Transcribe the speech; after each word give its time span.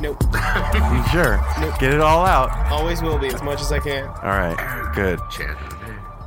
Nope. 0.00 0.22
You 0.22 1.04
sure? 1.08 1.44
Nope. 1.60 1.78
Get 1.78 1.92
it 1.92 2.00
all 2.00 2.24
out. 2.24 2.50
Always 2.72 3.02
will 3.02 3.18
be 3.18 3.28
as 3.28 3.42
much 3.42 3.60
as 3.60 3.70
I 3.70 3.78
can. 3.78 4.06
All 4.06 4.30
right, 4.30 4.92
good. 4.94 5.20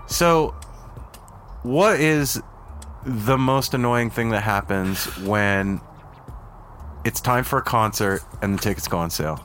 So, 0.08 0.50
what 1.64 2.00
is 2.00 2.42
the 3.06 3.38
most 3.38 3.74
annoying 3.74 4.10
thing 4.10 4.30
that 4.30 4.44
happens 4.44 5.06
when 5.20 5.82
it's 7.04 7.20
time 7.20 7.44
for 7.44 7.60
a 7.60 7.64
concert 7.64 8.22
and 8.42 8.58
the 8.58 8.62
tickets 8.62 8.88
go 8.88 8.98
on 8.98 9.10
sale? 9.10 9.38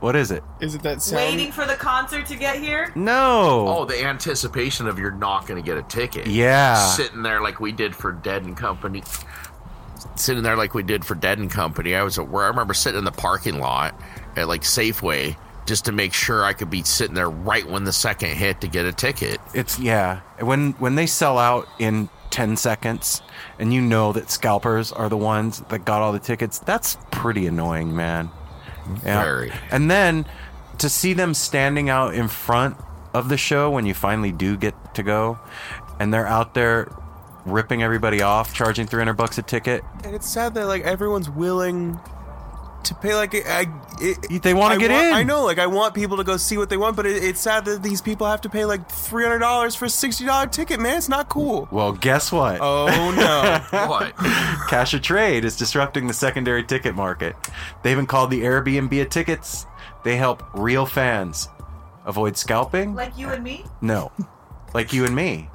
What 0.00 0.16
is 0.16 0.30
it? 0.30 0.42
Is 0.60 0.74
it 0.74 0.82
that 0.82 1.02
sound? 1.02 1.36
Waiting 1.36 1.52
for 1.52 1.66
the 1.66 1.74
concert 1.74 2.24
to 2.26 2.36
get 2.36 2.58
here? 2.58 2.90
No. 2.94 3.66
Oh, 3.68 3.84
the 3.84 4.02
anticipation 4.02 4.86
of 4.86 4.98
you're 4.98 5.10
not 5.10 5.46
going 5.46 5.62
to 5.62 5.66
get 5.66 5.76
a 5.76 5.82
ticket. 5.82 6.26
Yeah. 6.26 6.74
Sitting 6.74 7.22
there 7.22 7.42
like 7.42 7.60
we 7.60 7.70
did 7.70 7.94
for 7.94 8.10
Dead 8.10 8.44
and 8.44 8.56
Company. 8.56 9.02
Sitting 10.16 10.42
there 10.42 10.56
like 10.56 10.74
we 10.74 10.82
did 10.82 11.04
for 11.04 11.14
Dead 11.14 11.38
and 11.38 11.50
Company. 11.50 11.94
I 11.94 12.02
was 12.02 12.18
at 12.18 12.28
where 12.28 12.44
I 12.44 12.48
remember 12.48 12.74
sitting 12.74 12.98
in 12.98 13.04
the 13.04 13.12
parking 13.12 13.58
lot 13.58 13.94
at 14.36 14.48
like 14.48 14.62
Safeway 14.62 15.36
just 15.66 15.84
to 15.84 15.92
make 15.92 16.12
sure 16.12 16.44
I 16.44 16.52
could 16.52 16.70
be 16.70 16.82
sitting 16.82 17.14
there 17.14 17.30
right 17.30 17.66
when 17.66 17.84
the 17.84 17.92
second 17.92 18.30
hit 18.30 18.60
to 18.62 18.68
get 18.68 18.86
a 18.86 18.92
ticket. 18.92 19.40
It's 19.54 19.78
yeah. 19.78 20.20
When 20.40 20.72
when 20.72 20.96
they 20.96 21.06
sell 21.06 21.38
out 21.38 21.68
in 21.78 22.08
10 22.30 22.56
seconds 22.56 23.22
and 23.58 23.72
you 23.72 23.80
know 23.80 24.12
that 24.12 24.30
scalpers 24.30 24.92
are 24.92 25.08
the 25.08 25.16
ones 25.16 25.60
that 25.68 25.84
got 25.84 26.02
all 26.02 26.12
the 26.12 26.18
tickets, 26.18 26.58
that's 26.58 26.96
pretty 27.10 27.46
annoying, 27.46 27.94
man. 27.94 28.30
Yeah. 29.04 29.22
Very. 29.22 29.52
And 29.70 29.90
then 29.90 30.26
to 30.78 30.88
see 30.88 31.12
them 31.12 31.34
standing 31.34 31.88
out 31.88 32.14
in 32.14 32.28
front 32.28 32.76
of 33.14 33.28
the 33.28 33.36
show 33.36 33.70
when 33.70 33.86
you 33.86 33.94
finally 33.94 34.32
do 34.32 34.56
get 34.56 34.94
to 34.94 35.02
go 35.02 35.38
and 35.98 36.12
they're 36.12 36.26
out 36.26 36.54
there 36.54 36.90
ripping 37.44 37.82
everybody 37.82 38.22
off, 38.22 38.52
charging 38.54 38.86
300 38.86 39.14
bucks 39.14 39.38
a 39.38 39.42
ticket. 39.42 39.82
And 40.04 40.14
it's 40.14 40.28
sad 40.28 40.54
that 40.54 40.66
like 40.66 40.82
everyone's 40.82 41.28
willing 41.30 41.98
to 42.84 42.94
pay. 42.94 43.14
Like 43.14 43.34
I, 43.46 43.66
it, 44.00 44.42
They 44.42 44.54
want 44.54 44.74
to 44.74 44.80
get 44.80 44.90
want- 44.90 45.06
in. 45.06 45.12
I 45.12 45.22
know. 45.22 45.44
Like 45.44 45.58
I 45.58 45.66
want 45.66 45.94
people 45.94 46.16
to 46.16 46.24
go 46.24 46.36
see 46.36 46.56
what 46.56 46.70
they 46.70 46.76
want, 46.76 46.96
but 46.96 47.04
it, 47.06 47.22
it's 47.22 47.40
sad 47.40 47.64
that 47.66 47.82
these 47.82 48.00
people 48.00 48.26
have 48.26 48.40
to 48.42 48.48
pay 48.48 48.64
like 48.64 48.88
three 48.90 49.24
hundred 49.24 49.40
dollars 49.40 49.74
for 49.74 49.84
a 49.84 49.90
sixty 49.90 50.24
dollar 50.24 50.46
ticket. 50.46 50.80
Man, 50.80 50.96
it's 50.96 51.08
not 51.08 51.28
cool. 51.28 51.68
Well, 51.70 51.92
guess 51.92 52.32
what? 52.32 52.58
Oh 52.60 52.86
no. 53.16 53.60
What? 53.88 54.16
Cash 54.68 54.94
or 54.94 54.98
Trade 54.98 55.44
is 55.44 55.56
disrupting 55.56 56.06
the 56.06 56.14
secondary 56.14 56.64
ticket 56.64 56.94
market. 56.94 57.36
They've 57.82 57.96
been 57.96 58.06
called 58.06 58.30
the 58.30 58.42
Airbnb 58.42 59.00
of 59.02 59.10
tickets. 59.10 59.66
They 60.04 60.16
help 60.16 60.42
real 60.54 60.86
fans 60.86 61.48
avoid 62.06 62.36
scalping. 62.38 62.94
Like 62.94 63.18
you 63.18 63.28
and 63.28 63.44
me? 63.44 63.64
No, 63.82 64.10
like 64.72 64.92
you 64.94 65.04
and 65.04 65.14
me. 65.14 65.50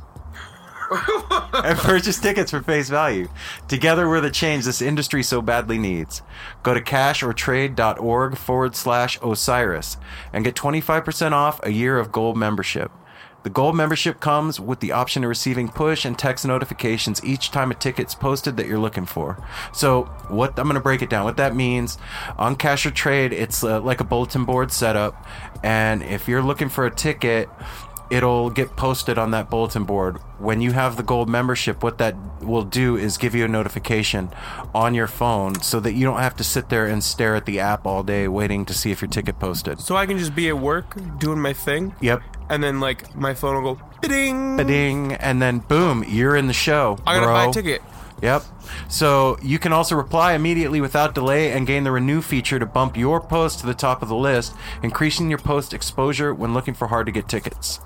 and 1.54 1.78
purchase 1.80 2.20
tickets 2.20 2.52
for 2.52 2.62
face 2.62 2.90
value. 2.90 3.28
Together, 3.68 4.08
we're 4.08 4.22
the 4.22 4.30
change 4.30 4.66
this 4.66 4.82
industry 4.82 5.24
so 5.24 5.42
badly 5.42 5.78
needs. 5.78 6.22
Go 6.64 6.74
to 6.74 6.82
cashortrade.org 6.82 8.38
forward 8.38 8.76
slash 8.76 9.20
Osiris 9.22 9.98
and 10.34 10.44
get 10.44 10.56
25% 10.56 11.32
off 11.32 11.60
a 11.64 11.72
year 11.72 11.98
of 11.98 12.12
gold 12.12 12.38
membership. 12.38 12.92
The 13.46 13.52
gold 13.52 13.76
membership 13.76 14.20
comes 14.20 14.60
with 14.60 14.80
the 14.80 14.92
option 14.92 15.24
of 15.24 15.30
receiving 15.30 15.70
push 15.70 16.04
and 16.04 16.18
text 16.18 16.48
notifications 16.48 17.24
each 17.24 17.52
time 17.52 17.70
a 17.70 17.76
ticket's 17.76 18.16
posted 18.16 18.58
that 18.58 18.66
you're 18.66 18.80
looking 18.80 19.06
for. 19.06 19.38
So, 19.72 20.06
what 20.30 20.58
I'm 20.58 20.66
going 20.66 20.74
to 20.74 20.82
break 20.82 21.04
it 21.04 21.12
down. 21.12 21.26
What 21.26 21.38
that 21.38 21.56
means 21.56 22.00
on 22.40 22.56
Cash 22.56 22.88
or 22.88 22.92
Trade, 22.92 23.34
it's 23.34 23.64
uh, 23.64 23.82
like 23.82 24.02
a 24.02 24.04
bulletin 24.04 24.46
board 24.46 24.72
setup, 24.72 25.28
and 25.64 26.02
if 26.02 26.28
you're 26.28 26.42
looking 26.42 26.70
for 26.70 26.88
a 26.88 26.92
ticket, 26.92 27.48
it'll 28.10 28.50
get 28.50 28.76
posted 28.76 29.18
on 29.18 29.32
that 29.32 29.50
bulletin 29.50 29.84
board. 29.84 30.18
When 30.38 30.62
you 30.62 30.72
have 30.74 30.98
the 30.98 31.04
gold 31.04 31.30
membership, 31.30 31.82
what 31.84 31.98
that 32.00 32.16
will 32.42 32.64
do 32.64 32.96
is 32.98 33.18
give 33.18 33.34
you 33.36 33.46
a 33.46 33.48
notification 33.48 34.30
on 34.74 34.94
your 34.94 35.08
phone 35.08 35.62
so 35.62 35.80
that 35.80 35.94
you 35.94 36.06
don't 36.06 36.20
have 36.20 36.36
to 36.38 36.44
sit 36.44 36.70
there 36.70 36.86
and 36.86 37.04
stare 37.04 37.36
at 37.36 37.46
the 37.46 37.60
app 37.60 37.86
all 37.86 38.04
day 38.04 38.28
waiting 38.28 38.66
to 38.66 38.74
see 38.74 38.92
if 38.92 39.02
your 39.02 39.10
ticket 39.10 39.40
posted. 39.40 39.80
So 39.80 39.96
I 39.96 40.06
can 40.06 40.18
just 40.18 40.36
be 40.36 40.50
at 40.50 40.60
work 40.60 40.96
doing 41.20 41.40
my 41.40 41.54
thing, 41.54 41.96
Yep. 42.02 42.22
and 42.50 42.64
then 42.64 42.80
like 42.80 43.16
my 43.16 43.34
phone 43.34 43.64
will 43.64 43.76
go 43.76 43.82
ding. 44.02 44.58
Ding, 44.58 45.14
and 45.14 45.42
then 45.42 45.60
boom, 45.60 46.04
you're 46.08 46.36
in 46.36 46.48
the 46.48 46.54
show. 46.54 46.98
I 47.08 47.16
gotta 47.16 47.26
bro. 47.28 47.34
buy 47.34 47.46
a 47.46 47.52
ticket. 47.54 47.82
Yep. 48.22 48.44
So 48.88 49.38
you 49.42 49.60
can 49.60 49.74
also 49.74 49.96
reply 49.96 50.34
immediately 50.34 50.80
without 50.80 51.14
delay 51.14 51.52
and 51.52 51.68
gain 51.68 51.84
the 51.84 51.92
renew 51.92 52.22
feature 52.22 52.58
to 52.58 52.66
bump 52.66 52.96
your 52.96 53.20
post 53.20 53.60
to 53.60 53.66
the 53.66 53.74
top 53.74 54.02
of 54.02 54.08
the 54.08 54.16
list, 54.16 54.56
increasing 54.82 55.30
your 55.30 55.38
post 55.38 55.74
exposure 55.74 56.34
when 56.34 56.54
looking 56.54 56.74
for 56.74 56.88
hard 56.88 57.06
to 57.08 57.12
get 57.12 57.28
tickets. 57.28 57.80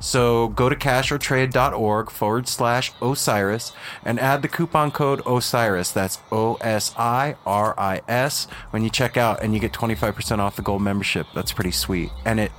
So 0.00 0.48
go 0.48 0.68
to 0.68 0.74
cashortrade.org 0.74 2.10
forward 2.10 2.48
slash 2.48 2.92
Osiris 3.00 3.72
and 4.04 4.18
add 4.18 4.42
the 4.42 4.48
coupon 4.48 4.90
code 4.90 5.22
Osiris. 5.24 5.92
That's 5.92 6.18
O 6.32 6.54
S 6.60 6.92
I 6.98 7.36
R 7.46 7.78
I 7.78 8.02
S 8.08 8.48
when 8.70 8.82
you 8.82 8.90
check 8.90 9.16
out 9.16 9.42
and 9.42 9.54
you 9.54 9.60
get 9.60 9.72
25% 9.72 10.38
off 10.40 10.56
the 10.56 10.62
gold 10.62 10.82
membership. 10.82 11.28
That's 11.34 11.52
pretty 11.52 11.70
sweet. 11.70 12.10
And 12.24 12.40
it 12.40 12.50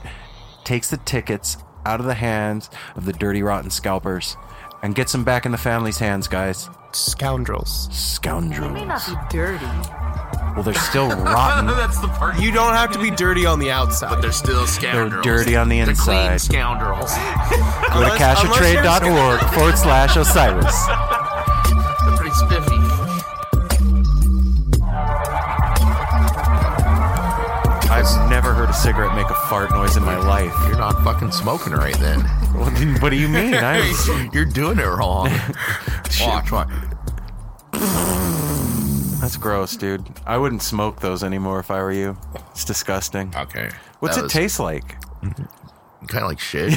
takes 0.63 0.89
the 0.89 0.97
tickets 0.97 1.57
out 1.85 1.99
of 1.99 2.05
the 2.05 2.15
hands 2.15 2.69
of 2.95 3.05
the 3.05 3.13
dirty, 3.13 3.43
rotten 3.43 3.69
scalpers 3.69 4.37
and 4.81 4.95
gets 4.95 5.11
them 5.11 5.23
back 5.23 5.45
in 5.45 5.51
the 5.51 5.57
family's 5.57 5.99
hands, 5.99 6.27
guys. 6.27 6.69
Scoundrels. 6.95 7.89
Scoundrels. 7.91 8.73
May 8.73 8.85
not 8.85 9.05
be 9.07 9.13
dirty. 9.37 9.65
Well, 10.55 10.63
they're 10.63 10.73
still 10.73 11.09
rotten. 11.23 11.67
That's 11.67 11.99
the 11.99 12.07
part. 12.07 12.39
You 12.39 12.51
don't 12.51 12.73
have 12.73 12.91
to 12.93 12.99
be 12.99 13.11
dirty 13.11 13.45
on 13.45 13.59
the 13.59 13.69
outside. 13.71 14.09
But 14.09 14.21
they're 14.21 14.31
still 14.31 14.65
scoundrels. 14.65 15.23
They're 15.23 15.37
dirty 15.37 15.55
on 15.55 15.69
the 15.69 15.77
They're 15.83 15.93
clean 15.93 16.31
inside. 16.31 16.41
scoundrels. 16.41 17.11
Go 17.13 17.19
to 17.19 17.91
Unless- 17.97 18.17
unless 18.43 18.73
you're- 19.43 19.53
forward 19.53 19.77
slash 19.77 20.15
Osiris. 20.17 20.87
I've 27.97 28.29
never 28.29 28.53
heard 28.53 28.69
a 28.69 28.73
cigarette 28.73 29.15
make 29.15 29.27
a 29.31 29.33
fart 29.33 29.71
noise 29.71 29.97
in 29.97 30.03
my 30.03 30.17
life. 30.19 30.53
You're 30.67 30.77
not 30.77 31.03
fucking 31.03 31.31
smoking 31.31 31.73
right 31.73 31.97
then. 31.97 32.19
What 32.55 32.75
do 32.75 32.87
you, 32.87 32.93
what 32.99 33.09
do 33.09 33.15
you 33.15 33.27
mean? 33.27 33.53
I, 33.55 34.29
You're 34.31 34.45
doing 34.45 34.77
it 34.77 34.83
wrong. 34.83 35.31
watch, 36.21 36.51
watch. 36.51 36.69
that's 39.19 39.35
gross, 39.37 39.75
dude. 39.75 40.07
I 40.27 40.37
wouldn't 40.37 40.61
smoke 40.61 40.99
those 40.99 41.23
anymore 41.23 41.59
if 41.59 41.71
I 41.71 41.81
were 41.81 41.91
you. 41.91 42.15
It's 42.51 42.65
disgusting. 42.65 43.33
Okay. 43.35 43.71
What's 43.99 44.15
That 44.15 44.21
it 44.21 44.23
was 44.25 44.33
taste 44.33 44.59
like? 44.59 45.01
Kind 45.21 46.23
of 46.23 46.29
like 46.29 46.39
shit. 46.39 46.69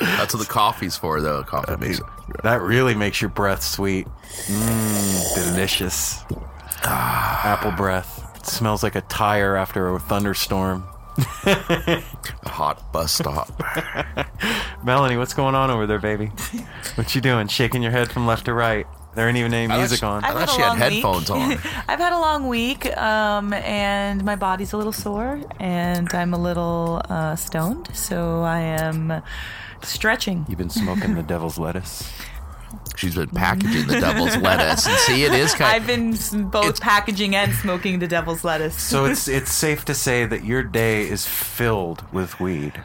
That's 0.00 0.32
what 0.32 0.40
the 0.40 0.48
coffee's 0.48 0.96
for, 0.96 1.20
though. 1.20 1.42
Coffee 1.42 1.76
makes 1.76 1.98
it. 1.98 2.06
That 2.44 2.62
really 2.62 2.94
makes 2.94 3.20
your 3.20 3.28
breath 3.28 3.62
sweet. 3.62 4.06
Mmm, 4.06 5.34
delicious. 5.34 6.24
Ah. 6.84 7.42
Apple 7.44 7.72
breath. 7.72 8.24
It 8.48 8.52
smells 8.52 8.82
like 8.82 8.94
a 8.94 9.02
tire 9.02 9.56
after 9.56 9.94
a 9.94 9.98
thunderstorm. 10.00 10.84
A 11.44 12.00
hot 12.44 12.92
bus 12.92 13.12
stop. 13.12 13.50
Melanie, 14.84 15.16
what's 15.16 15.34
going 15.34 15.54
on 15.54 15.70
over 15.70 15.86
there, 15.86 15.98
baby? 15.98 16.30
What 16.94 17.14
you 17.14 17.20
doing? 17.20 17.48
Shaking 17.48 17.82
your 17.82 17.92
head 17.92 18.10
from 18.10 18.26
left 18.26 18.46
to 18.46 18.54
right. 18.54 18.86
There 19.14 19.28
ain't 19.28 19.36
even 19.36 19.52
any 19.52 19.66
music 19.66 20.02
on. 20.02 20.24
I 20.24 20.28
I've 20.28 20.34
thought 20.34 20.40
had 20.40 20.48
a 20.48 20.52
she 20.52 20.60
had 20.62 20.68
long 20.68 20.78
headphones 20.78 21.30
week. 21.30 21.66
on. 21.66 21.82
I've 21.88 21.98
had 21.98 22.12
a 22.12 22.18
long 22.20 22.46
week, 22.48 22.96
um, 22.96 23.52
and 23.52 24.24
my 24.24 24.36
body's 24.36 24.72
a 24.72 24.76
little 24.76 24.92
sore, 24.92 25.40
and 25.60 26.08
I'm 26.14 26.32
a 26.32 26.38
little 26.38 27.02
uh, 27.08 27.34
stoned, 27.36 27.90
so 27.94 28.42
I 28.42 28.60
am 28.60 29.22
stretching. 29.82 30.46
You've 30.48 30.58
been 30.58 30.70
smoking 30.70 31.14
the 31.16 31.22
devil's 31.22 31.58
lettuce. 31.58 32.10
She's 32.96 33.14
been 33.14 33.28
packaging 33.28 33.86
the 33.86 34.00
devil's 34.00 34.36
lettuce, 34.38 34.86
and 34.86 34.98
see, 34.98 35.24
it 35.24 35.32
is 35.32 35.54
kind. 35.54 35.70
I've 35.70 35.86
been 35.86 36.16
both 36.50 36.80
packaging 36.80 37.36
and 37.36 37.54
smoking 37.54 38.00
the 38.00 38.08
devil's 38.08 38.42
lettuce. 38.44 38.80
So 38.80 39.04
it's 39.04 39.28
it's 39.38 39.52
safe 39.52 39.84
to 39.86 39.94
say 39.94 40.26
that 40.26 40.44
your 40.44 40.62
day 40.62 41.08
is 41.08 41.26
filled 41.26 42.04
with 42.12 42.40
weed. 42.40 42.82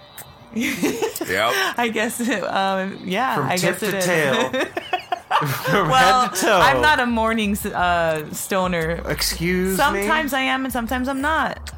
Yep. 0.56 1.53
I 1.77 1.89
guess, 1.91 2.19
um, 2.30 3.00
yeah, 3.03 3.35
From 3.35 3.47
I 3.47 3.57
tip 3.57 3.80
guess 3.80 3.83
it 3.83 3.91
to 3.91 3.97
is. 3.97 4.06
tail. 4.06 4.50
From 5.47 5.89
well, 5.89 6.27
head 6.27 6.36
to 6.36 6.41
toe. 6.41 6.59
I'm 6.59 6.81
not 6.81 7.00
a 7.00 7.06
morning 7.06 7.57
uh, 7.57 8.31
stoner. 8.31 9.01
Excuse 9.09 9.71
me 9.71 9.77
Sometimes 9.77 10.31
I 10.33 10.41
am, 10.41 10.63
and 10.63 10.71
sometimes 10.71 11.07
I'm 11.07 11.21
not. 11.21 11.71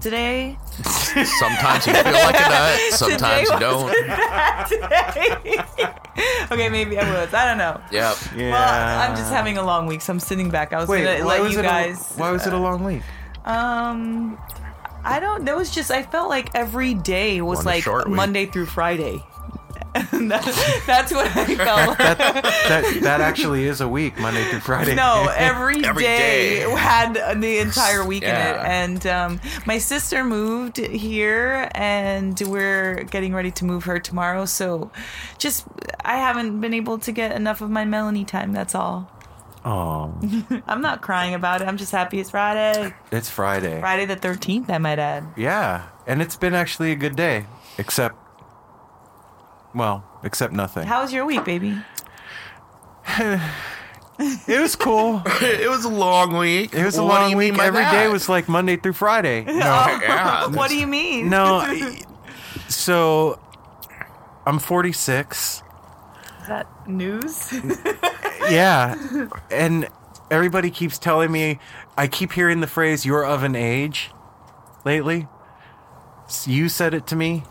Today, 0.00 0.56
Sometimes 0.84 1.86
you 1.86 1.94
feel 1.94 2.12
like 2.12 2.36
a 2.36 2.38
nut. 2.50 2.78
Sometimes 2.92 3.48
you 3.48 3.58
don't. 3.58 3.88
okay, 6.52 6.68
maybe 6.68 6.98
I 6.98 7.10
was. 7.24 7.32
I 7.32 7.46
don't 7.46 7.56
know. 7.58 7.80
Yep. 7.90 8.16
Yeah. 8.36 8.50
Well, 8.50 9.00
I'm 9.10 9.16
just 9.16 9.32
having 9.32 9.56
a 9.56 9.64
long 9.64 9.86
week, 9.86 10.02
so 10.02 10.12
I'm 10.12 10.20
sitting 10.20 10.50
back. 10.50 10.74
I 10.74 10.80
was 10.80 10.88
Wait, 10.88 11.04
gonna 11.04 11.24
why 11.24 11.36
let 11.38 11.42
was 11.42 11.54
you 11.54 11.60
it 11.60 11.62
guys. 11.62 12.14
A, 12.14 12.20
why 12.20 12.30
was 12.30 12.46
it 12.46 12.52
a 12.52 12.58
long 12.58 12.84
week? 12.84 13.00
Um, 13.46 14.38
I 15.02 15.18
don't. 15.18 15.46
There 15.46 15.56
was 15.56 15.70
just. 15.74 15.90
I 15.90 16.02
felt 16.02 16.28
like 16.28 16.54
every 16.54 16.92
day 16.92 17.40
was 17.40 17.58
Wanted 17.58 17.68
a 17.68 17.72
like 17.72 17.82
short 17.84 18.06
week. 18.06 18.16
Monday 18.16 18.44
through 18.46 18.66
Friday. 18.66 19.24
And 20.12 20.30
that, 20.30 20.82
that's 20.86 21.12
what 21.12 21.26
I 21.36 21.44
felt. 21.54 21.98
like. 21.98 21.98
That 22.18 22.98
that 23.02 23.20
actually 23.20 23.64
is 23.66 23.80
a 23.80 23.88
week, 23.88 24.18
Monday 24.18 24.44
through 24.50 24.60
Friday. 24.60 24.94
No, 24.94 25.28
every 25.36 25.84
Every 25.84 26.02
day, 26.02 26.60
day. 26.64 26.70
had 26.76 27.40
the 27.40 27.58
entire 27.58 28.04
week 28.04 28.22
in 28.22 28.30
it. 28.30 28.56
And 28.56 29.06
um, 29.06 29.40
my 29.66 29.78
sister 29.78 30.24
moved 30.24 30.78
here, 30.78 31.68
and 31.74 32.40
we're 32.46 33.04
getting 33.04 33.34
ready 33.34 33.50
to 33.52 33.64
move 33.64 33.84
her 33.84 33.98
tomorrow. 33.98 34.44
So, 34.44 34.90
just 35.38 35.66
I 36.04 36.16
haven't 36.16 36.60
been 36.60 36.74
able 36.74 36.98
to 36.98 37.12
get 37.12 37.32
enough 37.32 37.60
of 37.60 37.70
my 37.70 37.84
Melanie 37.84 38.24
time. 38.24 38.52
That's 38.52 38.74
all. 38.74 39.10
Oh, 39.64 40.14
I'm 40.68 40.80
not 40.80 41.02
crying 41.02 41.34
about 41.34 41.60
it. 41.60 41.66
I'm 41.66 41.76
just 41.76 41.90
happy 41.90 42.20
it's 42.20 42.30
Friday. 42.30 42.94
it's 43.10 43.28
Friday. 43.28 43.80
Friday 43.80 44.04
the 44.06 44.14
13th, 44.16 44.70
I 44.70 44.78
might 44.78 45.00
add. 45.00 45.24
Yeah, 45.36 45.88
and 46.06 46.22
it's 46.22 46.36
been 46.36 46.54
actually 46.54 46.92
a 46.92 46.96
good 46.96 47.16
day, 47.16 47.46
except, 47.76 48.14
well, 49.76 50.04
except 50.24 50.52
nothing. 50.52 50.86
How 50.86 51.02
was 51.02 51.12
your 51.12 51.24
week, 51.26 51.44
baby? 51.44 51.76
it 53.18 54.60
was 54.60 54.76
cool. 54.76 55.22
It 55.40 55.68
was 55.68 55.84
a 55.84 55.88
long 55.88 56.36
week. 56.36 56.74
It 56.74 56.84
was 56.84 56.96
a 56.96 57.02
What 57.04 57.16
do 57.16 57.20
long 57.22 57.30
you 57.30 57.36
mean 57.36 57.52
week. 57.52 57.58
by 57.58 57.66
Every 57.66 57.84
day 57.84 58.06
that? 58.06 58.10
was 58.12 58.28
like 58.28 58.48
Monday 58.48 58.76
through 58.76 58.94
Friday. 58.94 59.44
No, 59.46 59.52
oh, 59.54 59.98
Yeah. 60.02 60.46
what 60.58 60.70
do 60.70 60.76
you 60.78 60.86
mean? 60.86 61.28
no. 61.30 61.56
I- 61.58 62.00
So, 62.68 63.38
I'm 64.46 64.58
46. 64.58 65.62
Is 66.42 66.48
that 66.48 66.66
news? 66.88 67.52
Yeah, 68.50 68.94
and 69.50 69.88
everybody 70.30 70.70
keeps 70.70 70.98
telling 70.98 71.30
me. 71.32 71.58
I 71.98 72.06
keep 72.06 72.32
hearing 72.32 72.60
the 72.60 72.66
phrase 72.68 73.04
"you're 73.06 73.24
of 73.24 73.42
an 73.42 73.56
age" 73.56 74.10
lately. 74.84 75.26
S- 76.26 76.46
You 76.46 76.68
said 76.68 76.94
it 76.94 77.06
to 77.08 77.16
me. 77.16 77.42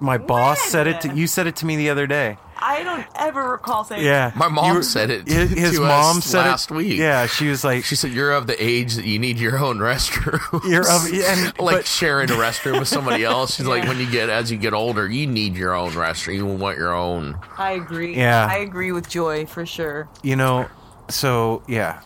My 0.00 0.16
boss 0.18 0.60
said 0.62 0.86
it 0.86 1.02
to 1.02 1.14
you. 1.14 1.26
Said 1.26 1.46
it 1.46 1.56
to 1.56 1.66
me 1.66 1.76
the 1.76 1.90
other 1.90 2.06
day. 2.06 2.38
I 2.62 2.82
don't 2.82 3.06
ever 3.16 3.52
recall 3.52 3.84
saying 3.84 4.02
it. 4.02 4.04
Yeah, 4.04 4.32
My 4.36 4.48
mom 4.48 4.76
You 4.76 4.82
said 4.82 5.08
it 5.10 5.26
His, 5.26 5.50
his 5.50 5.72
to 5.76 5.80
mom 5.80 6.18
us 6.18 6.24
said 6.26 6.38
last 6.40 6.70
it 6.70 6.74
week. 6.74 6.98
Yeah, 6.98 7.26
she 7.26 7.48
was 7.48 7.64
like, 7.64 7.84
She 7.84 7.96
said 7.96 8.10
you're 8.12 8.32
of 8.32 8.46
the 8.46 8.62
age 8.62 8.96
that 8.96 9.06
you 9.06 9.18
need 9.18 9.38
your 9.38 9.58
own 9.58 9.78
restroom. 9.78 10.68
You're 10.68 10.82
of- 10.82 11.06
and- 11.10 11.58
like 11.58 11.76
but- 11.78 11.86
sharing 11.86 12.30
a 12.30 12.34
restroom 12.34 12.78
with 12.78 12.88
somebody 12.88 13.24
else. 13.24 13.54
She's 13.54 13.66
like, 13.66 13.84
when 13.88 13.98
you 13.98 14.10
get 14.10 14.28
as 14.28 14.50
you 14.52 14.58
get 14.58 14.74
older, 14.74 15.08
you 15.08 15.26
need 15.26 15.56
your 15.56 15.74
own 15.74 15.92
restroom. 15.92 16.34
You 16.36 16.44
want 16.46 16.76
your 16.76 16.94
own. 16.94 17.38
I 17.56 17.72
agree. 17.72 18.14
Yeah. 18.16 18.46
I 18.50 18.58
agree 18.58 18.92
with 18.92 19.08
Joy 19.08 19.46
for 19.46 19.64
sure. 19.64 20.08
you 20.22 20.36
know. 20.36 20.68
So 21.08 21.62
yeah, 21.66 22.02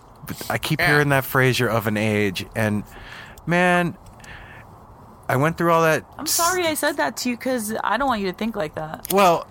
I 0.49 0.59
keep 0.59 0.79
Yeah. 0.81 0.87
hearing 0.87 1.09
that 1.11 1.25
phrase 1.25 1.59
"you're 1.59 1.69
of 1.69 1.87
an 1.89 1.97
age," 1.97 2.47
and 2.55 2.85
man, 3.47 3.97
I 5.29 5.37
went 5.37 5.57
through 5.59 5.73
all 5.73 5.83
that. 5.83 6.05
I'm 6.19 6.27
sorry 6.27 6.67
I 6.67 6.75
said 6.75 6.97
that 6.99 7.17
to 7.19 7.31
you 7.31 7.37
because 7.37 7.75
I 7.83 7.97
don't 7.97 8.09
want 8.09 8.21
you 8.21 8.31
to 8.31 8.37
think 8.37 8.57
like 8.57 8.75
that. 8.75 9.07
Well, 9.13 9.47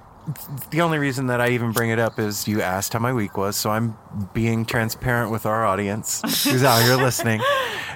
the 0.69 0.81
only 0.81 0.99
reason 0.99 1.27
that 1.27 1.41
I 1.41 1.49
even 1.49 1.71
bring 1.71 1.89
it 1.89 1.99
up 1.99 2.17
is 2.19 2.47
you 2.47 2.61
asked 2.61 2.93
how 2.93 2.99
my 2.99 3.11
week 3.11 3.35
was, 3.37 3.57
so 3.57 3.71
I'm 3.71 3.97
being 4.33 4.65
transparent 4.65 5.31
with 5.31 5.45
our 5.45 5.65
audience 5.65 6.21
who's 6.45 6.63
out 6.63 6.81
here 6.83 6.95
listening. 6.95 7.41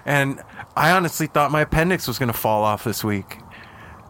And 0.05 0.41
I 0.77 0.91
honestly 0.91 1.27
thought 1.27 1.51
my 1.51 1.61
appendix 1.61 2.07
was 2.07 2.17
going 2.17 2.31
to 2.31 2.37
fall 2.37 2.63
off 2.63 2.85
this 2.85 3.03
week. 3.03 3.39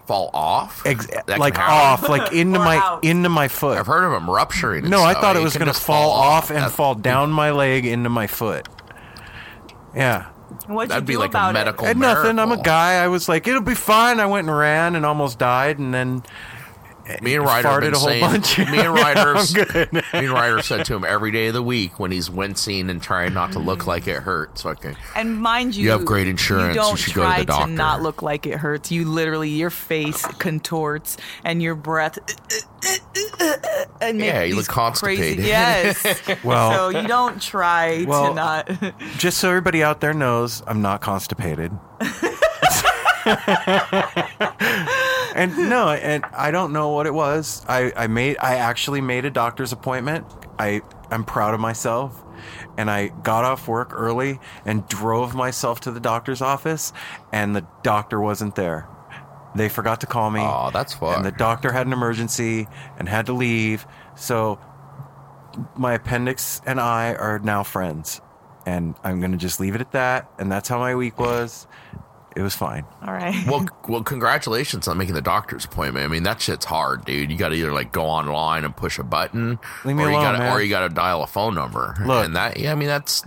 fall 0.06 0.30
off. 0.32 0.86
Ex- 0.86 1.08
like 1.28 1.58
off, 1.58 2.08
like 2.08 2.32
into 2.34 2.60
my 2.70 2.78
out. 2.78 3.04
into 3.04 3.30
my 3.30 3.48
foot. 3.48 3.80
I've 3.80 3.88
heard 3.88 4.04
of 4.04 4.12
them 4.12 4.30
rupturing. 4.30 4.84
and 4.84 4.92
No, 4.92 5.02
I 5.02 5.16
thought 5.16 5.36
it 5.36 5.42
was 5.42 5.58
going 5.58 5.74
to 5.74 5.80
fall 5.80 6.12
off 6.12 6.52
and 6.52 6.60
That- 6.60 6.72
fall 6.72 6.94
down 6.94 7.32
my 7.32 7.50
leg 7.50 7.86
into 7.88 8.10
my 8.10 8.28
foot. 8.28 8.68
Yeah. 9.96 10.28
What'd 10.68 10.92
That'd 10.92 11.04
you 11.04 11.08
be 11.08 11.13
do 11.13 11.20
like 11.20 11.30
a 11.30 11.38
about 11.38 11.54
medical 11.54 11.86
And 11.88 12.00
nothing. 12.00 12.39
I'm 12.39 12.51
a 12.51 12.62
guy. 12.62 13.04
I 13.04 13.08
was 13.08 13.27
like, 13.27 13.48
it'll 13.48 13.62
be 13.62 13.75
fine. 13.75 14.20
I 14.20 14.25
went 14.25 14.48
and 14.48 14.58
ran 14.58 14.96
and 14.96 15.06
almost 15.06 15.39
died, 15.39 15.80
and 15.80 15.94
then 15.94 16.24
Eh, 17.08 17.18
me 17.22 17.36
and 17.36 17.44
Ryder 17.46 17.68
have 17.70 17.78
farted 17.78 17.82
been 17.82 17.94
a 17.94 17.98
whole 18.00 18.08
saying, 18.10 18.22
bunch. 18.22 18.58
Me 18.58 18.80
and 18.80 18.94
Ryder, 18.94 19.36
I'm 19.38 19.94
me 19.94 20.02
and 20.28 20.30
Ryder 20.32 20.62
said 20.62 20.86
to 20.88 20.96
him 20.96 21.06
every 21.06 21.32
day 21.32 21.48
of 21.48 21.54
the 21.54 21.64
week 21.64 22.00
when 22.00 22.12
he's 22.12 22.30
wincing 22.30 22.90
and 22.90 23.02
trying 23.02 23.34
not 23.34 23.54
to 23.54 23.60
look 23.60 23.88
like 23.88 24.08
it 24.08 24.18
hurts. 24.24 24.64
So 24.64 24.70
I 24.72 24.76
can. 24.76 24.96
And 25.16 25.38
mind 25.42 25.76
you, 25.76 25.86
You 25.86 25.92
have 25.92 26.06
great 26.06 26.28
insurance. 26.28 26.76
You 26.76 26.82
You 26.82 26.88
don't 26.88 26.98
should 26.98 27.14
go 27.14 27.32
to 27.32 27.40
the 27.40 27.46
doctor. 27.46 27.72
not 27.72 28.02
look 28.02 28.22
like 28.22 28.46
it 28.46 28.56
hurts. 28.58 28.92
You 28.92 29.06
literally, 29.06 29.50
your 29.50 29.70
face 29.70 30.26
contorts 30.26 31.18
and 31.46 31.62
your 31.62 31.76
breath. 31.76 32.20
And 34.02 34.20
Yeah, 34.20 34.44
you 34.44 34.56
look 34.56 34.68
constipated. 34.68 35.36
Crazy, 35.38 35.48
yes. 35.48 36.22
Well- 36.44 36.92
so 36.92 37.00
you 37.02 37.08
don't 37.08 37.42
try 37.42 38.04
Well- 38.08 38.30
to 38.30 38.34
not. 38.34 38.70
Just 39.18 39.38
so 39.38 39.50
everybody 39.50 39.82
out 39.84 40.02
there 40.02 40.14
knows, 40.14 40.62
I'm 40.68 40.82
not 40.82 41.02
constipated. 41.02 41.72
And 45.38 45.58
no, 45.70 45.89
and 45.89 46.25
I 46.36 46.51
don't 46.51 46.74
know 46.74 46.89
what 46.89 47.06
it 47.08 47.13
was. 47.13 47.63
I, 47.67 47.94
I 47.96 48.08
made 48.08 48.38
I 48.39 48.56
actually 48.56 49.00
made 49.01 49.24
a 49.25 49.29
doctor's 49.29 49.72
appointment. 49.72 50.25
I 50.60 50.82
I'm 51.10 51.24
proud 51.24 51.53
of 51.53 51.60
myself. 51.60 52.24
And 52.77 52.91
I 52.91 53.08
got 53.08 53.44
off 53.44 53.67
work 53.67 53.89
early 53.91 54.39
and 54.63 54.88
drove 54.88 55.34
myself 55.34 55.79
to 55.82 55.91
the 55.91 56.00
doctor's 56.00 56.41
office 56.41 56.94
and 57.32 57.56
the 57.56 57.65
doctor 57.82 58.22
wasn't 58.22 58.56
there. 58.56 58.88
They 59.56 59.70
forgot 59.70 60.01
to 60.01 60.08
call 60.08 60.29
me. 60.29 60.41
oh, 60.44 60.70
that's 60.72 60.94
fun. 60.94 61.15
and 61.15 61.25
the 61.25 61.32
doctor 61.32 61.72
had 61.72 61.88
an 61.88 61.94
emergency 61.94 62.67
and 63.00 63.10
had 63.10 63.25
to 63.25 63.34
leave. 63.34 63.88
So 64.15 64.60
my 65.75 65.94
appendix 65.94 66.62
and 66.67 66.79
I 66.79 67.15
are 67.15 67.39
now 67.39 67.63
friends. 67.63 68.22
And 68.67 68.94
I'm 69.03 69.20
going 69.20 69.32
to 69.32 69.38
just 69.38 69.60
leave 69.60 69.74
it 69.74 69.82
at 69.82 69.94
that. 69.94 70.29
And 70.38 70.51
that's 70.51 70.70
how 70.70 70.77
my 70.77 70.94
week 70.94 71.17
was. 71.17 71.65
It 72.38 72.44
was 72.44 72.53
fine. 72.56 72.86
All 73.06 73.12
right. 73.13 73.36
well, 73.48 73.65
well, 73.88 74.03
congratulations 74.03 74.88
on 74.88 74.98
making 74.98 75.15
the 75.15 75.22
doctor's 75.24 75.65
appointment. 75.65 76.06
I 76.06 76.08
mean, 76.08 76.22
that 76.24 76.39
shit's 76.39 76.65
hard, 76.65 77.03
dude. 77.03 77.32
You 77.32 77.38
got 77.38 77.50
to 77.50 77.56
either 77.56 77.74
like 77.74 77.91
go 77.91 78.06
online 78.06 78.63
and 78.63 78.75
push 78.77 79.00
a 79.00 79.03
button, 79.03 79.58
Leave 79.84 79.96
me 79.96 80.03
or 80.03 80.08
you 80.10 80.13
alone, 80.17 80.24
got 80.36 80.39
man. 80.39 80.53
or 80.53 80.62
you 80.62 80.70
got 80.70 80.88
to 80.88 80.89
dial 80.94 81.24
a 81.24 81.27
phone 81.27 81.56
number. 81.56 81.96
Look. 82.06 82.25
and 82.25 82.36
that, 82.36 82.58
yeah, 82.58 82.72
I 82.72 82.75
mean, 82.75 82.89
that's 82.89 83.24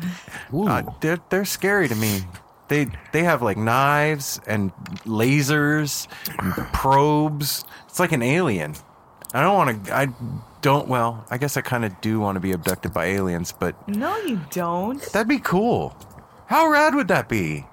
ooh. 0.54 0.68
Uh, 0.68 0.82
they're, 1.00 1.18
they're 1.28 1.44
scary 1.44 1.88
to 1.88 1.94
me. 1.96 2.20
They 2.68 2.86
they 3.12 3.24
have 3.24 3.42
like 3.42 3.56
knives 3.56 4.40
and 4.46 4.72
lasers, 5.04 6.06
and 6.38 6.54
probes. 6.72 7.64
It's 7.88 7.98
like 7.98 8.12
an 8.12 8.22
alien. 8.22 8.74
I 9.34 9.42
don't 9.42 9.56
want 9.56 9.86
to. 9.86 9.92
I 9.96 10.08
don't. 10.62 10.86
Well, 10.86 11.24
I 11.30 11.38
guess 11.38 11.56
I 11.56 11.62
kind 11.62 11.84
of 11.84 12.00
do 12.00 12.20
want 12.20 12.36
to 12.36 12.40
be 12.40 12.52
abducted 12.52 12.92
by 12.92 13.06
aliens, 13.06 13.52
but 13.52 13.74
No, 13.88 14.16
you 14.18 14.40
don't. 14.50 15.02
that'd 15.12 15.26
be 15.28 15.40
cool. 15.40 15.96
How 16.46 16.68
rad 16.70 16.94
would 16.94 17.08
that 17.08 17.28
be? 17.28 17.64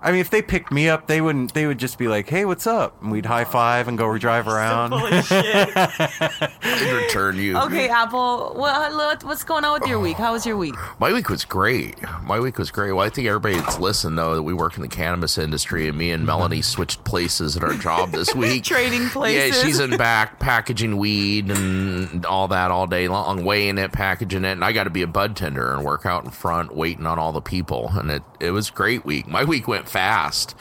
I 0.00 0.12
mean, 0.12 0.20
if 0.20 0.30
they 0.30 0.42
picked 0.42 0.70
me 0.70 0.88
up, 0.88 1.08
they 1.08 1.20
wouldn't. 1.20 1.54
They 1.54 1.66
would 1.66 1.78
just 1.78 1.98
be 1.98 2.06
like, 2.06 2.28
"Hey, 2.28 2.44
what's 2.44 2.66
up?" 2.66 3.02
And 3.02 3.10
we'd 3.10 3.26
high 3.26 3.44
five 3.44 3.88
and 3.88 3.98
go 3.98 4.16
drive 4.16 4.46
around. 4.46 4.92
Holy 4.92 5.22
shit. 5.22 5.72
I'd 5.76 7.02
return 7.04 7.36
you. 7.36 7.56
Okay, 7.58 7.88
Apple. 7.88 8.52
What, 8.54 8.92
what- 8.94 9.24
what's 9.24 9.42
going 9.44 9.64
on 9.64 9.80
with 9.80 9.88
your 9.88 9.98
week? 9.98 10.16
How 10.16 10.32
was 10.32 10.46
your 10.46 10.56
week? 10.56 10.74
My 11.00 11.12
week 11.12 11.28
was 11.28 11.44
great. 11.44 11.96
My 12.22 12.38
week 12.38 12.58
was 12.58 12.70
great. 12.70 12.92
Well, 12.92 13.04
I 13.04 13.10
think 13.10 13.26
everybody 13.26 13.56
that's 13.56 13.78
listened 13.78 14.16
though 14.18 14.34
that 14.36 14.42
we 14.42 14.54
work 14.54 14.76
in 14.76 14.82
the 14.82 14.88
cannabis 14.88 15.36
industry, 15.38 15.88
and 15.88 15.98
me 15.98 16.10
and 16.12 16.24
Melanie 16.24 16.62
switched 16.62 17.02
places 17.04 17.56
at 17.56 17.64
our 17.64 17.74
job 17.74 18.12
this 18.12 18.32
week. 18.36 18.64
Trading 18.64 19.08
places. 19.08 19.56
Yeah, 19.56 19.62
she's 19.64 19.80
in 19.80 19.96
back 19.96 20.38
packaging 20.38 20.96
weed 20.96 21.50
and 21.50 22.24
all 22.24 22.48
that 22.48 22.70
all 22.70 22.86
day 22.86 23.08
long, 23.08 23.44
weighing 23.44 23.78
it, 23.78 23.90
packaging 23.92 24.44
it, 24.44 24.52
and 24.52 24.64
I 24.64 24.72
got 24.72 24.84
to 24.84 24.90
be 24.90 25.02
a 25.02 25.06
bud 25.08 25.34
tender 25.36 25.72
and 25.74 25.84
work 25.84 26.06
out 26.06 26.24
in 26.24 26.30
front, 26.30 26.74
waiting 26.76 27.06
on 27.06 27.18
all 27.18 27.32
the 27.32 27.40
people. 27.40 27.90
And 27.94 28.10
it 28.10 28.22
it 28.38 28.50
was 28.52 28.68
a 28.68 28.72
great 28.72 29.04
week. 29.04 29.26
My 29.26 29.42
week 29.44 29.66
went 29.66 29.87
fast. 29.88 30.54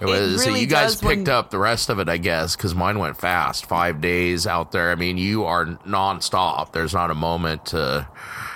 It 0.00 0.04
was 0.06 0.40
so 0.42 0.46
really 0.48 0.60
you 0.60 0.66
guys 0.68 0.92
does 0.94 1.02
when- 1.02 1.16
picked 1.18 1.28
up 1.28 1.50
the 1.50 1.58
rest 1.58 1.88
of 1.90 1.98
it, 1.98 2.08
I 2.08 2.16
guess, 2.16 2.54
because 2.54 2.74
mine 2.76 2.98
went 3.00 3.16
fast. 3.16 3.66
Five 3.66 4.00
days 4.00 4.46
out 4.46 4.70
there. 4.70 4.92
I 4.92 4.94
mean, 4.94 5.18
you 5.18 5.44
are 5.46 5.66
nonstop. 5.66 6.72
There's 6.72 6.94
not 6.94 7.10
a 7.10 7.14
moment 7.14 7.66
to. 7.66 8.06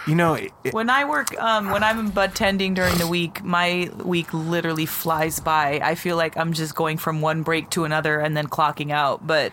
You 0.07 0.15
know, 0.15 0.35
it, 0.35 0.53
it- 0.63 0.75
When 0.75 0.91
I 0.91 1.07
work, 1.07 1.37
um, 1.41 1.71
when 1.71 1.83
I'm 1.83 2.11
bud 2.11 2.35
tending 2.37 2.75
during 2.75 2.99
the 2.99 3.09
week, 3.09 3.43
my 3.43 3.91
week 4.05 4.33
literally 4.33 4.87
flies 4.87 5.41
by. 5.41 5.81
I 5.83 5.95
feel 5.97 6.17
like 6.17 6.37
I'm 6.37 6.53
just 6.53 6.75
going 6.77 6.99
from 6.99 7.21
one 7.21 7.43
break 7.43 7.69
to 7.71 7.85
another 7.85 8.21
and 8.21 8.37
then 8.37 8.47
clocking 8.47 8.93
out. 8.93 9.27
But 9.27 9.53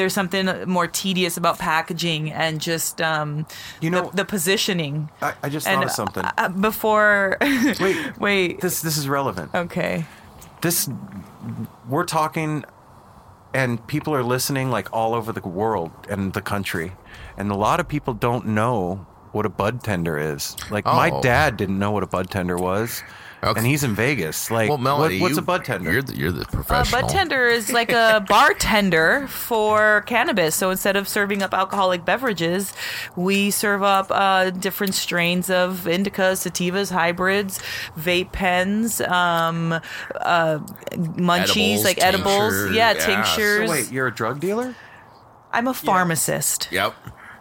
there's 0.00 0.14
something 0.14 0.46
more 0.66 0.86
tedious 0.86 1.36
about 1.36 1.58
packaging 1.58 2.32
and 2.32 2.60
just 2.60 3.00
um, 3.02 3.46
You 3.80 3.90
know- 3.90 4.08
the, 4.10 4.16
the 4.18 4.24
positioning. 4.24 5.10
I, 5.20 5.34
I 5.42 5.48
just 5.50 5.66
and 5.66 5.76
thought 5.76 5.84
of 5.86 5.90
something. 5.92 6.24
uh, 6.24 6.48
before, 6.48 7.36
Wait, 7.80 8.18
wait, 8.18 8.60
this 8.60 8.80
this 8.82 8.96
is 8.96 9.06
relevant. 9.08 9.54
okay. 9.54 10.06
this 10.62 10.88
we're 11.88 12.04
talking 12.04 12.64
and 13.52 13.84
people 13.86 14.14
are 14.14 14.22
listening 14.22 14.70
like 14.70 14.88
all 14.92 15.14
over 15.14 15.32
the 15.32 15.46
world 15.46 15.90
and 16.08 16.32
the 16.32 16.42
country 16.42 16.92
and 17.36 17.50
a 17.50 17.54
lot 17.56 17.80
of 17.80 17.88
people 17.88 18.14
don't 18.14 18.46
know 18.46 19.06
what 19.32 19.44
a 19.46 19.48
bud 19.48 19.82
tender 19.82 20.18
is 20.18 20.56
like 20.70 20.84
my 20.84 21.10
Oh. 21.10 21.20
dad 21.22 21.56
didn't 21.56 21.78
know 21.78 21.90
what 21.90 22.02
a 22.02 22.06
bud 22.06 22.30
tender 22.30 22.56
was 22.56 23.02
Okay. 23.42 23.58
and 23.58 23.66
he's 23.66 23.82
in 23.84 23.94
vegas 23.94 24.50
like 24.50 24.68
Well, 24.68 24.76
Melanie, 24.76 25.14
what, 25.18 25.22
what's 25.30 25.36
you- 25.36 25.42
a 25.42 25.44
bud 25.44 25.64
tender 25.64 25.90
You're 25.92 26.02
the, 26.02 26.14
you're 26.16 26.30
the 26.32 26.42
A 26.42 26.44
professional. 26.46 27.00
bud 27.02 27.08
tender 27.10 27.46
is 27.46 27.72
like 27.72 27.90
a 27.90 28.22
bartender 28.28 29.26
for 29.28 30.02
cannabis. 30.06 30.54
So 30.54 30.70
instead 30.70 30.94
of 30.96 31.08
serving 31.08 31.42
up 31.42 31.54
alcoholic 31.54 32.04
beverages, 32.04 32.72
we 33.16 33.50
serve 33.50 33.82
up 33.82 34.08
uh, 34.10 34.50
different 34.50 34.94
strains 34.94 35.48
of 35.48 35.84
indicas, 35.86 36.46
sativas, 36.46 36.92
hybrids, 36.92 37.60
vape 37.98 38.30
pens, 38.32 39.00
um, 39.00 39.72
uh, 39.72 40.58
munchies, 40.92 41.78
Edibles, 41.78 41.84
like 41.84 41.98
edibles. 42.02 42.52
tinctures, 42.52 42.74
Yeah, 42.76 42.92
yeah. 42.92 42.98
so 42.98 43.06
tinctures. 43.06 43.70
wait 43.70 43.90
you're 43.92 44.06
a 44.08 44.14
drug 44.14 44.40
dealer 44.40 44.74
I'm 45.52 45.66
a 45.66 45.74
pharmacist. 45.74 46.68
Yep. 46.70 46.94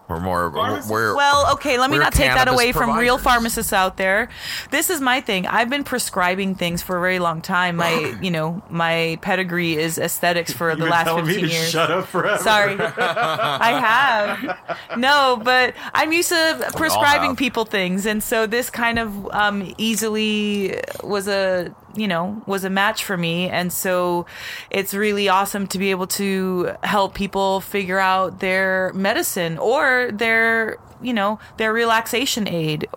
We're 0.09 0.19
more. 0.19 0.49
We're, 0.49 1.15
Well, 1.15 1.53
okay, 1.53 1.77
let 1.77 1.91
me 1.91 1.99
not 1.99 2.13
take 2.13 2.31
that 2.31 2.47
cannabis 2.47 2.53
away 2.55 2.71
from 2.71 2.97
real 2.97 3.19
pharmacists 3.19 3.71
out 3.71 3.97
there. 3.97 4.29
This 4.71 4.89
is 4.89 4.99
my 4.99 5.21
thing. 5.21 5.45
I've 5.45 5.69
been 5.69 5.83
prescribing 5.83 6.55
things 6.55 6.81
for 6.81 6.97
a 6.97 6.99
very 6.99 7.19
long 7.19 7.43
time. 7.43 7.75
My, 7.75 8.17
you 8.19 8.31
know, 8.31 8.63
my 8.71 9.19
pedigree 9.21 9.77
is 9.77 9.99
aesthetics 9.99 10.51
for 10.51 10.75
the 10.75 10.87
last 10.87 11.13
15 11.13 11.47
years. 11.47 11.69
Shut 11.69 11.91
up 11.91 12.07
forever 12.07 12.41
Sorry. 12.41 12.75
I 12.79 13.79
have. 13.79 14.97
No, 14.97 15.39
but 15.43 15.75
I'm 15.93 16.11
used 16.11 16.29
to 16.29 16.71
prescribing 16.75 17.35
people 17.35 17.65
things. 17.65 18.07
And 18.07 18.23
so 18.23 18.47
this 18.47 18.71
kind 18.71 18.97
of 18.97 19.27
um, 19.27 19.75
easily 19.77 20.75
was 21.03 21.27
a, 21.27 21.73
you 21.95 22.07
know, 22.07 22.41
was 22.45 22.63
a 22.63 22.69
match 22.69 23.03
for 23.03 23.17
me. 23.17 23.49
And 23.49 23.71
so 23.73 24.25
it's 24.69 24.93
really 24.93 25.27
awesome 25.29 25.67
to 25.67 25.77
be 25.77 25.91
able 25.91 26.07
to 26.07 26.75
help 26.83 27.13
people 27.13 27.61
figure 27.61 27.99
out 27.99 28.39
their 28.39 28.91
medicine 28.93 29.57
or 29.57 30.09
their, 30.11 30.77
you 31.01 31.13
know, 31.13 31.39
their 31.57 31.73
relaxation 31.73 32.47
aid 32.47 32.87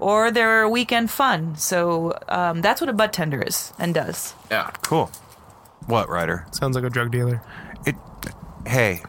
or 0.00 0.30
their 0.30 0.68
weekend 0.68 1.10
fun. 1.10 1.56
So 1.56 2.18
um, 2.28 2.60
that's 2.62 2.80
what 2.80 2.88
a 2.88 2.92
bud 2.92 3.12
tender 3.12 3.42
is 3.42 3.72
and 3.78 3.94
does. 3.94 4.34
yeah. 4.50 4.70
cool 4.82 5.10
what 5.86 6.08
ryder 6.08 6.46
Sounds 6.50 6.74
like 6.76 6.84
a 6.84 6.90
drug 6.90 7.10
dealer. 7.10 7.42
it 7.86 7.94
hey 8.66 9.02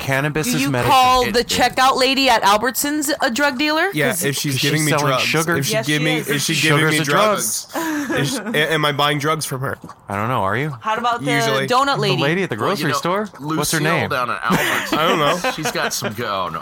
cannabis 0.00 0.48
Do 0.48 0.56
is 0.56 0.62
you 0.62 0.70
medicine 0.70 0.90
call 0.92 1.26
It- 1.26 1.34
the 1.34 1.40
it- 1.40 1.46
checkout 1.46 1.96
lady 1.96 2.28
at 2.28 2.42
Albertsons 2.42 3.10
a 3.20 3.30
drug 3.30 3.58
dealer? 3.58 3.90
Yeah, 3.92 4.08
'Cause 4.08 4.24
if 4.24 4.36
she's 4.36 4.54
she's 4.54 4.62
giving 4.62 4.84
me 4.84 4.90
selling 4.90 5.06
drugs, 5.06 5.22
sugar. 5.22 5.56
if 5.58 5.66
she 5.66 5.72
Yes, 5.74 5.86
give 5.86 5.98
she 6.00 6.04
me, 6.04 6.16
is. 6.16 6.28
is 6.28 6.42
she 6.42 6.54
giving 6.54 6.78
Sugar's 6.78 6.92
me 6.92 6.98
a 6.98 7.04
drugs? 7.04 7.66
is 8.10 8.30
she- 8.32 8.38
a- 8.38 8.72
am 8.72 8.84
I 8.84 8.92
buying 8.92 9.18
drugs 9.18 9.44
from 9.46 9.60
her? 9.60 9.78
i 10.08 10.16
don't 10.16 10.28
know 10.28 10.42
are 10.42 10.56
you 10.56 10.76
How 10.80 10.96
about 10.96 11.22
the 11.24 11.30
Usually. 11.30 11.66
donut 11.68 11.94
the 11.96 12.00
lady? 12.00 12.22
lady 12.22 12.42
at 12.42 12.50
the 12.50 12.56
Well, 12.56 12.66
grocery 12.68 12.88
you 12.88 12.92
know, 12.94 12.98
store 12.98 13.26
what's 13.38 13.70
her 13.70 13.80
name 13.80 14.08
down 14.08 14.30
at 14.30 14.40
Albert's. 14.42 14.92
I 15.00 15.06
don't 15.08 15.18
know. 15.18 15.50
She's 15.52 15.70
got 15.70 15.92
some 15.92 16.14
go. 16.14 16.48
No. 16.48 16.60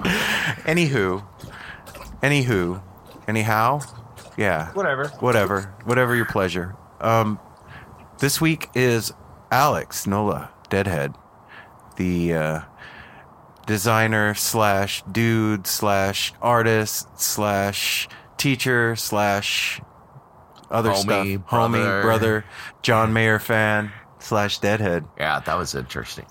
Anywho, 0.67 1.23
anywho, 2.23 2.81
anyhow, 3.27 3.81
yeah, 4.37 4.69
Whatever. 4.73 5.09
whatever, 5.21 5.75
whatever 5.85 6.15
your 6.15 6.27
pleasure. 6.27 6.75
Um, 7.01 7.39
this 8.19 8.41
week 8.41 8.69
is 8.75 9.13
Alex 9.51 10.07
Nola 10.07 10.51
Deadhead, 10.69 11.15
the 11.97 12.35
uh, 12.35 12.61
designer 13.69 14.35
slash 14.35 15.05
dude 15.13 15.67
slash 15.69 16.33
artist 16.43 17.07
slash 17.21 18.09
teacher 18.37 18.97
slash 18.97 19.81
other 20.71 20.91
Homie, 20.91 21.01
stuff, 21.01 21.51
homie, 21.51 21.73
brother. 21.85 22.03
brother, 22.03 22.45
John 22.83 23.13
Mayer 23.13 23.39
fan 23.39 23.93
slash 24.19 24.59
Deadhead. 24.59 25.05
Yeah, 25.17 25.41
that 25.41 25.57
was 25.57 25.75
interesting. 25.75 26.27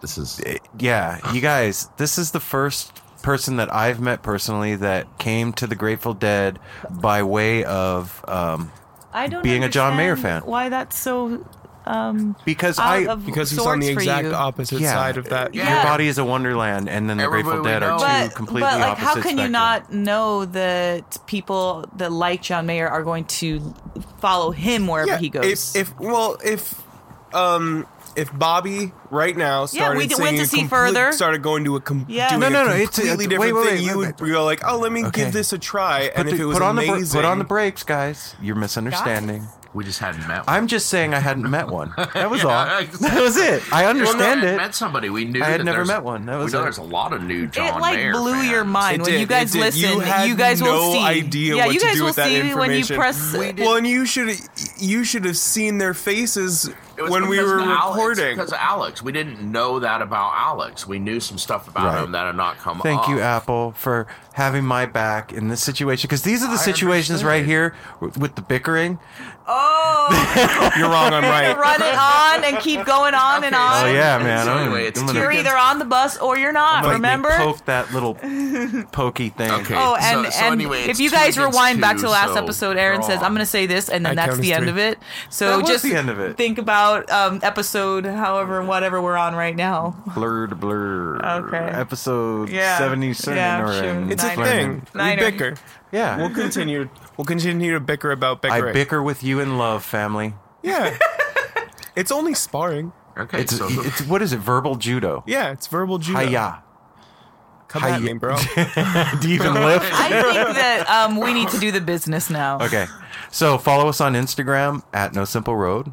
This 0.00 0.16
is. 0.16 0.40
yeah, 0.78 1.32
you 1.32 1.40
guys, 1.40 1.88
this 1.98 2.16
is 2.18 2.30
the 2.30 2.40
first 2.40 3.02
person 3.22 3.56
that 3.56 3.72
I've 3.74 4.00
met 4.00 4.22
personally 4.22 4.76
that 4.76 5.18
came 5.18 5.52
to 5.54 5.66
the 5.66 5.74
Grateful 5.74 6.14
Dead 6.14 6.58
by 6.90 7.22
way 7.24 7.64
of 7.64 8.24
um, 8.28 8.70
I 9.12 9.26
don't 9.26 9.42
being 9.42 9.64
a 9.64 9.68
John 9.68 9.96
Mayer 9.96 10.16
fan. 10.16 10.42
Why 10.42 10.68
that's 10.68 10.98
so 10.98 11.44
um, 11.86 12.34
because 12.44 12.78
out 12.78 12.86
I 12.86 12.96
of 13.06 13.24
because 13.24 13.50
he's 13.50 13.58
on 13.60 13.80
the 13.80 13.94
for 13.94 14.00
exact 14.00 14.26
you. 14.26 14.32
opposite 14.34 14.80
Yeah. 14.80 14.92
side 14.94 15.16
of 15.16 15.28
that. 15.28 15.54
your 15.54 15.64
Yeah. 15.64 15.84
body 15.84 16.08
is 16.08 16.18
a 16.18 16.24
wonderland, 16.24 16.88
and 16.88 17.08
then 17.08 17.16
the 17.18 17.24
Everybody 17.24 17.58
Grateful 17.58 17.64
Dead 17.64 17.82
we 17.82 17.88
are 17.88 17.98
two 17.98 18.04
but, 18.28 18.34
completely 18.34 18.68
but 18.70 18.80
like 18.80 18.90
opposite. 18.92 19.04
how 19.06 19.14
can 19.14 19.22
you 19.38 19.44
spectrum. 19.48 19.52
not 19.52 19.92
know 19.92 20.44
that 20.46 21.18
people 21.26 21.84
that 21.96 22.10
like 22.12 22.42
John 22.42 22.66
Mayer 22.66 22.88
are 22.88 23.02
going 23.02 23.24
to 23.26 23.74
follow 24.18 24.50
him 24.50 24.86
wherever 24.86 25.12
Yeah, 25.12 25.18
he 25.18 25.28
goes? 25.28 25.76
If, 25.76 25.90
if 25.90 26.00
well, 26.00 26.36
if 26.44 26.82
um, 27.34 27.86
if 28.16 28.36
Bobby 28.36 28.92
right 29.10 29.36
now 29.36 29.66
started 29.66 29.98
we 29.98 30.06
d- 30.06 30.14
singing 30.14 30.24
went 30.24 30.36
to 30.38 30.42
a 30.44 30.46
see 30.46 30.58
complete- 30.60 30.70
Furthur. 30.94 31.12
started 31.12 31.42
going 31.42 31.64
to 31.64 31.76
a 31.76 31.80
com- 31.82 32.06
Yeah. 32.08 32.30
doing 32.30 32.40
No, 32.40 32.48
no, 32.48 32.62
a 32.62 32.64
no, 32.68 32.70
it's- 32.74 32.86
completely 32.96 33.26
it's- 33.26 33.28
different 33.28 33.54
wait, 33.56 33.60
wait, 33.62 33.66
thing, 33.68 33.74
wait, 33.86 33.92
you 33.92 33.98
wait, 33.98 34.20
would 34.20 34.32
go 34.32 34.44
like, 34.44 34.62
oh, 34.66 34.78
let 34.78 34.90
me 34.90 35.04
Okay. 35.04 35.24
give 35.24 35.32
this 35.34 35.52
a 35.52 35.58
try, 35.58 36.08
Put, 36.08 36.16
and 36.26 36.28
if 36.30 36.40
it 36.40 36.46
was 36.46 36.56
put 36.56 36.62
on 36.64 36.76
the 36.76 36.86
br- 36.86 36.92
amazing, 36.94 37.18
put 37.20 37.24
on 37.26 37.38
the 37.38 37.44
brakes, 37.44 37.82
guys. 37.82 38.34
You're 38.40 38.56
misunderstanding. 38.56 39.48
We 39.76 39.84
just 39.84 39.98
hadn't 39.98 40.26
met. 40.26 40.42
I'm 40.48 40.66
just 40.68 40.88
saying 40.88 41.12
I 41.12 41.18
hadn't 41.20 41.48
met 41.50 41.68
one. 41.68 41.92
That 42.14 42.30
was 42.30 42.42
all. 42.44 42.50
Yeah, 42.50 42.82
That 43.00 43.20
was 43.20 43.36
it. 43.36 43.62
I 43.72 43.84
understand 43.84 44.40
we 44.40 44.48
it. 44.48 44.56
Met 44.56 44.74
somebody. 44.74 45.10
We 45.10 45.26
knew. 45.26 45.42
I 45.42 45.48
had 45.48 45.64
never 45.66 45.84
met 45.84 46.02
one. 46.02 46.24
That 46.24 46.36
was 46.38 46.46
we 46.46 46.52
know 46.52 46.60
it. 46.60 46.62
there's 46.64 46.78
a 46.78 46.82
lot 46.82 47.12
of 47.12 47.22
new 47.22 47.46
John 47.46 47.76
it 47.76 47.80
like 47.80 47.96
Mayer 47.96 48.12
blew 48.12 48.32
fans. 48.32 48.50
your 48.50 48.64
mind 48.64 48.96
It 48.96 49.02
when 49.02 49.10
did, 49.12 49.20
you 49.20 49.26
guys 49.26 49.50
it 49.54 49.58
did. 49.58 49.64
listen. 49.66 49.80
You 49.90 50.00
had 50.00 50.38
guys 50.38 50.62
will 50.62 50.72
no 50.72 50.92
see. 50.92 51.04
idea 51.04 51.56
yeah, 51.56 51.66
what 51.66 51.74
you 51.74 51.80
to 51.80 51.86
guys 51.86 51.94
do 51.96 52.00
will 52.00 52.06
with 52.08 52.16
that 52.16 52.28
see 52.28 52.40
when 52.54 52.70
you 52.70 52.76
information. 52.78 52.96
press. 52.96 53.32
We 53.36 53.52
did- 53.52 53.58
Well, 53.66 53.76
and 53.76 53.86
you 53.86 54.06
should 54.06 54.34
you 54.78 55.04
should 55.04 55.24
have 55.26 55.36
seen 55.36 55.76
their 55.76 55.92
faces 55.92 56.70
when 57.08 57.28
we 57.28 57.38
were 57.42 57.58
of 57.58 57.68
Alex, 57.68 57.96
recording. 57.96 58.36
Because 58.36 58.54
Alex, 58.54 59.02
we 59.02 59.12
didn't 59.12 59.40
know 59.42 59.78
that 59.80 60.00
about 60.00 60.32
Alex. 60.34 60.86
We 60.86 60.98
knew 60.98 61.20
some 61.20 61.36
stuff 61.36 61.68
about 61.68 61.92
Right. 61.94 62.02
him 62.04 62.12
that 62.12 62.24
had 62.24 62.36
not 62.36 62.56
come 62.58 62.80
Thank 62.80 63.02
up. 63.02 63.08
you, 63.10 63.20
Apple, 63.20 63.72
for 63.72 64.06
having 64.32 64.64
my 64.64 64.86
back 64.86 65.30
in 65.34 65.48
this 65.48 65.62
situation. 65.62 66.08
Because 66.08 66.22
these 66.22 66.42
are 66.42 66.46
the 66.48 66.54
I 66.54 66.56
situations 66.56 67.20
understood. 67.22 67.28
right 67.28 67.44
here 67.44 67.74
with 68.00 68.36
the 68.36 68.40
bickering. 68.42 68.98
Oh, 69.48 70.72
You're 70.76 70.88
wrong. 70.88 71.12
I'm 71.12 71.22
right. 71.22 71.56
run 71.56 71.80
it 71.80 71.94
on 71.96 72.44
and 72.44 72.62
keep 72.62 72.84
going 72.84 73.14
on 73.14 73.44
and 73.44 73.54
on. 73.54 73.84
Oh 73.86 73.92
yeah, 73.92 74.18
man. 74.18 74.44
So 74.44 74.52
I'm, 74.52 74.64
anyway, 74.66 74.86
it's 74.86 75.00
I'm 75.00 75.06
gonna 75.06 75.20
You're 75.20 75.32
either 75.32 75.56
on 75.56 75.78
the 75.78 75.84
bus 75.84 76.18
or 76.18 76.36
you're 76.36 76.52
not. 76.52 76.84
like, 76.84 76.94
remember? 76.94 77.30
poke 77.36 77.64
that 77.66 77.92
little 77.92 78.14
pokey 78.92 79.28
thing. 79.30 79.50
Okay. 79.50 79.74
Oh, 79.76 79.96
and, 80.00 80.32
so 80.32 80.40
and 80.44 80.52
anyway, 80.60 80.80
if 80.82 80.88
it's 80.90 81.00
you 81.00 81.10
two 81.10 81.16
guys 81.16 81.36
against 81.36 81.54
rewind 81.54 81.80
back 81.80 81.96
two, 81.96 82.02
to 82.02 82.08
last 82.10 82.34
so 82.34 82.42
episode, 82.42 82.76
Aaron 82.76 83.00
draw. 83.00 83.08
says, 83.08 83.22
"I'm 83.22 83.32
going 83.32 83.38
to 83.40 83.46
say 83.46 83.66
this," 83.66 83.88
and 83.88 84.04
then 84.04 84.12
I 84.12 84.14
that's 84.26 84.30
count 84.30 84.42
the 84.42 84.52
as 84.52 84.56
end 84.56 84.64
three. 84.64 84.70
of 84.72 84.78
it. 84.78 84.98
So 85.30 85.48
That 85.48 85.60
was 85.62 85.68
just 85.70 85.84
the 85.84 85.94
end 85.94 86.10
of 86.10 86.18
it. 86.20 86.36
think 86.36 86.58
about 86.58 87.08
um, 87.10 87.40
episode, 87.42 88.04
however, 88.04 88.62
whatever 88.64 89.00
we're 89.00 89.16
on 89.16 89.34
right 89.34 89.54
now. 89.56 89.96
Blurred, 90.14 90.50
to 90.50 90.56
blur. 90.56 91.16
Okay. 91.18 91.56
Episode 91.56 92.48
Yeah. 92.48 92.78
seventy-seven. 92.78 93.36
Yeah, 93.36 93.62
or 93.62 93.72
sure. 93.72 94.10
It's 94.10 94.24
a 94.24 94.28
Niner. 94.28 94.44
thing. 94.44 94.86
We 94.92 94.98
Niner. 94.98 95.22
bicker. 95.30 95.54
Yeah. 95.92 96.16
We'll 96.16 96.30
continue. 96.30 96.88
We'll 97.16 97.24
continue 97.24 97.72
to 97.74 97.80
bicker 97.80 98.10
about 98.10 98.44
I 98.44 98.72
bicker 98.72 99.02
with 99.02 99.22
you 99.22 99.40
in 99.40 99.58
love, 99.58 99.84
family. 99.84 100.34
Yeah. 100.62 100.96
it's 101.96 102.10
only 102.10 102.34
sparring. 102.34 102.92
Okay, 103.16 103.42
It's, 103.42 103.56
so 103.56 103.66
it's 103.70 104.02
what 104.02 104.20
is 104.20 104.34
it? 104.34 104.40
Verbal 104.40 104.76
judo. 104.76 105.24
Yeah, 105.26 105.50
it's 105.50 105.66
verbal 105.68 105.98
judo. 105.98 106.20
Hiya. 106.20 106.62
Come 107.68 107.84
at 107.84 108.00
Hiya. 108.00 108.14
me, 108.14 108.18
bro. 108.18 108.36
Do 109.20 109.28
you 109.28 109.34
even 109.36 109.54
lift? 109.54 109.90
I 109.92 110.08
think 110.22 110.56
that 110.56 110.86
um, 110.88 111.16
we 111.16 111.32
need 111.32 111.48
to 111.48 111.58
do 111.58 111.72
the 111.72 111.80
business 111.80 112.28
now. 112.28 112.58
Okay. 112.60 112.86
So 113.30 113.56
follow 113.58 113.88
us 113.88 114.00
on 114.00 114.14
Instagram 114.14 114.82
at 114.92 115.14
No 115.14 115.24
Simple 115.24 115.56
Road. 115.56 115.92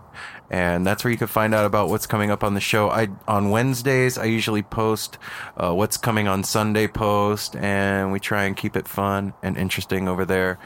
And 0.50 0.86
that's 0.86 1.04
where 1.04 1.12
you 1.12 1.18
can 1.18 1.28
find 1.28 1.56
out 1.56 1.66
about 1.66 1.90
what's 1.90 2.06
coming 2.06 2.30
up 2.30 2.44
on 2.44 2.54
the 2.54 2.60
show. 2.62 2.90
I 2.90 3.08
on 3.28 3.50
Wednesdays 3.50 4.18
I 4.18 4.26
usually 4.26 4.62
post 4.62 5.18
uh, 5.58 5.74
what's 5.74 5.98
coming 5.98 6.28
on 6.28 6.44
Sunday 6.44 6.88
post, 6.88 7.56
and 7.56 8.12
we 8.12 8.20
try 8.20 8.44
and 8.44 8.56
keep 8.56 8.76
it 8.76 8.88
fun 8.88 9.34
and 9.42 9.58
interesting 9.58 10.08
over 10.08 10.26
there. 10.26 10.60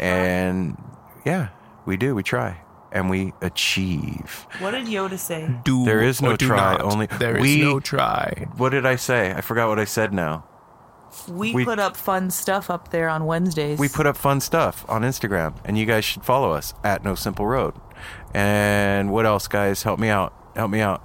And 0.00 0.76
yeah, 1.24 1.48
we 1.86 1.96
do. 1.96 2.14
We 2.14 2.22
try 2.22 2.60
and 2.90 3.10
we 3.10 3.32
achieve. 3.42 4.46
What 4.60 4.70
did 4.70 4.86
Yoda 4.86 5.18
say? 5.18 5.54
Do 5.62 5.84
There 5.84 6.00
is 6.02 6.22
no 6.22 6.30
or 6.32 6.36
do 6.36 6.46
try, 6.46 6.72
not. 6.72 6.80
only- 6.80 7.06
there 7.06 7.36
is 7.36 7.42
we- 7.42 7.60
no 7.60 7.80
try. 7.80 8.46
What 8.56 8.70
did 8.70 8.86
I 8.86 8.96
say? 8.96 9.32
I 9.34 9.42
forgot 9.42 9.68
what 9.68 9.78
I 9.78 9.84
said 9.84 10.12
now. 10.12 10.44
We, 11.28 11.52
We- 11.54 11.64
put 11.66 11.78
up 11.78 11.96
fun 11.96 12.30
stuff 12.30 12.70
up 12.70 12.90
there 12.90 13.08
on 13.08 13.26
Wednesdays. 13.26 13.78
We 13.78 13.88
put 13.88 14.06
up 14.06 14.16
fun 14.16 14.40
stuff 14.40 14.84
on 14.88 15.02
Instagram, 15.02 15.54
and 15.64 15.76
you 15.76 15.84
guys 15.84 16.04
should 16.04 16.24
follow 16.24 16.52
us 16.52 16.72
at 16.82 17.04
No 17.04 17.14
Simple 17.14 17.46
Road. 17.46 17.74
And 18.34 19.10
what 19.12 19.26
else, 19.26 19.48
guys? 19.48 19.82
Help 19.82 19.98
me 19.98 20.08
out. 20.08 20.34
Help 20.54 20.70
me 20.70 20.80
out. 20.80 21.02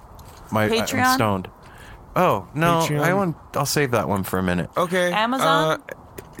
My 0.52 0.68
Patreon? 0.68 1.04
I'm 1.04 1.14
stoned. 1.14 1.50
Oh 2.16 2.48
no, 2.54 2.80
Patreon. 2.80 3.00
I 3.00 3.14
want. 3.14 3.36
I'll 3.54 3.66
save 3.66 3.90
that 3.92 4.08
one 4.08 4.22
for 4.22 4.38
a 4.38 4.42
minute. 4.42 4.70
Okay. 4.76 5.12
Amazon? 5.12 5.82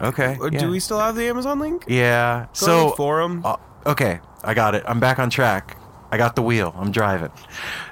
Okay. 0.00 0.36
Uh, 0.40 0.50
yeah. 0.50 0.58
Do 0.58 0.70
we 0.70 0.80
still 0.80 0.98
have 0.98 1.16
the 1.16 1.26
Amazon 1.28 1.58
link? 1.58 1.84
Yeah. 1.88 2.46
Go 2.46 2.48
so 2.52 2.90
to 2.90 2.96
forum. 2.96 3.42
uh, 3.44 3.56
okay, 3.86 4.20
I 4.42 4.54
got 4.54 4.74
it. 4.74 4.84
I'm 4.86 5.00
back 5.00 5.18
on 5.18 5.30
track. 5.30 5.76
I 6.10 6.16
got 6.16 6.36
the 6.36 6.42
wheel. 6.42 6.72
I'm 6.76 6.92
driving. 6.92 7.32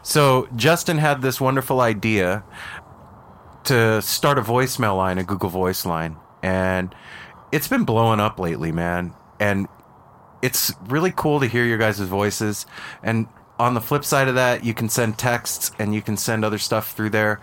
So 0.02 0.48
Justin 0.54 0.98
had 0.98 1.22
this 1.22 1.40
wonderful 1.40 1.80
idea 1.80 2.44
to 3.64 4.00
start 4.02 4.38
a 4.38 4.42
voicemail 4.42 4.96
line, 4.96 5.18
a 5.18 5.24
Google 5.24 5.48
Voice 5.48 5.84
line, 5.84 6.16
and 6.42 6.94
it's 7.50 7.68
been 7.68 7.84
blowing 7.84 8.20
up 8.20 8.38
lately, 8.38 8.70
man. 8.70 9.14
And 9.40 9.66
it's 10.42 10.72
really 10.86 11.12
cool 11.12 11.40
to 11.40 11.46
hear 11.46 11.64
your 11.64 11.78
guys' 11.78 12.00
voices. 12.00 12.66
And 13.02 13.28
on 13.58 13.74
the 13.74 13.80
flip 13.80 14.04
side 14.04 14.28
of 14.28 14.34
that, 14.34 14.64
you 14.64 14.74
can 14.74 14.88
send 14.88 15.18
texts 15.18 15.70
and 15.78 15.94
you 15.94 16.02
can 16.02 16.16
send 16.16 16.44
other 16.44 16.58
stuff 16.58 16.92
through 16.92 17.10
there. 17.10 17.40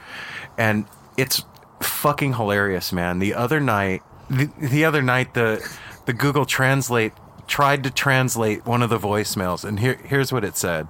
And 0.58 0.86
it's 1.18 1.44
fucking 1.82 2.34
hilarious, 2.34 2.92
man. 2.92 3.20
The 3.20 3.34
other 3.34 3.60
night, 3.60 4.04
the, 4.30 4.50
the 4.60 4.86
other 4.86 5.02
night, 5.02 5.34
the 5.34 5.66
the 6.06 6.14
Google 6.14 6.46
Translate 6.46 7.14
tried 7.48 7.84
to 7.84 7.92
translate 7.92 8.66
one 8.66 8.82
of 8.82 8.90
the 8.90 9.00
voicemails, 9.00 9.64
and 9.64 9.80
here 9.80 10.00
here's 10.04 10.32
what 10.32 10.44
it 10.44 10.56
said: 10.58 10.88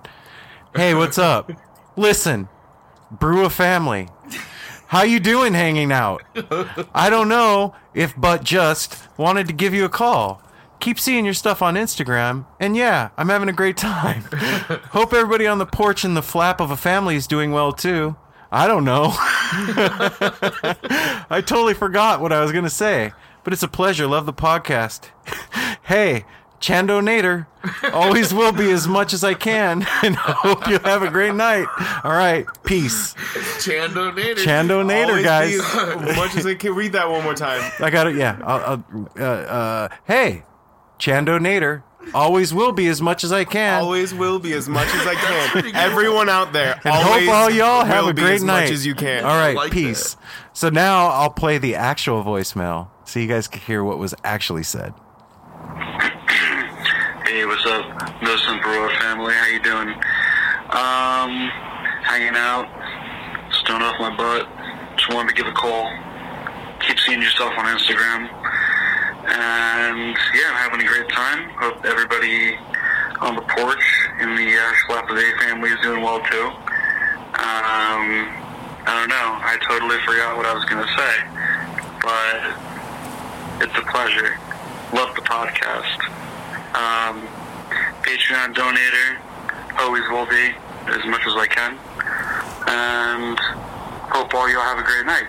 "Hey, 0.75 0.93
what's 0.93 1.17
up? 1.17 1.51
Listen, 1.95 2.49
brew 3.11 3.45
a 3.45 3.49
family. 3.49 4.09
How 4.87 5.03
you 5.03 5.19
doing 5.19 5.53
hanging 5.53 5.91
out? 5.91 6.23
I 6.93 7.09
don't 7.09 7.29
know 7.29 7.75
if 7.93 8.13
but 8.17 8.43
just 8.43 9.07
wanted 9.17 9.47
to 9.47 9.53
give 9.53 9.73
you 9.73 9.85
a 9.85 9.89
call. 9.89 10.41
Keep 10.79 10.99
seeing 10.99 11.25
your 11.25 11.33
stuff 11.33 11.61
on 11.61 11.75
Instagram, 11.75 12.45
and 12.59 12.75
yeah, 12.77 13.09
I'm 13.17 13.27
having 13.27 13.49
a 13.49 13.53
great 13.53 13.75
time. 13.75 14.23
Hope 14.91 15.13
everybody 15.13 15.45
on 15.45 15.57
the 15.57 15.65
porch 15.65 16.05
and 16.05 16.15
the 16.15 16.21
flap 16.21 16.61
of 16.61 16.71
a 16.71 16.77
family 16.77 17.17
is 17.17 17.27
doing 17.27 17.51
well 17.51 17.73
too. 17.73 18.15
I 18.51 18.65
don't 18.65 18.85
know. 18.85 19.09
I 21.29 21.43
totally 21.45 21.73
forgot 21.73 22.21
what 22.21 22.31
I 22.31 22.39
was 22.41 22.53
gonna 22.53 22.69
say, 22.69 23.11
but 23.43 23.51
it's 23.51 23.61
a 23.61 23.67
pleasure. 23.67 24.07
Love 24.07 24.25
the 24.25 24.33
podcast. 24.33 25.09
hey, 25.83 26.23
Chando 26.61 27.01
Nader, 27.01 27.47
always 27.93 28.33
will 28.33 28.51
be 28.53 28.71
as 28.71 28.87
much 28.87 29.13
as 29.13 29.23
I 29.23 29.33
can, 29.33 29.85
and 30.03 30.15
I 30.17 30.31
hope 30.31 30.67
you 30.67 30.79
have 30.79 31.03
a 31.03 31.09
great 31.09 31.35
night. 31.35 31.67
All 32.05 32.11
right, 32.11 32.45
peace. 32.63 33.15
Chando 33.61 34.11
Nader. 34.11 34.37
Chando 34.37 34.83
Nader, 34.83 35.23
guys. 35.23 35.59
as 35.59 36.15
much 36.15 36.35
as 36.35 36.45
I 36.45 36.55
can 36.55 36.73
read 36.73 36.93
that 36.93 37.09
one 37.09 37.23
more 37.23 37.33
time. 37.35 37.69
I 37.79 37.89
got 37.89 38.07
it. 38.07 38.15
Yeah. 38.15 38.39
I'll, 38.43 38.83
I'll, 38.95 39.09
uh, 39.17 39.23
uh, 39.23 39.89
hey, 40.05 40.43
Chando 40.99 41.39
Nader, 41.39 41.81
always 42.13 42.53
will 42.53 42.71
be 42.73 42.87
as 42.87 43.01
much 43.01 43.23
as 43.23 43.31
I 43.31 43.45
can. 43.45 43.81
Always 43.81 44.13
will 44.13 44.37
be 44.37 44.53
as 44.53 44.67
much 44.69 44.87
as 44.93 45.07
I 45.07 45.15
can. 45.15 45.75
Everyone 45.75 46.29
out 46.29 46.51
there, 46.53 46.79
and 46.83 46.93
always 46.93 47.25
hope 47.25 47.35
all 47.35 47.49
y'all 47.49 47.85
have 47.85 48.03
will 48.03 48.11
a 48.11 48.13
be 48.13 48.21
great 48.21 48.35
as 48.35 48.43
night. 48.43 48.61
much 48.65 48.71
as 48.71 48.85
you 48.85 48.93
can. 48.95 49.23
All 49.23 49.35
right, 49.35 49.55
like 49.55 49.71
peace. 49.71 50.17
So 50.53 50.69
now 50.69 51.07
I'll 51.07 51.29
play 51.31 51.57
the 51.57 51.75
actual 51.75 52.23
voicemail 52.23 52.89
so 53.05 53.19
you 53.19 53.27
guys 53.27 53.47
can 53.47 53.61
hear 53.61 53.83
what 53.83 53.97
was 53.97 54.13
actually 54.23 54.63
said. 54.63 54.93
Hey, 57.25 57.45
what's 57.45 57.65
up? 57.65 58.21
No 58.21 58.35
Simple 58.37 58.71
Road 58.71 58.91
family. 58.99 59.33
How 59.33 59.45
you 59.47 59.61
doing? 59.61 59.89
Um, 60.69 61.49
hanging 62.03 62.35
out, 62.35 62.67
stoned 63.63 63.83
off 63.83 63.99
my 63.99 64.15
butt. 64.15 64.47
Just 64.97 65.13
wanted 65.13 65.29
to 65.29 65.35
give 65.35 65.47
a 65.47 65.53
call. 65.53 65.89
Keep 66.81 66.99
seeing 66.99 67.21
yourself 67.21 67.53
on 67.57 67.65
Instagram. 67.77 68.27
And 69.29 70.17
yeah, 70.33 70.49
I'm 70.49 70.71
having 70.71 70.81
a 70.81 70.89
great 70.89 71.09
time. 71.09 71.49
Hope 71.61 71.85
everybody 71.85 72.57
on 73.21 73.35
the 73.35 73.41
porch 73.41 73.85
in 74.21 74.35
the 74.35 74.57
uh, 74.57 75.07
family 75.39 75.69
is 75.69 75.79
doing 75.81 76.01
well 76.01 76.19
too. 76.25 76.47
Um, 77.37 78.25
I 78.89 78.97
don't 78.97 79.09
know. 79.09 79.29
I 79.37 79.57
totally 79.67 79.99
forgot 80.01 80.35
what 80.35 80.45
I 80.45 80.53
was 80.53 80.65
going 80.65 80.81
to 80.81 80.91
say. 80.97 81.15
But 82.01 82.41
it's 83.61 83.77
a 83.77 83.85
pleasure. 83.91 84.33
Love 84.93 85.13
the 85.13 85.21
podcast. 85.21 85.99
Um, 86.73 87.27
Patreon 88.01 88.55
donator, 88.55 89.19
always 89.77 90.03
will 90.09 90.25
be, 90.25 90.55
as 90.87 91.05
much 91.05 91.21
as 91.27 91.35
I 91.35 91.45
can. 91.45 91.77
And 92.67 93.37
hope 94.09 94.33
all 94.33 94.49
y'all 94.49 94.61
have 94.61 94.79
a 94.79 94.83
great 94.83 95.05
night. 95.05 95.27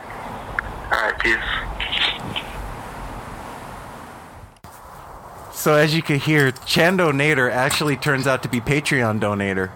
Alright, 0.91 1.19
peace. 1.21 2.39
So 5.61 5.75
as 5.75 5.94
you 5.94 6.01
can 6.01 6.18
hear, 6.18 6.53
Chando 6.53 7.12
Nader 7.12 7.53
actually 7.53 7.99
turns 7.99 8.27
out 8.27 8.42
to 8.44 8.49
be 8.49 8.62
Patreon 8.62 9.20
donator. 9.20 9.68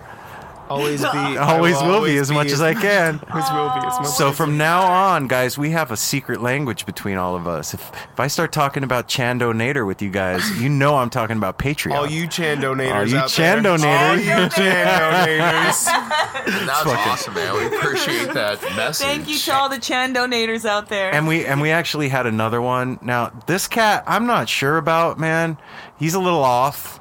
Always 0.69 1.03
be. 1.03 1.07
I 1.09 1.37
always 1.57 1.81
will 1.83 2.05
be 2.05 2.17
as 2.17 2.31
much 2.31 2.51
as 2.51 2.61
I 2.63 2.73
can. 2.75 3.21
Always 3.31 3.51
will 3.53 3.69
be 3.81 3.87
as 3.87 3.99
much. 4.01 4.07
So 4.09 4.31
as 4.31 4.37
from 4.37 4.57
now 4.57 4.83
on, 4.83 5.29
guys, 5.29 5.59
we 5.59 5.71
have 5.71 5.91
a 5.91 5.97
secret 5.97 6.41
language 6.41 6.87
between 6.87 7.17
all 7.19 7.37
of 7.37 7.47
us. 7.47 7.75
If 7.75 7.81
if 8.13 8.19
I 8.21 8.27
start 8.29 8.51
talking 8.53 8.83
about 8.83 9.07
Chando 9.07 9.53
Nader 9.53 9.87
with 9.87 10.01
you 10.01 10.11
guys, 10.11 10.61
you 10.61 10.69
know 10.69 10.97
I'm 10.97 11.11
talking 11.11 11.37
about 11.37 11.59
Patreon. 11.59 11.95
all 11.95 12.09
you 12.09 12.27
Chandonators 12.27 12.93
All 12.95 13.07
you 13.07 13.17
out 13.19 13.31
there. 13.31 13.57
Chandonators. 13.63 14.09
All 14.11 14.17
you 14.17 14.49
Chandonators. 14.49 15.85
That's 16.67 16.83
fucking- 16.83 16.91
awesome, 17.11 17.35
man. 17.35 17.55
We 17.71 17.77
appreciate 17.77 18.33
that 18.35 18.63
message. 18.77 19.07
Thank 19.07 19.29
you 19.29 19.39
to 19.39 19.53
all 19.55 19.69
the 19.69 19.77
Chandonators 19.79 20.65
out 20.65 20.89
there. 20.89 21.13
and 21.15 21.27
we 21.29 21.45
and 21.45 21.61
we 21.61 21.71
actually 21.71 22.09
had 22.09 22.27
another 22.27 22.61
one. 22.63 22.99
Now 23.03 23.33
this 23.47 23.69
cat, 23.69 24.03
I'm 24.07 24.27
not 24.27 24.49
sure 24.49 24.79
about. 24.79 25.19
Man, 25.19 25.59
he's 25.99 26.15
a 26.15 26.21
little 26.21 26.43
off. 26.43 27.01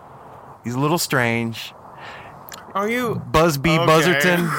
He's 0.64 0.76
a 0.76 0.80
little 0.80 0.98
strange. 0.98 1.74
Are 2.74 2.90
you? 2.90 3.16
Buzz 3.32 3.58
B. 3.58 3.70
Okay. 3.72 3.86
Buzzerton. 3.86 4.50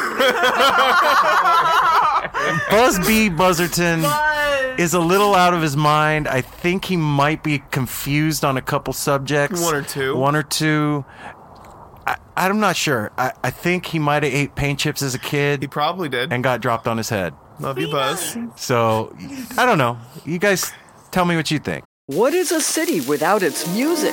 Buzz 2.71 2.99
B. 3.07 3.29
Buzzerton 3.31 4.79
is 4.79 4.95
a 4.95 5.01
little 5.01 5.35
out 5.35 5.55
of 5.55 5.63
his 5.63 5.77
mind. 5.77 6.29
I 6.29 6.41
think 6.41 6.85
he 6.87 6.97
might 6.97 7.43
be 7.43 7.63
confused 7.71 8.45
on 8.45 8.57
a 8.57 8.63
couple 8.63 8.93
subjects. 8.93 9.63
One 9.63 9.75
or 9.75 9.83
two. 9.83 10.17
One 10.17 10.37
or 10.37 10.43
two. 10.43 11.05
I, 12.07 12.17
I'm 12.37 12.61
not 12.61 12.77
sure. 12.77 13.13
I, 13.17 13.33
I 13.43 13.51
think 13.51 13.87
he 13.87 13.99
might 13.99 14.23
have 14.25 14.33
ate 14.35 14.55
paint 14.55 14.79
chips 14.81 15.03
as 15.03 15.15
a 15.15 15.19
kid. 15.19 15.63
He 15.63 15.69
probably 15.69 16.09
did. 16.09 16.33
and 16.33 16.43
got 16.45 16.61
dropped 16.61 16.87
on 16.87 16.97
his 16.99 17.09
head. 17.09 17.35
Love 17.61 17.79
you, 17.79 17.89
Buzz. 17.91 18.37
So 18.57 19.17
I 19.57 19.65
don't 19.65 19.79
know. 19.79 19.99
You 20.25 20.39
guys 20.39 20.73
tell 21.13 21.25
me 21.25 21.37
what 21.37 21.51
you 21.51 21.59
think. 21.59 21.85
What 22.07 22.35
is 22.35 22.53
a 22.53 22.61
city 22.61 23.01
without 23.01 23.43
its 23.43 23.67
music? 23.75 24.13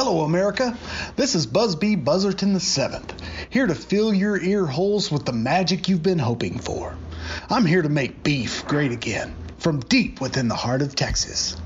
Hello, 0.00 0.20
America. 0.20 0.78
This 1.16 1.34
is 1.34 1.44
Busby 1.44 1.96
Buzzerton 1.96 2.52
the 2.52 2.60
VII, 2.60 3.16
here 3.50 3.66
to 3.66 3.74
fill 3.74 4.14
your 4.14 4.40
ear 4.40 4.64
holes 4.64 5.10
with 5.10 5.24
the 5.24 5.32
magic 5.32 5.88
you've 5.88 6.04
been 6.04 6.20
hoping 6.20 6.60
for. 6.60 6.96
I'm 7.50 7.66
here 7.66 7.82
to 7.82 7.88
make 7.88 8.22
beef 8.22 8.64
great 8.68 8.92
again, 8.92 9.34
from 9.58 9.80
deep 9.80 10.20
within 10.20 10.46
the 10.46 10.54
heart 10.54 10.82
of 10.82 10.94
Texas. 10.94 11.56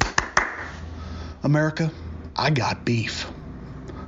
America, 1.42 1.90
I 2.34 2.48
got 2.48 2.86
beef. 2.86 3.30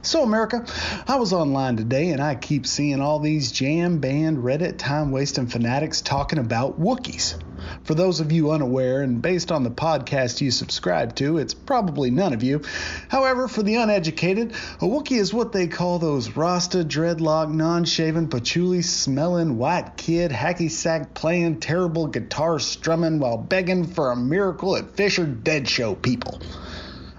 So, 0.04 0.22
America, 0.22 0.66
I 1.08 1.16
was 1.16 1.32
online 1.32 1.78
today 1.78 2.10
and 2.10 2.20
I 2.20 2.34
keep 2.34 2.66
seeing 2.66 3.00
all 3.00 3.20
these 3.20 3.50
jam 3.50 4.00
band, 4.00 4.36
Reddit, 4.36 4.76
time 4.76 5.12
wasting 5.12 5.46
fanatics 5.46 6.02
talking 6.02 6.38
about 6.38 6.78
Wookiees. 6.78 7.40
For 7.84 7.94
those 7.94 8.20
of 8.20 8.30
you 8.30 8.50
unaware, 8.50 9.00
and 9.00 9.22
based 9.22 9.50
on 9.50 9.62
the 9.62 9.70
podcast 9.70 10.42
you 10.42 10.50
subscribe 10.50 11.14
to, 11.16 11.38
it's 11.38 11.54
probably 11.54 12.10
none 12.10 12.34
of 12.34 12.42
you. 12.42 12.60
However, 13.08 13.48
for 13.48 13.62
the 13.62 13.76
uneducated, 13.76 14.52
a 14.52 14.84
Wookiee 14.84 15.18
is 15.18 15.32
what 15.32 15.52
they 15.52 15.68
call 15.68 15.98
those 15.98 16.36
Rasta, 16.36 16.84
dreadlock, 16.84 17.50
non 17.50 17.86
shaven, 17.86 18.28
patchouli 18.28 18.82
smelling, 18.82 19.56
white 19.56 19.96
kid, 19.96 20.30
hacky 20.30 20.70
sack 20.70 21.14
playing, 21.14 21.60
terrible 21.60 22.08
guitar 22.08 22.58
strumming 22.58 23.20
while 23.20 23.38
begging 23.38 23.86
for 23.86 24.10
a 24.10 24.16
miracle 24.16 24.76
at 24.76 24.96
Fisher 24.98 25.24
Dead 25.24 25.66
Show 25.66 25.94
people. 25.94 26.42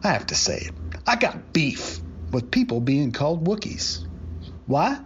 I 0.03 0.09
have 0.09 0.27
to 0.27 0.35
say 0.35 0.57
it. 0.57 0.73
I 1.07 1.15
got 1.15 1.51
beef 1.51 2.04
with 2.35 2.51
people 2.51 2.81
being 2.81 3.13
called 3.13 3.47
Wookiees. 3.47 4.05
Why? 4.67 4.99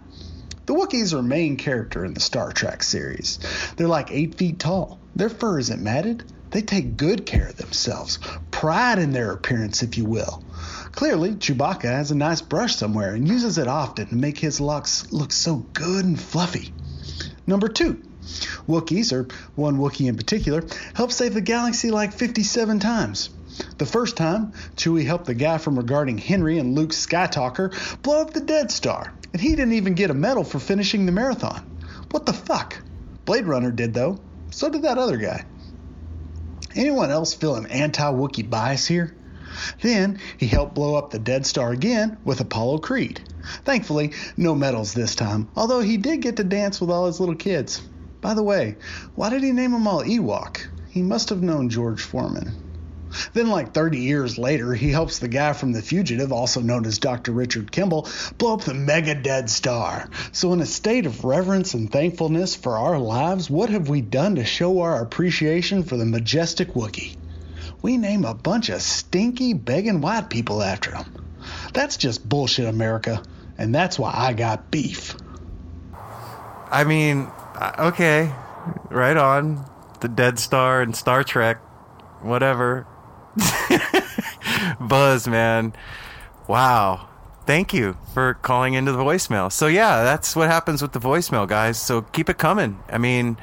The 0.66 0.74
Wookiees 0.74 1.12
are 1.12 1.22
main 1.22 1.56
character 1.56 2.04
in 2.04 2.12
the 2.12 2.20
Star 2.20 2.50
Trek 2.52 2.82
series. 2.82 3.38
They're 3.76 3.86
like 3.86 4.10
eight 4.10 4.34
feet 4.34 4.58
tall. 4.58 4.98
Their 5.14 5.28
fur 5.28 5.60
isn't 5.60 5.80
matted. 5.80 6.24
They 6.50 6.60
take 6.60 6.96
good 6.96 7.26
care 7.26 7.46
of 7.46 7.56
themselves. 7.56 8.18
Pride 8.50 8.98
in 8.98 9.12
their 9.12 9.30
appearance, 9.30 9.84
if 9.84 9.96
you 9.96 10.06
will. 10.06 10.42
Clearly, 10.90 11.36
Chewbacca 11.36 11.84
has 11.84 12.10
a 12.10 12.16
nice 12.16 12.42
brush 12.42 12.74
somewhere 12.74 13.14
and 13.14 13.28
uses 13.28 13.58
it 13.58 13.68
often 13.68 14.08
to 14.08 14.14
make 14.16 14.38
his 14.38 14.60
locks 14.60 15.12
look 15.12 15.30
so 15.30 15.64
good 15.72 16.04
and 16.04 16.20
fluffy. 16.20 16.74
Number 17.46 17.68
two, 17.68 18.02
Wookiees, 18.68 19.12
or 19.12 19.28
one 19.54 19.78
Wookiee 19.78 20.08
in 20.08 20.16
particular, 20.16 20.64
helped 20.94 21.12
save 21.12 21.34
the 21.34 21.40
galaxy 21.40 21.92
like 21.92 22.12
57 22.12 22.80
times. 22.80 23.30
The 23.78 23.86
first 23.86 24.16
time, 24.16 24.52
Chewie 24.76 25.04
helped 25.04 25.26
the 25.26 25.34
guy 25.34 25.58
from 25.58 25.76
regarding 25.76 26.18
Henry 26.18 26.58
and 26.58 26.74
Luke 26.74 26.90
Skytalker 26.90 28.02
blow 28.02 28.20
up 28.20 28.32
the 28.32 28.40
Dead 28.40 28.70
Star, 28.70 29.12
and 29.32 29.40
he 29.40 29.50
didn't 29.50 29.72
even 29.74 29.94
get 29.94 30.10
a 30.10 30.14
medal 30.14 30.44
for 30.44 30.58
finishing 30.58 31.06
the 31.06 31.12
marathon. 31.12 31.78
What 32.10 32.26
the 32.26 32.32
fuck? 32.32 32.76
Blade 33.24 33.46
Runner 33.46 33.70
did, 33.70 33.94
though. 33.94 34.18
So 34.50 34.68
did 34.68 34.82
that 34.82 34.98
other 34.98 35.16
guy. 35.16 35.44
Anyone 36.74 37.10
else 37.10 37.34
feeling 37.34 37.66
anti 37.66 38.12
Wookiee 38.12 38.48
bias 38.48 38.86
here? 38.86 39.14
Then 39.80 40.20
he 40.36 40.46
helped 40.46 40.74
blow 40.74 40.94
up 40.94 41.10
the 41.10 41.18
Dead 41.18 41.44
Star 41.44 41.72
again 41.72 42.18
with 42.24 42.40
Apollo 42.40 42.78
Creed. 42.78 43.20
Thankfully, 43.64 44.12
no 44.36 44.54
medals 44.54 44.94
this 44.94 45.14
time, 45.14 45.48
although 45.56 45.80
he 45.80 45.96
did 45.96 46.22
get 46.22 46.36
to 46.36 46.44
dance 46.44 46.80
with 46.80 46.90
all 46.90 47.06
his 47.06 47.20
little 47.20 47.34
kids. 47.34 47.82
By 48.20 48.34
the 48.34 48.42
way, 48.42 48.76
why 49.14 49.30
did 49.30 49.42
he 49.42 49.52
name 49.52 49.72
them 49.72 49.88
all 49.88 50.04
Ewok? 50.04 50.66
He 50.88 51.02
must 51.02 51.30
have 51.30 51.42
known 51.42 51.70
George 51.70 52.02
Foreman. 52.02 52.69
Then, 53.32 53.48
like 53.50 53.72
30 53.72 53.98
years 53.98 54.38
later, 54.38 54.72
he 54.74 54.90
helps 54.90 55.18
the 55.18 55.28
guy 55.28 55.52
from 55.52 55.72
The 55.72 55.82
Fugitive, 55.82 56.32
also 56.32 56.60
known 56.60 56.86
as 56.86 56.98
Dr. 56.98 57.32
Richard 57.32 57.72
Kimball, 57.72 58.08
blow 58.38 58.54
up 58.54 58.62
the 58.62 58.74
mega 58.74 59.14
dead 59.14 59.50
star. 59.50 60.08
So, 60.32 60.52
in 60.52 60.60
a 60.60 60.66
state 60.66 61.06
of 61.06 61.24
reverence 61.24 61.74
and 61.74 61.90
thankfulness 61.90 62.54
for 62.54 62.76
our 62.76 62.98
lives, 62.98 63.50
what 63.50 63.70
have 63.70 63.88
we 63.88 64.00
done 64.00 64.36
to 64.36 64.44
show 64.44 64.80
our 64.80 65.02
appreciation 65.02 65.82
for 65.82 65.96
the 65.96 66.06
majestic 66.06 66.74
Wookiee? 66.74 67.16
We 67.82 67.96
name 67.96 68.24
a 68.24 68.34
bunch 68.34 68.68
of 68.68 68.82
stinky, 68.82 69.54
begging 69.54 70.00
white 70.00 70.28
people 70.28 70.62
after 70.62 70.94
him. 70.94 71.26
That's 71.72 71.96
just 71.96 72.28
bullshit, 72.28 72.66
America. 72.66 73.22
And 73.56 73.74
that's 73.74 73.98
why 73.98 74.12
I 74.14 74.32
got 74.32 74.70
beef. 74.70 75.14
I 76.70 76.84
mean, 76.84 77.22
uh, 77.56 77.90
okay, 77.90 78.32
right 78.90 79.16
on. 79.16 79.68
The 80.00 80.08
Dead 80.08 80.38
Star 80.38 80.80
and 80.80 80.96
Star 80.96 81.22
Trek, 81.22 81.58
whatever. 82.22 82.86
Buzz, 84.80 85.26
man. 85.28 85.72
Wow. 86.48 87.08
Thank 87.46 87.72
you 87.72 87.96
for 88.14 88.34
calling 88.34 88.74
into 88.74 88.92
the 88.92 88.98
voicemail. 88.98 89.50
So, 89.50 89.66
yeah, 89.66 90.02
that's 90.04 90.36
what 90.36 90.48
happens 90.48 90.82
with 90.82 90.92
the 90.92 91.00
voicemail, 91.00 91.48
guys. 91.48 91.80
So 91.80 92.02
keep 92.02 92.28
it 92.28 92.38
coming. 92.38 92.78
I 92.88 92.98
mean, 92.98 93.38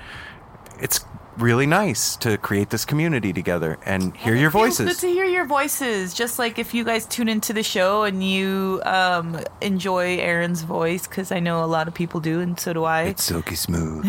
it's 0.79 1.03
really 1.37 1.65
nice 1.65 2.15
to 2.17 2.37
create 2.37 2.69
this 2.69 2.85
community 2.85 3.31
together 3.31 3.77
and 3.85 4.15
hear 4.17 4.35
your 4.35 4.49
voices. 4.49 4.87
good 4.87 5.07
to 5.07 5.07
hear 5.07 5.25
your 5.25 5.45
voices. 5.45 6.13
Just 6.13 6.39
like 6.39 6.57
if 6.59 6.73
you 6.73 6.83
guys 6.83 7.05
tune 7.05 7.29
into 7.29 7.53
the 7.53 7.63
show 7.63 8.03
and 8.03 8.23
you 8.23 8.81
um, 8.85 9.39
enjoy 9.61 10.17
Aaron's 10.17 10.63
voice, 10.63 11.07
because 11.07 11.31
I 11.31 11.39
know 11.39 11.63
a 11.63 11.67
lot 11.67 11.87
of 11.87 11.93
people 11.93 12.19
do, 12.19 12.39
and 12.39 12.59
so 12.59 12.73
do 12.73 12.83
I. 12.83 13.03
It's 13.03 13.23
silky 13.23 13.55
smooth. 13.55 14.03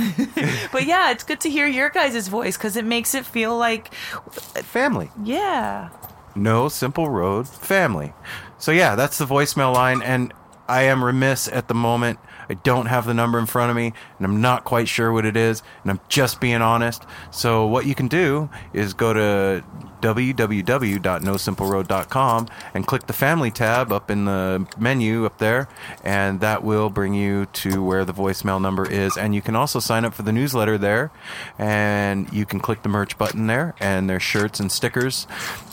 but 0.73 0.87
yeah, 0.87 1.11
it's 1.11 1.25
good 1.25 1.41
to 1.41 1.51
hear 1.51 1.67
your 1.67 1.91
guys' 1.91 2.29
voice 2.29 2.57
because 2.57 2.77
it 2.77 2.85
makes 2.85 3.15
it 3.15 3.27
feel 3.27 3.57
like 3.57 3.93
Family. 3.95 5.11
yeah. 5.23 5.91
No 6.35 6.69
Simple 6.69 7.09
Road 7.09 7.49
family. 7.49 8.13
So 8.59 8.71
yeah, 8.71 8.95
that's 8.95 9.19
the 9.19 9.25
voicemail 9.27 9.75
line, 9.75 10.03
and 10.03 10.33
I 10.69 10.83
am 10.83 11.05
remiss 11.05 11.49
at 11.49 11.69
the 11.69 11.75
moment. 11.75 12.19
I 12.51 12.55
don't 12.55 12.87
have 12.87 13.07
the 13.07 13.15
number 13.15 13.39
in 13.39 13.47
front 13.47 13.71
of 13.71 13.77
me, 13.77 13.93
and 14.19 14.27
I'm 14.27 14.41
not 14.41 14.65
quite 14.65 14.89
sure 14.89 15.13
what 15.13 15.25
it 15.25 15.37
is, 15.37 15.63
and 15.83 15.91
I'm 15.91 16.01
just 16.09 16.41
being 16.41 16.63
honest. 16.63 17.05
So 17.31 17.67
what 17.67 17.87
you 17.87 17.95
can 17.95 18.09
do 18.09 18.51
is 18.73 18.95
go 18.95 19.13
to 19.13 19.63
www.nosimpleroad.com 20.01 22.49
and 22.73 22.87
click 22.87 23.07
the 23.07 23.13
family 23.13 23.51
tab 23.51 23.93
up 23.93 24.11
in 24.11 24.25
the 24.27 24.67
menu 24.79 25.27
up 25.27 25.39
there, 25.39 25.69
and 26.05 26.41
that 26.41 26.63
will 26.63 26.91
bring 26.91 27.15
you 27.15 27.47
to 27.47 27.83
where 27.83 28.05
the 28.05 28.15
voicemail 28.15 28.61
number 28.61 28.89
is. 28.89 29.17
And 29.17 29.35
you 29.35 29.43
can 29.43 29.57
also 29.57 29.81
sign 29.81 30.05
up 30.05 30.15
for 30.15 30.23
the 30.23 30.33
newsletter 30.33 30.79
there, 30.79 31.11
and 31.59 32.33
you 32.33 32.47
can 32.47 32.61
click 32.61 32.83
the 32.83 32.89
merch 32.89 33.19
button 33.19 33.47
there, 33.47 33.75
and 33.81 34.09
there's 34.09 34.23
shirts 34.23 34.61
and 34.61 34.71
stickers. 34.71 35.27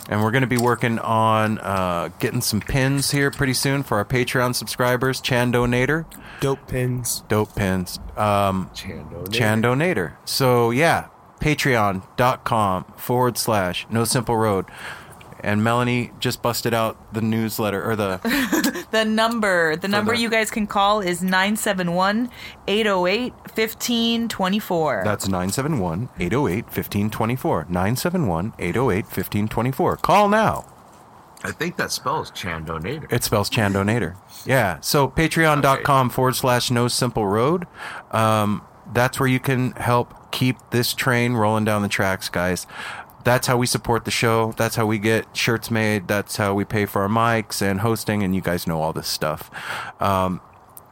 And 0.08 0.22
we're 0.22 0.32
going 0.32 0.42
to 0.42 0.48
be 0.48 0.58
working 0.58 1.00
on 1.00 1.58
uh, 1.60 2.10
getting 2.20 2.42
some 2.42 2.62
pins 2.62 3.12
here 3.12 3.32
pretty 3.32 3.54
soon 3.54 3.82
for 3.84 3.98
our 3.98 4.06
Patreon 4.06 4.54
subscribers. 4.54 5.22
Chandonator. 5.22 6.06
Dope 6.42 6.68
pins. 6.68 7.24
Dope 7.28 7.56
pins. 7.56 8.00
Um, 8.16 8.70
Chandonator. 8.76 9.28
Chandonator. 9.28 10.14
So, 10.26 10.70
yeah, 10.70 11.08
patreon.com 11.40 12.86
forward 12.98 13.38
slash 13.38 13.88
no 13.90 14.04
simple 14.04 14.38
road. 14.38 14.66
And 15.46 15.64
Melanie 15.64 16.10
just 16.20 16.42
busted 16.42 16.74
out 16.74 17.14
the 17.14 17.22
newsletter 17.22 17.88
or 17.88 17.96
the 17.96 18.18
The 18.92 19.06
number, 19.06 19.76
the 19.76 19.88
number 19.88 20.16
the- 20.16 20.22
you 20.22 20.30
guys 20.30 20.50
can 20.50 20.66
call 20.66 21.02
is 21.02 21.22
971 21.22 22.32
808 22.68 23.32
1524. 23.32 25.02
That's 25.06 25.28
971 25.28 26.10
808 26.20 26.66
1524. 26.66 27.66
971 27.70 28.54
808 28.58 29.06
1524. 29.06 29.98
Call 29.98 30.30
now. 30.30 30.66
I 31.44 31.52
think 31.52 31.78
that 31.78 31.92
spells 31.92 32.32
Chandonator. 32.32 33.12
It 33.14 33.24
spells 33.24 33.52
Chandonator. 33.52 34.16
Yeah. 34.48 34.80
So 34.80 35.08
patreon.com 35.08 36.10
forward 36.10 36.36
slash 36.36 36.72
no 36.72 36.88
simple 36.88 37.28
road. 37.28 37.68
Um, 38.10 38.64
that's 38.94 39.20
where 39.20 39.30
you 39.30 39.40
can 39.40 39.74
help 39.74 40.32
keep 40.32 40.58
this 40.72 40.94
train 40.94 41.34
rolling 41.34 41.66
down 41.66 41.82
the 41.84 41.88
tracks, 41.88 42.30
guys. 42.30 42.66
That's 43.26 43.48
how 43.48 43.58
we 43.58 43.66
support 43.66 44.06
the 44.06 44.12
show. 44.12 44.54
That's 44.56 44.76
how 44.78 44.86
we 44.86 44.98
get 44.98 45.36
shirts 45.36 45.70
made. 45.70 46.08
That's 46.08 46.38
how 46.38 46.54
we 46.54 46.64
pay 46.64 46.86
for 46.86 47.02
our 47.02 47.10
mics 47.10 47.62
and 47.62 47.82
hosting. 47.82 48.24
And 48.24 48.34
you 48.34 48.42
guys 48.42 48.66
know 48.66 48.82
all 48.82 48.94
this 48.94 49.08
stuff. 49.08 49.52
Um, 50.02 50.40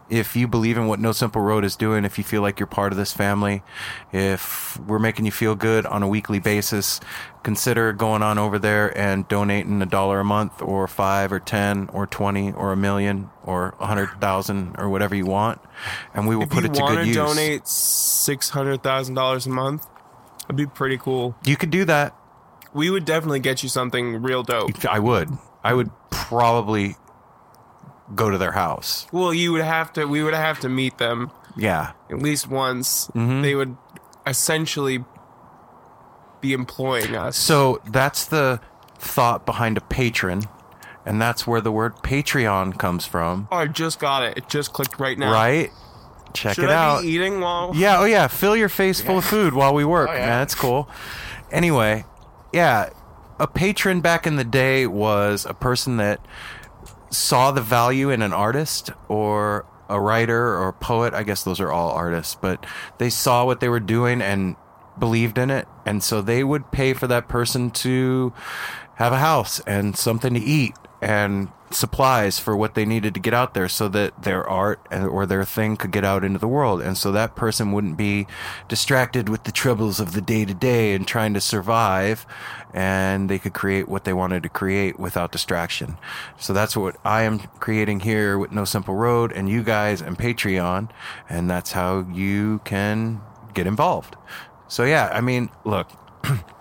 if 0.09 0.35
you 0.35 0.47
believe 0.47 0.77
in 0.77 0.87
what 0.87 0.99
No 0.99 1.11
Simple 1.11 1.41
Road 1.41 1.63
is 1.63 1.75
doing, 1.75 2.05
if 2.05 2.17
you 2.17 2.23
feel 2.23 2.41
like 2.41 2.59
you're 2.59 2.67
part 2.67 2.91
of 2.91 2.97
this 2.97 3.13
family, 3.13 3.63
if 4.11 4.79
we're 4.81 4.99
making 4.99 5.25
you 5.25 5.31
feel 5.31 5.55
good 5.55 5.85
on 5.85 6.03
a 6.03 6.07
weekly 6.07 6.39
basis, 6.39 6.99
consider 7.41 7.93
going 7.93 8.21
on 8.21 8.37
over 8.37 8.59
there 8.59 8.95
and 8.97 9.27
donating 9.27 9.81
a 9.81 9.85
dollar 9.85 10.19
a 10.19 10.23
month 10.23 10.61
or 10.61 10.87
five 10.87 11.31
or 11.31 11.39
ten 11.39 11.89
or 11.93 12.05
twenty 12.05 12.51
or 12.51 12.71
a 12.71 12.77
million 12.77 13.29
or 13.43 13.75
a 13.79 13.87
hundred 13.87 14.09
thousand 14.19 14.75
or 14.77 14.89
whatever 14.89 15.15
you 15.15 15.25
want, 15.25 15.59
and 16.13 16.27
we 16.27 16.35
will 16.35 16.43
if 16.43 16.49
put 16.49 16.65
it 16.65 16.73
to 16.73 16.81
good 16.81 17.07
use. 17.07 17.15
donate 17.15 17.67
six 17.67 18.49
hundred 18.49 18.83
thousand 18.83 19.15
dollars 19.15 19.45
a 19.47 19.49
month, 19.49 19.87
it'd 20.45 20.55
be 20.55 20.67
pretty 20.67 20.97
cool. 20.97 21.35
You 21.45 21.55
could 21.55 21.71
do 21.71 21.85
that. 21.85 22.15
We 22.73 22.89
would 22.89 23.05
definitely 23.05 23.39
get 23.39 23.63
you 23.63 23.69
something 23.69 24.21
real 24.21 24.43
dope. 24.43 24.83
I 24.85 24.99
would. 24.99 25.29
I 25.63 25.73
would 25.73 25.91
probably 26.09 26.95
go 28.15 28.29
to 28.29 28.37
their 28.37 28.51
house. 28.53 29.07
Well, 29.11 29.33
you 29.33 29.51
would 29.53 29.63
have 29.63 29.93
to. 29.93 30.05
We 30.05 30.23
would 30.23 30.33
have 30.33 30.59
to 30.61 30.69
meet 30.69 30.97
them 30.97 31.31
Yeah. 31.55 31.91
at 32.09 32.19
least 32.19 32.47
once. 32.49 33.09
Mhm. 33.15 33.41
They 33.43 33.55
would 33.55 33.77
essentially 34.25 35.05
be 36.41 36.53
employing 36.53 37.15
us. 37.15 37.37
So 37.37 37.79
that's 37.85 38.25
the 38.25 38.59
thought 38.97 39.45
behind 39.45 39.77
a 39.77 39.81
patron, 39.81 40.43
and 41.05 41.21
that's 41.21 41.47
where 41.47 41.61
the 41.61 41.71
word 41.71 41.95
Patreon 41.97 42.77
comes 42.77 43.05
from. 43.05 43.47
Oh, 43.51 43.57
I 43.57 43.67
just 43.67 43.99
got 43.99 44.23
it. 44.23 44.37
It 44.37 44.49
just 44.49 44.73
clicked 44.73 44.99
right 44.99 45.17
now. 45.17 45.31
Right? 45.31 45.71
Check 46.33 46.55
Should 46.55 46.65
it 46.65 46.69
I 46.71 46.73
out. 46.73 47.01
be 47.03 47.09
eating 47.09 47.39
while? 47.39 47.71
Yeah, 47.75 47.99
oh 47.99 48.05
yeah, 48.05 48.27
fill 48.27 48.55
your 48.57 48.69
face 48.69 48.99
full 48.99 49.19
of 49.19 49.25
food 49.25 49.53
while 49.53 49.73
we 49.73 49.85
work, 49.85 50.09
Oh, 50.09 50.13
yeah. 50.13 50.19
man. 50.19 50.29
That's 50.39 50.55
cool. 50.55 50.89
Anyway, 51.51 52.05
yeah, 52.53 52.89
a 53.39 53.47
patron 53.47 53.99
back 53.99 54.25
in 54.27 54.35
the 54.35 54.43
day 54.43 54.87
was 54.87 55.45
a 55.45 55.53
person 55.53 55.97
that 55.97 56.25
saw 57.09 57.51
the 57.51 57.61
value 57.61 58.09
in 58.09 58.21
an 58.21 58.31
artist 58.31 58.91
or 59.07 59.65
a 59.89 59.99
writer 59.99 60.55
or 60.55 60.69
a 60.69 60.73
poet. 60.73 61.13
I 61.13 61.23
guess 61.23 61.43
those 61.43 61.59
are 61.59 61.71
all 61.71 61.91
artists, 61.91 62.35
but 62.35 62.65
they 62.99 63.09
saw 63.09 63.45
what 63.45 63.59
they 63.59 63.69
were 63.69 63.79
doing 63.79 64.21
and 64.21 64.55
believed 64.97 65.37
in 65.39 65.49
it, 65.49 65.67
and 65.85 66.03
so 66.03 66.21
they 66.21 66.43
would 66.43 66.71
pay 66.71 66.93
for 66.93 67.07
that 67.07 67.27
person 67.27 67.71
to 67.71 68.31
have 68.95 69.11
a 69.11 69.17
house 69.17 69.59
and 69.61 69.97
something 69.97 70.35
to 70.35 70.39
eat 70.39 70.73
and 71.03 71.49
supplies 71.71 72.37
for 72.37 72.55
what 72.55 72.75
they 72.75 72.85
needed 72.85 73.15
to 73.15 73.19
get 73.19 73.33
out 73.33 73.55
there 73.55 73.67
so 73.67 73.87
that 73.87 74.21
their 74.21 74.47
art 74.47 74.79
or 74.91 75.25
their 75.25 75.43
thing 75.43 75.75
could 75.75 75.91
get 75.91 76.03
out 76.03 76.23
into 76.23 76.37
the 76.37 76.47
world 76.47 76.79
and 76.81 76.95
so 76.95 77.11
that 77.11 77.35
person 77.35 77.71
wouldn't 77.71 77.97
be 77.97 78.27
distracted 78.67 79.27
with 79.27 79.43
the 79.45 79.51
troubles 79.51 79.99
of 79.99 80.13
the 80.13 80.21
day 80.21 80.45
to 80.45 80.53
day 80.53 80.93
and 80.93 81.07
trying 81.07 81.33
to 81.33 81.41
survive 81.41 82.27
and 82.75 83.27
they 83.27 83.39
could 83.39 83.53
create 83.53 83.89
what 83.89 84.03
they 84.03 84.13
wanted 84.13 84.43
to 84.43 84.49
create 84.49 84.99
without 84.99 85.31
distraction 85.31 85.97
so 86.37 86.53
that's 86.53 86.77
what 86.77 86.95
i 87.03 87.23
am 87.23 87.39
creating 87.59 88.01
here 88.01 88.37
with 88.37 88.51
no 88.51 88.63
simple 88.63 88.93
road 88.93 89.31
and 89.31 89.49
you 89.49 89.63
guys 89.63 89.99
and 89.99 90.19
patreon 90.19 90.87
and 91.27 91.49
that's 91.49 91.71
how 91.71 92.05
you 92.13 92.61
can 92.65 93.19
get 93.55 93.65
involved 93.65 94.15
so 94.67 94.83
yeah 94.83 95.09
i 95.11 95.19
mean 95.19 95.49
look 95.65 95.89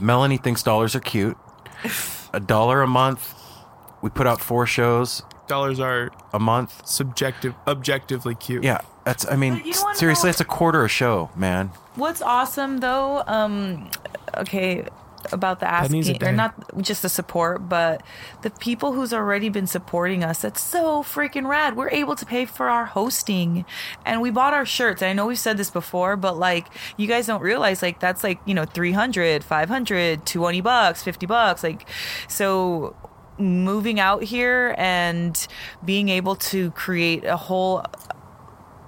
Melanie 0.00 0.36
thinks 0.36 0.62
dollars 0.62 0.94
are 0.94 1.00
cute. 1.00 1.36
A 2.32 2.40
dollar 2.40 2.82
a 2.82 2.86
month. 2.86 3.34
We 4.02 4.10
put 4.10 4.26
out 4.26 4.40
four 4.40 4.66
shows 4.66 5.22
Dollars 5.46 5.80
are 5.80 6.10
a 6.32 6.38
month. 6.38 6.86
subjective, 6.86 7.54
objectively 7.66 8.34
cute. 8.34 8.64
Yeah, 8.64 8.80
that's. 9.04 9.26
I 9.30 9.36
mean, 9.36 9.62
you 9.64 9.72
wanna 9.82 9.94
seriously, 9.96 10.28
know- 10.28 10.32
that's 10.32 10.40
a 10.40 10.44
quarter 10.44 10.84
a 10.84 10.88
show, 10.88 11.30
man. 11.36 11.68
What's 11.94 12.22
awesome 12.22 12.78
though, 12.78 13.22
um, 13.26 13.90
okay, 14.36 14.86
about 15.30 15.60
the 15.60 15.66
Pennies 15.66 16.08
a 16.08 16.12
asking 16.14 16.28
or 16.28 16.30
day. 16.30 16.36
not 16.36 16.82
just 16.82 17.02
the 17.02 17.08
support, 17.08 17.68
but 17.68 18.02
the 18.42 18.50
people 18.50 18.92
who's 18.94 19.12
already 19.12 19.48
been 19.50 19.66
supporting 19.66 20.24
us. 20.24 20.40
That's 20.40 20.60
so 20.60 21.02
freaking 21.02 21.46
rad. 21.46 21.76
We're 21.76 21.90
able 21.90 22.16
to 22.16 22.24
pay 22.26 22.44
for 22.46 22.68
our 22.70 22.86
hosting, 22.86 23.64
and 24.06 24.20
we 24.22 24.30
bought 24.30 24.54
our 24.54 24.64
shirts. 24.66 25.02
I 25.02 25.12
know 25.12 25.26
we've 25.26 25.38
said 25.38 25.58
this 25.58 25.70
before, 25.70 26.16
but 26.16 26.38
like 26.38 26.66
you 26.96 27.06
guys 27.06 27.26
don't 27.26 27.42
realize, 27.42 27.82
like 27.82 28.00
that's 28.00 28.24
like 28.24 28.40
you 28.46 28.54
know 28.54 28.64
300 28.64 29.44
500 29.44 30.24
20 30.26 30.60
bucks, 30.62 31.02
fifty 31.02 31.26
bucks, 31.26 31.62
like 31.62 31.86
so. 32.26 32.96
Moving 33.38 33.98
out 33.98 34.22
here 34.22 34.74
and 34.78 35.46
being 35.84 36.08
able 36.08 36.36
to 36.36 36.70
create 36.72 37.24
a 37.24 37.36
whole 37.36 37.84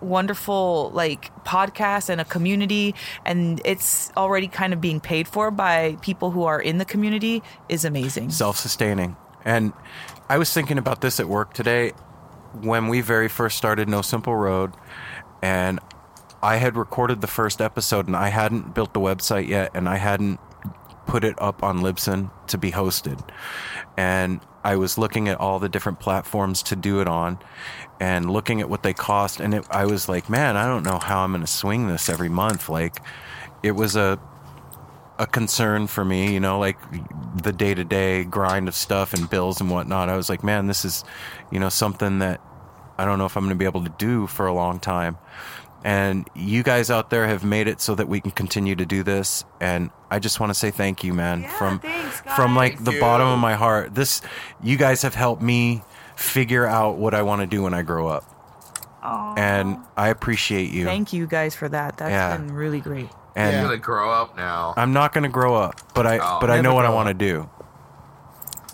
wonderful 0.01 0.91
like 0.93 1.33
podcast 1.45 2.11
and 2.11 2.21
a 2.21 2.25
community 2.27 2.95
and 3.25 3.63
it's 3.65 4.13
already 4.19 4.47
kind 4.47 4.75
of 4.75 4.81
being 4.81 5.01
paid 5.01 5.27
for 5.27 5.51
by 5.51 5.97
people 6.03 6.31
who 6.31 6.45
are 6.45 6.61
in 6.61 6.77
the 6.77 6.85
community 6.85 7.43
is 7.71 7.87
amazing. 7.87 8.29
Self-sustaining. 8.29 9.17
And 9.47 9.73
I 10.29 10.37
was 10.39 10.53
thinking 10.53 10.77
about 10.77 11.01
this 11.01 11.21
at 11.21 11.29
work 11.29 11.55
today 11.55 11.93
when 12.61 12.89
we 12.89 13.01
very 13.01 13.29
first 13.29 13.57
started 13.57 13.89
No 13.89 14.03
Simple 14.03 14.35
Road, 14.35 14.73
and 15.43 15.81
I 16.43 16.57
had 16.57 16.77
recorded 16.77 17.21
the 17.21 17.27
first 17.27 17.61
episode, 17.61 18.07
and 18.07 18.17
I 18.17 18.29
hadn't 18.29 18.75
built 18.75 18.95
the 18.95 19.01
website 19.01 19.49
yet, 19.49 19.71
and 19.75 19.89
I 19.89 19.97
hadn't 19.97 20.41
put 21.07 21.25
it 21.25 21.41
up 21.41 21.63
on 21.63 21.81
Libsyn 21.81 22.31
to 22.49 22.59
be 22.59 22.73
hosted. 22.73 23.27
And 23.97 24.41
I 24.63 24.77
was 24.77 24.97
looking 24.97 25.29
at 25.29 25.39
all 25.39 25.59
the 25.59 25.69
different 25.69 26.01
platforms 26.01 26.63
to 26.65 26.77
do 26.77 27.01
it 27.01 27.09
on 27.09 27.39
and 28.01 28.31
looking 28.31 28.61
at 28.61 28.71
what 28.71 28.83
they 28.83 28.95
cost. 28.95 29.41
And 29.41 29.55
it, 29.55 29.67
I 29.71 29.85
was 29.85 30.09
like, 30.09 30.31
man, 30.31 30.57
I 30.57 30.67
don't 30.67 30.83
know 30.83 30.99
how 30.99 31.21
I'm 31.21 31.33
going 31.33 31.43
to 31.43 31.47
swing 31.47 31.87
this 31.89 32.09
every 32.09 32.29
month. 32.29 32.69
Like, 32.69 32.97
it 33.63 33.73
was 33.73 33.95
a, 33.95 34.19
a 35.19 35.27
concern 35.27 35.87
for 35.87 36.05
me, 36.05 36.33
you 36.33 36.41
know, 36.41 36.59
like 36.59 36.79
the 37.43 37.53
day 37.53 37.75
to 37.75 37.85
day 37.85 38.25
grind 38.25 38.69
of 38.69 38.75
stuff 38.75 39.13
and 39.13 39.29
bills 39.29 39.61
and 39.61 39.71
whatnot. 39.71 40.09
I 40.09 40.17
was 40.17 40.29
like, 40.29 40.43
man, 40.43 40.67
this 40.67 40.85
is, 40.85 41.05
you 41.51 41.61
know, 41.61 41.69
something 41.69 42.19
that 42.21 42.41
I 42.99 43.05
don't 43.05 43.19
know 43.19 43.27
if 43.27 43.37
I'm 43.37 43.45
going 43.45 43.57
to 43.57 43.59
be 43.59 43.65
able 43.65 43.85
to 43.85 43.95
do 43.99 44.27
for 44.27 44.47
a 44.47 44.53
long 44.53 44.81
time. 44.81 45.19
And 45.85 46.27
you 46.35 46.63
guys 46.63 46.91
out 46.91 47.11
there 47.11 47.27
have 47.27 47.45
made 47.45 47.69
it 47.69 47.79
so 47.81 47.95
that 47.95 48.09
we 48.09 48.21
can 48.21 48.31
continue 48.31 48.75
to 48.75 48.87
do 48.87 49.03
this. 49.03 49.45
And 49.61 49.91
I 50.11 50.19
just 50.19 50.41
want 50.41 50.49
to 50.51 50.55
say 50.55 50.71
thank 50.71 51.05
you, 51.05 51.13
man, 51.13 51.47
from 51.59 51.81
from 52.35 52.57
like 52.57 52.83
the 52.83 52.99
bottom 52.99 53.29
of 53.29 53.39
my 53.39 53.55
heart. 53.55 53.95
This, 53.95 54.23
you 54.63 54.79
guys 54.79 55.03
have 55.03 55.15
helped 55.15 55.43
me 55.43 55.83
figure 56.17 56.67
out 56.67 56.97
what 56.97 57.13
I 57.13 57.21
want 57.23 57.43
to 57.43 57.47
do 57.47 57.63
when 57.63 57.75
I 57.75 57.83
grow 57.83 58.09
up. 58.09 58.25
And 59.37 59.77
I 59.97 60.09
appreciate 60.09 60.71
you. 60.71 60.85
Thank 60.87 61.13
you 61.13 61.27
guys 61.27 61.55
for 61.55 61.69
that. 61.69 61.99
That's 61.99 62.11
Yeah. 62.11 62.37
been 62.37 62.55
really 62.55 62.81
great. 62.81 63.11
And 63.37 63.53
You're 63.53 63.65
gonna 63.65 63.77
grow 63.77 64.11
up 64.11 64.37
now. 64.37 64.73
I'm 64.77 64.93
not 64.93 65.13
going 65.13 65.25
to 65.25 65.29
grow 65.29 65.57
up, 65.57 65.81
but 65.93 66.07
I 66.07 66.19
Oh. 66.19 66.39
but 66.41 66.51
I 66.51 66.61
know 66.61 66.73
what 66.75 66.87
I 66.87 66.91
want 66.91 67.07
to 67.09 67.11
up. 67.11 67.19
do. 67.19 67.51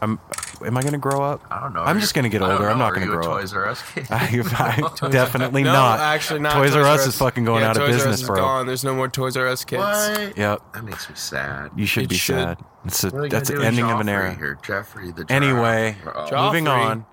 I'm 0.03 0.19
am 0.65 0.77
I 0.77 0.81
going 0.83 0.93
to 0.93 0.99
grow 0.99 1.23
up? 1.23 1.43
I 1.51 1.61
don't 1.61 1.75
know. 1.75 1.83
I'm 1.83 2.01
just 2.01 2.15
going 2.15 2.23
to 2.25 2.29
get 2.29 2.43
I 2.43 2.47
don't 2.49 2.57
older. 2.57 2.71
I'm 2.71 2.79
not 2.79 2.91
going 2.95 3.03
to 3.03 3.07
grow 3.13 3.21
a 3.21 3.23
grow 3.23 3.39
Toys 3.39 3.53
up. 3.53 3.59
R 3.59 3.69
Us 3.69 3.83
kid? 3.93 4.07
I, 4.11 4.17
I 5.03 5.09
definitely 5.11 5.63
no, 5.63 5.73
not. 5.73 6.01
actually 6.01 6.41
not. 6.41 6.55
Toys, 6.55 6.75
R 6.75 6.83
Us 6.85 7.07
is 7.07 7.17
fucking 7.17 7.45
going 7.45 7.63
Yeah, 7.63 7.71
out 7.71 7.77
of 7.77 7.83
Toys 7.83 7.91
R 7.91 7.97
Us 7.97 8.05
business, 8.07 8.27
bro. 8.27 8.37
Gone. 8.37 8.67
There's 8.67 8.85
no 8.85 8.95
more 8.95 9.09
Toys 9.09 9.37
R 9.37 9.47
Us 9.47 9.65
kids. 9.65 9.81
What? 9.83 10.37
Yep. 10.39 10.73
That 10.75 10.85
makes 10.85 11.09
me 11.09 11.15
sad. 11.17 11.71
You 11.77 11.87
should 11.87 12.05
It 12.05 12.09
be 12.11 12.17
should. 12.17 12.35
sad. 12.37 12.59
It's 12.85 13.05
a, 13.05 13.09
What 13.09 13.15
are 13.19 13.23
they 13.23 13.29
that's 13.29 13.51
the 13.51 13.63
ending 13.65 13.85
with 13.87 13.95
of 13.95 14.01
an 14.01 14.09
era. 14.09 14.35
Here, 14.35 14.59
Jeffrey 14.63 15.13
the 15.13 15.27
Anyway, 15.29 15.97
oh. 16.07 16.11
Joffrey. 16.31 16.47
moving 16.47 16.65
Joffrey. 16.65 16.87
on. 16.91 17.07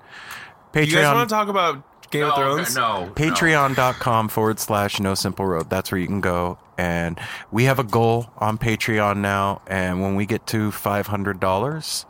You 0.76 0.86
guys 0.86 1.14
want 1.16 1.28
to 1.30 1.34
talk 1.36 1.48
about 1.48 1.84
Game 2.12 2.24
of 2.26 2.36
Thrones? 2.36 2.76
no, 2.76 3.12
patreon.com 3.16 4.30
forward 4.30 4.60
slash 4.60 5.00
no 5.00 5.14
simple 5.14 5.46
road 5.46 5.70
that's 5.70 5.92
where 5.92 6.00
you 6.00 6.08
can 6.08 6.22
go 6.22 6.58
and 6.78 7.20
we 7.52 7.64
have 7.66 7.80
a 7.80 7.84
goal 7.84 8.30
on 8.38 8.58
patreon 8.58 9.18
now 9.18 9.62
and 9.68 10.02
when 10.02 10.16
we 10.16 10.26
get 10.26 10.46
to 10.48 10.70
$500 10.72 12.06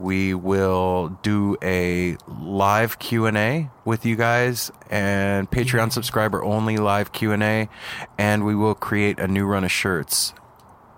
we 0.00 0.34
will 0.34 1.18
do 1.22 1.56
a 1.62 2.16
live 2.26 2.98
q&a 2.98 3.70
with 3.84 4.06
you 4.06 4.16
guys 4.16 4.70
and 4.88 5.50
patreon 5.50 5.82
mm-hmm. 5.82 5.90
subscriber 5.90 6.42
only 6.42 6.78
live 6.78 7.12
q&a 7.12 7.68
and 8.18 8.44
we 8.44 8.54
will 8.54 8.74
create 8.74 9.18
a 9.18 9.28
new 9.28 9.44
run 9.44 9.62
of 9.62 9.70
shirts 9.70 10.32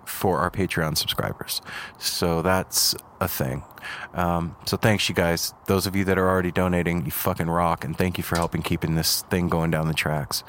for 0.05 0.39
our 0.39 0.49
patreon 0.49 0.97
subscribers. 0.97 1.61
So 1.97 2.41
that's 2.41 2.95
a 3.23 3.27
thing. 3.27 3.63
Um, 4.13 4.55
so 4.65 4.77
thanks, 4.77 5.09
you 5.09 5.15
guys. 5.15 5.53
Those 5.65 5.87
of 5.87 5.95
you 5.95 6.05
that 6.05 6.17
are 6.17 6.29
already 6.29 6.51
donating, 6.51 7.05
you 7.05 7.11
fucking 7.11 7.49
rock, 7.49 7.83
and 7.83 7.97
thank 7.97 8.17
you 8.17 8.23
for 8.23 8.35
helping 8.35 8.61
keeping 8.61 8.95
this 8.95 9.23
thing 9.23 9.49
going 9.49 9.71
down 9.71 9.87
the 9.87 9.93
tracks. 9.93 10.43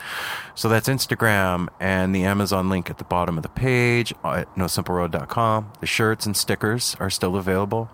So 0.54 0.68
that's 0.68 0.88
Instagram 0.88 1.68
and 1.80 2.14
the 2.14 2.24
Amazon 2.24 2.68
link 2.68 2.90
at 2.90 2.98
the 2.98 3.04
bottom 3.04 3.37
of 3.37 3.42
the 3.42 3.48
page 3.48 4.12
at 4.24 4.54
nosimpleroad.com. 4.54 5.72
The 5.80 5.87
shirts 5.87 6.26
and 6.26 6.37
stickers 6.37 6.96
are 7.00 7.10
still 7.10 7.37
available, 7.37 7.90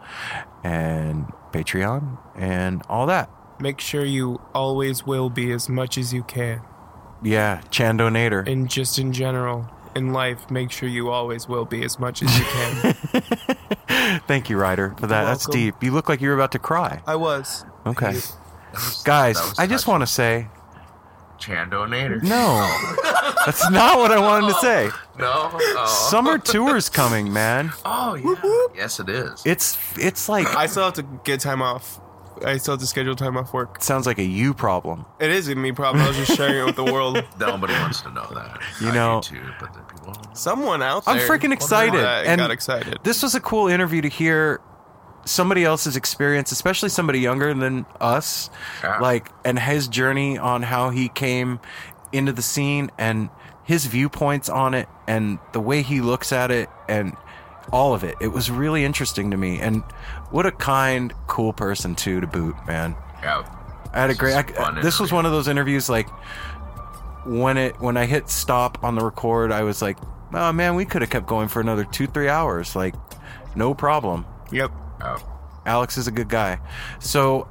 and 0.64 1.27
Patreon 1.53 2.19
and 2.35 2.83
all 2.88 3.07
that. 3.07 3.31
Make 3.61 3.81
sure 3.81 4.05
you 4.05 4.40
always 4.55 5.05
will 5.07 5.31
be 5.31 5.53
as 5.53 5.69
much 5.69 5.99
as 5.99 6.12
you 6.12 6.23
can. 6.23 6.62
Yeah, 7.23 7.61
Chandonator. 7.71 8.49
And 8.49 8.69
just 8.69 8.99
in 8.99 9.12
general, 9.12 9.69
in 9.94 10.12
life, 10.12 10.50
make 10.50 10.70
sure 10.70 10.88
you 10.88 11.11
always 11.11 11.48
will 11.48 11.64
be 11.64 11.85
as 11.85 11.98
much 11.98 12.22
as 12.22 12.38
you 12.38 12.44
can. 12.44 14.20
Thank 14.26 14.48
you, 14.50 14.57
Ryder, 14.57 14.94
for 14.98 15.07
that. 15.07 15.24
That's 15.24 15.46
welcome. 15.46 15.61
deep. 15.61 15.83
You 15.83 15.92
look 15.92 16.09
like 16.09 16.20
you 16.20 16.29
were 16.29 16.35
about 16.35 16.53
to 16.53 16.59
cry. 16.59 17.03
I 17.07 17.16
was. 17.16 17.64
Okay. 17.87 18.18
Guys, 19.05 19.37
that 19.37 19.48
was 19.48 19.59
I 19.59 19.66
just 19.66 19.87
want 19.88 20.03
to 20.03 20.07
say 20.07 20.48
Chandonator. 21.38 22.22
no. 22.22 22.68
That's 23.46 23.68
not 23.70 23.98
what 23.98 24.12
I 24.12 24.20
wanted 24.20 24.48
to 24.48 24.55
say. 24.61 24.90
No. 25.18 25.50
Oh. 25.53 26.07
Summer 26.11 26.38
tour's 26.38 26.88
coming, 26.88 27.33
man. 27.33 27.72
Oh 27.85 28.14
yeah. 28.14 28.35
Yes, 28.76 29.00
it 29.00 29.09
is. 29.09 29.42
It's 29.46 29.79
it's 29.98 30.29
like 30.29 30.46
I 30.55 30.66
still 30.66 30.85
have 30.85 30.94
to 30.94 31.07
get 31.24 31.40
time 31.40 31.62
off. 31.62 32.00
I 32.44 32.57
still 32.59 32.72
have 32.74 32.81
to 32.81 32.87
schedule 32.87 33.14
time 33.16 33.37
off 33.37 33.53
work. 33.53 33.83
sounds 33.83 34.07
like 34.07 34.18
a 34.18 34.24
you 34.24 34.55
problem. 34.55 35.05
It 35.20 35.31
is 35.31 35.48
a 35.48 35.55
me 35.55 35.72
problem. 35.72 36.05
I 36.05 36.09
was 36.09 36.16
just 36.16 36.35
sharing 36.37 36.57
it 36.61 36.64
with 36.64 36.76
the 36.76 36.85
world. 36.85 37.22
Nobody 37.38 37.72
wants 37.74 38.00
to 38.03 38.11
know 38.11 38.26
that. 38.35 38.61
You 38.81 38.88
I 38.88 38.94
know- 38.94 39.20
do 39.22 39.37
too, 39.37 39.50
but 39.61 39.72
the 39.74 39.81
people. 39.81 40.16
Someone 40.35 40.83
out 40.83 41.05
there. 41.05 41.14
I'm 41.14 41.20
freaking 41.20 41.53
excited. 41.53 42.00
I 42.05 42.22
and 42.24 42.38
got 42.40 42.50
excited. 42.50 42.98
This 43.03 43.22
was 43.22 43.35
a 43.35 43.40
cool 43.40 43.68
interview 43.68 44.00
to 44.03 44.09
hear 44.09 44.61
somebody 45.26 45.64
else's 45.64 45.96
experience, 45.96 46.50
especially 46.53 46.88
somebody 46.88 47.20
younger 47.20 47.53
than 47.53 47.85
us, 48.00 48.48
Yeah. 48.83 48.98
like 49.00 49.29
and 49.44 49.59
his 49.59 49.87
journey 49.88 50.38
on 50.38 50.62
how 50.62 50.90
he 50.90 51.09
came 51.09 51.61
into 52.12 52.33
the 52.33 52.42
scene 52.42 52.90
and 52.98 53.29
his 53.62 53.87
viewpoints 53.87 54.48
on 54.48 54.72
it 54.74 54.88
and 55.07 55.38
the 55.53 55.61
way 55.61 55.83
he 55.83 56.00
looks 56.00 56.33
at 56.33 56.50
it 56.50 56.68
and 56.88 57.14
all 57.70 57.92
of 57.94 58.03
it. 58.03 58.16
It 58.20 58.29
was 58.29 58.50
really 58.50 58.85
interesting 58.85 59.31
to 59.31 59.37
me 59.37 59.61
and 59.61 59.83
what 60.31 60.47
a 60.47 60.53
kind, 60.53 61.12
cool 61.27 61.53
person 61.53 61.95
too 61.95 62.21
to 62.21 62.27
boot, 62.27 62.57
man. 62.66 62.95
Yeah. 63.23 63.45
I 63.93 64.01
had 64.01 64.11
a 64.11 64.14
great. 64.14 64.35
This 64.35 64.51
is 64.51 64.59
a 64.59 64.62
I, 64.62 64.81
this 64.83 65.01
was 65.01 65.12
one 65.12 65.27
of 65.27 65.33
those 65.33 65.49
interviews 65.49 65.88
like 65.88 66.09
when 67.27 67.57
it 67.57 67.81
when 67.81 67.97
I 67.97 68.07
hit 68.07 68.29
stop 68.29 68.83
on 68.85 68.95
the 68.95 69.05
record, 69.05 69.53
I 69.53 69.62
was 69.62 69.83
like, 69.83 69.99
"Oh 70.33 70.53
man, 70.53 70.75
we 70.75 70.85
could 70.85 71.03
have 71.03 71.11
kept 71.11 71.27
going 71.27 71.49
for 71.49 71.61
another 71.61 71.85
two 71.85 72.07
three 72.07 72.29
hours, 72.29 72.77
like 72.77 72.95
no 73.55 73.75
problem." 73.75 74.27
Yep. 74.53 74.71
Oh. 75.03 75.16
Alex 75.66 75.99
is 75.99 76.07
a 76.07 76.11
good 76.11 76.29
guy, 76.29 76.59
so 77.01 77.49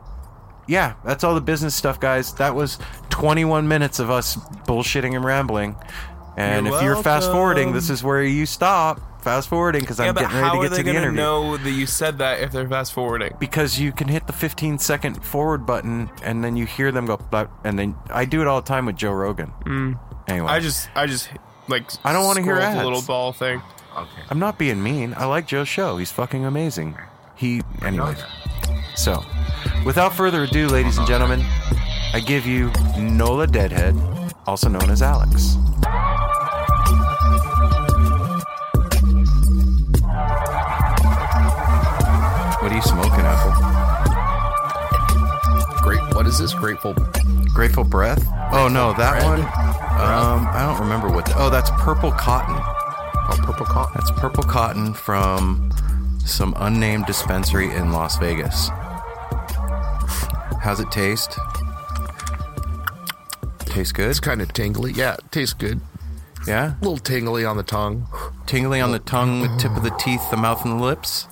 yeah, 0.69 0.93
that's 1.03 1.23
all 1.23 1.33
the 1.33 1.41
business 1.41 1.75
stuff, 1.75 1.99
guys. 1.99 2.33
That 2.35 2.53
was 2.53 2.77
21 3.09 3.67
minutes 3.67 3.97
of 3.97 4.11
us 4.11 4.35
bullshitting 4.35 5.15
and 5.15 5.25
rambling. 5.25 5.75
And 6.37 6.65
You're 6.67 6.75
if 6.77 6.83
you're 6.83 7.03
fast 7.03 7.31
forwarding, 7.31 7.73
this 7.73 7.89
is 7.89 8.03
where 8.03 8.23
you 8.23 8.45
stop. 8.45 9.01
Fast 9.21 9.49
forwarding 9.49 9.81
because 9.81 9.99
yeah, 9.99 10.05
I'm 10.07 10.13
but 10.15 10.21
getting 10.21 10.37
ready 10.37 10.47
how 10.47 10.53
to 10.53 10.59
are 10.59 10.63
get 10.63 10.69
they 10.71 10.77
to 10.77 10.83
the 10.83 10.87
gonna 10.93 10.99
interview. 10.99 11.17
know 11.17 11.57
that 11.57 11.71
you 11.71 11.85
said 11.85 12.19
that 12.19 12.39
if 12.39 12.53
they're 12.53 12.69
fast 12.69 12.93
forwarding? 12.93 13.33
because 13.37 13.77
you 13.77 13.91
can 13.91 14.07
hit 14.07 14.27
the 14.27 14.33
15 14.33 14.79
second 14.79 15.21
forward 15.25 15.65
button 15.65 16.09
and 16.23 16.41
then 16.41 16.55
you 16.55 16.65
hear 16.65 16.89
them 16.93 17.05
go 17.05 17.17
"Blah," 17.17 17.47
and 17.65 17.77
then 17.77 17.95
I 18.09 18.23
do 18.23 18.39
it 18.39 18.47
all 18.47 18.61
the 18.61 18.67
time 18.67 18.85
with 18.85 18.95
Joe 18.95 19.11
Rogan. 19.11 19.51
Mm. 19.65 19.99
Anyway, 20.29 20.47
I 20.47 20.61
just, 20.61 20.89
I 20.95 21.05
just 21.05 21.29
like. 21.67 21.91
I 22.05 22.13
don't 22.13 22.23
wanna 22.25 22.41
hear 22.43 22.55
scrolled 22.55 22.69
ads. 22.71 22.79
The 22.79 22.83
little 22.85 23.01
ball 23.01 23.33
thing. 23.33 23.61
Okay. 23.97 24.21
I'm 24.29 24.39
not 24.39 24.57
being 24.57 24.81
mean. 24.81 25.13
I 25.17 25.25
like 25.25 25.47
Joe's 25.47 25.67
show. 25.67 25.97
He's 25.97 26.11
fucking 26.13 26.45
amazing. 26.45 26.95
He 27.35 27.61
anyway. 27.81 28.15
So, 28.95 29.21
without 29.85 30.13
further 30.13 30.43
ado, 30.43 30.67
ladies 30.69 30.97
and 30.97 31.05
gentlemen, 31.07 31.41
I 32.13 32.21
give 32.25 32.45
you 32.45 32.71
Nola 32.97 33.47
Deadhead, 33.47 33.95
also 34.49 34.67
known 34.67 34.89
as 34.89 35.03
Alex. 35.03 35.55
What 42.59 42.71
are 42.71 42.75
you 42.75 42.81
smoking, 42.81 43.21
Apple? 43.21 43.53
Great. 45.83 46.01
What 46.15 46.25
is 46.25 46.39
this? 46.39 46.55
Grateful. 46.55 46.95
Grateful 47.53 47.83
Breath? 47.83 48.25
Oh 48.51 48.67
no, 48.67 48.93
that 48.93 49.19
Bread. 49.19 49.23
one. 49.23 49.41
Um, 49.41 50.47
I 50.47 50.65
don't 50.67 50.79
remember 50.79 51.09
what. 51.09 51.27
The, 51.27 51.35
oh, 51.37 51.51
that's 51.51 51.69
Purple 51.77 52.11
Cotton. 52.11 52.55
Oh, 52.57 53.37
purple 53.43 53.67
cotton. 53.67 53.93
That's 53.93 54.09
Purple 54.19 54.43
Cotton 54.43 54.95
from 54.95 55.69
some 56.25 56.55
unnamed 56.57 57.05
dispensary 57.05 57.69
in 57.71 57.91
Las 57.91 58.17
Vegas. 58.17 58.69
How's 60.59 60.79
it 60.79 60.89
taste? 60.91 61.37
Tastes 63.79 63.93
good. 63.93 64.09
It's 64.09 64.19
kind 64.19 64.41
of 64.41 64.51
tingly. 64.51 64.91
Yeah, 64.91 65.13
it 65.13 65.31
tastes 65.31 65.53
good. 65.53 65.79
Yeah, 66.45 66.73
A 66.73 66.83
little 66.83 66.97
tingly 66.97 67.45
on 67.45 67.55
the 67.55 67.63
tongue. 67.63 68.07
tingly 68.45 68.81
on 68.81 68.91
the 68.91 68.99
tongue, 68.99 69.41
the 69.41 69.57
tip 69.57 69.73
of 69.77 69.83
the 69.83 69.91
teeth, 69.91 70.29
the 70.31 70.35
mouth, 70.35 70.65
and 70.65 70.77
the 70.77 70.83
lips. 70.83 71.27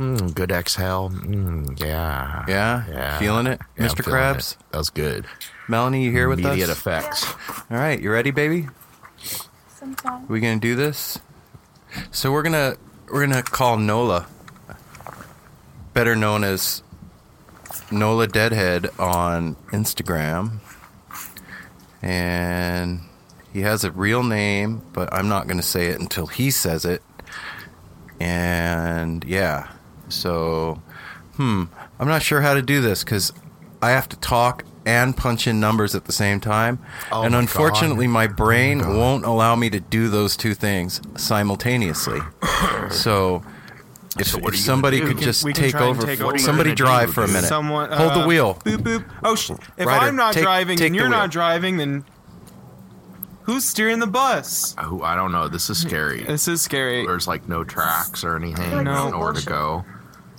Mm, 0.00 0.34
good 0.34 0.50
exhale. 0.50 1.10
Mm, 1.10 1.78
yeah. 1.78 2.44
Yeah, 2.48 2.82
Yeah. 2.90 3.18
feeling 3.20 3.46
it, 3.46 3.60
Yeah, 3.78 3.86
Mr. 3.86 4.02
feeling 4.04 4.18
Krabs. 4.20 4.52
it. 4.52 4.56
That 4.72 4.78
was 4.78 4.90
good. 4.90 5.26
Melanie, 5.68 6.02
you 6.04 6.10
here 6.10 6.28
with 6.28 6.40
Immediate 6.40 6.70
us? 6.70 6.76
effects. 6.78 7.24
All 7.70 7.76
right, 7.78 8.00
you 8.00 8.10
ready, 8.10 8.32
baby? 8.32 8.68
we 10.26 10.40
gonna 10.40 10.58
do 10.58 10.74
this? 10.74 11.20
So 12.10 12.32
we're 12.32 12.42
gonna 12.42 12.74
we're 13.12 13.26
gonna 13.28 13.44
call 13.44 13.76
Nola, 13.76 14.26
better 15.94 16.16
known 16.16 16.42
as 16.42 16.82
Nola 17.92 18.26
Deadhead 18.26 18.90
on 18.98 19.54
Instagram, 19.72 20.58
and 22.02 23.00
he 23.52 23.60
has 23.60 23.84
a 23.84 23.90
real 23.90 24.22
name, 24.22 24.82
but 24.92 25.12
I'm 25.12 25.28
not 25.28 25.46
gonna 25.46 25.62
say 25.62 25.86
it 25.86 26.00
until 26.00 26.26
he 26.26 26.50
says 26.50 26.84
it. 26.84 27.02
And 28.20 29.24
yeah, 29.24 29.70
so 30.08 30.82
hmm, 31.36 31.64
I'm 31.98 32.08
not 32.08 32.22
sure 32.22 32.40
how 32.40 32.54
to 32.54 32.62
do 32.62 32.80
this 32.80 33.04
because 33.04 33.32
I 33.80 33.90
have 33.90 34.08
to 34.10 34.16
talk 34.16 34.64
and 34.84 35.16
punch 35.16 35.46
in 35.46 35.60
numbers 35.60 35.94
at 35.94 36.06
the 36.06 36.12
same 36.12 36.40
time. 36.40 36.78
Oh 37.12 37.22
and 37.22 37.32
my 37.32 37.38
unfortunately, 37.40 38.06
God. 38.06 38.12
my 38.12 38.26
brain 38.26 38.80
won't 38.80 39.24
allow 39.24 39.54
me 39.54 39.70
to 39.70 39.80
do 39.80 40.08
those 40.08 40.36
two 40.36 40.54
things 40.54 41.00
simultaneously. 41.16 42.20
so. 42.90 43.42
If, 44.18 44.26
So 44.28 44.38
if 44.48 44.58
somebody 44.58 45.00
could 45.00 45.16
We 45.18 45.24
just 45.24 45.42
can 45.44 45.54
take 45.54 45.74
over, 45.74 46.04
take 46.04 46.20
over. 46.20 46.38
somebody 46.38 46.70
What 46.70 46.80
are 46.80 46.84
you 46.84 46.90
gonna 46.90 47.04
drive 47.06 47.14
for 47.14 47.24
a 47.24 47.28
minute. 47.28 47.44
Someone 47.48 47.90
Hold 47.90 48.12
the 48.12 48.20
uh, 48.20 48.26
wheel. 48.26 48.54
Boop 48.64 48.78
boop. 48.78 49.04
Oh, 49.24 49.34
sh- 49.34 49.52
if 49.76 49.86
Ryder, 49.86 50.06
I'm 50.06 50.16
not 50.16 50.34
take- 50.34 50.42
driving 50.42 50.76
take 50.78 50.88
and 50.88 50.96
you're 50.96 51.08
not 51.08 51.30
driving, 51.30 51.76
then 51.78 52.04
who's 53.42 53.64
steering 53.64 53.98
the 54.00 54.06
bus? 54.06 54.74
Oh, 54.78 55.00
I 55.02 55.14
don't 55.16 55.32
know. 55.32 55.48
This 55.48 55.70
is 55.70 55.78
scary. 55.78 56.24
This 56.24 56.46
is 56.48 56.60
scary. 56.62 57.06
There's 57.06 57.26
like 57.26 57.48
no 57.48 57.64
tracks 57.64 58.22
or 58.24 58.36
anything. 58.36 58.84
No. 58.84 59.10
Nowhere 59.10 59.32
to 59.32 59.46
go. 59.46 59.84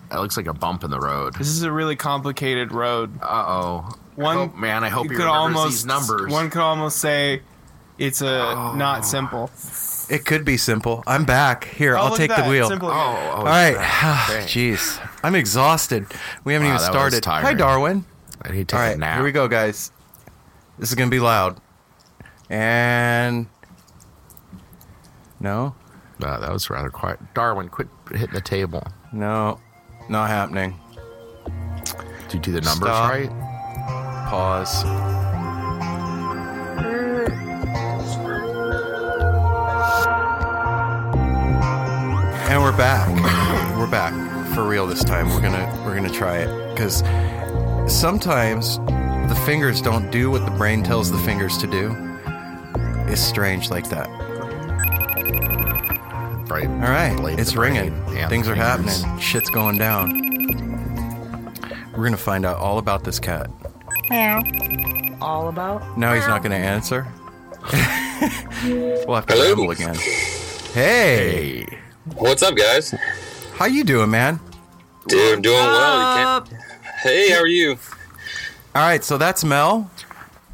That 0.09 0.19
looks 0.19 0.37
like 0.37 0.47
a 0.47 0.53
bump 0.53 0.83
in 0.83 0.91
the 0.91 0.99
road. 0.99 1.33
This 1.35 1.47
is 1.47 1.63
a 1.63 1.71
really 1.71 1.95
complicated 1.95 2.71
road. 2.71 3.17
Uh 3.21 3.45
oh. 3.47 3.89
One 4.15 4.37
oh, 4.37 4.47
man, 4.55 4.83
I 4.83 4.89
hope 4.89 5.09
you 5.09 5.17
could 5.17 5.25
almost 5.25 5.69
these 5.71 5.85
numbers. 5.87 6.31
One 6.31 6.51
could 6.51 6.61
almost 6.61 6.97
say 6.99 7.41
it's 7.97 8.21
a 8.21 8.51
Oh. 8.55 8.75
not 8.75 9.05
simple. 9.07 9.49
It 10.09 10.25
could 10.25 10.43
be 10.45 10.57
simple. 10.57 11.03
I'm 11.07 11.25
back. 11.25 11.63
Here, 11.65 11.95
Oh, 11.97 12.01
I'll 12.01 12.15
take 12.17 12.35
the 12.35 12.43
wheel. 12.43 12.67
Simple 12.67 12.89
Oh, 12.89 12.93
oh, 12.93 13.31
All 13.37 13.43
right. 13.45 13.75
Ah, 13.79 14.29
jeez. 14.45 14.99
I'm 15.23 15.35
exhausted. 15.35 16.05
We 16.43 16.53
haven't 16.53 16.67
Wow, 16.67 16.75
even 16.75 16.81
that 16.93 16.93
was 17.03 17.15
started. 17.15 17.25
Hi. 17.25 17.53
Darwin. 17.53 18.05
I 18.41 18.49
need 18.51 18.67
to 18.67 18.75
take 18.75 18.79
All 18.79 18.93
a 18.93 18.97
nap. 18.97 19.15
Here 19.15 19.23
we 19.23 19.31
go, 19.31 19.47
guys. 19.47 19.91
This 20.77 20.89
is 20.89 20.95
going 20.95 21.09
to 21.09 21.13
be 21.15 21.19
loud. 21.21 21.59
And. 22.49 23.47
No? 25.39 25.75
That 26.19 26.51
was 26.51 26.69
rather 26.69 26.89
quiet. 26.89 27.19
Darwin, 27.33 27.69
quit 27.69 27.87
hitting 28.11 28.33
the 28.33 28.41
table. 28.41 28.83
No. 29.11 29.59
Not 30.09 30.29
happening. 30.29 30.79
Did 32.27 32.33
you 32.33 32.39
do 32.39 32.51
the 32.51 32.61
numbers 32.61 32.89
Stop. 32.89 33.09
right? 33.11 33.29
Pause. 34.29 34.83
And 42.49 42.61
we're 42.61 42.75
back. 42.75 43.07
We're 43.77 43.87
back 43.89 44.13
for 44.53 44.63
real 44.67 44.85
this 44.85 45.03
time. 45.03 45.29
We're 45.29 45.41
gonna 45.41 45.65
we're 45.85 45.95
gonna 45.95 46.09
try 46.09 46.37
it 46.39 46.69
because 46.73 46.97
sometimes 47.91 48.77
the 49.29 49.41
fingers 49.45 49.81
don't 49.81 50.11
do 50.11 50.29
what 50.29 50.45
the 50.45 50.51
brain 50.51 50.83
tells 50.83 51.11
the 51.11 51.17
fingers 51.19 51.57
to 51.59 51.67
do. 51.67 51.95
It's 53.07 53.21
strange 53.21 53.69
like 53.69 53.89
that. 53.89 54.07
Right. 56.49 56.67
All 56.67 56.91
right, 56.91 57.15
Blame 57.17 57.39
it's 57.39 57.55
ringing. 57.55 57.91
Things 58.29 58.45
the 58.47 58.53
are 58.53 58.55
fingers. 58.55 59.01
happening. 59.01 59.19
Shit's 59.19 59.49
going 59.49 59.77
down. 59.77 60.11
We're 61.95 62.03
gonna 62.03 62.17
find 62.17 62.45
out 62.45 62.57
all 62.57 62.77
about 62.77 63.03
this 63.03 63.19
cat. 63.19 63.49
Yeah. 64.11 64.41
All 65.21 65.47
about. 65.47 65.97
Now 65.97 66.13
he's 66.13 66.27
not 66.27 66.43
going 66.43 66.51
to 66.51 66.57
answer. 66.57 67.07
we'll 69.07 69.15
have 69.15 69.25
to 69.27 69.33
Hello? 69.33 69.47
ramble 69.47 69.71
again. 69.71 69.95
Hey, 70.73 71.65
What's 72.15 72.43
up, 72.43 72.55
guys? 72.55 72.91
How 73.53 73.65
you 73.65 73.83
doing, 73.83 74.09
man? 74.11 74.39
Dude, 75.07 75.35
I'm 75.35 75.41
doing 75.41 75.55
well. 75.55 76.41
Can't... 76.41 76.61
Hey, 77.01 77.29
how 77.31 77.37
are 77.39 77.47
you? 77.47 77.71
All 78.75 78.81
right, 78.81 79.03
so 79.03 79.17
that's 79.17 79.43
Mel, 79.43 79.89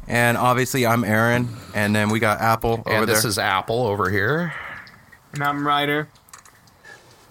and 0.06 0.36
obviously 0.36 0.86
I'm 0.86 1.02
Aaron, 1.04 1.48
and 1.74 1.94
then 1.94 2.08
we 2.10 2.20
got 2.20 2.40
Apple 2.40 2.82
over 2.86 2.90
And 2.90 3.08
this 3.08 3.22
there. 3.22 3.28
is 3.30 3.38
Apple 3.38 3.84
over 3.86 4.10
here. 4.10 4.54
And 5.32 5.42
I'm 5.42 5.66
Ryder. 5.66 6.08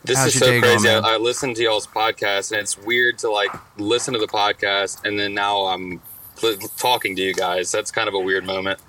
This 0.04 0.18
How's 0.18 0.28
is 0.28 0.36
your 0.36 0.40
so 0.42 0.46
day 0.48 0.62
going, 0.62 0.78
crazy. 0.80 0.88
man? 0.96 1.06
I, 1.06 1.14
I 1.14 1.18
listened 1.18 1.56
to 1.58 1.64
y'all's 1.64 1.88
podcast, 1.88 2.52
and 2.52 2.60
it's 2.60 2.78
weird 2.78 3.20
to 3.20 3.32
like 3.32 3.52
listen 3.78 4.14
to 4.16 4.20
the 4.20 4.28
podcast, 4.28 5.06
and 5.06 5.18
then 5.20 5.34
now 5.34 5.66
I'm 5.66 6.02
li- 6.42 6.58
talking 6.78 7.16
to 7.16 7.22
you 7.22 7.34
guys. 7.34 7.72
That's 7.72 7.92
kind 7.92 8.08
of 8.08 8.14
a 8.16 8.20
weird 8.20 8.46
moment. 8.46 8.80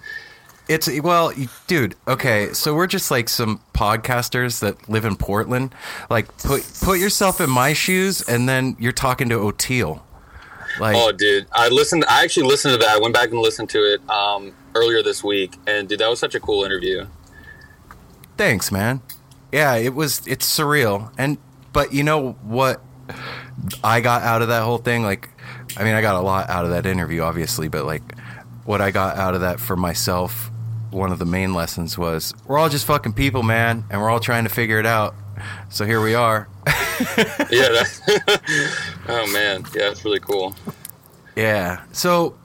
It's 0.70 0.88
well, 1.00 1.32
dude. 1.66 1.96
Okay, 2.06 2.52
so 2.52 2.76
we're 2.76 2.86
just 2.86 3.10
like 3.10 3.28
some 3.28 3.60
podcasters 3.74 4.60
that 4.60 4.88
live 4.88 5.04
in 5.04 5.16
Portland. 5.16 5.74
Like, 6.08 6.28
put 6.38 6.62
put 6.80 7.00
yourself 7.00 7.40
in 7.40 7.50
my 7.50 7.72
shoes, 7.72 8.22
and 8.28 8.48
then 8.48 8.76
you're 8.78 8.92
talking 8.92 9.28
to 9.30 9.34
Oteil. 9.34 10.00
Like, 10.78 10.94
oh, 10.96 11.10
dude, 11.10 11.48
I 11.50 11.70
listened. 11.70 12.04
I 12.08 12.22
actually 12.22 12.46
listened 12.46 12.74
to 12.74 12.78
that. 12.86 12.96
I 12.96 13.00
went 13.00 13.12
back 13.12 13.30
and 13.30 13.40
listened 13.40 13.68
to 13.70 13.78
it 13.78 14.08
um, 14.08 14.52
earlier 14.76 15.02
this 15.02 15.24
week, 15.24 15.56
and 15.66 15.88
dude, 15.88 15.98
that 15.98 16.08
was 16.08 16.20
such 16.20 16.36
a 16.36 16.40
cool 16.40 16.62
interview. 16.62 17.04
thanks, 18.36 18.70
man. 18.70 19.02
Yeah, 19.50 19.74
it 19.74 19.92
was. 19.92 20.24
It's 20.28 20.46
surreal, 20.46 21.12
and 21.18 21.38
but 21.72 21.92
you 21.92 22.04
know 22.04 22.34
what? 22.44 22.80
I 23.82 24.00
got 24.00 24.22
out 24.22 24.40
of 24.40 24.46
that 24.46 24.62
whole 24.62 24.78
thing. 24.78 25.02
Like, 25.02 25.30
I 25.76 25.82
mean, 25.82 25.94
I 25.94 26.00
got 26.00 26.14
a 26.14 26.20
lot 26.20 26.48
out 26.48 26.64
of 26.64 26.70
that 26.70 26.86
interview, 26.86 27.22
obviously, 27.22 27.66
but 27.66 27.86
like, 27.86 28.14
what 28.64 28.80
I 28.80 28.92
got 28.92 29.16
out 29.16 29.34
of 29.34 29.40
that 29.40 29.58
for 29.58 29.74
myself, 29.74 30.52
one 30.91 31.12
of 31.12 31.18
the 31.18 31.24
main 31.24 31.55
lessons 31.55 31.97
was 31.97 32.34
we're 32.47 32.59
all 32.59 32.68
just 32.68 32.86
fucking 32.86 33.12
people, 33.12 33.43
man, 33.43 33.84
and 33.91 34.01
we're 34.01 34.11
all 34.11 34.20
trying 34.20 34.45
to 34.45 34.51
figure 34.51 34.78
it 34.78 34.86
out. 34.86 35.14
So 35.70 35.86
here 35.86 36.03
we 36.03 36.14
are. 36.14 36.49
yeah. 37.51 37.84
Oh 39.09 39.26
man, 39.32 39.64
yeah, 39.74 39.88
that's 39.88 40.05
really 40.05 40.20
cool. 40.20 40.55
Yeah. 41.34 41.82
So, 41.91 42.36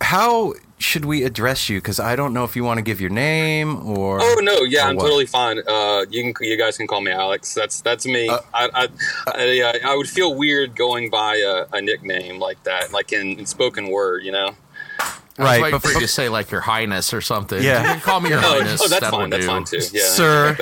how 0.00 0.54
should 0.78 1.04
we 1.04 1.22
address 1.24 1.68
you? 1.68 1.78
Because 1.78 2.00
I 2.00 2.16
don't 2.16 2.32
know 2.32 2.42
if 2.44 2.56
you 2.56 2.64
want 2.64 2.78
to 2.78 2.82
give 2.82 3.00
your 3.00 3.10
name 3.10 3.86
or. 3.86 4.18
Oh 4.20 4.40
no, 4.42 4.62
yeah, 4.62 4.86
I'm 4.86 4.96
what. 4.96 5.02
totally 5.02 5.26
fine. 5.26 5.60
Uh, 5.66 6.06
you 6.10 6.32
can, 6.32 6.46
you 6.46 6.56
guys 6.56 6.76
can 6.78 6.86
call 6.86 7.00
me 7.00 7.12
Alex. 7.12 7.54
That's 7.54 7.80
that's 7.82 8.06
me. 8.06 8.28
Uh, 8.28 8.38
I, 8.52 8.68
I, 8.74 8.88
I, 9.28 9.80
I 9.84 9.94
would 9.94 10.08
feel 10.08 10.34
weird 10.34 10.74
going 10.74 11.10
by 11.10 11.36
a, 11.36 11.66
a 11.72 11.80
nickname 11.80 12.40
like 12.40 12.62
that, 12.64 12.92
like 12.92 13.12
in, 13.12 13.38
in 13.38 13.46
spoken 13.46 13.88
word, 13.90 14.24
you 14.24 14.32
know. 14.32 14.54
I 15.40 15.42
was 15.44 15.50
Right, 15.52 15.62
waiting 15.62 15.80
for 15.80 15.90
you 15.92 16.00
to 16.00 16.08
say 16.08 16.28
like 16.28 16.50
your 16.50 16.60
highness 16.60 17.12
or 17.14 17.20
something. 17.20 17.62
Yeah. 17.62 17.80
You 17.82 17.88
can 17.92 18.00
call 18.00 18.20
me 18.20 18.30
your 18.30 18.38
Oh, 18.44 18.58
highness. 18.58 18.80
oh, 18.82 18.88
that's 18.88 19.00
That'll 19.00 19.18
fine. 19.20 19.30
That's 19.30 19.46
fine 19.46 19.64
too. 19.64 19.80
Yeah, 19.92 20.02
Sir, 20.04 20.54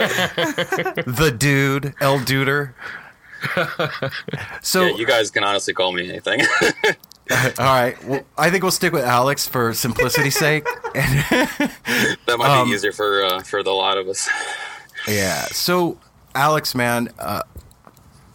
the 1.07 1.35
dude, 1.37 1.95
El 2.01 2.19
Duder. 2.21 2.73
So, 4.63 4.87
yeah, 4.87 4.97
you 4.97 5.07
guys 5.07 5.31
can 5.31 5.45
honestly 5.45 5.73
call 5.75 5.93
me 5.93 6.09
anything. 6.09 6.41
all 7.31 7.53
right. 7.59 7.97
Well, 8.05 8.23
I 8.37 8.51
think 8.51 8.63
we'll 8.65 8.73
stick 8.73 8.93
with 8.93 9.05
Alex 9.05 9.47
for 9.47 9.73
simplicity's 9.75 10.37
sake. 10.37 10.65
that 10.95 12.37
might 12.39 12.49
Um, 12.61 12.69
be 12.69 12.75
easier 12.75 12.93
for 12.93 13.25
uh, 13.25 13.41
for 13.43 13.63
the 13.63 13.71
lot 13.71 13.97
of 13.97 14.09
us. 14.09 14.29
Yeah. 15.07 15.45
So, 15.47 15.99
Alex, 16.35 16.75
man, 16.75 17.11
uh, 17.19 17.43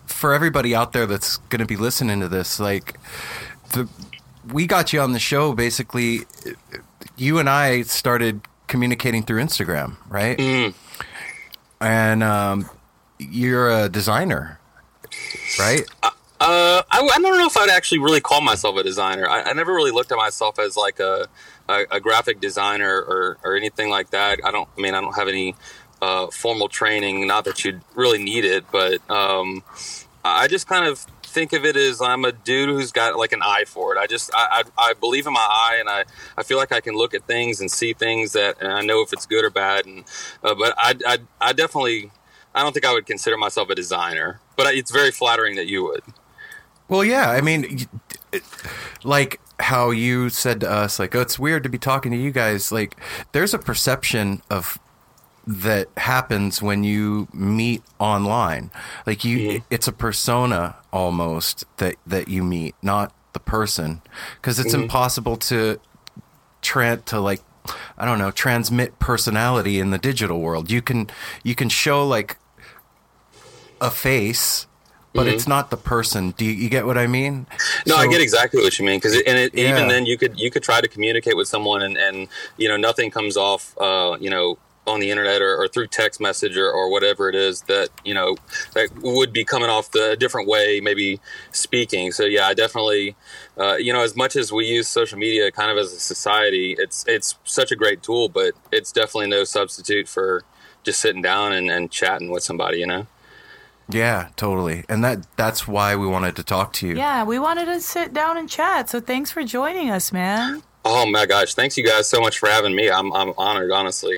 for 0.05 0.33
everybody 0.33 0.73
out 0.73 0.93
there 0.93 1.05
that's 1.05 1.37
going 1.49 1.59
to 1.59 1.65
be 1.65 1.75
listening 1.75 2.19
to 2.21 2.27
this, 2.29 2.59
like, 2.59 2.97
the 3.73 3.87
we 4.51 4.67
got 4.67 4.93
you 4.93 5.01
on 5.01 5.13
the 5.13 5.19
show. 5.19 5.53
Basically, 5.53 6.21
you 7.15 7.39
and 7.39 7.49
I 7.49 7.83
started 7.83 8.41
communicating 8.67 9.23
through 9.23 9.41
Instagram, 9.41 9.97
right? 10.09 10.37
Mm. 10.37 10.73
And 11.79 12.23
um, 12.23 12.69
you're 13.19 13.69
a 13.69 13.89
designer, 13.89 14.59
right? 15.59 15.83
Uh, 16.03 16.81
I, 16.91 16.99
I 16.99 17.19
don't 17.21 17.37
know 17.37 17.45
if 17.45 17.55
I'd 17.55 17.69
actually 17.69 17.99
really 17.99 18.19
call 18.19 18.41
myself 18.41 18.75
a 18.77 18.83
designer. 18.83 19.27
I, 19.27 19.43
I 19.43 19.53
never 19.53 19.73
really 19.73 19.91
looked 19.91 20.11
at 20.11 20.17
myself 20.17 20.59
as 20.59 20.75
like 20.75 20.99
a, 20.99 21.27
a, 21.69 21.85
a 21.91 21.99
graphic 21.99 22.41
designer 22.41 23.01
or, 23.01 23.37
or 23.43 23.55
anything 23.55 23.89
like 23.89 24.09
that. 24.09 24.39
I 24.43 24.51
don't. 24.51 24.67
I 24.77 24.81
mean, 24.81 24.93
I 24.93 25.01
don't 25.01 25.15
have 25.15 25.27
any 25.27 25.55
uh, 26.01 26.27
formal 26.27 26.67
training. 26.67 27.27
Not 27.27 27.45
that 27.45 27.63
you'd 27.63 27.81
really 27.95 28.21
need 28.21 28.43
it, 28.43 28.65
but 28.71 28.99
um, 29.09 29.63
I 30.25 30.47
just 30.47 30.67
kind 30.67 30.85
of 30.85 31.05
think 31.33 31.53
of 31.53 31.65
it 31.65 31.75
as 31.75 32.01
I'm 32.01 32.23
a 32.23 32.31
dude 32.31 32.69
who's 32.69 32.91
got 32.91 33.17
like 33.17 33.33
an 33.33 33.41
eye 33.41 33.65
for 33.67 33.95
it. 33.95 33.99
I 33.99 34.07
just 34.07 34.31
I, 34.33 34.63
I, 34.77 34.89
I 34.89 34.93
believe 34.93 35.27
in 35.27 35.33
my 35.33 35.39
eye, 35.39 35.77
and 35.79 35.89
I, 35.89 36.05
I 36.37 36.43
feel 36.43 36.57
like 36.57 36.71
I 36.71 36.79
can 36.79 36.95
look 36.95 37.13
at 37.13 37.25
things 37.27 37.59
and 37.59 37.69
see 37.69 37.93
things 37.93 38.33
that, 38.33 38.61
and 38.61 38.71
I 38.71 38.81
know 38.81 39.01
if 39.01 39.11
it's 39.11 39.25
good 39.25 39.43
or 39.43 39.49
bad. 39.49 39.85
And 39.85 40.05
uh, 40.43 40.55
but 40.55 40.73
I, 40.77 40.95
I 41.05 41.17
I 41.41 41.53
definitely 41.53 42.11
I 42.55 42.61
don't 42.61 42.73
think 42.73 42.85
I 42.85 42.93
would 42.93 43.05
consider 43.05 43.37
myself 43.37 43.69
a 43.69 43.75
designer, 43.75 44.39
but 44.55 44.73
it's 44.75 44.91
very 44.91 45.11
flattering 45.11 45.55
that 45.55 45.67
you 45.67 45.83
would. 45.83 46.03
Well, 46.87 47.03
yeah. 47.03 47.31
I 47.31 47.41
mean, 47.41 47.87
like 49.03 49.39
how 49.59 49.89
you 49.91 50.29
said 50.29 50.59
to 50.61 50.69
us, 50.69 50.99
like, 50.99 51.15
oh, 51.15 51.21
it's 51.21 51.39
weird 51.39 51.63
to 51.63 51.69
be 51.69 51.77
talking 51.77 52.11
to 52.11 52.17
you 52.17 52.31
guys. 52.31 52.71
Like, 52.71 52.95
there's 53.31 53.53
a 53.53 53.59
perception 53.59 54.41
of 54.49 54.77
that 55.45 55.89
happens 55.97 56.61
when 56.61 56.83
you 56.83 57.27
meet 57.33 57.83
online. 57.99 58.71
Like, 59.05 59.23
you, 59.25 59.61
it's 59.69 59.87
a 59.87 59.91
persona 59.91 60.75
almost 60.91 61.65
that 61.77 61.95
that 62.07 62.27
you 62.27 62.43
meet, 62.43 62.75
not 62.81 63.13
the 63.33 63.39
person, 63.39 64.01
because 64.35 64.59
it's 64.59 64.73
Mhm. 64.73 64.83
impossible 64.83 65.37
to 65.37 65.79
tran 66.61 67.03
to 67.05 67.19
like. 67.19 67.41
I 67.97 68.03
don't 68.03 68.19
know, 68.19 68.29
transmit 68.29 68.99
personality 68.99 69.79
in 69.79 69.91
the 69.91 69.97
digital 69.97 70.41
world. 70.41 70.69
You 70.69 70.81
can 70.81 71.09
you 71.43 71.55
can 71.55 71.69
show 71.69 72.05
like 72.05 72.37
a 73.79 73.89
face, 73.89 74.67
but 75.13 75.27
Mhm. 75.27 75.31
it's 75.33 75.47
not 75.47 75.69
the 75.69 75.77
person. 75.77 76.31
Do 76.31 76.43
you, 76.43 76.51
you 76.51 76.67
get 76.69 76.85
what 76.85 76.97
I 76.97 77.07
mean? 77.07 77.45
No, 77.85 77.95
I 77.95 78.07
get 78.07 78.19
exactly 78.19 78.61
what 78.61 78.77
you 78.79 78.85
mean 78.85 78.97
because 78.99 79.13
and 79.15 79.37
it, 79.37 79.53
Yeah. 79.53 79.69
even 79.69 79.87
then 79.87 80.05
you 80.05 80.17
could 80.17 80.37
you 80.37 80.51
could 80.51 80.63
try 80.63 80.81
to 80.81 80.89
communicate 80.89 81.37
with 81.37 81.47
someone 81.47 81.81
and 81.81 81.95
and 81.97 82.27
you 82.57 82.67
know 82.67 82.75
nothing 82.75 83.09
comes 83.11 83.37
off 83.37 83.73
uh, 83.79 84.17
you 84.19 84.29
know 84.29 84.57
on 84.85 84.99
the 84.99 85.09
internet 85.09 85.41
or, 85.41 85.55
or 85.61 85.67
through 85.67 85.87
text 85.87 86.19
message 86.19 86.57
or, 86.57 86.69
or 86.69 86.89
whatever 86.91 87.29
it 87.29 87.35
is 87.35 87.61
that 87.63 87.89
you 88.03 88.13
know 88.13 88.35
that 88.73 88.89
would 89.01 89.31
be 89.31 89.45
coming 89.45 89.69
off 89.69 89.91
the 89.91 90.17
different 90.19 90.47
way 90.47 90.81
maybe 90.81 91.19
speaking 91.51 92.11
so 92.11 92.23
yeah 92.23 92.47
i 92.47 92.53
definitely 92.53 93.15
uh, 93.57 93.75
you 93.75 93.93
know 93.93 94.01
as 94.01 94.15
much 94.15 94.35
as 94.35 94.51
we 94.51 94.65
use 94.65 94.87
social 94.87 95.17
media 95.17 95.51
kind 95.51 95.71
of 95.71 95.77
as 95.77 95.93
a 95.93 95.99
society 95.99 96.75
it's 96.77 97.05
it's 97.07 97.35
such 97.45 97.71
a 97.71 97.75
great 97.75 98.03
tool 98.03 98.27
but 98.27 98.53
it's 98.71 98.91
definitely 98.91 99.29
no 99.29 99.43
substitute 99.45 100.07
for 100.07 100.43
just 100.83 100.99
sitting 100.99 101.21
down 101.21 101.53
and, 101.53 101.71
and 101.71 101.89
chatting 101.89 102.29
with 102.29 102.43
somebody 102.43 102.79
you 102.79 102.87
know 102.87 103.07
Yeah, 103.89 104.29
totally. 104.37 104.85
And 104.89 105.03
that 105.03 105.27
that's 105.35 105.67
why 105.67 105.95
we 105.97 106.07
wanted 106.07 106.35
to 106.37 106.43
talk 106.43 106.71
to 106.79 106.87
you. 106.87 106.95
Yeah, 106.95 107.25
we 107.25 107.37
wanted 107.37 107.65
to 107.65 107.81
sit 107.81 108.13
down 108.13 108.37
and 108.37 108.49
chat. 108.49 108.89
So 108.89 109.01
thanks 109.01 109.29
for 109.29 109.43
joining 109.43 109.89
us, 109.89 110.11
man. 110.13 110.63
oh 110.85 111.05
my 111.09 111.25
gosh 111.25 111.53
thanks 111.53 111.77
you 111.77 111.85
guys 111.85 112.09
so 112.09 112.19
much 112.19 112.39
for 112.39 112.49
having 112.49 112.75
me 112.75 112.89
i'm, 112.91 113.13
I'm 113.13 113.31
honored 113.37 113.71
honestly 113.71 114.17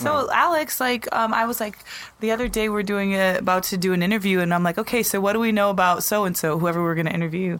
So 0.00 0.28
Alex, 0.32 0.80
like, 0.80 1.08
um, 1.14 1.32
I 1.34 1.44
was 1.44 1.60
like, 1.60 1.76
the 2.20 2.30
other 2.30 2.48
day 2.48 2.68
we're 2.68 2.82
doing 2.82 3.14
a, 3.14 3.36
about 3.38 3.62
to 3.64 3.76
do 3.76 3.92
an 3.92 4.02
interview, 4.02 4.40
and 4.40 4.52
I'm 4.54 4.62
like, 4.62 4.78
okay, 4.78 5.02
so 5.02 5.20
what 5.20 5.32
do 5.32 5.40
we 5.40 5.52
know 5.52 5.70
about 5.70 6.02
so 6.02 6.24
and 6.24 6.36
so, 6.36 6.58
whoever 6.58 6.82
we're 6.82 6.94
going 6.94 7.06
to 7.06 7.12
interview, 7.14 7.58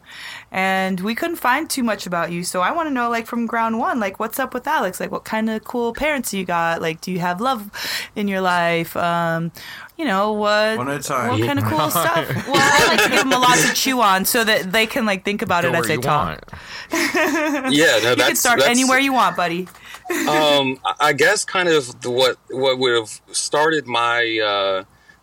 and 0.52 1.00
we 1.00 1.14
couldn't 1.14 1.36
find 1.36 1.68
too 1.68 1.82
much 1.82 2.06
about 2.06 2.30
you. 2.32 2.44
So 2.44 2.60
I 2.60 2.72
want 2.72 2.88
to 2.88 2.92
know, 2.92 3.08
like, 3.10 3.26
from 3.26 3.46
ground 3.46 3.78
one, 3.78 4.00
like, 4.00 4.18
what's 4.20 4.38
up 4.38 4.54
with 4.54 4.66
Alex? 4.66 5.00
Like, 5.00 5.10
what 5.10 5.24
kind 5.24 5.50
of 5.50 5.64
cool 5.64 5.92
parents 5.94 6.32
you 6.32 6.44
got? 6.44 6.80
Like, 6.82 7.00
do 7.00 7.10
you 7.12 7.18
have 7.20 7.40
love 7.40 7.70
in 8.16 8.28
your 8.28 8.40
life? 8.40 8.96
Um, 8.96 9.52
you 9.96 10.06
know 10.06 10.32
what? 10.32 10.78
One 10.78 10.88
at 10.88 11.00
a 11.00 11.02
time. 11.02 11.30
What 11.30 11.46
kind 11.46 11.58
of 11.58 11.64
cool 11.66 11.90
stuff? 11.90 12.46
Well, 12.50 12.56
I 12.56 12.86
like 12.88 13.02
to 13.04 13.10
give 13.10 13.18
them 13.20 13.32
a 13.32 13.38
lot 13.38 13.58
to 13.58 13.74
chew 13.74 14.00
on 14.00 14.24
so 14.24 14.42
that 14.44 14.72
they 14.72 14.86
can 14.86 15.04
like 15.04 15.24
think 15.24 15.42
about 15.42 15.62
Go 15.62 15.68
it 15.68 15.74
as 15.74 15.86
they 15.86 15.98
talk. 15.98 16.40
yeah 16.92 17.98
no 18.02 18.10
you 18.10 18.16
can 18.16 18.36
start 18.36 18.58
that's- 18.58 18.76
anywhere 18.76 18.98
you 18.98 19.12
want, 19.12 19.36
buddy. 19.36 19.68
um, 20.10 20.78
I- 20.84 20.94
I 21.00 21.12
guess 21.12 21.44
kind 21.44 21.68
of 21.68 22.00
the, 22.00 22.10
what 22.10 22.36
what 22.50 22.78
would 22.78 22.94
have 22.94 23.20
started 23.30 23.86
my 23.86 24.40
uh, 24.42 24.49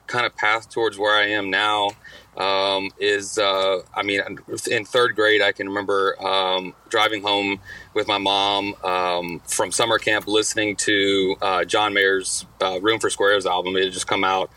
kind 0.07 0.25
of 0.25 0.35
path 0.35 0.69
towards 0.69 0.97
where 0.97 1.15
I 1.15 1.27
am 1.27 1.49
now 1.49 1.91
um, 2.37 2.91
is 2.99 3.37
uh, 3.37 3.81
I 3.93 4.03
mean 4.03 4.21
in 4.69 4.85
third 4.85 5.15
grade 5.15 5.41
I 5.41 5.51
can 5.51 5.67
remember 5.67 6.15
um, 6.25 6.73
driving 6.89 7.21
home 7.21 7.59
with 7.93 8.07
my 8.07 8.17
mom 8.17 8.75
um, 8.83 9.41
from 9.45 9.71
summer 9.71 9.97
camp 9.97 10.27
listening 10.27 10.75
to 10.77 11.35
uh, 11.41 11.65
John 11.65 11.93
Mayer's 11.93 12.45
uh, 12.61 12.79
Room 12.81 12.99
for 12.99 13.09
Squares 13.09 13.45
album. 13.45 13.75
It 13.75 13.85
had 13.85 13.93
just 13.93 14.07
come 14.07 14.23
out, 14.23 14.49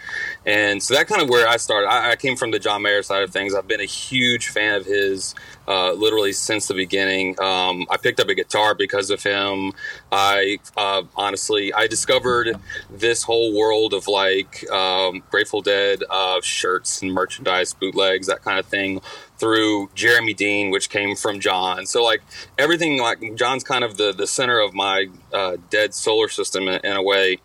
and 0.47 0.83
so 0.83 0.95
that 0.95 1.07
kind 1.07 1.23
of 1.23 1.29
where 1.29 1.49
I 1.49 1.57
started. 1.57 1.89
I, 1.89 2.13
I 2.13 2.17
came 2.17 2.37
from 2.37 2.51
the 2.51 2.59
John 2.59 2.83
Mayer 2.83 3.03
side 3.03 3.23
of 3.23 3.31
things. 3.31 3.55
I've 3.55 3.69
been 3.69 3.81
a 3.81 3.87
huge 3.87 4.49
fan 4.49 4.75
of 4.75 4.87
his 4.87 5.35
uh, 5.69 5.93
literally 5.93 6.33
since 6.33 6.67
the 6.67 6.75
beginning. 6.75 7.41
Um, 7.41 7.87
I 7.91 7.97
picked 7.97 8.21
up 8.21 8.29
a 8.29 8.35
guitar 8.35 8.75
because 8.75 9.11
of 9.11 9.23
him. 9.23 9.73
I 10.11 10.59
uh, 10.77 11.03
honestly, 11.17 11.73
I 11.73 11.87
discovered 11.87 12.57
this 12.91 13.23
whole 13.23 13.57
world 13.57 13.95
of 13.95 14.09
like 14.09 14.69
um, 14.71 15.23
Grateful 15.31 15.63
Dead 15.63 16.03
uh, 16.11 16.41
shirts 16.43 17.03
and 17.03 17.13
merchandise, 17.13 17.73
bootlegs, 17.73 18.27
that 18.27 18.43
kind 18.43 18.59
of 18.59 18.67
thing 18.67 19.01
through 19.39 19.89
Jeremy 19.95 20.35
Dean, 20.35 20.71
which 20.71 20.91
came 20.91 21.17
from 21.17 21.41
John. 21.41 21.87
So 21.87 22.05
like 22.05 22.23
everything, 22.59 22.99
like 23.01 23.37
John's 23.37 23.65
kind 23.65 23.85
of 23.85 23.97
the 23.97 24.13
the 24.13 24.27
center 24.27 24.61
of 24.61 24.75
my 24.75 25.07
uh, 25.33 25.57
dead 25.71 25.95
solar 25.95 26.29
system 26.29 26.69
in, 26.69 26.81
in 26.85 26.97
a 26.97 27.03
way, 27.03 27.39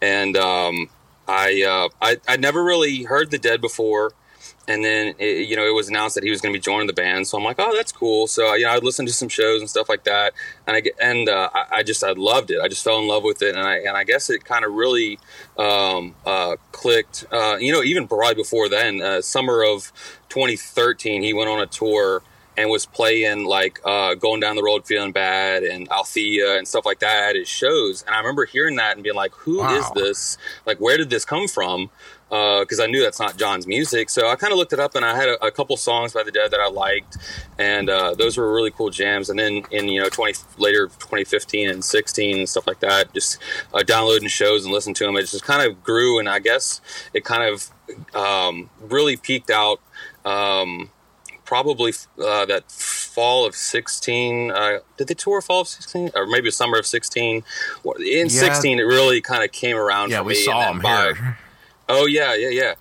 and 0.00 0.36
um, 0.36 0.88
I, 1.28 1.62
uh, 1.62 1.88
I 2.00 2.16
I 2.28 2.36
never 2.36 2.62
really 2.64 3.04
heard 3.04 3.30
the 3.30 3.38
Dead 3.38 3.60
before, 3.60 4.12
and 4.66 4.84
then 4.84 5.14
it, 5.18 5.48
you 5.48 5.56
know 5.56 5.66
it 5.66 5.74
was 5.74 5.88
announced 5.88 6.14
that 6.14 6.24
he 6.24 6.30
was 6.30 6.40
going 6.40 6.52
to 6.52 6.58
be 6.58 6.62
joining 6.62 6.86
the 6.86 6.92
band. 6.92 7.26
So 7.28 7.38
I'm 7.38 7.44
like, 7.44 7.56
oh, 7.58 7.74
that's 7.74 7.92
cool. 7.92 8.26
So 8.26 8.54
you 8.54 8.64
know, 8.64 8.70
I 8.70 8.78
listened 8.78 9.08
to 9.08 9.14
some 9.14 9.28
shows 9.28 9.60
and 9.60 9.70
stuff 9.70 9.88
like 9.88 10.04
that, 10.04 10.32
and 10.66 10.76
I 10.76 10.82
and 11.00 11.28
uh, 11.28 11.50
I, 11.54 11.66
I 11.78 11.82
just 11.82 12.02
I 12.02 12.12
loved 12.12 12.50
it. 12.50 12.60
I 12.60 12.68
just 12.68 12.82
fell 12.82 12.98
in 12.98 13.06
love 13.06 13.22
with 13.22 13.42
it, 13.42 13.54
and 13.54 13.66
I 13.66 13.76
and 13.76 13.96
I 13.96 14.04
guess 14.04 14.30
it 14.30 14.44
kind 14.44 14.64
of 14.64 14.72
really 14.72 15.18
um, 15.58 16.14
uh, 16.26 16.56
clicked. 16.72 17.26
Uh, 17.30 17.56
you 17.60 17.72
know, 17.72 17.82
even 17.82 18.08
probably 18.08 18.34
before 18.34 18.68
then, 18.68 19.00
uh, 19.00 19.20
summer 19.20 19.62
of 19.62 19.92
2013, 20.30 21.22
he 21.22 21.32
went 21.32 21.48
on 21.48 21.60
a 21.60 21.66
tour 21.66 22.22
and 22.56 22.68
was 22.68 22.84
playing 22.84 23.44
like 23.44 23.80
uh, 23.84 24.14
going 24.14 24.40
down 24.40 24.56
the 24.56 24.62
road 24.62 24.86
feeling 24.86 25.12
bad 25.12 25.62
and 25.62 25.88
Althea 25.90 26.58
and 26.58 26.66
stuff 26.68 26.84
like 26.84 26.98
that 27.00 27.30
at 27.30 27.36
his 27.36 27.48
shows. 27.48 28.02
And 28.02 28.14
I 28.14 28.18
remember 28.18 28.44
hearing 28.44 28.76
that 28.76 28.94
and 28.96 29.02
being 29.04 29.16
like, 29.16 29.32
"Who 29.34 29.62
is 29.64 29.84
Wow. 29.84 29.92
this? 29.94 30.36
Like, 30.66 30.78
where 30.78 30.96
did 30.96 31.10
this 31.10 31.24
come 31.24 31.48
from?" 31.48 31.90
Because 32.28 32.78
I 32.78 32.86
knew 32.86 33.02
that's 33.02 33.18
not 33.18 33.36
John's 33.36 33.66
music. 33.66 34.08
So 34.08 34.28
I 34.28 34.36
kind 34.36 34.52
of 34.52 34.58
looked 34.58 34.72
it 34.72 34.78
up 34.78 34.94
and 34.94 35.04
I 35.04 35.16
had 35.16 35.28
a, 35.28 35.46
a 35.46 35.50
couple 35.50 35.76
songs 35.76 36.12
by 36.12 36.22
the 36.22 36.30
Dead 36.30 36.52
that 36.52 36.60
I 36.60 36.68
liked, 36.68 37.16
and 37.58 37.90
uh, 37.90 38.14
those 38.14 38.36
were 38.36 38.52
really 38.52 38.70
cool 38.70 38.90
jams. 38.90 39.30
And 39.30 39.38
then 39.38 39.64
in 39.72 39.88
you 39.88 40.00
know 40.00 40.08
20 40.08 40.34
later 40.58 40.86
2015 40.86 41.68
and 41.70 41.84
16 41.84 42.38
and 42.38 42.48
stuff 42.48 42.66
like 42.66 42.80
that, 42.80 43.12
just 43.14 43.38
uh, 43.74 43.82
downloading 43.82 44.28
shows 44.28 44.64
and 44.64 44.72
listening 44.72 44.94
to 44.96 45.06
them, 45.06 45.16
it 45.16 45.22
just 45.22 45.44
kind 45.44 45.68
of 45.68 45.82
grew. 45.82 46.18
And 46.20 46.28
I 46.28 46.38
guess 46.38 46.80
it 47.14 47.24
kind 47.24 47.42
of 47.52 47.70
um, 48.14 48.70
really 48.80 49.16
peaked 49.16 49.50
out. 49.50 49.80
Um, 50.24 50.90
probably 51.50 51.92
uh, 52.24 52.44
that 52.46 52.62
fall 52.70 53.44
of 53.44 53.54
16 53.56 54.52
uh, 54.52 54.78
did 54.96 55.08
they 55.08 55.14
tour 55.14 55.40
fall 55.42 55.62
of 55.62 55.68
16 55.68 56.10
or 56.14 56.24
maybe 56.34 56.48
summer 56.50 56.78
of 56.78 56.86
16 56.86 57.36
in 57.36 57.42
Yeah. 58.04 58.28
16 58.28 58.78
it 58.78 58.82
really 58.84 59.20
kind 59.20 59.42
of 59.46 59.50
came 59.50 59.76
around 59.76 60.10
Yeah, 60.10 60.18
for 60.18 60.24
we 60.30 60.34
me, 60.34 60.44
saw 60.44 60.70
him 60.70 60.80
here. 60.80 61.38
oh 61.88 62.06
yeah 62.06 62.34
yeah 62.36 62.50
yeah 62.62 62.74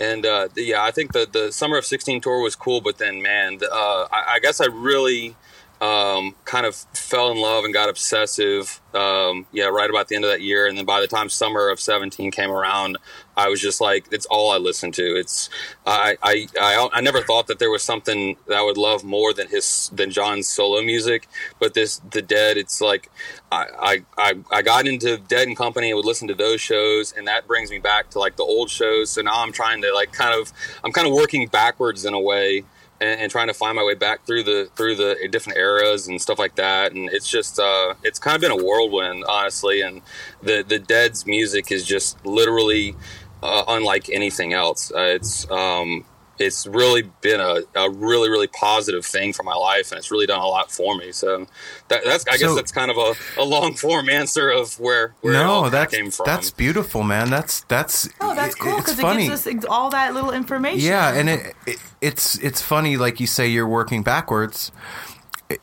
and 0.00 0.26
uh, 0.26 0.48
yeah 0.56 0.82
i 0.82 0.90
think 0.90 1.12
the, 1.12 1.24
the 1.38 1.52
summer 1.52 1.76
of 1.78 1.84
16 1.86 2.20
tour 2.20 2.40
was 2.42 2.56
cool 2.56 2.80
but 2.80 2.98
then 2.98 3.22
man 3.22 3.58
the, 3.58 3.68
uh, 3.72 4.08
I, 4.18 4.20
I 4.34 4.38
guess 4.40 4.60
i 4.60 4.66
really 4.66 5.36
um, 5.80 6.34
kind 6.44 6.66
of 6.66 6.74
fell 6.92 7.30
in 7.30 7.38
love 7.38 7.64
and 7.64 7.72
got 7.72 7.88
obsessive 7.88 8.80
um, 8.94 9.46
yeah 9.52 9.66
right 9.66 9.88
about 9.88 10.08
the 10.08 10.16
end 10.16 10.24
of 10.24 10.30
that 10.30 10.40
year. 10.40 10.66
And 10.66 10.76
then 10.76 10.84
by 10.84 11.00
the 11.00 11.06
time 11.06 11.28
summer 11.28 11.68
of 11.68 11.78
17 11.78 12.30
came 12.30 12.50
around 12.50 12.98
i 13.36 13.48
was 13.48 13.60
just 13.60 13.80
like 13.80 14.06
it's 14.10 14.26
all 14.26 14.50
i 14.50 14.56
listened 14.56 14.94
to. 14.94 15.16
It's 15.16 15.48
I, 15.86 16.16
I 16.22 16.46
i 16.60 16.88
i 16.94 17.00
never 17.00 17.22
thought 17.22 17.46
that 17.46 17.60
there 17.60 17.70
was 17.70 17.82
something 17.82 18.36
that 18.48 18.56
i 18.56 18.62
would 18.62 18.76
love 18.76 19.04
more 19.04 19.32
than 19.32 19.48
his 19.48 19.90
than 19.94 20.10
john's 20.10 20.48
solo 20.48 20.82
music. 20.82 21.28
But 21.60 21.74
this 21.74 22.00
the 22.10 22.22
dead 22.22 22.56
it's 22.56 22.80
like 22.80 23.10
i 23.52 24.02
i, 24.16 24.34
I 24.50 24.62
got 24.62 24.88
into 24.88 25.18
dead 25.18 25.46
and 25.46 25.56
company 25.56 25.90
and 25.90 25.96
would 25.96 26.06
listen 26.06 26.26
to 26.28 26.34
those 26.34 26.60
shows. 26.60 27.12
And 27.12 27.28
that 27.28 27.46
brings 27.46 27.70
me 27.70 27.78
back 27.78 28.10
to 28.10 28.18
like 28.18 28.36
the 28.36 28.42
old 28.42 28.70
shows. 28.70 29.10
So 29.10 29.22
now 29.22 29.42
i'm 29.42 29.52
trying 29.52 29.82
to 29.82 29.94
like 29.94 30.12
kind 30.12 30.34
of 30.38 30.52
i'm 30.82 30.90
kind 30.92 31.06
of 31.06 31.12
working 31.12 31.46
backwards 31.46 32.04
in 32.04 32.14
a 32.14 32.20
way 32.20 32.64
and, 33.00 33.20
and 33.20 33.30
trying 33.30 33.48
to 33.48 33.54
find 33.54 33.76
my 33.76 33.84
way 33.84 33.94
back 33.94 34.24
through 34.26 34.42
the 34.44 34.70
through 34.76 34.96
the 34.96 35.28
different 35.30 35.58
eras 35.58 36.08
and 36.08 36.20
stuff 36.20 36.38
like 36.38 36.54
that. 36.56 36.92
And 36.92 37.08
it's 37.10 37.28
just 37.28 37.58
uh, 37.58 37.94
it's 38.02 38.18
kind 38.18 38.34
of 38.34 38.40
been 38.40 38.50
a 38.50 38.62
whirlwind, 38.64 39.24
honestly. 39.28 39.80
And 39.80 40.02
the 40.42 40.64
the 40.66 40.78
Dead's 40.78 41.26
music 41.26 41.70
is 41.70 41.84
just 41.86 42.24
literally 42.24 42.94
uh, 43.42 43.64
unlike 43.68 44.08
anything 44.10 44.52
else. 44.52 44.92
Uh, 44.94 45.16
it's 45.16 45.50
um, 45.50 46.04
it's 46.38 46.66
really 46.66 47.02
been 47.20 47.40
a, 47.40 47.60
a 47.74 47.90
really 47.90 48.28
really 48.30 48.46
positive 48.48 49.04
thing 49.04 49.32
for 49.32 49.42
my 49.42 49.54
life, 49.54 49.90
and 49.90 49.98
it's 49.98 50.10
really 50.10 50.26
done 50.26 50.40
a 50.40 50.46
lot 50.46 50.70
for 50.70 50.96
me. 50.96 51.12
So 51.12 51.46
that, 51.88 52.02
that's 52.04 52.24
I 52.28 52.36
guess 52.36 52.54
that's 52.54 52.72
kind 52.72 52.90
of 52.90 52.96
a, 52.96 53.40
a 53.40 53.44
long 53.44 53.74
form 53.74 54.08
answer 54.08 54.48
of 54.48 54.78
where 54.80 55.14
where 55.20 55.44
all 55.44 55.64
no, 55.64 55.70
that's 55.70 55.94
came 55.94 56.10
from. 56.10 56.26
that's 56.26 56.50
beautiful, 56.50 57.02
man. 57.02 57.30
That's 57.30 57.62
that's 57.62 58.08
Oh, 58.20 58.34
that's 58.34 58.54
cool 58.54 58.76
because 58.76 58.98
it 58.98 59.02
funny. 59.02 59.28
gives 59.28 59.46
us 59.46 59.64
all 59.68 59.90
that 59.90 60.14
little 60.14 60.30
information. 60.32 60.80
Yeah, 60.86 61.12
and 61.14 61.28
it, 61.28 61.54
it 61.66 61.78
it's 62.00 62.38
it's 62.38 62.60
funny, 62.62 62.96
like 62.96 63.20
you 63.20 63.26
say, 63.26 63.48
you're 63.48 63.68
working 63.68 64.02
backwards. 64.02 64.70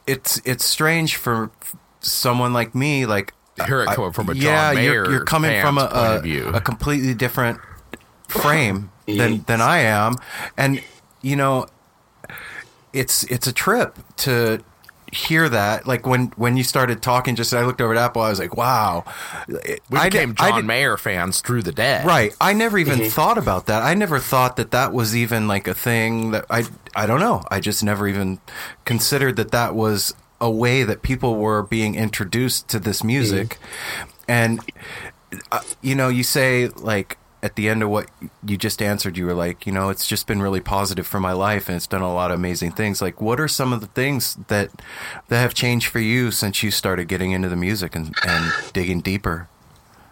It's 0.08 0.42
it's 0.46 0.66
strange 0.66 1.16
for 1.16 1.52
someone 2.00 2.54
like 2.54 2.74
me, 2.76 3.06
like 3.06 3.34
Hear 3.68 3.82
it 3.84 3.88
I- 3.90 3.96
coming 3.96 4.12
from 4.12 4.30
a 4.30 4.34
John 4.34 4.44
yeah, 4.44 4.72
you're, 4.82 5.10
you're 5.12 5.24
coming 5.24 5.62
from 5.62 5.78
a, 5.78 5.82
fan's 5.82 5.94
point 5.94 6.06
a, 6.08 6.16
of 6.18 6.24
view. 6.24 6.48
a 6.50 6.60
completely 6.60 7.14
different 7.14 7.60
frame 8.28 8.92
than 9.08 9.44
than 9.48 9.62
I 9.62 9.80
am, 9.80 10.16
and 10.58 10.82
you 11.22 11.36
know, 11.36 11.68
it's 12.94 13.24
it's 13.26 13.48
a 13.48 13.54
trip 13.54 13.98
to 14.18 14.64
hear 15.12 15.48
that 15.48 15.88
like 15.88 16.06
when 16.06 16.28
when 16.36 16.58
you 16.58 16.64
started 16.64 17.02
talking 17.02 17.36
just 17.36 17.54
i 17.54 17.64
looked 17.64 17.80
over 17.80 17.94
at 17.94 17.98
apple 17.98 18.22
i 18.22 18.30
was 18.30 18.40
like 18.40 18.58
wow 18.58 19.02
We 19.48 19.98
I 19.98 20.10
became 20.10 20.34
did- 20.34 20.42
I 20.42 20.50
John 20.50 20.60
did- 20.62 20.66
Mayer 20.66 20.98
fans 20.98 21.40
through 21.40 21.62
the 21.62 21.72
dead. 21.72 22.06
Right. 22.06 22.36
I 22.42 22.52
never 22.52 22.78
even 22.78 23.00
Mhm. 23.00 23.12
thought 23.12 23.38
about 23.38 23.68
that. 23.68 23.82
I 23.82 23.94
never 23.94 24.20
thought 24.20 24.58
that 24.58 24.72
that 24.72 24.92
was 24.92 25.16
even 25.16 25.48
like 25.48 25.68
a 25.70 25.74
thing 25.74 26.32
that 26.32 26.46
I 26.50 26.66
I 26.96 27.06
don't 27.06 27.22
know. 27.22 27.44
I 27.50 27.60
just 27.62 27.82
never 27.84 28.08
even 28.10 28.40
considered 28.84 29.38
that 29.38 29.52
that 29.52 29.74
was 29.74 30.14
a 30.42 30.50
way 30.50 30.84
that 30.84 31.02
people 31.02 31.36
were 31.38 31.62
being 31.64 31.96
introduced 31.96 32.68
to 32.70 32.80
this 32.80 33.02
music. 33.04 33.58
And 34.28 34.60
uh, 35.52 35.62
you 35.82 35.96
know, 35.96 36.10
you 36.10 36.24
say 36.24 36.68
like 36.76 37.18
at 37.46 37.56
the 37.56 37.70
end 37.70 37.84
of 37.84 37.90
what 37.90 38.10
you 38.44 38.58
just 38.58 38.82
answered, 38.82 39.16
you 39.16 39.24
were 39.24 39.36
like, 39.36 39.68
you 39.68 39.72
know, 39.72 39.90
it's 39.90 40.08
just 40.08 40.26
been 40.26 40.42
really 40.42 40.60
positive 40.60 41.06
for 41.06 41.20
my 41.20 41.32
life 41.32 41.70
and 41.70 41.76
it's 41.76 41.86
done 41.86 42.02
a 42.02 42.12
lot 42.12 42.32
of 42.32 42.40
amazing 42.40 42.72
things. 42.72 43.04
Like, 43.04 43.22
what 43.22 43.40
are 43.40 43.48
some 43.48 43.72
of 43.72 43.82
the 43.82 43.88
things 43.88 44.36
that 44.48 44.72
that 45.28 45.40
have 45.40 45.54
changed 45.54 45.86
for 45.90 46.00
you 46.00 46.32
since 46.32 46.64
you 46.64 46.72
started 46.72 47.08
getting 47.08 47.34
into 47.34 47.48
the 47.48 47.56
music 47.56 47.96
and, 47.96 48.16
and 48.26 48.52
digging 48.74 49.00
deeper? 49.00 49.48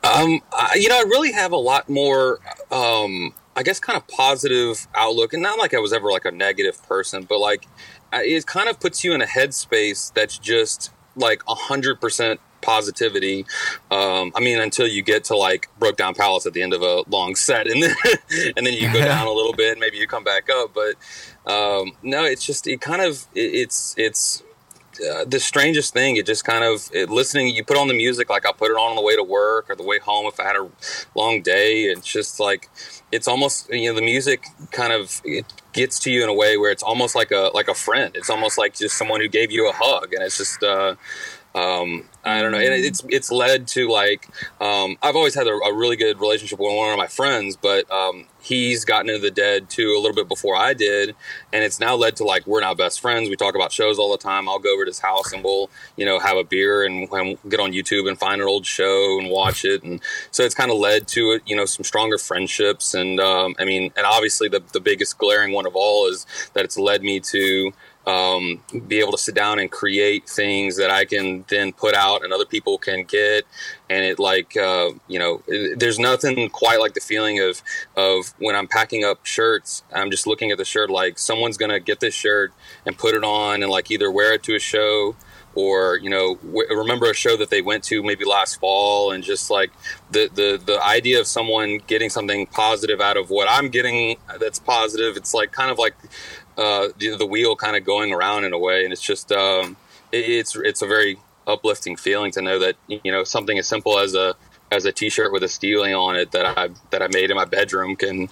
Um, 0.03 0.41
I, 0.51 0.75
you 0.75 0.89
know, 0.89 0.99
I 0.99 1.05
really 1.07 1.31
have 1.31 1.51
a 1.51 1.57
lot 1.57 1.89
more, 1.89 2.39
um, 2.69 3.33
I 3.55 3.63
guess, 3.63 3.79
kind 3.79 3.97
of 3.97 4.07
positive 4.07 4.87
outlook, 4.93 5.33
and 5.33 5.41
not 5.41 5.57
like 5.57 5.73
I 5.73 5.79
was 5.79 5.91
ever 5.91 6.11
like 6.11 6.25
a 6.25 6.31
negative 6.31 6.83
person, 6.87 7.23
but 7.23 7.39
like 7.39 7.67
it 8.13 8.45
kind 8.45 8.69
of 8.69 8.79
puts 8.79 9.03
you 9.03 9.13
in 9.13 9.23
a 9.23 9.25
headspace 9.25 10.13
that's 10.13 10.37
just 10.37 10.91
like 11.15 11.41
a 11.47 11.55
hundred 11.55 11.99
percent 11.99 12.39
positivity. 12.63 13.45
Um, 13.91 14.31
I 14.35 14.39
mean, 14.39 14.59
until 14.59 14.87
you 14.87 15.01
get 15.01 15.25
to 15.25 15.37
like 15.37 15.67
Broke 15.79 15.97
Down 15.97 16.15
Palace 16.15 16.45
at 16.45 16.53
the 16.53 16.61
end 16.61 16.73
of 16.73 16.81
a 16.81 17.03
long 17.09 17.35
set, 17.35 17.67
and 17.67 17.83
then 17.83 17.95
and 18.57 18.65
then 18.65 18.73
you 18.73 18.91
go 18.91 18.99
down 19.05 19.27
a 19.27 19.31
little 19.31 19.53
bit, 19.53 19.71
and 19.71 19.79
maybe 19.79 19.97
you 19.97 20.07
come 20.07 20.23
back 20.23 20.49
up. 20.49 20.73
But 20.73 20.95
um, 21.51 21.93
no, 22.01 22.23
it's 22.23 22.45
just 22.45 22.67
it 22.67 22.81
kind 22.81 23.01
of 23.01 23.27
it, 23.35 23.53
it's 23.53 23.95
it's 23.97 24.43
uh, 25.01 25.25
the 25.25 25.39
strangest 25.39 25.93
thing. 25.93 26.17
It 26.17 26.25
just 26.25 26.45
kind 26.45 26.63
of 26.63 26.89
it, 26.93 27.09
listening. 27.09 27.55
You 27.55 27.63
put 27.63 27.77
on 27.77 27.87
the 27.87 27.93
music, 27.93 28.29
like 28.29 28.45
I 28.45 28.51
put 28.51 28.69
it 28.69 28.75
on 28.75 28.91
on 28.91 28.95
the 28.95 29.01
way 29.01 29.15
to 29.15 29.23
work 29.23 29.69
or 29.69 29.75
the 29.75 29.83
way 29.83 29.99
home 29.99 30.27
if 30.27 30.39
I 30.39 30.43
had 30.43 30.55
a 30.55 30.69
long 31.15 31.41
day. 31.41 31.83
It's 31.83 32.07
just 32.07 32.39
like 32.39 32.69
it's 33.11 33.27
almost 33.27 33.69
you 33.73 33.89
know 33.89 33.95
the 33.95 34.05
music 34.05 34.45
kind 34.71 34.93
of 34.93 35.21
it 35.25 35.45
gets 35.73 35.99
to 35.99 36.11
you 36.11 36.23
in 36.23 36.29
a 36.29 36.33
way 36.33 36.57
where 36.57 36.71
it's 36.71 36.83
almost 36.83 37.15
like 37.15 37.31
a 37.31 37.49
like 37.53 37.67
a 37.67 37.73
friend. 37.73 38.15
It's 38.15 38.29
almost 38.29 38.57
like 38.57 38.75
just 38.75 38.97
someone 38.97 39.21
who 39.21 39.27
gave 39.27 39.51
you 39.51 39.69
a 39.69 39.73
hug, 39.73 40.13
and 40.13 40.23
it's 40.23 40.37
just. 40.37 40.63
Uh, 40.63 40.95
um, 41.55 42.05
I 42.25 42.41
don't 42.41 42.51
know, 42.51 42.57
and 42.57 42.73
it's 42.73 43.03
it's 43.09 43.31
led 43.31 43.67
to 43.69 43.87
like 43.87 44.27
um, 44.59 44.97
I've 45.03 45.15
always 45.15 45.35
had 45.35 45.45
a, 45.45 45.51
a 45.51 45.73
really 45.73 45.95
good 45.95 46.19
relationship 46.19 46.57
with 46.57 46.75
one 46.75 46.89
of 46.89 46.97
my 46.97 47.05
friends, 47.05 47.55
but 47.55 47.89
um, 47.91 48.25
he's 48.41 48.85
gotten 48.85 49.09
into 49.09 49.21
the 49.21 49.29
dead 49.29 49.69
too 49.69 49.93
a 49.95 49.99
little 49.99 50.15
bit 50.15 50.27
before 50.27 50.55
I 50.55 50.73
did, 50.73 51.15
and 51.51 51.63
it's 51.63 51.79
now 51.79 51.95
led 51.95 52.15
to 52.15 52.23
like 52.23 52.47
we're 52.47 52.61
now 52.61 52.73
best 52.73 53.01
friends. 53.01 53.29
We 53.29 53.35
talk 53.35 53.53
about 53.53 53.71
shows 53.71 53.99
all 53.99 54.11
the 54.11 54.17
time. 54.17 54.49
I'll 54.49 54.57
go 54.57 54.73
over 54.73 54.85
to 54.85 54.89
his 54.89 54.99
house 54.99 55.31
and 55.31 55.43
we'll 55.43 55.69
you 55.95 56.05
know 56.05 56.17
have 56.17 56.37
a 56.37 56.43
beer 56.43 56.85
and, 56.85 57.07
and 57.11 57.37
get 57.49 57.59
on 57.59 57.71
YouTube 57.71 58.07
and 58.07 58.17
find 58.17 58.41
an 58.41 58.47
old 58.47 58.65
show 58.65 59.19
and 59.19 59.29
watch 59.29 59.63
it, 59.63 59.83
and 59.83 60.01
so 60.31 60.43
it's 60.43 60.55
kind 60.55 60.71
of 60.71 60.77
led 60.77 61.07
to 61.09 61.33
it 61.33 61.43
you 61.45 61.55
know 61.55 61.65
some 61.65 61.83
stronger 61.83 62.17
friendships. 62.17 62.95
And 62.95 63.19
um, 63.19 63.53
I 63.59 63.65
mean, 63.65 63.91
and 63.95 64.07
obviously 64.07 64.49
the 64.49 64.63
the 64.71 64.79
biggest 64.81 65.19
glaring 65.19 65.53
one 65.53 65.67
of 65.67 65.75
all 65.75 66.07
is 66.07 66.25
that 66.53 66.65
it's 66.65 66.79
led 66.79 67.03
me 67.03 67.19
to 67.19 67.73
um, 68.05 68.61
be 68.87 68.99
able 68.99 69.11
to 69.13 69.17
sit 69.17 69.33
down 69.35 69.59
and 69.59 69.71
create 69.71 70.27
things 70.27 70.77
that 70.77 70.91
I 70.91 71.05
can 71.05 71.45
then 71.47 71.71
put 71.71 71.95
out 71.95 72.23
and 72.23 72.33
other 72.33 72.45
people 72.45 72.77
can 72.77 73.03
get. 73.03 73.45
And 73.89 74.03
it 74.03 74.19
like, 74.19 74.57
uh, 74.57 74.91
you 75.07 75.19
know, 75.19 75.41
it- 75.47 75.79
there's 75.79 75.99
nothing 75.99 76.49
quite 76.49 76.79
like 76.79 76.93
the 76.95 76.99
feeling 77.01 77.39
of, 77.39 77.61
of 77.95 78.33
when 78.39 78.55
I'm 78.55 78.67
packing 78.67 79.03
up 79.03 79.25
shirts, 79.25 79.83
I'm 79.93 80.11
just 80.11 80.27
looking 80.27 80.51
at 80.51 80.57
the 80.57 80.65
shirt, 80.65 80.89
like 80.89 81.17
someone's 81.17 81.57
going 81.57 81.71
to 81.71 81.79
get 81.79 81.99
this 82.01 82.13
shirt 82.13 82.51
and 82.85 82.97
put 82.97 83.15
it 83.15 83.23
on 83.23 83.61
and 83.63 83.71
like 83.71 83.89
either 83.91 84.11
wear 84.11 84.33
it 84.33 84.43
to 84.43 84.55
a 84.55 84.59
show 84.59 85.15
or, 85.55 85.97
you 85.97 86.09
know, 86.09 86.35
w- 86.37 86.67
remember 86.75 87.09
a 87.11 87.13
show 87.13 87.37
that 87.37 87.51
they 87.51 87.61
went 87.61 87.83
to 87.83 88.01
maybe 88.01 88.25
last 88.25 88.59
fall 88.59 89.11
and 89.11 89.23
just 89.23 89.51
like 89.51 89.71
the, 90.09 90.27
the, 90.33 90.59
the 90.65 90.83
idea 90.83 91.19
of 91.19 91.27
someone 91.27 91.79
getting 91.85 92.09
something 92.09 92.47
positive 92.47 92.99
out 92.99 93.17
of 93.17 93.29
what 93.29 93.47
I'm 93.47 93.69
getting 93.69 94.17
that's 94.39 94.57
positive. 94.57 95.15
It's 95.15 95.33
like 95.33 95.51
kind 95.51 95.69
of 95.69 95.77
like, 95.77 95.93
uh, 96.57 96.89
the, 96.97 97.15
the 97.17 97.25
wheel 97.25 97.55
kind 97.55 97.75
of 97.75 97.83
going 97.83 98.13
around 98.13 98.45
in 98.45 98.53
a 98.53 98.59
way, 98.59 98.83
and 98.83 98.93
it's 98.93 99.01
just 99.01 99.31
um, 99.31 99.77
it, 100.11 100.29
it's 100.29 100.55
it's 100.55 100.81
a 100.81 100.87
very 100.87 101.17
uplifting 101.47 101.95
feeling 101.95 102.31
to 102.31 102.41
know 102.41 102.59
that 102.59 102.75
you 102.87 103.11
know 103.11 103.23
something 103.23 103.57
as 103.57 103.67
simple 103.67 103.99
as 103.99 104.13
a 104.15 104.35
as 104.71 104.85
a 104.85 104.91
T-shirt 104.91 105.31
with 105.31 105.43
a 105.43 105.47
Stealie 105.47 105.93
on 105.93 106.15
it 106.15 106.31
that 106.31 106.57
I 106.57 106.69
that 106.89 107.01
I 107.01 107.07
made 107.07 107.29
in 107.29 107.35
my 107.35 107.45
bedroom 107.45 107.95
can 107.95 108.29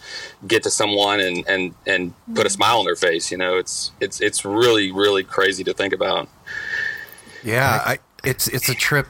get 0.48 0.64
to 0.64 0.72
someone 0.72 1.20
and 1.20 1.48
and 1.48 1.74
and 1.86 2.14
put 2.34 2.46
a 2.46 2.50
smile 2.50 2.80
on 2.80 2.86
their 2.86 2.96
face. 2.96 3.32
You 3.32 3.38
know, 3.38 3.58
it's 3.58 3.92
it's 4.00 4.20
it's 4.22 4.44
really 4.44 4.92
really 4.92 5.24
crazy 5.24 5.64
to 5.66 5.74
think 5.74 5.94
about. 5.94 6.30
Yeah, 7.44 7.82
I, 7.86 8.00
it's 8.24 8.48
it's 8.48 8.70
a 8.70 8.76
trip 8.76 9.08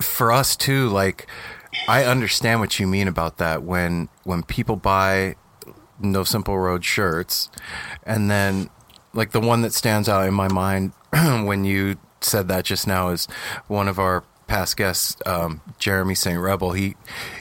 for 0.00 0.32
us 0.32 0.56
too. 0.56 0.88
Like 0.88 1.26
I 1.88 2.04
understand 2.04 2.60
what 2.60 2.78
you 2.78 2.86
mean 2.86 3.08
about 3.08 3.38
that 3.38 3.62
when 3.62 4.08
when 4.24 4.42
people 4.42 4.76
buy 4.76 5.36
No 6.00 6.24
Simple 6.24 6.58
Road 6.58 6.84
shirts, 6.84 7.50
and 8.04 8.30
then 8.30 8.70
like 9.12 9.32
the 9.32 9.40
one 9.40 9.62
that 9.62 9.72
stands 9.72 10.08
out 10.08 10.26
in 10.26 10.34
my 10.34 10.48
mind 10.48 10.92
when 11.12 11.64
you 11.64 11.96
said 12.20 12.48
that 12.48 12.64
just 12.64 12.86
now 12.86 13.08
is 13.08 13.26
one 13.66 13.88
of 13.88 13.98
our 13.98 14.24
past 14.46 14.76
guests, 14.76 15.16
um, 15.26 15.60
Jeremy 15.78 16.14
St. 16.14 16.38
Rebel. 16.38 16.72
He 16.72 16.96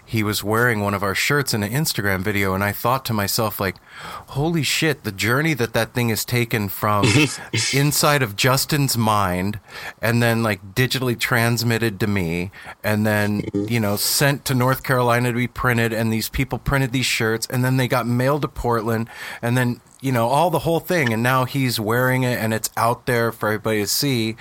he 0.06 0.24
was 0.24 0.43
wearing 0.43 0.82
one 0.82 0.93
of 0.93 1.03
our 1.03 1.16
shirts 1.16 1.53
in 1.53 1.64
an 1.64 1.72
Instagram 1.72 2.22
video, 2.22 2.53
and 2.53 2.64
I 2.64 2.72
thought 2.72 3.06
to 3.06 3.14
myself, 3.14 3.60
like, 3.60 3.76
holy 4.30 4.64
shit, 4.64 5.03
the 5.03 5.12
journey 5.12 5.53
that 5.56 5.74
that 5.74 5.93
thing 5.93 6.10
is 6.10 6.24
taken 6.24 6.70
from 6.70 7.06
inside 7.74 8.22
of 8.22 8.36
Justin's 8.36 8.97
mind, 8.97 9.60
and 10.01 10.22
then 10.22 10.43
like 10.43 10.76
digitally 10.76 11.18
transmitted 11.20 11.99
to 11.99 12.08
me, 12.08 12.51
and 12.84 13.06
then 13.06 13.43
you 13.53 13.80
know 13.80 13.95
sent 13.95 14.45
to 14.45 14.53
North 14.53 14.84
Carolina 14.84 15.32
to 15.32 15.38
be 15.38 15.47
printed, 15.47 15.91
and 15.91 16.14
these 16.14 16.30
people 16.30 16.60
printed 16.60 16.91
these 16.91 17.06
shirts, 17.06 17.47
and 17.47 17.66
then 17.66 17.78
they 17.78 17.88
got 17.88 18.06
mailed 18.06 18.43
to 18.43 18.47
Portland, 18.47 19.10
and 19.41 19.58
then 19.58 19.82
you 20.01 20.12
know 20.12 20.28
all 20.28 20.51
the 20.51 20.60
whole 20.60 20.80
thing 20.80 21.12
and 21.12 21.24
now 21.24 21.45
he's 21.45 21.80
wearing 21.80 22.22
it 22.22 22.38
and 22.38 22.53
it's 22.53 22.70
out 22.78 23.08
there 23.08 23.32
for 23.32 23.49
everybody 23.49 23.82
to 23.82 23.88
see. 23.88 24.36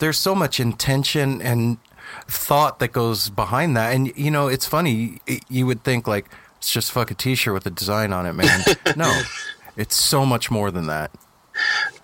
There's 0.00 0.18
so 0.18 0.34
much 0.34 0.60
intention 0.60 1.40
and 1.40 1.78
thought 2.26 2.78
that 2.78 2.92
goes 2.92 3.30
behind 3.30 3.76
that 3.76 3.94
and 3.94 4.16
you 4.16 4.30
know 4.30 4.48
it's 4.48 4.66
funny 4.66 5.20
you 5.48 5.66
would 5.66 5.82
think 5.84 6.06
like 6.06 6.26
it's 6.58 6.70
just 6.70 6.90
fuck 6.92 7.10
a 7.10 7.14
t-shirt 7.14 7.54
with 7.54 7.66
a 7.66 7.70
design 7.70 8.12
on 8.12 8.26
it 8.26 8.32
man 8.32 8.62
no 8.96 9.22
it's 9.76 9.96
so 9.96 10.26
much 10.26 10.50
more 10.50 10.70
than 10.70 10.86
that 10.86 11.10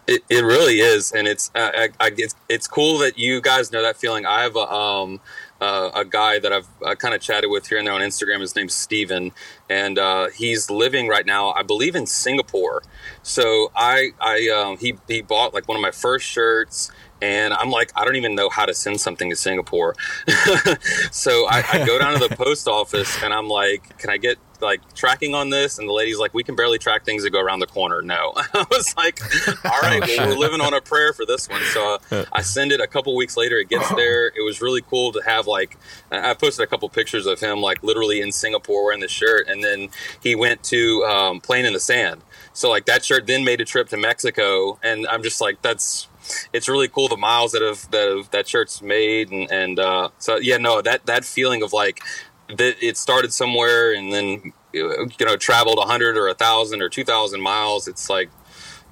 It, 0.07 0.23
it 0.29 0.45
really 0.45 0.81
is, 0.81 1.13
and 1.13 1.27
it's 1.27 1.51
uh, 1.55 1.71
I, 1.75 1.89
I, 1.99 2.11
it's 2.19 2.35
it's 2.51 2.67
cool 2.69 2.99
that 2.99 3.17
you 3.19 3.41
guys 3.41 3.73
know 3.73 3.81
that 3.83 3.97
feeling. 3.97 4.27
I 4.27 4.43
have 4.43 4.55
a 4.55 4.71
um 4.71 5.21
uh, 5.63 5.93
a 5.95 6.05
guy 6.05 6.39
that 6.39 6.53
I've 6.53 6.69
uh, 6.85 6.95
kind 6.95 7.15
of 7.15 7.23
chatted 7.23 7.49
with 7.49 7.69
here 7.69 7.79
and 7.79 7.87
there 7.87 7.95
on 7.95 8.03
Instagram. 8.03 8.41
His 8.41 8.55
name's 8.55 8.75
Steven, 8.75 9.33
and 9.71 9.99
uh, 9.99 10.29
he's 10.29 10.71
living 10.71 11.09
right 11.09 11.25
now, 11.25 11.53
I 11.53 11.63
believe, 11.63 11.97
in 11.97 12.07
Singapore. 12.07 12.83
So 13.23 13.73
I 13.75 14.11
I 14.21 14.49
um, 14.55 14.77
he 14.77 14.99
he 15.09 15.23
bought 15.23 15.55
like 15.55 15.69
one 15.69 15.77
of 15.77 15.83
my 15.83 15.91
first 15.91 16.27
shirts. 16.27 16.93
And 17.25 17.55
I'm 17.55 17.70
like, 17.70 17.91
I 17.97 18.05
don't 18.05 18.16
even 18.16 18.35
know 18.35 18.51
how 18.51 18.66
to 18.66 18.75
send 18.75 19.01
something 19.01 19.31
to 19.31 19.37
Singapore. 19.37 19.95
so 21.11 21.47
I, 21.49 21.64
I 21.72 21.87
go 21.87 21.99
down 21.99 22.20
to 22.20 22.29
the 22.29 22.37
post 22.45 22.68
office 22.68 23.22
and 23.22 23.33
I'm 23.33 23.49
like, 23.49 23.97
can 23.97 24.11
I 24.11 24.18
get 24.18 24.37
like 24.61 24.95
tracking 24.95 25.35
on 25.35 25.49
this? 25.49 25.79
And 25.79 25.89
the 25.89 25.95
lady's 25.95 26.18
like, 26.18 26.35
we 26.35 26.45
can 26.45 26.55
barely 26.55 26.77
track 26.79 27.07
things 27.07 27.22
that 27.22 27.31
go 27.31 27.41
around 27.41 27.61
the 27.61 27.66
corner. 27.66 28.03
No. 28.03 28.35
I 28.37 28.66
was 28.70 28.95
like, 28.99 29.20
all 29.64 29.81
right, 29.81 30.03
well, 30.03 30.29
we're 30.29 30.37
living 30.37 30.61
on 30.61 30.75
a 30.75 30.83
prayer 30.83 31.14
for 31.14 31.25
this 31.25 31.49
one. 31.49 31.62
So 31.72 31.99
uh, 32.11 32.25
I 32.31 32.43
send 32.43 32.72
it 32.72 32.81
a 32.81 32.87
couple 32.87 33.16
weeks 33.16 33.39
later. 33.39 33.57
It 33.57 33.70
gets 33.70 33.89
there. 33.95 34.27
It 34.27 34.45
was 34.45 34.61
really 34.61 34.83
cool 34.83 35.11
to 35.12 35.22
have 35.25 35.47
like, 35.47 35.79
I 36.11 36.35
posted 36.35 36.62
a 36.62 36.66
couple 36.66 36.91
pictures 36.91 37.25
of 37.25 37.41
him 37.41 37.62
like 37.62 37.83
literally 37.83 38.20
in 38.20 38.33
Singapore 38.33 38.85
wearing 38.85 39.01
the 39.01 39.09
shirt. 39.09 39.49
And 39.49 39.64
then 39.64 39.89
he 40.20 40.35
went 40.35 40.62
to 40.64 41.05
um, 41.05 41.41
playing 41.41 41.64
in 41.64 41.72
the 41.72 41.81
sand. 41.81 42.20
So 42.53 42.68
like 42.68 42.85
that 42.85 43.03
shirt 43.03 43.27
then 43.27 43.45
made 43.45 43.62
a 43.62 43.64
trip 43.64 43.89
to 43.89 43.97
Mexico. 43.97 44.79
And 44.83 45.07
I'm 45.07 45.22
just 45.22 45.41
like, 45.41 45.62
that's, 45.62 46.07
it's 46.53 46.68
really 46.68 46.89
cool 46.89 47.09
the 47.09 47.16
miles 47.16 47.53
that 47.53 47.62
have 47.62 47.91
that 47.91 48.16
have, 48.16 48.31
that 48.31 48.49
shirt's 48.49 48.83
made 48.83 49.31
and 49.31 49.51
and 49.51 49.79
uh, 49.79 50.09
so 50.18 50.37
yeah 50.37 50.57
no 50.57 50.81
that 50.83 51.05
that 51.07 51.25
feeling 51.25 51.62
of 51.62 51.72
like 51.72 52.01
that 52.49 52.77
it 52.83 52.97
started 52.97 53.33
somewhere 53.33 53.93
and 53.93 54.12
then 54.12 54.53
you 54.72 55.09
know 55.20 55.37
traveled 55.37 55.79
a 55.79 55.87
hundred 55.87 56.16
or 56.16 56.29
a 56.29 56.35
thousand 56.35 56.83
or 56.83 56.89
two 56.89 57.05
thousand 57.05 57.41
miles 57.41 57.89
it's 57.89 58.11
like 58.11 58.29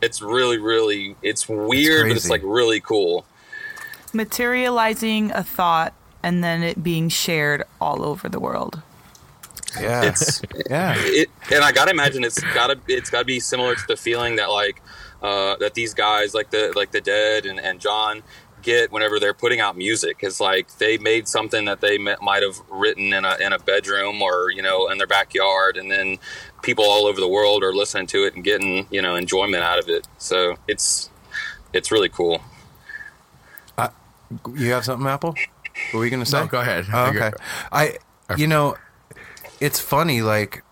it's 0.02 0.20
really 0.20 0.58
really 0.58 1.16
it's 1.22 1.48
weird 1.48 2.08
but 2.08 2.16
it's 2.16 2.28
like 2.28 2.42
really 2.44 2.80
cool. 2.80 3.24
Materializing 4.12 5.30
a 5.30 5.42
thought 5.42 5.94
and 6.22 6.44
then 6.44 6.62
it 6.62 6.82
being 6.82 7.08
shared 7.08 7.64
all 7.80 8.04
over 8.04 8.28
the 8.28 8.40
world. 8.40 8.82
yeah. 9.80 10.04
It's 10.04 10.42
yeah. 10.68 10.94
it, 10.98 11.30
and 11.50 11.64
I 11.64 11.72
gotta 11.72 11.92
imagine 11.92 12.24
it's 12.24 12.40
gotta 12.54 12.78
it's 12.88 13.08
gotta 13.08 13.24
be 13.24 13.40
similar 13.40 13.74
to 13.74 13.86
the 13.86 13.96
feeling 13.96 14.36
that 14.36 14.50
like 14.50 14.82
uh, 15.22 15.56
that 15.56 15.74
these 15.74 15.94
guys 15.94 16.34
like 16.34 16.50
the 16.50 16.72
like 16.74 16.90
the 16.90 17.00
Dead 17.00 17.46
and, 17.46 17.58
and 17.60 17.80
John 17.80 18.22
get 18.62 18.92
whenever 18.92 19.18
they're 19.18 19.34
putting 19.34 19.60
out 19.60 19.76
music. 19.76 20.18
Is 20.22 20.40
like 20.40 20.78
they 20.78 20.98
made 20.98 21.28
something 21.28 21.64
that 21.66 21.80
they 21.80 21.98
might 21.98 22.42
have 22.42 22.60
written 22.70 23.12
in 23.12 23.24
a 23.24 23.36
in 23.36 23.52
a 23.52 23.58
bedroom 23.58 24.22
or 24.22 24.50
you 24.50 24.62
know 24.62 24.88
in 24.88 24.98
their 24.98 25.06
backyard 25.06 25.76
and 25.76 25.90
then 25.90 26.18
people 26.62 26.84
all 26.84 27.06
over 27.06 27.20
the 27.20 27.28
world 27.28 27.62
are 27.62 27.72
listening 27.72 28.06
to 28.08 28.24
it 28.24 28.34
and 28.34 28.44
getting 28.44 28.86
you 28.90 29.02
know 29.02 29.14
enjoyment 29.14 29.62
out 29.62 29.78
of 29.78 29.88
it. 29.88 30.06
So 30.18 30.56
it's 30.66 31.10
it's 31.72 31.90
really 31.90 32.08
cool. 32.08 32.40
You 34.54 34.72
have 34.72 34.84
something 34.84 35.06
apple? 35.06 35.34
What 35.90 36.00
were 36.00 36.04
you 36.04 36.10
gonna 36.10 36.26
say? 36.26 36.40
No, 36.40 36.46
go 36.46 36.60
ahead. 36.60 36.86
Oh, 36.92 37.06
okay. 37.06 37.32
i 37.70 37.96
you 38.36 38.46
know 38.46 38.76
it's 39.60 39.78
funny 39.78 40.22
like 40.22 40.62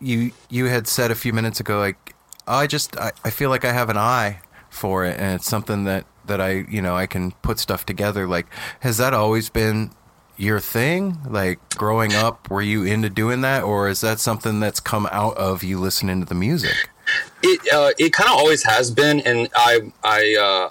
you 0.00 0.32
you 0.48 0.66
had 0.66 0.88
said 0.88 1.10
a 1.10 1.14
few 1.14 1.32
minutes 1.32 1.60
ago 1.60 1.78
like 1.78 2.14
i 2.58 2.66
just 2.66 2.96
I, 2.98 3.12
I 3.24 3.30
feel 3.30 3.50
like 3.50 3.64
i 3.64 3.72
have 3.72 3.88
an 3.88 3.96
eye 3.96 4.40
for 4.68 5.04
it 5.04 5.18
and 5.18 5.34
it's 5.34 5.46
something 5.46 5.84
that 5.84 6.06
that 6.26 6.40
i 6.40 6.64
you 6.68 6.82
know 6.82 6.96
i 6.96 7.06
can 7.06 7.32
put 7.42 7.58
stuff 7.58 7.84
together 7.84 8.26
like 8.26 8.46
has 8.80 8.98
that 8.98 9.14
always 9.14 9.50
been 9.50 9.90
your 10.36 10.60
thing 10.60 11.18
like 11.28 11.58
growing 11.76 12.14
up 12.14 12.48
were 12.50 12.62
you 12.62 12.84
into 12.84 13.10
doing 13.10 13.40
that 13.42 13.62
or 13.62 13.88
is 13.88 14.00
that 14.00 14.20
something 14.20 14.60
that's 14.60 14.80
come 14.80 15.06
out 15.10 15.36
of 15.36 15.62
you 15.62 15.78
listening 15.78 16.20
to 16.20 16.26
the 16.26 16.34
music 16.34 16.88
it 17.42 17.72
uh, 17.72 17.90
it 17.98 18.12
kind 18.12 18.28
of 18.28 18.36
always 18.36 18.62
has 18.64 18.90
been, 18.90 19.20
and 19.20 19.48
I 19.54 19.92
I 20.02 20.36
uh, 20.40 20.70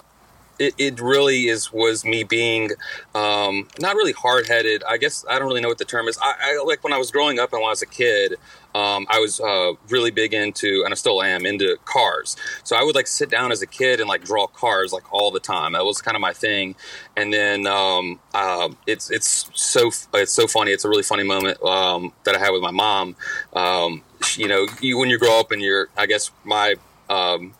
it, 0.58 0.74
it 0.78 1.00
really 1.00 1.48
is 1.48 1.72
was 1.72 2.04
me 2.04 2.22
being 2.22 2.70
um, 3.14 3.68
not 3.80 3.96
really 3.96 4.12
hard 4.12 4.46
headed. 4.46 4.82
I 4.88 4.96
guess 4.96 5.24
I 5.28 5.38
don't 5.38 5.48
really 5.48 5.60
know 5.60 5.68
what 5.68 5.78
the 5.78 5.84
term 5.84 6.08
is. 6.08 6.18
I, 6.22 6.34
I 6.40 6.62
like 6.64 6.84
when 6.84 6.92
I 6.92 6.98
was 6.98 7.10
growing 7.10 7.38
up 7.38 7.52
and 7.52 7.60
when 7.60 7.68
I 7.68 7.70
was 7.70 7.82
a 7.82 7.86
kid. 7.86 8.36
Um, 8.74 9.06
I 9.10 9.18
was 9.18 9.40
uh, 9.40 9.72
really 9.88 10.10
big 10.10 10.32
into, 10.34 10.82
and 10.84 10.92
I 10.92 10.94
still 10.94 11.22
am, 11.22 11.44
into 11.44 11.76
cars. 11.84 12.36
So 12.64 12.76
I 12.76 12.82
would 12.82 12.94
like 12.94 13.06
sit 13.06 13.30
down 13.30 13.52
as 13.52 13.62
a 13.62 13.66
kid 13.66 14.00
and 14.00 14.08
like 14.08 14.24
draw 14.24 14.46
cars 14.46 14.92
like 14.92 15.12
all 15.12 15.30
the 15.30 15.40
time. 15.40 15.72
That 15.72 15.84
was 15.84 16.00
kind 16.00 16.16
of 16.16 16.20
my 16.20 16.32
thing. 16.32 16.76
And 17.16 17.32
then 17.32 17.66
um, 17.66 18.20
uh, 18.34 18.70
it's 18.86 19.10
it's 19.10 19.50
so 19.54 19.90
it's 20.14 20.32
so 20.32 20.46
funny. 20.46 20.70
It's 20.72 20.84
a 20.84 20.88
really 20.88 21.02
funny 21.02 21.24
moment 21.24 21.62
um, 21.62 22.12
that 22.24 22.34
I 22.36 22.38
had 22.38 22.50
with 22.50 22.62
my 22.62 22.70
mom. 22.70 23.16
Um, 23.52 24.02
you 24.36 24.48
know, 24.48 24.66
you, 24.80 24.98
when 24.98 25.08
you 25.08 25.18
grow 25.18 25.40
up 25.40 25.50
and 25.50 25.62
you're, 25.62 25.88
I 25.96 26.06
guess 26.06 26.30
my 26.44 26.74
um, 27.08 27.54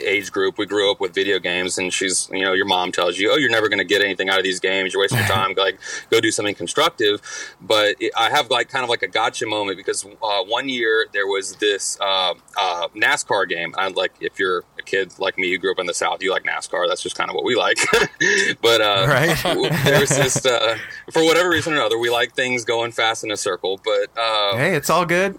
age 0.00 0.32
group, 0.32 0.58
we 0.58 0.66
grew 0.66 0.90
up 0.90 1.00
with 1.00 1.14
video 1.14 1.38
games, 1.38 1.78
and 1.78 1.92
she's, 1.92 2.28
you 2.32 2.42
know, 2.42 2.52
your 2.52 2.66
mom 2.66 2.92
tells 2.92 3.18
you, 3.18 3.30
oh, 3.32 3.36
you're 3.36 3.50
never 3.50 3.68
going 3.68 3.78
to 3.78 3.84
get 3.84 4.02
anything 4.02 4.28
out 4.28 4.38
of 4.38 4.44
these 4.44 4.60
games. 4.60 4.92
You're 4.92 5.02
wasting 5.02 5.18
your 5.18 5.26
time. 5.28 5.54
like, 5.56 5.78
go 6.10 6.20
do 6.20 6.30
something 6.30 6.54
constructive. 6.54 7.20
But 7.60 7.96
it, 8.00 8.12
I 8.16 8.30
have 8.30 8.50
like 8.50 8.68
kind 8.68 8.82
of 8.82 8.90
like 8.90 9.02
a 9.02 9.08
gotcha 9.08 9.46
moment 9.46 9.76
because 9.76 10.04
uh, 10.04 10.42
one 10.44 10.68
year 10.68 11.06
there 11.12 11.26
was 11.26 11.56
this 11.56 11.98
uh, 12.00 12.34
uh, 12.58 12.88
NASCAR 12.94 13.48
game. 13.48 13.74
I 13.76 13.88
like 13.88 14.12
if 14.20 14.38
you're 14.38 14.64
kid 14.86 15.12
like 15.18 15.36
me 15.38 15.50
who 15.50 15.58
grew 15.58 15.72
up 15.72 15.78
in 15.78 15.86
the 15.86 15.94
South, 15.94 16.22
you 16.22 16.30
like 16.30 16.44
NASCAR. 16.44 16.88
That's 16.88 17.02
just 17.02 17.16
kind 17.16 17.30
of 17.30 17.34
what 17.34 17.44
we 17.44 17.54
like. 17.54 17.78
but 18.62 18.80
uh, 18.80 19.06
Right. 19.08 19.36
there 19.84 20.00
was 20.00 20.10
this 20.10 20.46
uh, 20.46 20.78
for 21.12 21.24
whatever 21.24 21.50
reason 21.50 21.74
or 21.74 21.76
another, 21.76 21.98
we 21.98 22.10
like 22.10 22.34
things 22.34 22.64
going 22.64 22.92
fast 22.92 23.24
in 23.24 23.30
a 23.30 23.36
circle. 23.36 23.80
But 23.84 24.10
uh, 24.18 24.56
hey 24.56 24.74
it's 24.74 24.90
all 24.90 25.04
good 25.04 25.38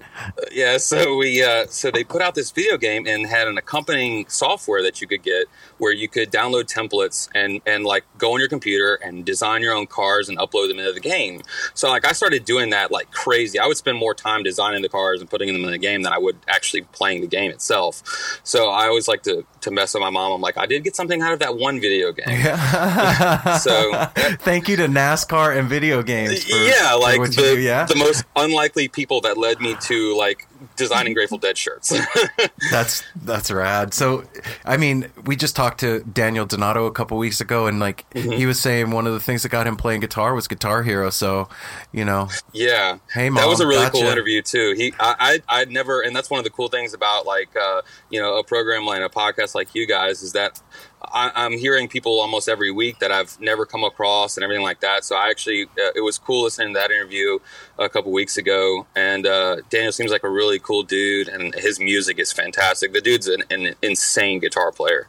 yeah, 0.52 0.78
so 0.78 1.18
we 1.18 1.44
uh, 1.44 1.68
so 1.68 1.92
they 1.92 2.04
put 2.04 2.22
out 2.22 2.36
this 2.36 2.52
video 2.52 2.78
game 2.78 3.06
and 3.08 3.26
had 3.28 3.48
an 3.48 3.58
accompanying 3.58 4.28
software 4.28 4.82
that 4.84 5.02
you 5.02 5.08
could 5.08 5.24
get 5.24 5.46
where 5.78 5.92
you 5.92 6.08
could 6.08 6.32
download 6.32 6.72
templates 6.72 7.30
and 7.34 7.62
and 7.66 7.86
like 7.86 8.04
go 8.18 8.34
on 8.34 8.40
your 8.40 8.50
computer 8.50 8.96
and 8.96 9.26
design 9.26 9.62
your 9.62 9.74
own 9.74 9.88
cars 9.88 10.30
and 10.30 10.38
upload 10.38 10.68
them 10.68 10.80
into 10.80 10.94
the 10.94 11.00
game. 11.00 11.42
So 11.74 11.90
like 11.90 12.06
I 12.06 12.12
started 12.12 12.46
doing 12.46 12.72
that 12.72 12.92
like 12.92 13.12
crazy. 13.12 13.60
I 13.60 13.68
would 13.68 13.78
spend 13.78 13.98
more 13.98 14.14
time 14.14 14.44
designing 14.44 14.82
the 14.82 14.90
cars 14.90 15.22
and 15.22 15.30
putting 15.30 15.52
them 15.52 15.64
in 15.64 15.72
the 15.72 15.78
game 15.78 16.04
than 16.04 16.14
I 16.14 16.18
would 16.18 16.38
actually 16.48 16.82
playing 16.82 17.22
the 17.22 17.28
game 17.28 17.52
itself. 17.52 18.42
So 18.44 18.70
I 18.70 18.88
always 18.88 19.08
like 19.08 19.24
to 19.24 19.46
to 19.62 19.72
mess 19.72 19.94
with 19.94 20.02
my 20.02 20.10
mom. 20.10 20.32
I'm 20.32 20.42
like, 20.42 20.58
I 20.58 20.66
did 20.66 20.84
get 20.84 20.96
something 20.96 21.22
out 21.22 21.34
of 21.34 21.40
that 21.40 21.58
one 21.58 21.80
video 21.80 22.12
game. 22.12 22.28
so 23.60 23.92
thank 24.44 24.68
you 24.68 24.76
to 24.78 24.88
nascar 24.88 25.58
and 25.58 25.68
video 25.68 26.04
games 26.04 26.44
for, 26.44 26.56
yeah, 26.58 26.94
like 26.94 27.22
the, 27.32 27.58
yeah 27.60 27.86
the 27.86 27.96
most 27.96 28.24
unlikely 28.36 28.88
people 28.88 29.22
that 29.22 29.38
led 29.38 29.60
me 29.60 29.76
to 29.82 30.18
like 30.18 30.48
designing 30.76 31.14
Grateful 31.14 31.38
Dead 31.38 31.58
shirts. 31.58 31.94
That's 32.72 33.04
that's 33.16 33.52
rad. 33.52 33.94
So, 33.94 34.24
I 34.66 34.78
mean, 34.78 35.08
we 35.26 35.36
just 35.36 35.56
talked 35.56 35.80
to 35.82 36.02
Daniel 36.02 36.46
Donato 36.46 36.86
a 36.86 36.92
couple 36.92 37.18
weeks 37.18 37.40
ago, 37.42 37.68
and 37.68 37.80
like 37.80 38.06
Mm-hmm. 38.18 38.32
he 38.32 38.46
was 38.46 38.60
saying, 38.60 38.90
one 38.92 39.06
of 39.06 39.14
the 39.14 39.20
things 39.20 39.44
that 39.44 39.50
got 39.50 39.68
him 39.68 39.76
playing 39.78 40.00
guitar 40.02 40.34
was 40.34 40.48
Guitar 40.48 40.82
Hero. 40.84 41.10
So, 41.10 41.50
you 41.92 42.04
know, 42.06 42.30
Yeah, 42.54 42.98
Hey, 43.14 43.30
mom, 43.30 43.42
that 43.44 43.48
was 43.48 43.60
a 43.60 43.68
really 43.68 43.84
gotcha. 43.86 44.00
cool 44.00 44.08
interview 44.08 44.42
too. 44.42 44.74
He, 44.76 44.94
I, 45.00 45.42
I, 45.50 45.60
I'd 45.62 45.72
never, 45.72 46.02
and 46.02 46.16
that's 46.16 46.30
one 46.30 46.40
of 46.40 46.44
the 46.44 46.50
cool 46.50 46.68
things 46.68 46.94
about 46.94 47.26
like, 47.26 47.50
uh, 47.56 47.82
you 48.10 48.20
know, 48.20 48.38
a 48.38 48.44
program 48.44 48.86
like 48.86 49.02
a 49.02 49.10
podcast 49.10 49.54
like 49.56 49.76
you 49.76 49.86
guys 49.86 50.24
is 50.24 50.34
that 50.34 50.62
I, 51.02 51.32
I'm 51.36 51.54
hearing 51.54 51.88
people 51.88 52.20
almost 52.20 52.50
every 52.50 52.72
week 52.72 53.00
that 53.00 53.12
I've 53.12 53.40
never 53.40 53.66
come 53.66 53.84
across 53.84 54.36
and 54.36 54.44
everything 54.44 54.64
like 54.64 54.82
that. 54.82 55.06
So 55.06 55.16
I 55.16 55.30
actually, 55.30 55.64
uh, 55.64 55.92
it 55.96 56.04
was 56.04 56.18
cool 56.18 56.44
listening 56.44 56.74
to 56.74 56.80
that 56.80 56.92
interview 56.92 57.40
a 57.78 57.88
couple 57.88 58.12
weeks 58.12 58.38
ago. 58.38 58.88
And 58.96 59.26
uh, 59.26 59.58
Daniel 59.70 59.92
seems 59.92 60.12
like 60.12 60.24
a 60.24 60.30
really 60.30 60.60
cool 60.60 60.84
dude, 60.84 61.28
and 61.28 61.54
his 61.56 61.80
music 61.80 62.20
is 62.20 62.32
fantastic. 62.32 62.94
The 62.94 63.02
dude's 63.02 63.28
an, 63.28 63.44
an 63.50 63.76
insane 63.82 64.40
guitar 64.40 64.72
player. 64.72 65.08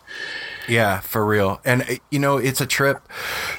yeah, 0.69 1.01
for 1.01 1.25
real. 1.25 1.61
And 1.65 1.83
uh, 1.83 1.95
you 2.11 2.19
know, 2.19 2.37
it's 2.37 2.61
a 2.61 2.67
trip 2.67 3.11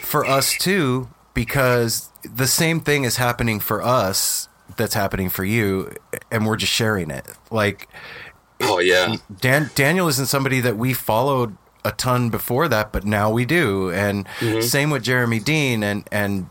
for 0.01 0.25
us 0.25 0.57
too 0.57 1.09
because 1.33 2.09
the 2.23 2.47
same 2.47 2.79
thing 2.79 3.05
is 3.05 3.17
happening 3.17 3.59
for 3.59 3.81
us 3.81 4.49
that's 4.77 4.93
happening 4.93 5.29
for 5.29 5.43
you 5.43 5.93
and 6.31 6.45
we're 6.45 6.55
just 6.55 6.71
sharing 6.71 7.09
it 7.09 7.25
like 7.49 7.87
oh 8.61 8.79
yeah 8.79 9.15
Dan, 9.39 9.71
daniel 9.73 10.07
isn't 10.09 10.27
somebody 10.27 10.59
that 10.59 10.77
we 10.77 10.93
followed 10.93 11.57
a 11.85 11.91
ton 11.91 12.29
before 12.29 12.67
that 12.67 12.91
but 12.91 13.05
now 13.05 13.29
we 13.29 13.45
do 13.45 13.89
and 13.91 14.27
Mhm. 14.39 14.63
same 14.63 14.89
with 14.89 15.03
jeremy 15.03 15.39
dean 15.39 15.81
and 15.83 16.03
and 16.11 16.49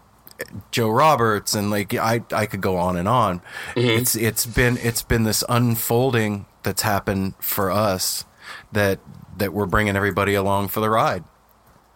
joe 0.71 0.89
roberts 0.89 1.55
and 1.55 1.71
like 1.71 1.93
i 1.95 2.23
i 2.33 2.47
could 2.47 2.61
go 2.61 2.77
on 2.77 2.97
and 2.97 3.07
on 3.09 3.41
Mhm. 3.75 3.99
it's 3.99 4.15
it's 4.17 4.47
been 4.47 4.79
it's 4.79 5.03
been 5.03 5.25
this 5.25 5.43
unfolding 5.49 6.47
that's 6.63 6.83
happened 6.83 7.35
for 7.41 7.71
us 7.71 8.25
that 8.73 9.01
that 9.37 9.53
we're 9.53 9.67
bringing 9.67 9.97
everybody 9.97 10.35
along 10.35 10.69
for 10.69 10.81
the 10.81 10.91
ride 10.91 11.25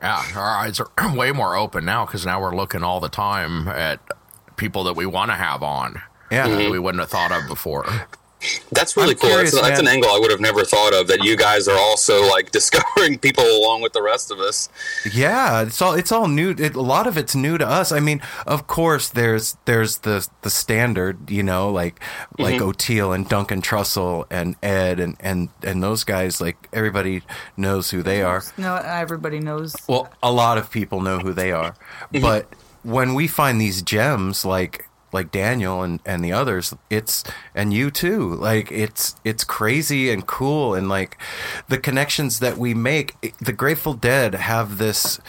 Yeah, 0.03 0.21
our 0.37 0.57
eyes 0.59 0.81
are 0.81 0.91
way 1.15 1.31
more 1.33 1.55
open 1.57 1.85
now 1.85 2.05
because 2.05 2.27
now 2.27 2.41
we're 2.41 2.55
looking 2.57 2.83
all 2.83 2.99
the 3.01 3.09
time 3.09 3.69
at 3.69 4.01
people 4.57 4.83
that 4.85 4.95
we 4.97 5.07
want 5.07 5.31
to 5.31 5.37
have 5.37 5.63
on. 5.63 6.03
Yeah. 6.31 6.49
Mhm. 6.49 6.71
we 6.73 6.79
wouldn't 6.81 7.01
have 7.01 7.09
thought 7.11 7.31
of 7.31 7.47
before. 7.47 7.85
That's 8.73 8.97
really 8.97 9.13
I'm 9.13 9.19
cool. 9.19 9.31
curious, 9.31 9.53
that's, 9.53 9.67
that's 9.69 9.81
an 9.81 9.87
angle 9.89 10.11
I 10.11 10.19
would 10.19 10.31
have 10.31 10.41
never 10.41 10.65
thought 10.65 10.95
of. 10.95 11.07
That 11.09 11.23
you 11.25 11.37
guys 11.37 11.69
are 11.69 11.79
also 11.79 12.29
like 12.29 12.51
discovering 12.59 13.19
people 13.19 13.45
along 13.45 13.83
with 13.83 13.93
the 13.93 14.03
rest 14.03 14.31
of 14.31 14.39
us. 14.41 14.69
Yeah, 15.13 15.63
it's 15.63 15.81
all 15.81 15.95
it's 15.95 16.11
all 16.13 16.29
new. 16.29 16.51
It, 16.59 16.75
a 16.75 16.81
lot 16.81 17.07
of 17.07 17.17
it's 17.17 17.35
new 17.35 17.59
to 17.59 17.67
us. 17.67 17.93
I 17.93 18.01
mean, 18.01 18.21
of 18.47 18.67
course, 18.67 19.09
there's 19.09 19.57
there's 19.65 19.99
the 19.99 20.27
the 20.43 20.51
standard, 20.51 21.31
you 21.31 21.43
know, 21.43 21.71
like 21.71 22.01
like 22.39 22.57
Mhm. 22.57 22.73
Oteil 22.73 23.15
and 23.15 23.29
Duncan 23.29 23.63
Trussell 23.63 24.25
and 24.31 24.57
Ed 24.63 24.99
and 25.01 25.17
and 25.21 25.49
and 25.63 25.83
those 25.83 26.05
guys. 26.05 26.41
Like 26.41 26.69
everybody 26.73 27.23
knows 27.57 27.91
who 27.91 28.03
they 28.03 28.23
are. 28.23 28.43
No, 28.59 28.77
everybody 28.77 29.39
knows. 29.41 29.75
Well, 29.89 30.09
a 30.23 30.33
lot 30.33 30.59
of 30.59 30.71
people 30.71 31.01
know 31.01 31.19
who 31.19 31.33
they 31.33 31.53
are, 31.53 31.75
Mm-hmm. 32.13 32.23
but 32.23 32.49
when 32.83 33.15
we 33.15 33.29
find 33.29 33.61
these 33.61 33.81
gems, 33.83 34.45
like 34.45 34.89
like 35.13 35.31
Daniel 35.31 35.83
and 35.83 36.01
and 36.07 36.25
the 36.25 36.33
others, 36.33 36.75
it's 36.91 37.23
and 37.55 37.73
you 37.73 37.91
too. 37.91 38.35
Like 38.35 38.73
it's 38.73 39.17
it's 39.25 39.45
crazy 39.45 40.11
and 40.11 40.27
cool, 40.27 40.75
and 40.75 40.89
like 40.89 41.17
the 41.69 41.79
connections 41.79 42.39
that 42.41 42.57
we 42.59 42.75
make. 42.75 43.15
The 43.41 43.53
Grateful 43.53 43.95
Dead 43.95 44.35
have 44.35 44.79
this 44.79 45.21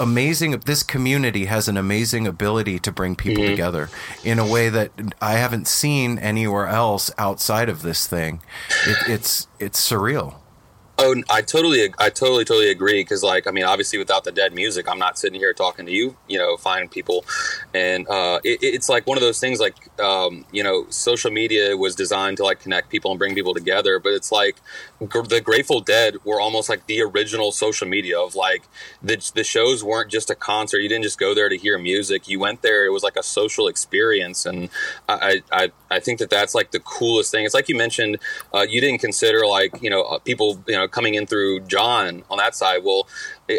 amazing 0.00 0.52
this 0.64 0.82
community 0.82 1.44
has 1.44 1.68
an 1.68 1.76
amazing 1.76 2.26
ability 2.26 2.78
to 2.78 2.90
bring 2.90 3.14
people 3.14 3.44
Mhm. 3.44 3.48
together 3.50 3.90
in 4.24 4.38
a 4.38 4.46
way 4.46 4.68
that 4.70 4.90
I 5.20 5.32
haven't 5.34 5.68
seen 5.68 6.18
anywhere 6.18 6.66
else 6.66 7.10
outside 7.18 7.68
of 7.68 7.82
this 7.82 8.06
thing. 8.06 8.40
It, 8.86 8.96
it's 9.06 9.46
it's 9.58 9.78
surreal. 9.90 10.34
Oh, 11.04 11.20
I 11.28 11.42
totally, 11.42 11.92
I 11.98 12.10
totally, 12.10 12.44
totally 12.44 12.70
agree. 12.70 13.00
Because, 13.02 13.24
like, 13.24 13.48
I 13.48 13.50
mean, 13.50 13.64
obviously, 13.64 13.98
without 13.98 14.22
the 14.22 14.30
dead 14.30 14.54
music, 14.54 14.88
I'm 14.88 15.00
not 15.00 15.18
sitting 15.18 15.40
here 15.40 15.52
talking 15.52 15.84
to 15.86 15.90
you. 15.90 16.16
You 16.28 16.38
know, 16.38 16.56
find 16.56 16.88
people, 16.88 17.24
and 17.74 18.06
uh, 18.08 18.38
it, 18.44 18.60
it's 18.62 18.88
like 18.88 19.04
one 19.06 19.18
of 19.18 19.22
those 19.22 19.40
things. 19.40 19.58
Like, 19.58 19.74
um, 19.98 20.44
you 20.52 20.62
know, 20.62 20.86
social 20.90 21.32
media 21.32 21.76
was 21.76 21.96
designed 21.96 22.36
to 22.36 22.44
like 22.44 22.60
connect 22.60 22.88
people 22.88 23.10
and 23.10 23.18
bring 23.18 23.34
people 23.34 23.52
together. 23.52 23.98
But 23.98 24.12
it's 24.12 24.30
like 24.30 24.60
gr- 25.08 25.22
the 25.22 25.40
Grateful 25.40 25.80
Dead 25.80 26.18
were 26.24 26.40
almost 26.40 26.68
like 26.68 26.86
the 26.86 27.02
original 27.02 27.50
social 27.50 27.88
media 27.88 28.20
of 28.20 28.36
like 28.36 28.62
the 29.02 29.16
the 29.34 29.42
shows 29.42 29.82
weren't 29.82 30.10
just 30.10 30.30
a 30.30 30.36
concert. 30.36 30.80
You 30.80 30.88
didn't 30.88 31.04
just 31.04 31.18
go 31.18 31.34
there 31.34 31.48
to 31.48 31.56
hear 31.56 31.78
music. 31.78 32.28
You 32.28 32.38
went 32.38 32.62
there. 32.62 32.86
It 32.86 32.90
was 32.90 33.02
like 33.02 33.16
a 33.16 33.24
social 33.24 33.66
experience, 33.66 34.46
and 34.46 34.68
I, 35.08 35.42
I, 35.52 35.62
I- 35.64 35.72
I 35.92 36.00
think 36.00 36.20
that 36.20 36.30
that's 36.30 36.54
like 36.54 36.70
the 36.70 36.80
coolest 36.80 37.30
thing. 37.30 37.44
It's 37.44 37.52
like 37.52 37.68
you 37.68 37.76
mentioned, 37.76 38.16
uh, 38.54 38.64
you 38.66 38.80
didn't 38.80 39.00
consider 39.00 39.46
like 39.46 39.82
you 39.82 39.90
know 39.90 40.02
uh, 40.04 40.18
people 40.18 40.62
you 40.66 40.74
know 40.74 40.88
coming 40.92 41.14
in 41.14 41.26
through 41.26 41.60
John 41.60 42.22
on 42.30 42.38
that 42.38 42.54
side. 42.54 42.82
Well, 42.84 43.08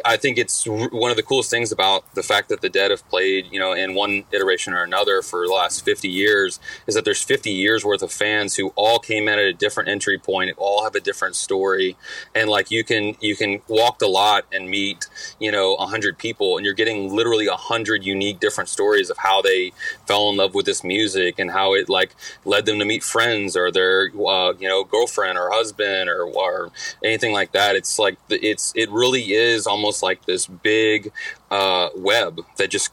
I- 0.05 0.17
think 0.23 0.37
it's 0.37 0.65
one 0.65 1.11
of 1.11 1.17
the 1.17 1.23
coolest 1.23 1.49
things 1.49 1.71
about 1.71 2.05
the 2.15 2.23
fact 2.23 2.47
that 2.49 2.61
the 2.61 2.69
Dead 2.69 2.91
have 2.91 3.07
played 3.09 3.47
you 3.51 3.59
know 3.59 3.73
in 3.73 3.93
one 3.93 4.23
iteration 4.31 4.73
or 4.73 4.83
another 4.83 5.21
for 5.21 5.45
the 5.45 5.51
last 5.51 5.83
fifty 5.83 6.07
years 6.07 6.59
is 6.87 6.95
that 6.95 7.03
there's 7.03 7.21
fifty 7.21 7.51
years 7.51 7.83
worth 7.83 8.01
of 8.01 8.11
fans 8.11 8.55
who 8.55 8.69
all 8.75 8.99
came 8.99 9.27
in 9.27 9.33
at 9.39 9.45
a 9.45 9.53
different 9.53 9.89
entry 9.89 10.17
point, 10.17 10.55
all 10.57 10.83
have 10.83 10.95
a 10.95 11.01
different 11.01 11.35
story, 11.35 11.97
and 12.33 12.49
like 12.49 12.71
you 12.71 12.83
can 12.85 13.17
you 13.19 13.35
can 13.35 13.61
walk 13.67 13.99
the 13.99 14.07
lot 14.07 14.45
and 14.53 14.69
meet 14.69 15.07
you 15.39 15.51
know 15.51 15.75
a 15.75 15.85
hundred 15.87 16.17
people, 16.17 16.55
and 16.55 16.63
you're 16.65 16.73
getting 16.73 17.13
literally 17.13 17.47
a 17.47 17.55
hundred 17.55 18.05
unique 18.05 18.39
different 18.39 18.69
stories 18.69 19.09
of 19.09 19.17
how 19.17 19.41
they 19.41 19.71
fell 20.07 20.29
in 20.29 20.37
love 20.37 20.53
with 20.53 20.65
this 20.65 20.83
music 20.83 21.39
and 21.39 21.51
how 21.51 21.73
it 21.73 21.89
like 21.89 22.15
led 22.45 22.65
them 22.65 22.79
to 22.79 22.85
meet 22.85 23.03
friends 23.03 23.57
or 23.57 23.71
their 23.71 24.09
uh, 24.25 24.53
you 24.59 24.69
know 24.69 24.83
girlfriend 24.83 25.37
or 25.37 25.49
husband 25.51 26.09
or 26.09 26.23
or 26.25 26.71
anything 27.03 27.33
like 27.33 27.51
that. 27.51 27.75
It's 27.75 27.99
like 27.99 28.17
it's 28.29 28.71
it 28.75 28.89
really 28.89 29.33
is 29.33 29.67
almost 29.67 29.82
like 30.03 30.25
this 30.25 30.47
big 30.47 31.11
uh, 31.51 31.89
web 31.95 32.39
that 32.57 32.69
just 32.69 32.91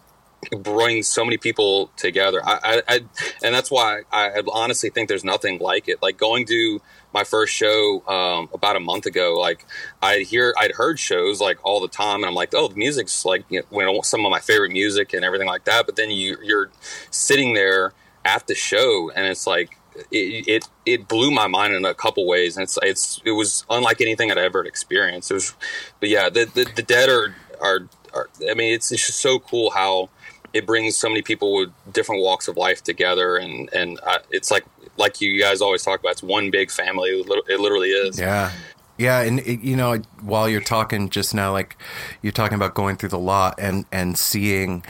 brings 0.59 1.07
so 1.07 1.25
many 1.25 1.37
people 1.37 1.91
together. 1.97 2.41
I, 2.45 2.59
I, 2.63 2.83
I 2.89 3.01
and 3.43 3.55
that's 3.55 3.71
why 3.71 4.03
I, 4.11 4.31
I 4.31 4.43
honestly 4.53 4.91
think 4.91 5.09
there's 5.09 5.25
nothing 5.25 5.59
like 5.59 5.89
it. 5.89 6.03
Like 6.03 6.17
going 6.17 6.47
to 6.47 6.81
my 7.13 7.25
first 7.25 7.53
show 7.53 8.03
um, 8.07 8.49
about 8.55 8.77
a 8.77 8.81
month 8.81 9.07
ago, 9.07 9.37
like 9.39 9.67
I'd 10.03 10.27
hear, 10.27 10.55
I'd 10.59 10.73
heard 10.73 10.99
shows 10.99 11.41
like 11.41 11.59
all 11.65 11.81
the 11.81 11.89
time, 11.89 12.17
and 12.17 12.27
I'm 12.27 12.35
like, 12.35 12.55
oh, 12.55 12.69
the 12.69 12.77
music's 12.77 13.25
like 13.25 13.45
you 13.51 13.63
know, 13.71 14.01
some 14.03 14.25
of 14.25 14.31
my 14.31 14.41
favorite 14.41 14.73
music 14.73 15.13
and 15.13 15.25
everything 15.25 15.49
like 15.49 15.65
that. 15.65 15.87
But 15.87 15.97
then 15.97 16.11
you 16.11 16.39
you're 16.43 16.71
sitting 17.11 17.55
there 17.55 17.93
at 18.25 18.47
the 18.47 18.55
show, 18.55 19.11
and 19.15 19.27
it's 19.27 19.47
like 19.47 19.77
it, 20.11 20.49
it 20.49 20.69
it 20.87 21.09
blew 21.09 21.31
my 21.31 21.47
mind 21.47 21.75
in 21.75 21.85
a 21.85 21.95
couple 21.95 22.27
ways, 22.27 22.57
and 22.57 22.65
it's 22.65 22.79
it's 22.83 23.21
it 23.25 23.33
was 23.33 23.65
unlike 23.71 24.01
anything 24.01 24.31
I'd 24.31 24.39
ever 24.39 24.65
experienced. 24.65 25.31
It 25.31 25.35
was, 25.35 25.55
but 26.01 26.09
yeah, 26.09 26.29
the 26.29 26.45
the, 26.47 26.71
the 26.77 26.83
dead 26.83 27.09
are, 27.09 27.35
are 27.61 27.89
are 28.13 28.29
I 28.49 28.55
mean, 28.55 28.73
it's 28.75 28.91
it's 28.93 29.07
just 29.07 29.21
so 29.21 29.39
cool 29.39 29.71
how 29.71 30.11
it 30.53 30.67
brings 30.67 30.97
so 30.97 31.09
many 31.09 31.23
people 31.23 31.55
with 31.55 31.71
different 31.93 32.23
walks 32.23 32.49
of 32.49 32.57
life 32.57 32.83
together, 32.83 33.37
and 33.37 33.73
and 33.73 34.01
uh, 34.03 34.19
it's 34.31 34.51
like 34.51 34.65
like 34.97 35.21
you 35.21 35.41
guys 35.41 35.61
always 35.61 35.83
talk 35.83 36.01
about, 36.01 36.13
it's 36.13 36.23
one 36.23 36.51
big 36.51 36.71
family. 36.71 37.11
It 37.11 37.45
it 37.49 37.61
literally 37.61 37.91
is. 37.91 38.19
Yeah. 38.19 38.53
Yeah, 38.99 39.23
and 39.23 39.41
it, 39.41 39.61
you 39.61 39.77
know, 39.77 39.97
while 40.21 40.47
you're 40.47 40.61
talking 40.61 41.09
just 41.09 41.35
now, 41.35 41.53
like 41.53 41.79
you're 42.21 42.35
talking 42.35 42.57
about 42.57 42.75
going 42.75 42.97
through 42.97 43.09
the 43.09 43.19
lot 43.19 43.55
and 43.59 43.87
and 43.91 44.19
seeing 44.19 44.85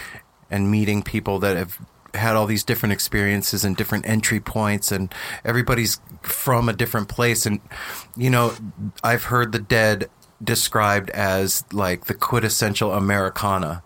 and 0.51 0.69
meeting 0.69 1.03
people 1.03 1.39
that 1.39 1.57
have 1.57 1.79
had 2.15 2.37
all 2.37 2.47
these 2.47 2.65
different 2.65 2.93
experiences 2.93 3.65
and 3.65 3.77
different 3.77 4.07
entry 4.07 4.41
points, 4.41 4.93
and 4.93 5.13
everybody's 5.45 6.01
from 6.23 6.69
a 6.69 6.73
different 6.73 7.09
place. 7.09 7.47
And 7.47 7.61
you 8.17 8.31
know, 8.31 8.55
I've 9.03 9.25
heard 9.25 9.53
the 9.53 9.59
dead 9.59 10.09
described 10.43 11.11
as 11.11 11.65
like 11.73 12.07
the 12.07 12.15
quintessential 12.15 12.93
Americana, 12.93 13.83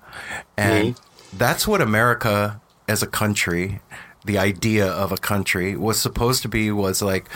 and 0.57 0.95
mm-hmm. 0.95 1.39
that's 1.39 1.67
what 1.67 1.81
America 1.81 2.61
as 2.89 3.03
a 3.03 3.07
country 3.07 3.81
the 4.25 4.39
idea 4.39 4.87
of 4.87 5.13
a 5.13 5.17
country. 5.17 5.77
Was 5.77 6.01
supposed 6.01 6.43
to 6.43 6.49
be 6.49 6.71
was 6.71 7.03
like 7.03 7.29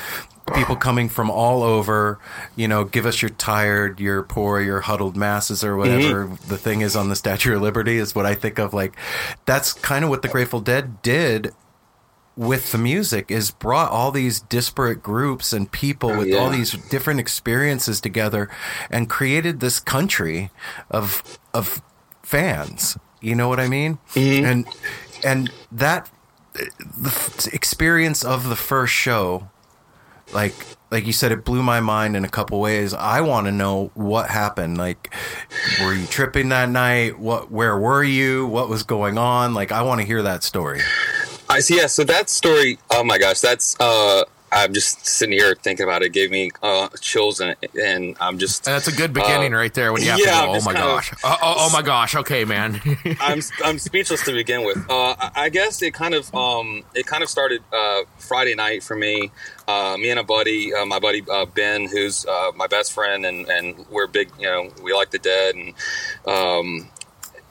people 0.55 0.77
coming 0.77 1.11
from 1.11 1.31
all 1.31 1.63
over 1.63 2.19
you 2.57 2.67
know 2.67 2.83
give 2.83 3.05
us 3.05 3.21
your 3.21 3.29
tired 3.29 4.01
your 4.01 4.23
poor 4.23 4.63
your 4.63 4.81
huddled 4.81 5.15
masses 5.15 5.63
or 5.63 5.77
whatever 5.77 6.25
mm-hmm. 6.25 6.49
the 6.49 6.57
thing 6.57 6.81
is 6.81 6.97
on 6.97 7.11
the 7.11 7.17
statue 7.17 7.55
of 7.55 7.61
liberty 7.61 7.99
is 7.99 8.15
what 8.15 8.25
i 8.25 8.35
think 8.35 8.59
of 8.59 8.73
like 8.73 8.97
that's 9.45 9.75
kind 9.75 10.07
of 10.07 10.09
what 10.09 10.23
the 10.23 10.29
grateful 10.29 10.59
dead 10.59 11.03
did 11.03 11.53
with 12.39 12.71
the 12.71 12.79
music 12.79 13.33
is 13.33 13.51
brought 13.51 13.91
all 13.91 14.13
these 14.13 14.39
disparate 14.41 15.03
groups 15.03 15.53
and 15.53 15.73
people 15.73 16.13
oh, 16.13 16.19
with 16.19 16.35
all 16.35 16.51
these 16.51 16.73
different 16.89 17.19
experiences 17.19 18.01
together 18.01 18.49
and 18.91 19.11
created 19.11 19.59
this 19.59 19.81
country 19.81 20.51
of 20.89 21.39
of 21.53 21.83
fans. 22.23 22.97
You 23.21 23.35
know 23.35 23.49
what 23.49 23.59
i 23.59 23.67
mean? 23.67 23.99
Mm-hmm. 24.15 24.45
And 24.45 24.67
and 25.25 25.51
that 25.73 26.09
the 26.55 27.51
experience 27.53 28.25
of 28.25 28.49
the 28.49 28.57
first 28.57 28.93
show 28.93 29.49
like 30.33 30.55
like 30.91 31.07
you 31.07 31.13
said 31.13 31.33
it 31.33 31.45
blew 31.45 31.63
my 31.63 31.81
mind 31.81 32.17
in 32.17 32.25
a 32.25 32.29
couple 32.29 32.61
ways 32.61 32.93
i 32.95 33.21
want 33.21 33.47
to 33.47 33.53
know 33.53 33.91
what 33.95 34.29
happened 34.29 34.77
like 34.77 35.13
were 35.81 35.95
you 35.95 36.07
tripping 36.07 36.49
that 36.49 36.69
night 36.69 37.19
what 37.19 37.51
where 37.51 37.79
were 37.79 38.03
you 38.05 38.47
what 38.47 38.69
was 38.69 38.83
going 38.83 39.17
on 39.17 39.55
like 39.55 39.73
i 39.73 39.83
want 39.83 40.01
to 40.01 40.07
hear 40.07 40.23
that 40.23 40.43
story 40.43 40.81
I 41.51 41.61
see. 41.61 41.79
Yeah. 41.79 41.87
So 41.87 42.05
that 42.05 42.29
story. 42.29 42.79
Oh 42.91 43.03
my 43.03 43.17
gosh. 43.19 43.41
That's. 43.41 43.75
uh 43.81 44.25
I'm 44.51 44.73
just 44.73 45.07
sitting 45.07 45.33
here 45.39 45.55
thinking 45.55 45.85
about 45.85 46.03
it. 46.03 46.07
it 46.07 46.13
gave 46.13 46.31
me 46.31 46.51
uh, 46.63 46.89
chills, 47.01 47.41
and, 47.41 47.57
and 47.81 48.17
I'm 48.21 48.39
just. 48.39 48.65
That's 48.65 48.89
a 48.89 48.93
good 48.93 49.13
beginning 49.13 49.55
uh, 49.55 49.59
right 49.59 49.73
there 49.73 49.93
when 49.93 50.03
you 50.03 50.11
have 50.11 50.19
yeah, 50.19 50.41
to 50.41 50.47
go, 50.47 50.53
oh 50.55 50.61
my 50.65 50.73
kind 50.73 50.77
of- 50.79 50.83
gosh. 50.83 51.13
Oh, 51.25 51.37
oh, 51.43 51.55
oh 51.59 51.71
my 51.73 51.83
gosh. 51.83 52.15
Okay, 52.17 52.45
man. 52.45 52.81
I'm 53.21 53.41
I'm 53.65 53.79
speechless 53.79 54.25
to 54.25 54.33
begin 54.33 54.65
with. 54.65 54.79
Uh, 54.89 55.17
I- 55.35 55.49
guess 55.49 55.81
it 55.83 55.95
kind 55.95 56.15
of 56.15 56.33
um, 56.35 56.85
it 56.95 57.07
kind 57.07 57.23
of 57.23 57.31
started 57.31 57.63
uh, 57.73 58.03
Friday 58.19 58.55
night 58.55 58.83
for 58.83 58.95
me. 58.95 59.31
Uh, 59.67 59.97
me 59.99 60.11
and 60.11 60.19
a 60.19 60.25
buddy, 60.25 60.75
uh, 60.75 60.85
my 60.87 60.99
buddy 60.99 61.23
uh, 61.31 61.47
Ben, 61.47 61.89
who's 61.89 62.25
uh, 62.27 62.53
my 62.55 62.67
best 62.67 62.93
friend, 62.93 63.27
and, 63.27 63.49
and 63.49 63.87
we're 63.91 64.07
big. 64.07 64.31
You 64.39 64.47
know, 64.47 64.71
we 64.83 64.93
like 64.95 65.11
the 65.11 65.19
dead, 65.19 65.55
and 65.55 65.75
um, 66.27 66.89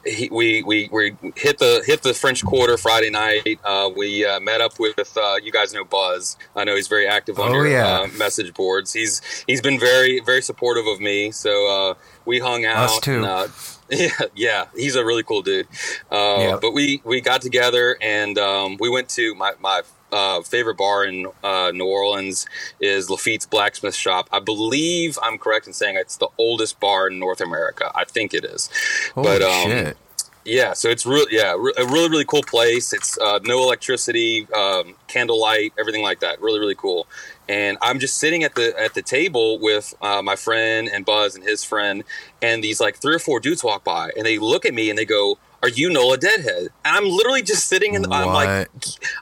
he, 0.08 0.30
we, 0.32 0.64
we 0.64 0.90
we 0.92 1.16
hit 1.36 1.58
the 1.60 1.84
hit 1.86 2.02
the 2.04 2.14
French 2.14 2.44
Quarter 2.44 2.78
Friday 2.78 3.10
night. 3.10 3.60
Uh, 3.64 3.90
we 3.96 4.26
uh, 4.26 4.40
met 4.40 4.62
up 4.62 4.80
with 4.80 5.18
uh, 5.18 5.36
you 5.44 5.52
guys 5.52 5.74
know 5.74 5.84
Buzz. 5.84 6.38
I 6.56 6.64
know 6.64 6.76
he's 6.76 6.88
very 6.88 7.08
active 7.08 7.40
on 7.40 7.50
Oh, 7.52 7.54
your 7.54 7.68
yeah. 7.68 8.00
uh, 8.02 8.08
message 8.18 8.54
boards. 8.54 8.94
He's 8.94 9.22
he's 9.48 9.62
been 9.62 9.80
very 9.80 10.20
very 10.22 10.42
supportive 10.42 10.86
of 10.88 11.00
me. 11.00 11.32
So 11.32 11.68
uh, 11.68 11.94
we 12.26 12.40
hung 12.40 12.66
out. 12.66 12.86
Us 12.86 13.00
too. 13.00 13.16
And, 13.18 13.26
uh, 13.26 13.48
Yeah, 13.90 14.10
yeah, 14.36 14.66
he's 14.76 14.96
a 14.98 15.06
really 15.06 15.24
cool 15.24 15.42
dude. 15.42 15.66
Uh, 16.12 16.36
Yep. 16.40 16.62
But 16.62 16.72
we 16.74 17.02
we 17.06 17.22
got 17.22 17.42
together 17.42 17.98
and 18.02 18.38
um, 18.38 18.76
we 18.82 18.90
went 18.90 19.08
to 19.12 19.34
my 19.36 19.54
my 19.62 19.82
uh, 20.12 20.42
favorite 20.42 20.78
bar 20.78 21.06
in 21.06 21.28
uh, 21.44 21.72
New 21.74 21.86
Orleans 21.86 22.46
is 22.80 23.10
Lafitte's 23.10 23.46
Blacksmith 23.46 23.96
Shop. 23.96 24.28
I 24.32 24.40
believe 24.40 25.18
I'm 25.22 25.38
correct 25.38 25.68
in 25.68 25.74
saying 25.74 25.98
it's 25.98 26.18
the 26.18 26.30
oldest 26.38 26.80
bar 26.80 27.08
in 27.08 27.20
North 27.20 27.42
America. 27.42 27.92
I 27.96 28.06
think 28.06 28.34
it 28.34 28.46
is. 28.46 28.70
Holy 29.14 29.28
but 29.28 29.42
um, 29.42 29.70
shit. 29.70 29.98
yeah, 30.46 30.74
so 30.74 30.90
it's 30.90 31.06
really 31.06 31.36
yeah, 31.36 31.56
re- 31.58 31.74
a 31.78 31.86
really 31.86 32.10
really 32.10 32.26
cool 32.26 32.44
place. 32.44 32.94
It's 32.94 33.18
uh, 33.20 33.40
no 33.44 33.64
electricity, 33.64 34.48
um, 34.54 34.96
candlelight, 35.08 35.74
everything 35.80 36.04
like 36.04 36.20
that. 36.22 36.42
Really 36.42 36.60
really 36.60 36.76
cool. 36.76 37.08
And 37.50 37.78
I'm 37.82 38.00
just 38.00 38.18
sitting 38.18 38.44
at 38.44 38.56
the 38.56 38.78
at 38.80 38.94
the 38.94 39.02
table 39.02 39.60
with 39.60 39.94
uh, 40.02 40.22
my 40.22 40.36
friend 40.36 40.90
and 40.92 41.06
Buzz 41.06 41.36
and 41.36 41.44
his 41.44 41.64
friend, 41.64 42.04
and 42.42 42.64
these 42.64 42.80
like 42.80 42.98
three 42.98 43.16
or 43.16 43.20
four 43.20 43.40
dudes 43.40 43.64
walk 43.64 43.84
by, 43.84 44.12
and 44.16 44.26
they 44.26 44.38
look 44.38 44.66
at 44.66 44.74
me 44.74 44.90
and 44.90 44.98
they 44.98 45.06
go, 45.06 45.38
"Are 45.64 45.70
you 45.70 45.90
Nola 45.90 46.18
Deadhead?" 46.18 46.70
And 46.86 46.96
I'm 46.98 47.06
literally 47.10 47.42
just 47.42 47.68
sitting 47.68 47.96
and 47.96 48.06
I'm 48.12 48.28
like, 48.28 48.70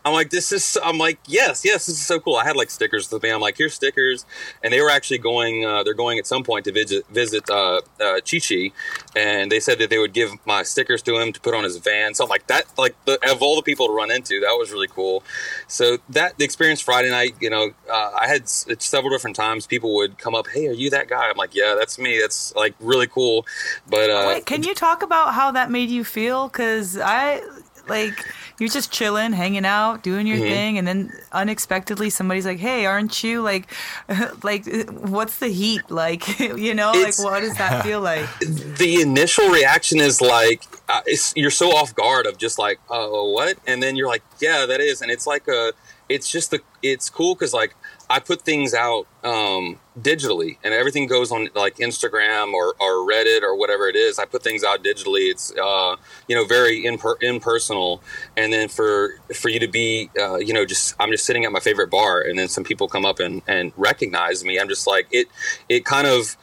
I'm 0.03 0.13
like, 0.13 0.29
this 0.29 0.51
is, 0.51 0.77
I'm 0.83 0.97
like, 0.97 1.19
yes, 1.27 1.63
yes, 1.65 1.85
this 1.87 1.95
is 1.95 2.05
so 2.05 2.19
cool. 2.19 2.35
I 2.35 2.43
had 2.43 2.55
like 2.55 2.69
stickers 2.69 3.11
with 3.11 3.23
me. 3.23 3.29
I'm 3.31 3.41
like, 3.41 3.57
here's 3.57 3.73
stickers, 3.73 4.25
and 4.63 4.71
they 4.73 4.81
were 4.81 4.89
actually 4.89 5.19
going. 5.19 5.65
Uh, 5.65 5.83
they're 5.83 5.93
going 5.93 6.19
at 6.19 6.27
some 6.27 6.43
point 6.43 6.65
to 6.65 6.71
visit 6.71 7.07
visit 7.07 7.49
uh, 7.49 7.81
uh, 8.01 8.19
Chi 8.29 8.39
Chi, 8.39 8.71
and 9.15 9.51
they 9.51 9.59
said 9.59 9.79
that 9.79 9.89
they 9.89 9.97
would 9.97 10.13
give 10.13 10.31
my 10.45 10.63
stickers 10.63 11.01
to 11.03 11.17
him 11.19 11.31
to 11.33 11.39
put 11.39 11.53
on 11.53 11.63
his 11.63 11.77
van. 11.77 12.13
So 12.13 12.23
I'm 12.23 12.29
like, 12.29 12.47
that, 12.47 12.65
like, 12.77 12.95
the, 13.05 13.13
of 13.31 13.41
all 13.41 13.55
the 13.55 13.61
people 13.63 13.87
to 13.87 13.93
run 13.93 14.11
into, 14.11 14.39
that 14.41 14.55
was 14.57 14.71
really 14.71 14.87
cool. 14.87 15.23
So 15.67 15.97
that 16.09 16.37
the 16.37 16.43
experience 16.45 16.81
Friday 16.81 17.09
night, 17.09 17.35
you 17.39 17.49
know, 17.49 17.71
uh, 17.89 18.11
I 18.19 18.27
had 18.27 18.43
s- 18.43 18.65
several 18.79 19.11
different 19.11 19.35
times 19.35 19.65
people 19.67 19.95
would 19.95 20.17
come 20.17 20.35
up, 20.35 20.47
hey, 20.47 20.67
are 20.67 20.73
you 20.73 20.89
that 20.91 21.07
guy? 21.07 21.29
I'm 21.29 21.37
like, 21.37 21.55
yeah, 21.55 21.75
that's 21.77 21.97
me. 21.97 22.19
That's 22.19 22.53
like 22.55 22.75
really 22.79 23.07
cool. 23.07 23.45
But 23.87 24.09
uh, 24.09 24.25
Wait, 24.27 24.45
can 24.45 24.63
you 24.63 24.73
talk 24.73 25.01
about 25.01 25.33
how 25.33 25.51
that 25.51 25.71
made 25.71 25.89
you 25.89 26.03
feel? 26.03 26.24
Because 26.47 26.97
I 26.97 27.41
like 27.87 28.25
you're 28.57 28.69
just 28.69 28.91
chilling, 28.91 29.31
hanging 29.33 29.65
out, 29.65 30.01
doing 30.01 30.25
your 30.25 30.37
Mhm. 30.37 30.47
thing, 30.47 30.77
and 30.79 30.87
then 30.87 31.13
unexpectedly 31.31 32.09
somebody's 32.09 32.45
like, 32.45 32.57
"Hey, 32.57 32.85
aren't 32.85 33.23
you 33.23 33.41
like, 33.43 33.67
like, 34.43 34.65
what's 34.89 35.37
the 35.37 35.49
heat 35.49 35.91
like? 35.91 36.39
you 36.39 36.73
know, 36.73 36.91
It's- 36.95 37.19
like 37.19 37.31
what 37.31 37.39
does 37.41 37.55
that 37.57 37.83
feel 37.83 38.01
like?" 38.11 38.27
the 38.39 39.01
initial 39.01 39.49
reaction 39.49 39.99
is 39.99 40.19
like 40.21 40.63
uh, 40.89 41.01
it's, 41.05 41.33
you're 41.35 41.51
so 41.51 41.69
off 41.75 41.93
guard 41.95 42.25
of 42.25 42.37
just 42.37 42.57
like 42.59 42.79
oh 42.89 43.29
what 43.31 43.57
and 43.67 43.81
then 43.83 43.95
you're 43.95 44.07
like 44.07 44.23
yeah 44.39 44.65
that 44.65 44.79
is 44.79 45.01
and 45.01 45.09
it's 45.11 45.25
like 45.27 45.47
a 45.47 45.71
it's 46.09 46.29
just 46.31 46.51
the 46.51 46.59
it's 46.83 47.09
cool 47.09 47.33
because 47.33 47.53
like 47.53 47.73
i 48.09 48.19
put 48.19 48.41
things 48.43 48.73
out 48.75 49.07
um 49.23 49.79
digitally 49.99 50.57
and 50.63 50.73
everything 50.73 51.07
goes 51.07 51.31
on 51.31 51.47
like 51.55 51.77
instagram 51.77 52.53
or, 52.53 52.75
or 52.81 53.09
reddit 53.09 53.41
or 53.43 53.55
whatever 53.55 53.87
it 53.87 53.95
is. 53.95 54.19
I 54.19 54.25
put 54.25 54.43
things 54.43 54.63
out 54.63 54.83
digitally. 54.83 55.31
It's 55.31 55.53
uh 55.57 55.95
you 56.27 56.35
know 56.35 56.45
very 56.45 56.83
imper- 56.83 57.21
impersonal. 57.21 58.01
And 58.35 58.51
then 58.51 58.67
for 58.67 59.19
for 59.33 59.49
you 59.49 59.59
to 59.59 59.67
be 59.67 60.09
uh 60.19 60.37
you 60.37 60.53
know 60.53 60.65
just 60.65 60.95
i'm 60.99 61.11
just 61.11 61.25
sitting 61.25 61.45
at 61.45 61.51
my 61.51 61.59
favorite 61.61 61.89
bar 61.89 62.21
and 62.21 62.37
then 62.37 62.47
some 62.49 62.63
people 62.63 62.87
come 62.87 63.05
up 63.05 63.19
and 63.19 63.41
and 63.47 63.71
recognize 63.77 64.43
me. 64.43 64.59
I'm 64.59 64.67
just 64.67 64.85
like 64.85 65.07
it 65.11 65.27
it 65.69 65.85
kind 65.85 66.07
of 66.07 66.35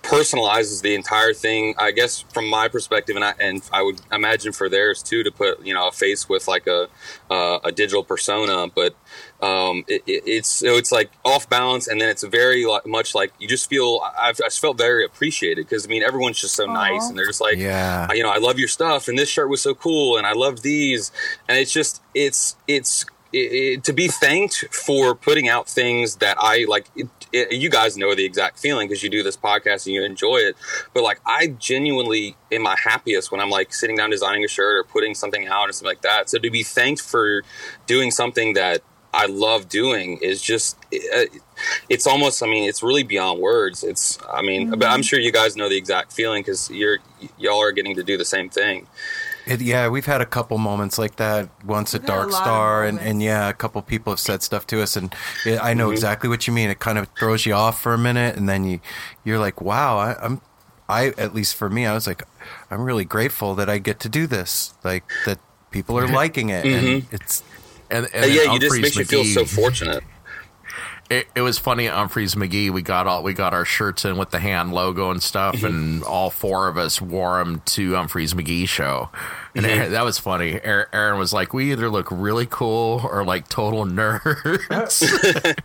personalizes 0.00 0.82
the 0.82 0.94
entire 0.94 1.32
thing 1.32 1.74
i 1.78 1.90
guess 1.90 2.20
from 2.34 2.50
my 2.50 2.68
perspective. 2.68 3.16
And 3.16 3.24
i 3.24 3.34
and 3.40 3.62
i 3.72 3.80
would 3.82 3.98
imagine 4.12 4.52
for 4.52 4.68
theirs 4.68 5.02
too 5.02 5.22
to 5.22 5.30
put 5.30 5.64
you 5.64 5.72
know 5.72 5.88
a 5.88 5.92
face 5.92 6.28
with 6.28 6.48
like 6.48 6.66
a 6.66 6.88
uh, 7.30 7.58
a 7.64 7.72
digital 7.72 8.04
persona. 8.04 8.66
But 8.68 8.94
um 9.42 9.84
it, 9.86 10.02
it, 10.06 10.22
it's 10.26 10.48
so 10.48 10.76
it's 10.76 10.90
like 10.90 11.10
off 11.24 11.48
balance 11.48 11.88
and 11.88 12.00
then 12.00 12.08
it's 12.08 12.24
very 12.24 12.64
like, 12.64 12.86
much 12.86 13.14
like 13.14 13.32
you 13.38 13.46
just 13.46 13.68
feel 13.68 14.00
i've 14.18 14.36
I 14.40 14.46
just 14.46 14.60
felt 14.60 14.78
very 14.78 15.04
appreciated 15.04 15.66
because 15.68 15.84
i 15.84 15.88
mean 15.88 16.02
everyone's 16.02 16.40
just 16.40 16.54
so 16.54 16.66
nice 16.66 17.08
and 17.08 17.18
they're 17.18 17.26
just 17.26 17.40
like 17.40 17.58
Yeah. 17.58 18.10
you 18.12 18.22
know 18.22 18.30
i 18.30 18.38
love 18.38 18.58
your 18.58 18.68
stuff 18.68 19.08
and 19.08 19.18
this 19.18 19.28
shirt 19.28 19.50
was 19.50 19.60
so 19.60 19.74
cool 19.74 20.16
and 20.16 20.26
i 20.26 20.32
loved 20.32 20.62
these 20.62 21.12
and 21.48 21.58
it's 21.58 21.72
just 21.72 22.02
it's 22.14 22.56
it's 22.66 23.04
it, 23.32 23.52
it, 23.52 23.84
to 23.84 23.92
be 23.92 24.08
thanked 24.08 24.64
for 24.72 25.14
putting 25.14 25.48
out 25.48 25.68
things 25.68 26.16
that 26.16 26.36
I 26.40 26.64
like. 26.68 26.86
It, 26.96 27.08
it, 27.32 27.52
you 27.52 27.68
guys 27.68 27.96
know 27.96 28.14
the 28.14 28.24
exact 28.24 28.58
feeling 28.58 28.88
because 28.88 29.02
you 29.02 29.10
do 29.10 29.22
this 29.22 29.36
podcast 29.36 29.84
and 29.86 29.94
you 29.94 30.04
enjoy 30.04 30.36
it. 30.36 30.56
But 30.94 31.02
like, 31.02 31.20
I 31.26 31.48
genuinely 31.48 32.36
am 32.52 32.62
my 32.62 32.76
happiest 32.82 33.32
when 33.32 33.40
I'm 33.40 33.50
like 33.50 33.74
sitting 33.74 33.96
down 33.96 34.10
designing 34.10 34.44
a 34.44 34.48
shirt 34.48 34.76
or 34.78 34.84
putting 34.84 35.14
something 35.14 35.46
out 35.48 35.68
or 35.68 35.72
something 35.72 35.88
like 35.90 36.02
that. 36.02 36.30
So 36.30 36.38
to 36.38 36.50
be 36.50 36.62
thanked 36.62 37.02
for 37.02 37.42
doing 37.86 38.10
something 38.10 38.54
that 38.54 38.82
I 39.16 39.26
love 39.26 39.68
doing 39.68 40.18
is 40.18 40.40
just. 40.42 40.76
It's 41.88 42.06
almost. 42.06 42.42
I 42.42 42.46
mean, 42.46 42.68
it's 42.68 42.82
really 42.82 43.02
beyond 43.02 43.40
words. 43.40 43.82
It's. 43.82 44.18
I 44.30 44.42
mean, 44.42 44.70
but 44.70 44.86
I'm 44.88 45.02
sure 45.02 45.18
you 45.18 45.32
guys 45.32 45.56
know 45.56 45.68
the 45.68 45.76
exact 45.76 46.12
feeling 46.12 46.42
because 46.42 46.70
you're 46.70 46.98
y'all 47.38 47.60
are 47.62 47.72
getting 47.72 47.94
to 47.96 48.02
do 48.04 48.16
the 48.16 48.24
same 48.24 48.48
thing. 48.50 48.86
It, 49.46 49.60
yeah, 49.62 49.88
we've 49.88 50.04
had 50.06 50.20
a 50.20 50.26
couple 50.26 50.58
moments 50.58 50.98
like 50.98 51.16
that. 51.16 51.48
Once 51.64 51.94
at 51.94 52.02
had 52.02 52.10
a 52.10 52.12
Dark 52.12 52.32
Star, 52.32 52.84
and, 52.84 52.98
and 52.98 53.22
yeah, 53.22 53.48
a 53.48 53.52
couple 53.54 53.80
people 53.80 54.12
have 54.12 54.20
said 54.20 54.42
stuff 54.42 54.66
to 54.68 54.82
us, 54.82 54.96
and 54.96 55.14
it, 55.44 55.58
I 55.62 55.72
know 55.72 55.88
Mhm. 55.88 55.92
exactly 55.92 56.28
what 56.28 56.46
you 56.46 56.52
mean. 56.52 56.68
It 56.68 56.78
kind 56.80 56.98
of 56.98 57.08
throws 57.18 57.46
you 57.46 57.54
off 57.54 57.80
for 57.80 57.94
a 57.94 57.98
minute, 57.98 58.36
and 58.36 58.48
then 58.48 58.64
you 58.64 58.80
you're 59.24 59.38
like, 59.38 59.60
wow, 59.60 59.98
I, 59.98 60.16
I'm. 60.22 60.40
I 60.88 61.08
at 61.18 61.34
least 61.34 61.56
for 61.56 61.68
me, 61.70 61.84
I 61.86 61.94
was 61.94 62.06
like, 62.06 62.22
I'm 62.70 62.82
really 62.82 63.04
grateful 63.04 63.54
that 63.56 63.68
I 63.68 63.78
get 63.78 63.98
to 64.00 64.08
do 64.08 64.26
this. 64.28 64.74
Like 64.84 65.04
that 65.24 65.38
people 65.70 65.98
are 65.98 66.06
liking 66.22 66.50
it, 66.50 66.64
and 66.66 67.02
Mhm. 67.04 67.12
it's 67.12 67.42
and, 67.90 68.06
Uh, 68.06 68.08
and 68.14 68.32
yeah, 68.32 68.42
then 68.44 68.52
you 68.54 68.58
just 68.60 68.74
Umphrey's 68.74 68.82
makes 68.82 68.96
you 68.96 69.04
feel 69.04 69.24
so 69.24 69.44
fortunate. 69.44 70.02
It, 71.08 71.28
it 71.36 71.42
was 71.42 71.56
funny 71.56 71.86
at 71.86 71.94
Umphrey's 71.94 72.34
McGee. 72.34 72.68
We 72.68 72.82
got 72.82 73.06
all 73.06 73.22
we 73.22 73.32
got 73.32 73.54
our 73.54 73.64
shirts 73.64 74.04
in 74.04 74.16
with 74.16 74.30
the 74.32 74.40
hand 74.40 74.72
logo 74.74 75.12
and 75.12 75.22
stuff, 75.22 75.54
Mm-hmm. 75.54 75.66
and 75.66 76.02
all 76.02 76.30
four 76.30 76.66
of 76.66 76.76
us 76.76 77.00
wore 77.00 77.38
them 77.38 77.62
to 77.66 77.92
Umphrey's 77.92 78.34
McGee 78.34 78.68
show, 78.68 79.10
and 79.54 79.64
Mhm. 79.64 79.68
Aaron- 79.68 79.92
that 79.92 80.04
was 80.04 80.18
funny. 80.18 80.58
Aaron, 80.64 80.86
Aaron 80.92 81.16
was 81.16 81.32
like, 81.32 81.54
"We 81.54 81.70
either 81.70 81.88
look 81.88 82.08
really 82.10 82.46
cool 82.50 83.08
or 83.08 83.24
like 83.24 83.46
total 83.48 83.84
nerds." 83.86 85.00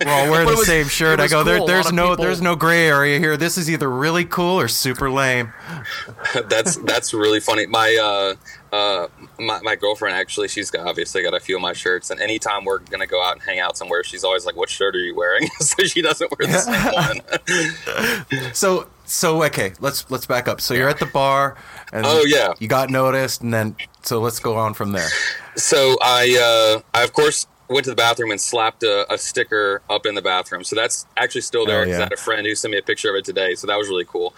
we're 0.05 0.11
all 0.11 0.29
wearing 0.29 0.47
the 0.47 0.57
was- 0.57 0.67
same 0.67 0.87
shirt. 0.87 1.19
I 1.19 1.27
go, 1.27 1.43
cool. 1.43 1.63
A 1.63 1.65
there's 1.67 1.91
no 1.91 2.09
people- 2.11 2.23
there's 2.23 2.41
no 2.43 2.55
gray 2.55 2.85
area 2.87 3.17
here. 3.17 3.35
This 3.35 3.57
is 3.57 3.67
either 3.67 3.89
really 3.89 4.25
cool 4.25 4.59
or 4.59 4.67
super 4.67 5.09
lame. 5.09 5.51
that's 6.49 6.75
that's 6.75 7.15
really 7.15 7.39
funny. 7.39 7.65
My 7.65 7.97
uh, 7.99 8.35
uh, 8.71 9.07
my, 9.39 9.59
my 9.61 9.75
girlfriend 9.75 10.15
actually, 10.15 10.47
she's 10.47 10.71
got, 10.71 10.87
obviously 10.87 11.21
got 11.23 11.33
a 11.33 11.39
few 11.39 11.55
of 11.57 11.61
my 11.61 11.73
shirts, 11.73 12.09
and 12.09 12.19
anytime 12.21 12.63
we're 12.65 12.79
gonna 12.79 13.05
go 13.07 13.21
out 13.21 13.33
and 13.33 13.41
hang 13.41 13.59
out 13.59 13.77
somewhere, 13.77 14.03
she's 14.03 14.23
always 14.23 14.45
like, 14.45 14.55
"What 14.55 14.69
shirt 14.69 14.95
are 14.95 14.99
you 14.99 15.13
wearing?" 15.15 15.47
so 15.59 15.83
she 15.83 16.01
doesn't 16.01 16.31
wear 16.39 16.47
the 16.47 16.59
same 16.59 18.35
one. 18.41 18.53
So 18.53 18.87
so 19.05 19.43
okay, 19.43 19.73
let's 19.79 20.09
let's 20.09 20.25
back 20.25 20.47
up. 20.47 20.61
So 20.61 20.73
you're 20.73 20.89
at 20.89 20.99
the 20.99 21.05
bar, 21.05 21.57
and 21.91 22.05
Oh, 22.05 22.23
yeah. 22.25 22.53
you 22.59 22.67
got 22.67 22.89
noticed, 22.89 23.41
and 23.41 23.53
then 23.53 23.75
so 24.03 24.19
let's 24.21 24.39
go 24.39 24.55
on 24.55 24.73
from 24.73 24.93
there. 24.93 25.09
So 25.57 25.97
I, 26.01 26.37
uh, 26.77 26.81
I 26.97 27.03
of 27.03 27.11
course 27.13 27.45
went 27.71 27.85
to 27.85 27.89
the 27.89 27.95
bathroom 27.95 28.31
and 28.31 28.39
slapped 28.39 28.83
a, 28.83 29.11
a 29.11 29.17
sticker 29.17 29.81
up 29.89 30.05
in 30.05 30.15
the 30.15 30.21
bathroom. 30.21 30.63
So 30.63 30.75
that's 30.75 31.05
actually 31.17 31.41
still 31.41 31.65
there 31.65 31.81
Oh, 31.81 31.85
yeah. 31.85 31.97
I 31.97 31.99
had 32.03 32.13
a 32.13 32.17
friend 32.17 32.45
who 32.45 32.53
sent 32.55 32.71
me 32.71 32.77
a 32.77 32.81
picture 32.83 33.09
of 33.09 33.15
it 33.15 33.25
today. 33.25 33.55
So 33.55 33.67
that 33.67 33.77
was 33.77 33.87
really 33.87 34.05
cool. 34.05 34.33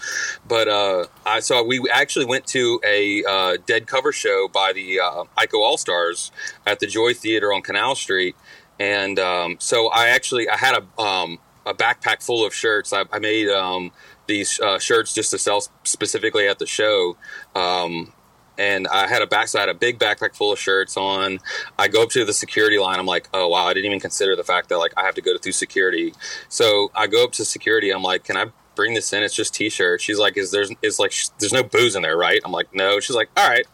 But 0.48 0.68
uh, 0.68 1.06
I 1.26 1.40
so 1.40 1.64
we 1.64 1.86
actually 1.92 2.26
went 2.26 2.46
to 2.48 2.80
a 2.86 3.24
uh, 3.24 3.58
dead 3.66 3.88
cover 3.88 4.12
show 4.12 4.48
by 4.48 4.74
the 4.74 5.00
uh, 5.00 5.24
Iko 5.38 5.60
All 5.60 5.78
Stars 5.78 6.32
at 6.66 6.80
the 6.80 6.88
Joy 6.88 7.14
Theater 7.14 7.52
on 7.54 7.62
Canal 7.62 7.96
Street, 7.96 8.36
and 8.80 9.20
um, 9.20 9.58
so 9.60 9.90
I 9.90 10.10
actually 10.10 10.48
I 10.50 10.58
had 10.58 10.76
a 10.76 11.02
um, 11.02 11.40
a 11.66 11.74
backpack 11.74 12.24
full 12.24 12.46
of 12.46 12.54
shirts. 12.54 12.94
I, 12.94 13.06
I 13.12 13.20
made 13.20 13.50
um, 13.50 13.92
these 14.28 14.60
uh, 14.60 14.80
shirts 14.80 15.14
just 15.14 15.32
to 15.32 15.38
sell 15.40 15.64
specifically 15.84 16.48
at 16.48 16.60
the 16.60 16.66
show. 16.66 17.18
Um, 17.56 18.14
and 18.58 18.88
I 18.88 19.08
had 19.08 19.22
a 19.22 19.28
back, 19.28 19.48
so 19.48 19.60
I 19.60 19.62
had 19.62 19.70
a 19.70 19.74
big 19.74 20.00
backpack 20.00 20.36
full 20.36 20.52
of 20.52 20.60
shirts 20.60 20.98
on. 20.98 21.40
I 21.78 21.88
go 21.88 22.04
up 22.04 22.10
to 22.12 22.26
the 22.26 22.34
security 22.34 22.78
line. 22.78 23.00
I'm 23.00 23.06
like, 23.06 23.30
oh 23.34 23.48
wow, 23.48 23.66
I 23.66 23.74
didn't 23.74 23.86
even 23.86 24.00
consider 24.00 24.36
the 24.36 24.44
fact 24.44 24.70
that 24.70 24.78
like 24.78 24.94
I 24.98 25.04
have 25.04 25.16
to 25.16 25.22
go 25.22 25.38
through 25.38 25.54
security. 25.54 26.14
So 26.50 26.92
I 26.96 27.08
go 27.08 27.24
up 27.24 27.32
to 27.34 27.46
security. 27.46 27.92
I'm 27.92 28.04
like, 28.04 28.24
can 28.24 28.38
I 28.38 28.46
bring 28.76 28.94
this 28.94 29.12
in? 29.14 29.24
It's 29.24 29.36
just 29.36 29.54
t-shirts. 29.54 30.04
She's 30.04 30.20
like, 30.20 30.38
is 30.38 30.52
there's 30.52 30.72
is 30.82 31.00
like 31.00 31.12
sh- 31.12 31.28
there's 31.40 31.54
no 31.54 31.64
booze 31.64 31.96
in 31.96 32.02
there, 32.02 32.18
right? 32.18 32.42
I'm 32.44 32.52
like, 32.52 32.74
no. 32.74 33.00
She's 33.00 33.16
like, 33.16 33.30
all 33.38 33.48
right. 33.48 33.66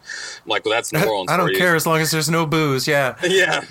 I'm 0.43 0.50
like, 0.50 0.66
well, 0.66 0.74
that's 0.74 0.91
New 0.93 1.04
Orleans. 1.08 1.32
I 1.32 1.38
don't 1.38 1.56
care 1.56 1.76
as 1.76 1.86
long 1.86 2.00
as 2.00 2.12
there's 2.12 2.30
no 2.30 2.45
booze. 2.45 2.88
Yeah. 2.88 3.16
yeah. 3.24 3.64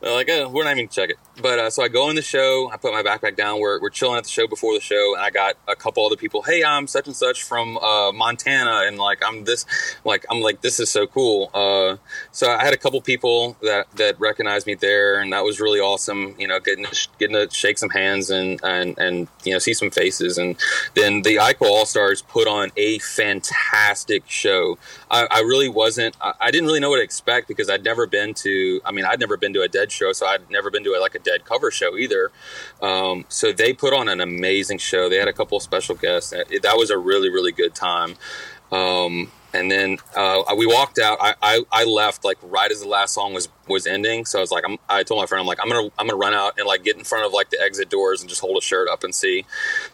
They're 0.00 0.14
like, 0.14 0.28
eh, 0.28 0.44
we're 0.44 0.64
not 0.64 0.76
even 0.76 0.88
check 0.88 1.10
it. 1.10 1.16
But 1.40 1.58
uh, 1.58 1.70
so 1.70 1.82
I 1.82 1.88
go 1.88 2.10
in 2.10 2.16
the 2.16 2.22
show. 2.22 2.70
I 2.72 2.76
put 2.76 2.92
my 2.92 3.02
backpack 3.02 3.36
down. 3.36 3.60
We're, 3.60 3.80
we're 3.80 3.90
chilling 3.90 4.18
at 4.18 4.24
the 4.24 4.30
show 4.30 4.46
before 4.46 4.74
the 4.74 4.80
show, 4.80 5.14
and 5.14 5.22
I 5.22 5.30
got 5.30 5.56
a 5.66 5.74
couple 5.74 6.04
other 6.04 6.16
people. 6.16 6.42
Hey, 6.42 6.62
I'm 6.62 6.86
such 6.86 7.06
and 7.06 7.16
such 7.16 7.42
from 7.42 7.78
uh, 7.78 8.12
Montana, 8.12 8.82
and 8.86 8.98
like 8.98 9.22
I'm 9.26 9.44
this. 9.44 9.66
Like 10.04 10.24
I'm 10.30 10.40
like 10.40 10.60
this 10.60 10.78
is 10.78 10.90
so 10.90 11.06
cool. 11.06 11.50
Uh, 11.54 11.96
so 12.30 12.50
I 12.50 12.64
had 12.64 12.74
a 12.74 12.76
couple 12.76 13.00
people 13.00 13.56
that 13.62 13.90
that 13.96 14.20
recognized 14.20 14.66
me 14.66 14.74
there, 14.74 15.20
and 15.20 15.32
that 15.32 15.44
was 15.44 15.60
really 15.60 15.80
awesome. 15.80 16.34
You 16.38 16.48
know, 16.48 16.60
getting 16.60 16.84
to, 16.84 16.94
sh- 16.94 17.08
getting 17.18 17.36
to 17.36 17.48
shake 17.54 17.78
some 17.78 17.90
hands 17.90 18.30
and 18.30 18.60
and 18.62 18.98
and 18.98 19.28
you 19.44 19.52
know 19.52 19.58
see 19.58 19.74
some 19.74 19.90
faces, 19.90 20.38
and 20.38 20.56
then 20.94 21.22
the 21.22 21.36
Iko 21.36 21.62
All 21.62 21.86
Stars 21.86 22.22
put 22.22 22.46
on 22.46 22.70
a 22.76 22.98
fantastic 22.98 24.24
show. 24.28 24.78
I, 25.10 25.26
I 25.30 25.40
really 25.40 25.68
wasn't. 25.68 26.16
I, 26.20 26.34
I 26.40 26.50
didn't 26.50 26.66
really 26.66 26.80
know 26.80 26.90
what 26.90 26.96
to 26.96 27.02
expect 27.02 27.48
because 27.48 27.70
I'd 27.70 27.84
never 27.84 28.06
been 28.06 28.34
to. 28.34 28.80
I 28.84 28.92
mean, 28.92 29.04
I'd 29.04 29.20
never 29.20 29.36
been 29.36 29.52
to 29.54 29.62
a 29.62 29.68
Dead 29.68 29.90
show, 29.90 30.12
so 30.12 30.26
I'd 30.26 30.50
never 30.50 30.70
been 30.70 30.84
to 30.84 30.94
a, 30.94 31.00
like 31.00 31.14
a 31.14 31.18
Dead 31.18 31.44
cover 31.44 31.70
show 31.70 31.96
either. 31.96 32.30
Um, 32.80 33.24
so 33.28 33.52
they 33.52 33.72
put 33.72 33.94
on 33.94 34.08
an 34.08 34.20
amazing 34.20 34.78
show. 34.78 35.08
They 35.08 35.16
had 35.16 35.28
a 35.28 35.32
couple 35.32 35.56
of 35.56 35.62
special 35.62 35.94
guests. 35.94 36.30
That 36.30 36.76
was 36.76 36.90
a 36.90 36.98
really 36.98 37.30
really 37.30 37.52
good 37.52 37.74
time. 37.74 38.16
Um, 38.70 39.30
and 39.54 39.70
then 39.70 39.98
uh, 40.16 40.42
we 40.56 40.66
walked 40.66 40.98
out. 40.98 41.18
I, 41.20 41.34
I, 41.42 41.64
I 41.70 41.84
left 41.84 42.24
like 42.24 42.38
right 42.42 42.70
as 42.70 42.80
the 42.80 42.88
last 42.88 43.14
song 43.14 43.34
was 43.34 43.48
was 43.68 43.86
ending. 43.86 44.24
So 44.24 44.38
I 44.38 44.40
was 44.40 44.50
like, 44.50 44.64
I'm, 44.66 44.78
I 44.88 45.02
told 45.02 45.20
my 45.20 45.26
friend, 45.26 45.40
I'm 45.40 45.46
like, 45.46 45.58
I'm 45.62 45.68
gonna 45.68 45.88
I'm 45.98 46.06
gonna 46.06 46.16
run 46.16 46.34
out 46.34 46.58
and 46.58 46.66
like 46.66 46.84
get 46.84 46.96
in 46.96 47.04
front 47.04 47.26
of 47.26 47.32
like 47.32 47.50
the 47.50 47.60
exit 47.60 47.90
doors 47.90 48.20
and 48.20 48.28
just 48.28 48.40
hold 48.40 48.56
a 48.56 48.60
shirt 48.60 48.88
up 48.88 49.04
and 49.04 49.14
see. 49.14 49.44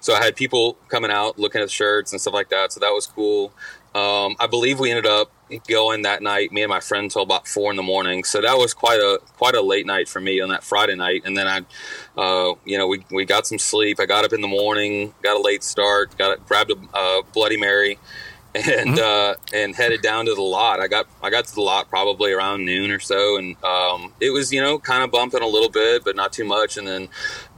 So 0.01 0.15
I 0.15 0.23
had 0.23 0.37
people 0.37 0.77
coming 0.89 1.11
out 1.11 1.39
looking 1.39 1.61
at 1.61 1.71
shirts 1.71 2.13
and 2.13 2.21
stuff 2.21 2.35
like 2.35 2.51
that. 2.51 2.73
So 2.73 2.81
that 2.81 2.91
was 2.91 3.07
cool. 3.07 3.53
Um, 3.95 4.37
I 4.39 4.47
believe 4.47 4.79
we 4.79 4.91
ended 4.91 5.07
up 5.07 5.33
going 5.67 6.03
that 6.03 6.23
night, 6.23 6.53
me 6.53 6.63
and 6.63 6.69
my 6.69 6.81
friend, 6.81 7.11
till 7.11 7.23
about 7.23 7.49
four 7.49 7.71
in 7.71 7.77
the 7.77 7.83
morning. 7.83 8.23
So 8.23 8.41
that 8.41 8.57
was 8.57 8.75
quite 8.75 9.01
a 9.01 9.19
quite 9.39 9.55
a 9.55 9.63
late 9.63 9.87
night 9.87 10.09
for 10.09 10.21
me 10.21 10.41
on 10.41 10.51
that 10.51 10.63
Friday 10.63 10.95
night. 10.95 11.23
And 11.25 11.37
then 11.37 11.47
I, 11.47 12.21
uh, 12.21 12.55
you 12.65 12.77
know, 12.79 12.87
we, 12.87 13.05
we 13.11 13.25
got 13.25 13.47
some 13.47 13.59
sleep. 13.59 13.99
I 13.99 14.07
got 14.07 14.25
up 14.25 14.33
in 14.33 14.41
the 14.41 14.49
morning, 14.49 15.15
got 15.23 15.37
a 15.37 15.43
late 15.43 15.65
start, 15.65 16.17
got 16.19 16.47
grabbed 16.47 16.71
a 16.71 16.77
uh, 16.95 17.23
Bloody 17.33 17.57
Mary, 17.57 17.99
and 18.55 18.99
uh, 18.99 19.35
and 19.53 19.75
headed 19.75 20.03
down 20.03 20.27
to 20.27 20.35
the 20.35 20.43
lot. 20.43 20.81
I 20.81 20.89
got 20.89 21.07
I 21.23 21.31
got 21.31 21.45
to 21.47 21.55
the 21.55 21.61
lot 21.61 21.89
probably 21.89 22.33
around 22.33 22.65
noon 22.65 22.91
or 22.91 22.99
so, 22.99 23.37
and 23.37 23.63
um, 23.63 24.13
it 24.21 24.31
was 24.31 24.53
you 24.53 24.61
know 24.61 24.79
kind 24.79 25.03
of 25.03 25.11
bumping 25.11 25.43
a 25.43 25.47
little 25.47 25.69
bit, 25.69 26.05
but 26.05 26.17
not 26.17 26.33
too 26.33 26.45
much. 26.45 26.77
And 26.77 26.87
then 26.87 27.09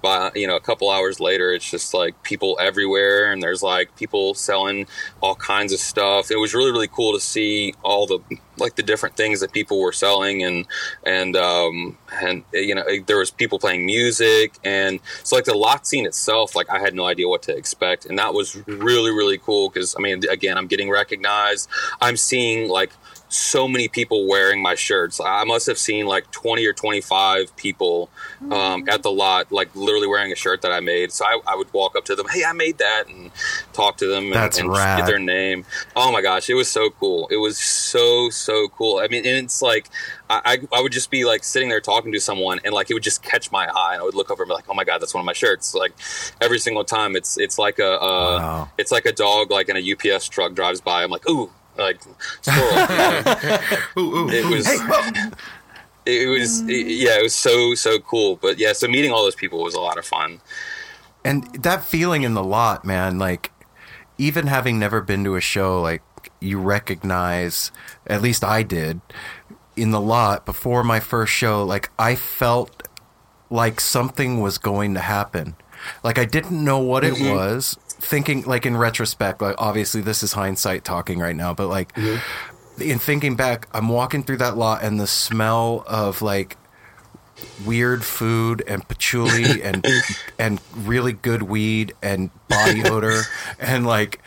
by 0.02 0.30
you 0.34 0.46
know 0.46 0.56
a 0.56 0.60
couple 0.60 0.90
hours 0.90 1.20
later, 1.20 1.52
it's 1.52 1.70
just 1.70 1.94
like 1.94 2.22
people 2.22 2.58
everywhere, 2.60 3.32
and 3.32 3.42
there's 3.42 3.62
like 3.62 3.94
people 3.96 4.34
selling 4.34 4.86
all 5.20 5.34
kinds 5.34 5.72
of 5.72 5.80
stuff. 5.80 6.30
It 6.30 6.38
was 6.38 6.54
really 6.54 6.72
really 6.72 6.88
cool 6.88 7.12
to 7.12 7.20
see 7.20 7.74
all 7.82 8.06
the 8.06 8.18
like 8.58 8.76
the 8.76 8.82
different 8.82 9.16
things 9.16 9.40
that 9.40 9.52
people 9.52 9.80
were 9.80 9.92
selling, 9.92 10.42
and 10.42 10.66
and 11.04 11.36
um, 11.36 11.98
and 12.22 12.44
you 12.52 12.74
know 12.74 12.84
there 13.06 13.18
was 13.18 13.30
people 13.30 13.58
playing 13.58 13.86
music, 13.86 14.54
and 14.64 15.00
so 15.24 15.36
like 15.36 15.44
the 15.44 15.54
lot 15.54 15.86
scene 15.86 16.06
itself, 16.06 16.54
like 16.54 16.70
I 16.70 16.78
had 16.78 16.94
no 16.94 17.06
idea 17.06 17.28
what 17.28 17.42
to 17.42 17.56
expect, 17.56 18.06
and 18.06 18.18
that 18.18 18.34
was 18.34 18.56
really 18.66 19.10
really 19.10 19.38
cool 19.38 19.68
because 19.68 19.94
I 19.96 20.00
mean 20.00 20.22
again 20.28 20.56
I'm 20.56 20.66
getting 20.66 20.90
recognized. 20.90 21.68
I'm 22.00 22.16
seeing 22.16 22.68
like 22.68 22.90
so 23.30 23.68
many 23.68 23.86
people 23.86 24.26
wearing 24.26 24.60
my 24.60 24.74
shirts. 24.74 25.20
I 25.24 25.44
must 25.44 25.66
have 25.68 25.78
seen 25.78 26.06
like 26.06 26.30
20 26.32 26.66
or 26.66 26.72
25 26.72 27.54
people 27.56 28.10
um, 28.50 28.88
at 28.88 29.04
the 29.04 29.10
lot, 29.10 29.52
like 29.52 29.74
literally 29.76 30.08
wearing 30.08 30.32
a 30.32 30.34
shirt 30.36 30.62
that 30.62 30.72
I 30.72 30.80
made. 30.80 31.12
So 31.12 31.24
I, 31.24 31.40
I 31.46 31.54
would 31.54 31.72
walk 31.72 31.94
up 31.96 32.04
to 32.06 32.16
them, 32.16 32.26
hey, 32.28 32.44
I 32.44 32.52
made 32.52 32.78
that, 32.78 33.04
and 33.08 33.30
talk 33.72 33.98
to 33.98 34.08
them 34.08 34.24
and, 34.26 34.34
That's 34.34 34.58
and 34.58 34.68
rad. 34.68 34.98
get 34.98 35.06
their 35.06 35.20
name. 35.20 35.64
Oh 35.94 36.10
my 36.10 36.22
gosh, 36.22 36.50
it 36.50 36.54
was 36.54 36.68
so 36.68 36.90
cool. 36.90 37.28
It 37.30 37.36
was 37.36 37.56
so, 37.56 38.30
so 38.30 38.68
cool. 38.68 38.98
I 38.98 39.06
mean, 39.06 39.24
and 39.24 39.44
it's 39.44 39.62
like, 39.62 39.88
I, 40.28 40.58
I, 40.72 40.78
I 40.78 40.82
would 40.82 40.92
just 40.92 41.10
be 41.10 41.24
like 41.24 41.44
sitting 41.44 41.68
there 41.68 41.80
talking 41.80 42.12
to 42.12 42.20
someone 42.20 42.58
and 42.64 42.74
like 42.74 42.90
it 42.90 42.94
would 42.94 43.02
just 43.04 43.22
catch 43.22 43.52
my 43.52 43.66
eye 43.66 43.92
and 43.92 44.00
I 44.00 44.04
would 44.04 44.16
look 44.16 44.32
over 44.32 44.42
and 44.42 44.48
be 44.48 44.54
like, 44.54 44.68
oh 44.68 44.74
my 44.74 44.84
God, 44.84 45.00
that's 45.00 45.14
one 45.14 45.20
of 45.20 45.26
my 45.26 45.32
shirts. 45.34 45.72
Like 45.72 45.92
every 46.40 46.58
single 46.58 46.84
time 46.84 47.14
it's, 47.14 47.38
it's 47.38 47.58
like 47.58 47.78
a, 47.78 47.92
uh, 48.00 48.66
it's 48.76 48.90
like 48.90 49.06
a 49.06 49.12
dog, 49.12 49.52
like 49.52 49.68
in 49.68 49.76
a 49.76 50.14
UPS 50.14 50.28
truck 50.28 50.54
drives 50.54 50.80
by. 50.80 51.04
I'm 51.04 51.10
like, 51.10 51.28
ooh, 51.28 51.50
like 51.80 52.00
squirrel. 52.42 52.70
you 53.96 54.02
know? 54.02 54.28
it 54.30 54.44
was 54.50 54.66
it 56.06 56.28
was 56.28 56.60
it- 56.68 56.86
yeah 56.86 57.18
it 57.18 57.22
was 57.22 57.34
so 57.34 57.74
so 57.74 57.98
cool 58.00 58.36
but 58.36 58.58
yeah 58.58 58.72
so 58.72 58.88
meeting 58.88 59.12
all 59.12 59.22
those 59.22 59.34
people 59.34 59.62
was 59.62 59.74
a 59.74 59.80
lot 59.80 59.98
of 59.98 60.04
fun 60.06 60.40
And 61.24 61.44
that 61.62 61.84
feeling 61.84 62.22
in 62.22 62.32
the 62.32 62.42
lot, 62.42 62.82
man, 62.84 63.18
like 63.18 63.52
even 64.16 64.46
having 64.46 64.78
never 64.78 65.02
been 65.02 65.22
to 65.24 65.36
a 65.36 65.40
show, 65.42 65.78
like 65.82 66.00
you 66.40 66.58
recognize, 66.58 67.70
at 68.06 68.22
least 68.22 68.42
I 68.42 68.62
did, 68.62 69.02
in 69.76 69.90
the 69.90 70.00
lot 70.00 70.46
before 70.46 70.82
my 70.82 70.98
first 70.98 71.32
show, 71.34 71.62
like 71.62 71.90
I 71.98 72.14
felt 72.16 72.88
like 73.50 73.80
something 73.80 74.40
was 74.40 74.56
going 74.56 74.94
to 74.94 75.00
happen. 75.00 75.56
Like 76.02 76.16
I 76.18 76.24
didn't 76.24 76.64
know 76.64 76.78
what 76.78 77.04
it 77.04 77.14
Mhm. 77.20 77.34
was. 77.36 77.76
Thinking 78.00 78.42
like 78.42 78.66
in 78.66 78.76
retrospect, 78.76 79.42
like 79.42 79.56
obviously 79.58 80.00
this 80.00 80.22
is 80.22 80.32
hindsight 80.32 80.84
talking 80.84 81.18
right 81.18 81.36
now, 81.36 81.54
but 81.54 81.68
like 81.68 81.92
mm-hmm. 81.94 82.82
in 82.82 82.98
thinking 82.98 83.36
back, 83.36 83.68
I'm 83.72 83.88
walking 83.88 84.22
through 84.22 84.38
that 84.38 84.56
lot 84.56 84.82
and 84.82 84.98
the 84.98 85.06
smell 85.06 85.84
of 85.86 86.22
like 86.22 86.56
weird 87.64 88.04
food 88.04 88.62
and 88.66 88.86
patchouli 88.86 89.62
and 89.62 89.86
and 90.38 90.60
really 90.76 91.12
good 91.12 91.42
weed 91.42 91.94
and 92.02 92.30
body 92.48 92.82
odor 92.88 93.22
and 93.58 93.86
like 93.86 94.20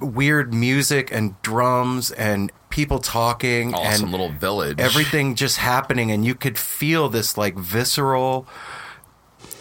weird 0.00 0.52
music 0.52 1.10
and 1.12 1.40
drums 1.42 2.10
and 2.12 2.52
people 2.68 2.98
talking 2.98 3.74
Awesome 3.74 4.04
and 4.04 4.12
little 4.12 4.30
village. 4.30 4.78
everything 4.78 5.34
just 5.34 5.58
happening 5.58 6.10
and 6.10 6.24
you 6.24 6.34
could 6.34 6.58
feel 6.58 7.08
this 7.08 7.36
like 7.38 7.56
visceral 7.56 8.46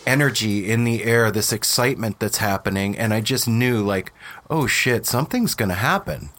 energy 0.06 0.70
in 0.70 0.84
the 0.84 1.04
air 1.04 1.30
this 1.32 1.54
excitement 1.54 2.20
that's 2.20 2.38
happening 2.38 2.97
and 2.97 3.14
i 3.14 3.22
just 3.22 3.47
knew 3.47 3.84
like 3.84 4.14
oh 4.49 4.66
shit 4.68 5.06
something's 5.06 5.56
gonna 5.56 5.74
happen 5.74 6.30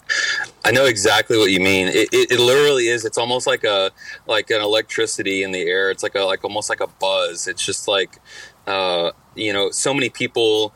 I 0.64 0.70
know 0.70 0.84
exactly 0.84 1.38
what 1.38 1.50
you 1.50 1.58
mean. 1.58 1.88
It, 1.88 2.08
it, 2.12 2.32
it 2.32 2.40
literally 2.40 2.86
is. 2.86 3.04
It's 3.04 3.18
almost 3.18 3.46
like 3.46 3.64
a 3.64 3.90
like 4.26 4.50
an 4.50 4.60
electricity 4.60 5.42
in 5.42 5.50
the 5.50 5.62
air. 5.62 5.90
It's 5.90 6.02
like 6.02 6.14
a 6.14 6.20
like 6.20 6.44
almost 6.44 6.68
like 6.68 6.80
a 6.80 6.86
buzz. 6.86 7.48
It's 7.48 7.64
just 7.64 7.88
like 7.88 8.20
uh, 8.66 9.12
you 9.34 9.52
know, 9.52 9.70
so 9.70 9.92
many 9.92 10.08
people 10.08 10.72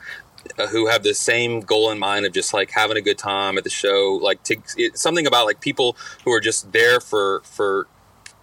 uh, 0.58 0.66
who 0.68 0.86
have 0.86 1.02
the 1.02 1.14
same 1.14 1.60
goal 1.60 1.90
in 1.90 1.98
mind 1.98 2.26
of 2.26 2.32
just 2.32 2.52
like 2.52 2.70
having 2.70 2.96
a 2.96 3.00
good 3.00 3.18
time 3.18 3.58
at 3.58 3.64
the 3.64 3.70
show. 3.70 4.18
Like 4.20 4.42
to 4.44 4.56
it, 4.76 4.98
something 4.98 5.26
about 5.26 5.46
like 5.46 5.60
people 5.60 5.96
who 6.24 6.32
are 6.32 6.40
just 6.40 6.72
there 6.72 7.00
for 7.00 7.42
for 7.44 7.86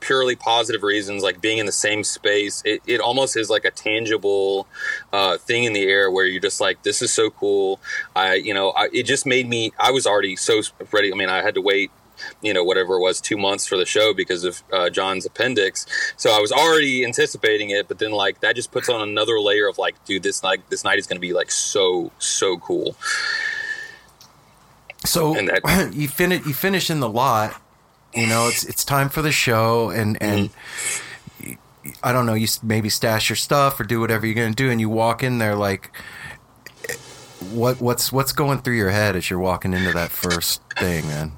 purely 0.04 0.36
positive 0.36 0.84
reasons, 0.84 1.24
like 1.24 1.40
being 1.40 1.58
in 1.58 1.66
the 1.66 1.72
same 1.72 2.04
space. 2.04 2.62
It, 2.66 2.82
it 2.86 3.00
almost 3.00 3.38
is 3.38 3.50
like 3.50 3.64
a 3.64 3.72
tangible 3.72 4.68
uh, 5.14 5.38
thing 5.38 5.64
in 5.64 5.74
the 5.74 5.84
air 5.84 6.12
where 6.12 6.26
you're 6.26 6.42
just 6.42 6.60
like, 6.60 6.84
this 6.84 7.02
is 7.02 7.12
so 7.12 7.30
cool. 7.30 7.80
I, 8.16 8.36
you 8.36 8.54
know, 8.54 8.72
I, 8.72 8.90
it 8.94 9.04
just 9.04 9.26
made 9.26 9.48
me, 9.48 9.72
I 9.80 9.92
was 9.92 10.06
already 10.06 10.36
so 10.36 10.62
ready. 10.92 11.12
I 11.12 11.16
mean, 11.16 11.30
I 11.30 11.42
had 11.42 11.56
to 11.56 11.62
wait, 11.62 11.90
you 12.42 12.54
know, 12.54 12.66
whatever 12.66 12.96
it 12.96 13.00
was, 13.00 13.22
two 13.22 13.38
months 13.38 13.66
for 13.66 13.78
the 13.78 13.86
show 13.86 14.14
because 14.14 14.44
of 14.44 14.62
uh, 14.74 14.90
John's 14.90 15.26
appendix. 15.26 15.86
So 16.18 16.32
I 16.32 16.40
was 16.40 16.52
already 16.52 17.06
anticipating 17.06 17.70
it, 17.70 17.88
but 17.88 18.00
then 18.00 18.12
like 18.12 18.42
that 18.42 18.58
just 18.58 18.72
puts 18.72 18.90
on 18.90 19.08
another 19.08 19.40
layer 19.40 19.70
of 19.70 19.78
like, 19.78 20.04
dude, 20.04 20.24
this 20.24 20.44
like 20.44 20.70
this 20.70 20.84
night 20.84 21.00
is 21.00 21.08
going 21.08 21.18
to 21.18 21.22
be 21.26 21.34
like 21.34 21.50
so, 21.50 22.12
so 22.20 22.58
cool. 22.58 22.98
So 25.06 25.38
you 25.92 26.08
finish 26.08 26.46
you 26.46 26.54
finish 26.54 26.90
in 26.90 27.00
the 27.00 27.10
lot. 27.10 27.63
You 28.16 28.28
know, 28.28 28.48
it's 28.48 28.64
it's 28.64 28.86
time 28.86 29.10
for 29.10 29.22
the 29.22 29.32
show, 29.32 29.90
and 29.90 30.22
and 30.22 30.50
y- 31.44 31.58
I 32.04 32.14
don't 32.14 32.26
know. 32.26 32.36
You 32.36 32.48
maybe 32.62 32.90
stash 32.90 33.30
your 33.30 33.36
stuff 33.36 33.80
or 33.80 33.84
do 33.84 34.00
whatever 34.00 34.26
you're 34.26 34.36
gonna 34.36 34.52
do, 34.54 34.70
and 34.70 34.80
you 34.80 34.90
walk 34.90 35.24
in 35.24 35.40
there 35.40 35.56
like, 35.56 35.96
what 37.52 37.82
what's 37.82 38.12
what's 38.12 38.32
going 38.32 38.60
through 38.60 38.76
your 38.76 38.92
head 38.92 39.16
as 39.16 39.30
you're 39.30 39.40
walking 39.40 39.74
into 39.74 39.92
that 39.94 40.12
first 40.12 40.62
thing, 40.78 41.08
man? 41.08 41.34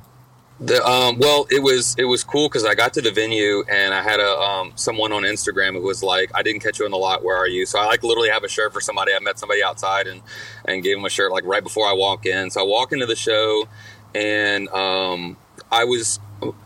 The 0.59 0.85
um, 0.85 1.17
well, 1.19 1.47
it 1.49 1.61
was 1.61 1.95
it 1.97 2.05
was 2.05 2.23
cool 2.23 2.47
because 2.47 2.63
I 2.63 2.75
got 2.75 2.93
to 2.93 3.01
the 3.01 3.11
venue 3.11 3.63
and 3.69 3.93
I 3.93 4.01
had 4.01 4.21
a 4.21 4.37
um, 4.37 4.71
someone 4.75 5.11
on 5.11 5.23
Instagram 5.23 5.73
who 5.73 5.81
was 5.81 6.01
like, 6.01 6.31
"I 6.33 6.43
didn't 6.43 6.61
catch 6.61 6.79
you 6.79 6.85
in 6.85 6.91
the 6.91 6.97
lot. 6.97 7.23
Where 7.25 7.35
are 7.35 7.47
you?" 7.47 7.65
So 7.65 7.77
I 7.77 7.85
like 7.85 8.03
literally 8.03 8.29
have 8.29 8.45
a 8.45 8.47
shirt 8.47 8.71
for 8.71 8.79
somebody. 8.79 9.11
I 9.13 9.19
met 9.19 9.37
somebody 9.37 9.61
outside 9.61 10.07
and 10.07 10.21
and 10.63 10.81
gave 10.81 10.97
him 10.97 11.03
a 11.03 11.09
shirt 11.09 11.31
like 11.33 11.43
right 11.45 11.63
before 11.63 11.87
I 11.87 11.93
walk 11.93 12.25
in. 12.25 12.49
So 12.49 12.61
I 12.61 12.63
walk 12.63 12.93
into 12.93 13.05
the 13.05 13.17
show 13.17 13.67
and 14.13 14.69
um, 14.69 15.35
I 15.71 15.83
was 15.83 16.19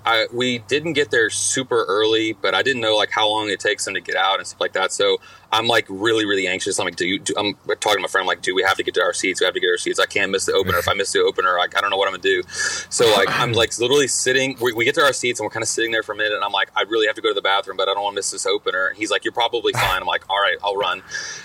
I 0.06 0.28
we 0.34 0.60
didn't 0.60 0.94
get 0.94 1.12
there 1.12 1.30
super 1.30 1.86
early, 1.88 2.34
but 2.34 2.54
I 2.56 2.62
didn't 2.62 2.82
know 2.82 2.96
like 2.98 3.12
how 3.12 3.28
long 3.30 3.50
it 3.50 3.60
takes 3.60 3.86
them 3.86 3.94
to 3.94 4.02
get 4.02 4.16
out 4.16 4.40
and 4.40 4.48
stuff 4.48 4.60
like 4.60 4.74
that. 4.74 4.92
So 4.92 5.20
I'm 5.52 5.68
like 5.68 5.86
really 5.90 6.26
really 6.26 6.48
anxious. 6.48 6.80
I'm 6.80 6.86
like, 6.86 6.96
do 6.96 7.06
you? 7.06 7.20
Do, 7.20 7.34
I'm 7.38 7.54
talking 7.80 7.98
to 7.98 8.02
my 8.02 8.08
friend. 8.08 8.24
I'm 8.24 8.28
like, 8.28 8.42
do 8.42 8.54
we 8.56 8.64
have 8.64 8.78
to 8.78 8.84
get 8.84 8.94
to 8.96 9.02
our 9.02 9.14
seats? 9.14 9.40
We 9.40 9.46
have 9.46 9.54
to 9.54 9.60
get 9.60 9.68
our 9.70 9.78
seats. 9.78 10.00
I 10.00 10.06
can't 10.06 10.32
miss 10.32 10.46
the 10.46 10.54
opener. 10.54 10.78
If 10.80 10.88
I 10.88 10.94
miss 10.94 11.12
the 11.12 11.22
opener, 11.22 11.56
like 11.58 11.78
I 11.78 11.82
don't 11.82 11.90
know 11.90 11.98
what 11.98 12.08
I'm 12.08 12.14
gonna 12.14 12.24
do. 12.24 12.44
So 12.90 13.06
like 13.16 13.30
I'm 13.30 13.54
like 13.54 13.78
literally 13.80 14.08
sitting. 14.08 14.58
We, 14.62 14.74
we 14.74 14.86
get 14.86 14.96
to 14.96 15.02
our 15.02 15.14
seats 15.14 15.40
and 15.40 15.46
we're 15.46 15.52
kind 15.52 15.64
of 15.64 15.70
sitting 15.70 15.92
there 15.92 16.04
for 16.04 16.14
a 16.14 16.16
minute. 16.18 16.34
And 16.34 16.44
I'm 16.44 16.52
like, 16.52 16.70
I 16.76 16.82
really 16.84 17.08
have 17.08 17.16
to 17.16 17.22
go 17.22 17.30
to 17.30 17.34
the 17.34 17.42
bathroom, 17.42 17.78
but 17.78 17.88
I 17.90 17.94
don't 17.94 18.04
want 18.04 18.14
to 18.14 18.20
miss 18.20 18.32
this 18.32 18.46
opener. 18.46 18.88
And 18.88 18.98
he's 18.98 19.12
like, 19.12 19.24
you're 19.24 19.32
probably 19.32 19.74
fine. 19.74 20.02
I'm 20.02 20.08
like, 20.08 20.30
all 20.30 20.40
right, 20.40 20.58
I'll 20.64 20.76
run. 20.76 21.02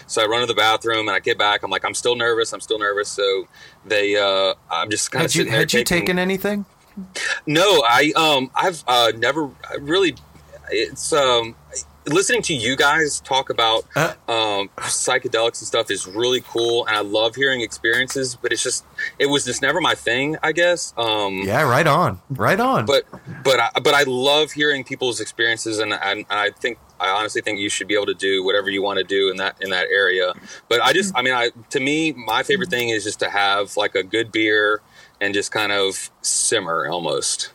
So 0.07 0.23
I 0.23 0.27
run 0.27 0.41
to 0.41 0.47
the 0.47 0.55
bathroom 0.55 1.09
and 1.09 1.17
I 1.17 1.21
get 1.21 1.39
back. 1.39 1.63
I'm 1.63 1.71
like, 1.71 1.85
I'm 1.85 1.95
still 1.95 2.17
nervous. 2.17 2.53
I'm 2.53 2.61
still 2.61 2.79
nervous. 2.79 3.09
So 3.09 3.49
they, 3.85 4.17
uh, 4.17 4.55
I'm 4.71 4.91
just 4.91 5.11
kind 5.11 5.25
of 5.25 5.31
Had 5.31 5.35
you 5.35 5.41
sitting 5.41 5.53
there. 5.53 5.61
had 5.61 5.73
you 5.73 5.85
taken 5.85 6.19
anything? 6.19 6.67
No, 7.47 7.83
I 7.87 8.13
um 8.17 8.51
I've 8.55 8.85
uh 8.87 9.13
never 9.17 9.51
I 9.71 9.77
really 9.77 10.15
it's 10.71 11.13
um 11.13 11.55
listening 12.07 12.43
to 12.43 12.55
you 12.55 12.77
guys 12.77 13.21
talk 13.21 13.49
about 13.49 13.85
um 14.29 14.69
psychedelics 14.79 15.61
and 15.61 15.67
stuff 15.67 15.91
is 15.91 16.07
really 16.07 16.43
cool 16.47 16.87
and 16.87 16.97
I 16.97 17.01
love 17.01 17.35
hearing 17.35 17.63
experiences, 17.63 18.37
but 18.37 18.53
it's 18.53 18.63
just 18.63 18.85
it 19.19 19.27
was 19.27 19.45
just 19.45 19.63
never 19.63 19.81
my 19.81 19.95
thing, 19.95 20.37
I 20.43 20.53
guess. 20.53 20.93
Um 20.97 21.43
Yeah, 21.45 21.63
right 21.63 21.87
on, 21.87 22.21
right 22.31 22.61
on. 22.61 22.87
but 22.87 23.05
but 23.43 23.61
I, 23.61 23.71
but 23.81 23.95
I 23.95 24.03
love 24.05 24.53
hearing 24.53 24.85
people's 24.85 25.21
experiences, 25.21 25.79
and, 25.79 25.93
and 25.93 26.27
I 26.31 26.51
think 26.51 26.79
I 27.01 27.09
honestly 27.09 27.43
think 27.43 27.59
you 27.59 27.69
should 27.69 27.89
be 27.89 27.95
able 27.95 28.07
to 28.07 28.15
do 28.15 28.45
whatever 28.45 28.71
you 28.71 28.83
want 28.83 28.99
to 28.99 29.05
do 29.05 29.31
in 29.31 29.37
that 29.37 29.57
in 29.61 29.71
that 29.71 29.89
area. 29.91 30.33
But 30.69 30.83
I 30.83 30.93
just, 30.93 31.13
I 31.17 31.23
mean, 31.23 31.35
I 31.35 31.51
to 31.71 31.81
me, 31.81 32.13
my 32.13 32.43
favorite 32.43 32.71
thing 32.71 32.89
is 32.91 33.05
just 33.05 33.19
to 33.21 33.29
have 33.31 33.77
like 33.77 33.95
a 33.95 34.03
good 34.03 34.31
beer 34.33 34.81
and 35.25 35.35
just 35.35 35.51
kind 35.53 35.73
of 35.73 36.11
simmer 36.23 36.87
almost. 36.89 37.51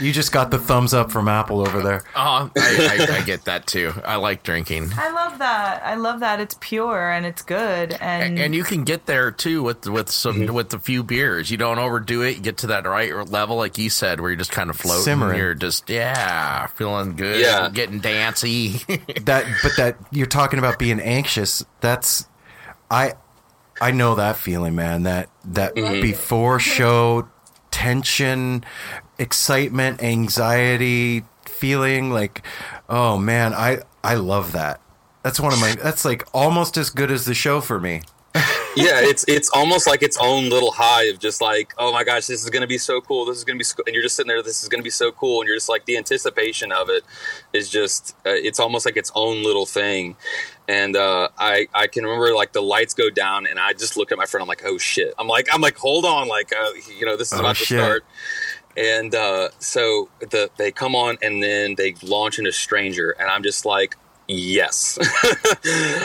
You 0.00 0.12
just 0.12 0.32
got 0.32 0.50
the 0.50 0.58
thumbs 0.58 0.92
up 0.92 1.10
from 1.10 1.26
Apple 1.28 1.60
over 1.60 1.82
there. 1.82 2.04
Uh, 2.14 2.48
I, 2.56 3.06
I, 3.08 3.16
I 3.16 3.22
get 3.22 3.44
that 3.46 3.66
too. 3.66 3.92
I 4.04 4.16
like 4.16 4.42
drinking. 4.42 4.90
I 4.96 5.10
love 5.10 5.38
that. 5.38 5.82
I 5.84 5.94
love 5.94 6.20
that. 6.20 6.40
It's 6.40 6.56
pure 6.60 7.10
and 7.10 7.24
it's 7.24 7.42
good. 7.42 7.92
And 7.92 8.22
And, 8.22 8.38
and 8.38 8.54
you 8.54 8.64
can 8.64 8.84
get 8.84 9.06
there 9.06 9.30
too 9.30 9.62
with 9.62 9.86
with 9.86 10.10
some 10.10 10.46
with 10.46 10.72
a 10.74 10.78
few 10.78 11.02
beers. 11.02 11.50
You 11.50 11.56
don't 11.56 11.78
overdo 11.78 12.22
it. 12.22 12.36
You 12.36 12.42
get 12.42 12.58
to 12.58 12.66
that 12.68 12.86
right 12.86 13.14
level, 13.30 13.56
like 13.56 13.78
you 13.78 13.90
said, 13.90 14.20
where 14.20 14.30
you're 14.30 14.38
just 14.38 14.52
kind 14.52 14.70
of 14.70 14.76
floating. 14.76 15.04
Simmering. 15.04 15.38
You're 15.38 15.54
just 15.54 15.88
yeah, 15.88 16.66
feeling 16.66 17.16
good. 17.16 17.40
Yeah. 17.40 17.70
getting 17.70 18.00
dancy. 18.00 18.80
that 19.22 19.46
but 19.62 19.76
that 19.76 19.96
you're 20.10 20.26
talking 20.26 20.58
about 20.58 20.78
being 20.78 21.00
anxious 21.00 21.64
that's 21.80 22.28
i 22.90 23.12
i 23.80 23.90
know 23.90 24.14
that 24.14 24.36
feeling 24.36 24.74
man 24.74 25.02
that 25.02 25.28
that 25.44 25.74
Mhm. 25.74 26.00
before 26.02 26.58
show 26.58 27.28
tension 27.70 28.64
excitement 29.18 30.02
anxiety 30.02 31.24
feeling 31.46 32.10
like 32.12 32.42
oh 32.88 33.16
man 33.18 33.52
i 33.54 33.78
i 34.02 34.14
love 34.14 34.52
that 34.52 34.80
that's 35.22 35.40
one 35.40 35.52
of 35.52 35.60
my 35.60 35.74
that's 35.82 36.04
like 36.04 36.26
almost 36.32 36.76
as 36.76 36.90
good 36.90 37.10
as 37.10 37.24
the 37.24 37.34
show 37.34 37.60
for 37.60 37.80
me 37.80 38.02
yeah, 38.76 38.98
it's 39.00 39.24
it's 39.28 39.48
almost 39.50 39.86
like 39.86 40.02
its 40.02 40.18
own 40.20 40.50
little 40.50 40.72
high 40.72 41.04
of 41.04 41.20
just 41.20 41.40
like, 41.40 41.72
oh 41.78 41.92
my 41.92 42.02
gosh, 42.02 42.26
this 42.26 42.42
is 42.42 42.50
going 42.50 42.62
to 42.62 42.66
be 42.66 42.78
so 42.78 43.00
cool. 43.00 43.24
This 43.24 43.38
is 43.38 43.44
going 43.44 43.54
to 43.56 43.58
be, 43.60 43.64
so, 43.64 43.76
and 43.86 43.94
you're 43.94 44.02
just 44.02 44.16
sitting 44.16 44.26
there. 44.26 44.42
This 44.42 44.64
is 44.64 44.68
going 44.68 44.80
to 44.80 44.84
be 44.84 44.90
so 44.90 45.12
cool, 45.12 45.40
and 45.40 45.46
you're 45.46 45.54
just 45.56 45.68
like 45.68 45.84
the 45.84 45.96
anticipation 45.96 46.72
of 46.72 46.88
it 46.90 47.04
is 47.52 47.70
just, 47.70 48.16
uh, 48.26 48.30
it's 48.30 48.58
almost 48.58 48.84
like 48.86 48.96
its 48.96 49.12
own 49.14 49.44
little 49.44 49.66
thing. 49.66 50.16
And 50.66 50.96
uh, 50.96 51.28
I 51.38 51.68
I 51.74 51.86
can 51.88 52.04
remember 52.04 52.34
like 52.34 52.52
the 52.52 52.62
lights 52.62 52.94
go 52.94 53.10
down, 53.10 53.46
and 53.46 53.58
I 53.58 53.72
just 53.74 53.96
look 53.96 54.12
at 54.12 54.18
my 54.18 54.24
friend. 54.26 54.42
I'm 54.42 54.48
like, 54.48 54.62
oh 54.64 54.78
shit. 54.78 55.12
I'm 55.18 55.28
like 55.28 55.48
I'm 55.52 55.60
like 55.60 55.76
hold 55.76 56.04
on, 56.04 56.26
like 56.28 56.52
uh, 56.52 56.70
you 56.98 57.04
know 57.04 57.16
this 57.16 57.32
is 57.32 57.38
Oh, 57.38 57.40
about 57.42 57.56
to 57.56 57.64
start. 57.64 58.04
And 58.76 59.14
uh, 59.14 59.50
so 59.58 60.08
the 60.20 60.50
they 60.56 60.72
come 60.72 60.96
on, 60.96 61.18
and 61.22 61.42
then 61.42 61.74
they 61.76 61.94
launch 62.02 62.38
into 62.38 62.50
Stranger, 62.52 63.10
and 63.10 63.30
I'm 63.30 63.42
just 63.42 63.64
like, 63.64 63.96
yes. 64.26 64.98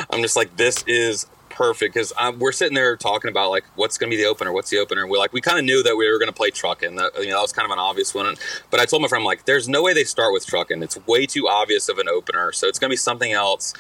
I'm 0.10 0.22
just 0.22 0.36
like, 0.36 0.56
this 0.58 0.84
is 0.86 1.26
perfect 1.50 1.94
because 1.94 2.14
we're 2.38 2.54
sitting 2.54 2.74
there 2.76 2.96
talking 2.96 3.30
about 3.30 3.50
like 3.50 3.66
what's 3.76 3.98
going 3.98 4.10
to 4.10 4.16
be 4.16 4.22
the 4.24 4.30
opener, 4.30 4.54
what's 4.54 4.70
the 4.70 4.78
opener. 4.78 5.02
And 5.02 5.12
we're 5.12 5.18
like, 5.18 5.34
we 5.34 5.42
kind 5.42 5.60
of 5.60 5.66
knew 5.66 5.84
that 5.84 5.98
we 5.98 6.10
were 6.10 6.18
going 6.18 6.30
to 6.30 6.34
play 6.34 6.52
Truckin'. 6.52 6.96
That 6.96 7.12
you 7.18 7.30
know 7.30 7.38
that 7.38 7.42
was 7.42 7.54
kind 7.54 7.66
of 7.66 7.72
an 7.72 7.80
obvious 7.80 8.14
one. 8.14 8.36
But 8.70 8.80
I 8.80 8.86
told 8.86 9.02
my 9.02 9.08
friend, 9.08 9.24
I'm 9.24 9.26
like, 9.26 9.46
there's 9.46 9.68
no 9.68 9.82
way 9.82 9.94
they 9.94 10.04
start 10.04 10.32
with 10.32 10.46
Truckin'. 10.46 10.84
It's 10.84 10.98
way 11.08 11.26
too 11.26 11.48
obvious 11.48 11.90
of 11.90 11.98
an 11.98 12.08
opener, 12.08 12.52
so 12.52 12.68
it's 12.68 12.78
going 12.78 12.90
to 12.90 12.94
be 12.94 12.98
something 12.98 13.32
else. 13.32 13.74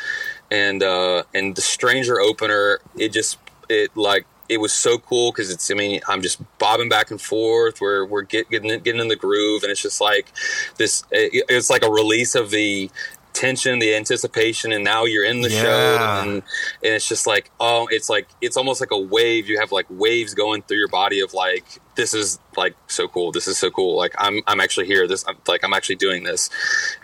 And 0.51 0.81
uh, 0.81 1.23
and 1.33 1.55
the 1.55 1.61
Stranger 1.61 2.19
opener, 2.19 2.79
it 2.97 3.09
just 3.09 3.37
it 3.69 3.95
like 3.95 4.25
it 4.49 4.59
was 4.59 4.73
so 4.73 4.97
cool 4.97 5.31
because 5.31 5.51
it's 5.51 5.69
I 5.69 5.75
mean 5.75 6.01
I'm 6.07 6.21
just 6.21 6.41
bobbing 6.57 6.89
back 6.89 7.11
and 7.11 7.21
forth. 7.21 7.79
We're 7.79 8.05
we're 8.05 8.23
get, 8.23 8.49
getting 8.49 8.79
getting 8.81 8.99
in 8.99 9.07
the 9.07 9.15
groove, 9.15 9.63
and 9.63 9.71
it's 9.71 9.81
just 9.81 10.01
like 10.01 10.31
this. 10.77 11.03
It, 11.11 11.45
it's 11.49 11.69
like 11.69 11.83
a 11.83 11.89
release 11.89 12.35
of 12.35 12.49
the 12.49 12.89
tension, 13.33 13.79
the 13.79 13.95
anticipation, 13.95 14.71
and 14.71 14.83
now 14.83 15.05
you're 15.05 15.23
in 15.23 15.41
the 15.41 15.49
show, 15.49 15.97
and, 16.21 16.29
and 16.29 16.43
it's 16.81 17.07
just 17.07 17.27
like 17.27 17.51
oh, 17.59 17.87
it's 17.91 18.09
like 18.09 18.27
it's 18.41 18.57
almost 18.57 18.81
like 18.81 18.91
a 18.91 18.99
wave. 18.99 19.47
You 19.47 19.59
have 19.59 19.71
like 19.71 19.85
waves 19.89 20.33
going 20.33 20.63
through 20.63 20.77
your 20.77 20.87
body 20.87 21.19
of 21.19 21.33
like 21.33 21.79
this 21.95 22.13
is 22.13 22.39
like 22.57 22.75
so 22.87 23.07
cool. 23.07 23.31
This 23.31 23.47
is 23.47 23.57
so 23.57 23.69
cool. 23.69 23.95
Like 23.95 24.15
I'm 24.17 24.41
I'm 24.47 24.59
actually 24.59 24.87
here. 24.87 25.07
This 25.07 25.23
I'm, 25.27 25.37
like 25.47 25.63
I'm 25.63 25.73
actually 25.73 25.95
doing 25.97 26.23
this. 26.23 26.49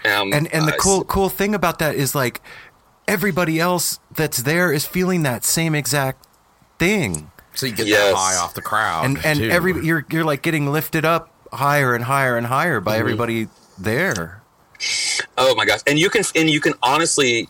Um, 0.04 0.34
and 0.34 0.52
and 0.54 0.68
the 0.68 0.74
uh, 0.74 0.78
cool 0.78 1.04
cool 1.04 1.30
thing 1.30 1.54
about 1.54 1.80
that 1.80 1.96
is 1.96 2.16
like 2.16 2.42
everybody 3.08 3.60
else 3.60 4.00
that's 4.12 4.42
there 4.44 4.72
is 4.72 4.86
feeling 4.86 5.24
that 5.24 5.44
same 5.44 5.76
exact 5.76 6.26
thing 6.80 7.32
so 7.54 7.66
you 7.66 7.72
get 7.74 7.88
Yes. 7.88 8.12
that 8.12 8.16
high 8.18 8.36
off 8.38 8.54
the 8.54 8.62
crowd, 8.62 9.06
and 9.06 9.24
and 9.26 9.40
too. 9.40 9.50
every 9.50 9.86
you're 9.86 10.06
you're 10.10 10.24
like 10.26 10.42
getting 10.42 10.72
lifted 10.72 11.06
up 11.06 11.30
higher 11.54 11.94
and 11.96 12.04
higher 12.06 12.36
and 12.38 12.48
higher 12.48 12.80
by 12.82 12.98
Mhm. 12.98 13.00
everybody 13.00 13.48
there 13.78 14.42
Oh 15.38 15.56
my 15.56 15.64
gosh! 15.66 15.80
And 15.88 15.98
you 15.98 16.10
can 16.10 16.24
and 16.36 16.50
you 16.50 16.60
can 16.60 16.74
honestly 16.84 17.48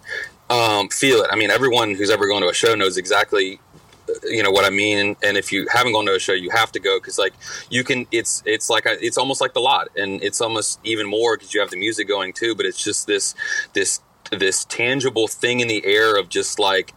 um, 0.52 0.90
feel 0.90 1.22
it. 1.24 1.30
I 1.32 1.36
mean, 1.36 1.50
everyone 1.50 1.96
who's 1.96 2.12
ever 2.12 2.28
gone 2.28 2.42
to 2.44 2.50
a 2.50 2.54
show 2.54 2.76
knows 2.76 2.98
exactly 2.98 3.60
uh, 4.08 4.14
you 4.28 4.44
know 4.44 4.52
what 4.52 4.64
I 4.64 4.70
mean. 4.70 5.16
And 5.24 5.36
if 5.36 5.52
you 5.52 5.68
haven't 5.74 5.94
gone 5.94 6.06
to 6.06 6.14
a 6.16 6.20
show, 6.20 6.34
you 6.34 6.52
have 6.52 6.72
to 6.74 6.80
go 6.80 7.00
because 7.00 7.18
like 7.18 7.34
you 7.72 7.84
can. 7.84 8.06
It's 8.12 8.44
it's 8.46 8.70
like 8.70 8.86
a, 8.86 9.04
it's 9.04 9.18
almost 9.18 9.42
like 9.42 9.54
the 9.56 9.60
lot, 9.60 9.88
and 9.98 10.22
it's 10.24 10.40
almost 10.40 10.80
even 10.84 11.08
more 11.10 11.36
because 11.36 11.52
you 11.52 11.60
have 11.62 11.72
the 11.72 11.78
music 11.78 12.08
going 12.08 12.32
too. 12.32 12.54
But 12.54 12.68
it's 12.68 12.82
just 12.84 13.08
this 13.08 13.34
this 13.74 14.00
this 14.32 14.66
tangible 14.66 15.28
thing 15.28 15.60
in 15.60 15.68
the 15.68 15.86
air 15.86 16.18
of 16.18 16.30
just 16.30 16.60
like 16.60 16.94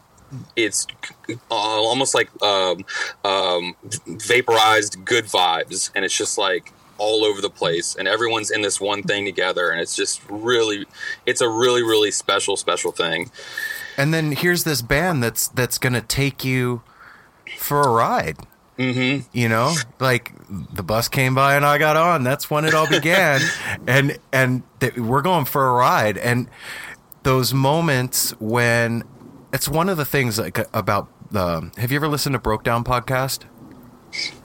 it's 0.57 0.87
almost 1.51 2.15
like 2.15 2.31
um, 2.43 2.85
um, 3.25 3.75
vaporized 4.07 5.05
good 5.05 5.25
vibes, 5.25 5.91
and 5.95 6.05
it's 6.05 6.17
just 6.17 6.39
like 6.39 6.73
all 6.99 7.25
over 7.25 7.41
the 7.41 7.51
place, 7.51 7.97
and 7.97 8.09
everyone's 8.09 8.51
in 8.51 8.63
this 8.63 8.81
one 8.81 9.03
thing 9.03 9.25
together, 9.25 9.71
and 9.71 9.81
it's 9.81 9.97
just 9.97 10.21
really, 10.29 10.85
it's 11.27 11.41
a 11.41 11.49
really, 11.49 11.83
really 11.83 12.11
special, 12.11 12.57
special 12.57 12.93
thing. 12.93 13.31
and 13.97 14.13
then 14.13 14.33
here's 14.33 14.65
this 14.65 14.83
band 14.83 15.23
that's 15.23 15.49
that's 15.49 15.79
gonna 15.79 16.01
take 16.03 16.45
you 16.45 16.83
for 17.57 17.81
a 17.83 17.91
ride. 17.91 18.37
Mm-hmm. 18.79 19.27
you 19.37 19.49
know? 19.49 19.75
Like 19.99 20.33
the 20.49 20.85
bus 20.85 21.09
came 21.09 21.35
by 21.35 21.57
and 21.57 21.65
i 21.65 21.79
got 21.79 21.97
on. 21.97 22.23
That's 22.23 22.49
when 22.49 22.65
it 22.65 22.75
all 22.75 22.89
began. 22.89 23.41
And 23.89 24.19
and 24.33 24.63
th- 24.81 24.97
we're 24.97 25.23
going 25.23 25.47
for 25.47 25.67
a 25.67 25.73
ride. 25.73 26.17
And 26.17 26.49
those 27.23 27.53
moments 27.55 28.31
when 28.41 29.05
it's 29.53 29.69
one 29.69 29.89
of 29.89 29.97
the 29.97 30.05
things 30.05 30.39
like 30.39 30.59
about 30.75 31.09
the 31.31 31.71
have 31.77 31.91
you 31.93 31.97
ever 31.97 32.09
listened 32.09 32.33
to 32.33 32.39
broke 32.39 32.65
down 32.65 32.85
podcast 32.85 33.45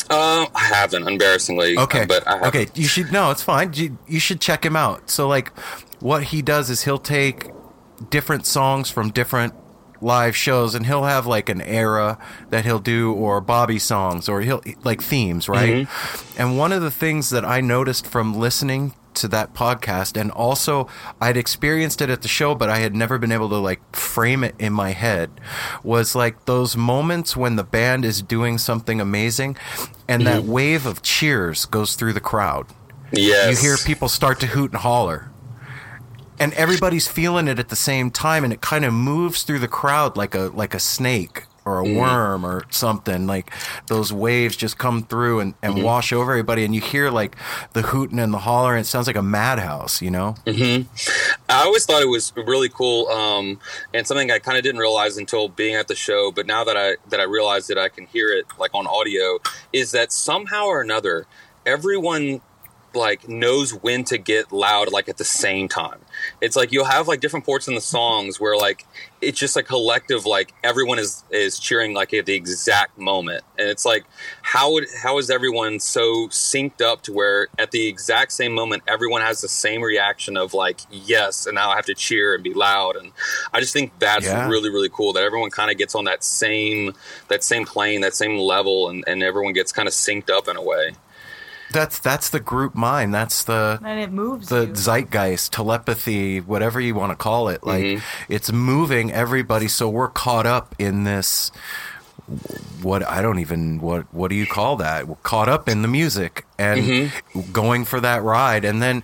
Uh, 0.09 0.45
I 0.53 0.65
haven't, 0.65 1.07
embarrassingly. 1.07 1.77
Okay. 1.77 2.01
uh, 2.01 2.05
but 2.05 2.27
I 2.27 2.37
have 2.37 2.47
okay. 2.47 2.67
You 2.75 2.87
should 2.87 3.11
no. 3.11 3.31
It's 3.31 3.41
fine. 3.41 3.71
You, 3.73 3.97
you 4.05 4.19
should 4.19 4.41
check 4.41 4.65
him 4.65 4.75
out. 4.75 5.09
So 5.09 5.27
like, 5.29 5.57
what 6.01 6.23
he 6.23 6.41
does 6.41 6.69
is 6.69 6.83
he'll 6.83 6.97
take 6.99 7.49
different 8.09 8.45
songs 8.45 8.89
from 8.89 9.11
different 9.11 9.53
live 10.01 10.35
shows 10.35 10.75
and 10.75 10.85
he'll 10.85 11.05
have 11.05 11.25
like 11.25 11.47
an 11.47 11.61
era 11.61 12.17
that 12.49 12.65
he'll 12.65 12.79
do 12.79 13.13
or 13.13 13.39
Bobby 13.39 13.79
songs 13.79 14.27
or 14.27 14.41
he'll 14.41 14.61
like 14.83 15.01
themes, 15.01 15.47
right? 15.47 15.87
And 16.37 16.57
one 16.57 16.73
of 16.73 16.81
the 16.81 16.91
things 16.91 17.29
that 17.29 17.45
I 17.45 17.61
noticed 17.61 18.05
from 18.05 18.33
listening 18.37 18.93
to 19.15 19.27
that 19.29 19.53
podcast 19.53 20.19
and 20.19 20.31
also 20.31 20.87
I'd 21.21 21.37
experienced 21.37 22.01
it 22.01 22.09
at 22.09 22.21
the 22.21 22.27
show 22.27 22.55
but 22.55 22.69
I 22.69 22.79
had 22.79 22.95
never 22.95 23.17
been 23.17 23.31
able 23.31 23.49
to 23.49 23.57
like 23.57 23.95
frame 23.95 24.43
it 24.43 24.55
in 24.59 24.73
my 24.73 24.91
head 24.91 25.31
was 25.83 26.15
like 26.15 26.45
those 26.45 26.75
moments 26.75 27.35
when 27.35 27.55
the 27.55 27.63
band 27.63 28.05
is 28.05 28.21
doing 28.21 28.57
something 28.57 28.99
amazing 28.99 29.57
and 30.07 30.25
that 30.25 30.43
mm-hmm. 30.43 30.51
wave 30.51 30.85
of 30.85 31.01
cheers 31.01 31.65
goes 31.65 31.95
through 31.95 32.13
the 32.13 32.19
crowd. 32.19 32.67
Yes. 33.11 33.61
You 33.61 33.69
hear 33.69 33.77
people 33.77 34.09
start 34.09 34.39
to 34.41 34.47
hoot 34.47 34.71
and 34.71 34.81
holler. 34.81 35.29
And 36.39 36.53
everybody's 36.53 37.07
feeling 37.07 37.47
it 37.47 37.59
at 37.59 37.69
the 37.69 37.75
same 37.75 38.09
time 38.09 38.43
and 38.43 38.51
it 38.51 38.61
kind 38.61 38.83
of 38.85 38.93
moves 38.93 39.43
through 39.43 39.59
the 39.59 39.67
crowd 39.67 40.17
like 40.17 40.35
a 40.35 40.51
like 40.53 40.73
a 40.73 40.79
snake 40.79 41.43
or 41.65 41.79
a 41.79 41.83
Mhm. 41.83 41.95
worm 41.95 42.45
or 42.45 42.63
something. 42.69 43.25
Like 43.27 43.51
those 43.87 44.11
waves 44.11 44.55
just 44.55 44.77
come 44.77 45.03
through 45.03 45.39
and, 45.39 45.53
and 45.61 45.75
Mhm. 45.75 45.83
wash 45.83 46.11
over 46.11 46.31
everybody 46.31 46.63
and 46.65 46.75
you 46.75 46.81
hear 46.81 47.09
like 47.09 47.35
the 47.73 47.81
hooting 47.81 48.19
and 48.19 48.33
the 48.33 48.39
hollering. 48.39 48.81
It 48.81 48.85
sounds 48.87 49.07
like 49.07 49.15
a 49.15 49.21
madhouse, 49.21 50.01
you 50.01 50.11
know? 50.11 50.35
hmm 50.47 50.81
I 51.49 51.63
always 51.63 51.85
thought 51.85 52.01
it 52.01 52.07
was 52.09 52.33
really 52.35 52.69
cool, 52.69 53.07
um, 53.09 53.59
and 53.93 54.05
something 54.07 54.31
I 54.31 54.39
kind 54.39 54.57
of 54.57 54.63
didn't 54.63 54.79
realize 54.79 55.17
until 55.17 55.47
being 55.49 55.75
at 55.75 55.87
the 55.87 55.95
show. 55.95 56.31
But 56.31 56.45
now 56.47 56.63
that 56.63 56.75
I 56.77 56.97
that 57.09 57.19
I 57.19 57.23
realized 57.23 57.67
that 57.69 57.77
I 57.77 57.89
can 57.89 58.07
hear 58.07 58.29
it 58.29 58.45
like 58.57 58.71
on 58.73 58.87
audio, 58.87 59.39
is 59.71 59.91
that 59.91 60.11
somehow 60.11 60.65
or 60.65 60.81
another, 60.81 61.27
everyone 61.65 62.41
like 62.93 63.27
knows 63.27 63.71
when 63.73 64.03
to 64.05 64.17
get 64.17 64.51
loud 64.51 64.91
like 64.91 65.09
at 65.09 65.17
the 65.17 65.23
same 65.25 65.67
time. 65.67 65.99
It's 66.41 66.55
like 66.55 66.71
you'll 66.71 66.85
have 66.85 67.07
like 67.07 67.19
different 67.19 67.45
parts 67.45 67.67
in 67.67 67.75
the 67.75 67.81
songs 67.81 68.39
where 68.39 68.55
like 68.57 68.85
it's 69.21 69.39
just 69.39 69.55
a 69.55 69.63
collective 69.63 70.25
like 70.25 70.53
everyone 70.63 70.99
is 70.99 71.23
is 71.31 71.57
cheering 71.59 71.93
like 71.93 72.13
at 72.13 72.25
the 72.25 72.33
exact 72.33 72.97
moment. 72.97 73.43
And 73.57 73.69
it's 73.69 73.85
like 73.85 74.05
how 74.41 74.73
would 74.73 74.85
how 75.01 75.17
is 75.17 75.29
everyone 75.29 75.79
so 75.79 76.27
synced 76.27 76.81
up 76.81 77.01
to 77.03 77.13
where 77.13 77.47
at 77.57 77.71
the 77.71 77.87
exact 77.87 78.31
same 78.33 78.53
moment 78.53 78.83
everyone 78.87 79.21
has 79.21 79.41
the 79.41 79.47
same 79.47 79.81
reaction 79.81 80.37
of 80.37 80.53
like 80.53 80.81
yes 80.91 81.45
and 81.45 81.55
now 81.55 81.69
I 81.71 81.75
have 81.75 81.85
to 81.85 81.93
cheer 81.93 82.35
and 82.35 82.43
be 82.43 82.53
loud 82.53 82.95
and 82.95 83.11
I 83.53 83.59
just 83.59 83.73
think 83.73 83.97
that's 83.99 84.25
Yeah. 84.25 84.47
really 84.49 84.69
really 84.69 84.89
cool 84.89 85.13
that 85.13 85.23
everyone 85.23 85.49
kind 85.49 85.71
of 85.71 85.77
gets 85.77 85.95
on 85.95 86.05
that 86.05 86.23
same 86.23 86.93
that 87.29 87.43
same 87.43 87.65
plane 87.65 88.01
that 88.01 88.13
same 88.13 88.37
level 88.37 88.89
and, 88.89 89.03
and 89.07 89.23
everyone 89.23 89.53
gets 89.53 89.71
kind 89.71 89.87
of 89.87 89.93
synced 89.93 90.29
up 90.29 90.47
in 90.47 90.57
a 90.57 90.61
way. 90.61 90.93
That's 91.73 91.99
that's 91.99 92.29
the 92.29 92.39
group 92.39 92.75
mind. 92.75 93.13
That's 93.13 93.43
the 93.43 93.79
and 93.83 93.99
it 93.99 94.11
moves 94.11 94.49
the 94.49 94.67
you. 94.67 94.73
zeitgeist, 94.75 95.51
telepathy, 95.51 96.39
whatever 96.39 96.79
you 96.79 96.95
want 96.95 97.11
to 97.11 97.15
call 97.15 97.49
it. 97.49 97.63
Like 97.65 97.83
Mhm. 97.83 98.01
it's 98.29 98.51
moving 98.51 99.11
everybody 99.11 99.67
so 99.67 99.89
we're 99.89 100.07
caught 100.09 100.45
up 100.45 100.75
in 100.79 101.03
this 101.03 101.51
what 102.81 103.03
I 103.07 103.21
don't 103.21 103.39
even 103.39 103.79
what 103.81 104.05
what 104.13 104.29
do 104.29 104.35
you 104.35 104.47
call 104.47 104.77
that? 104.77 105.07
We're 105.07 105.15
caught 105.23 105.49
up 105.49 105.67
in 105.67 105.81
the 105.81 105.87
music 105.89 106.45
and 106.57 107.11
going 107.51 107.83
for 107.83 107.99
that 107.99 108.23
ride 108.23 108.63
and 108.63 108.81
then 108.81 109.03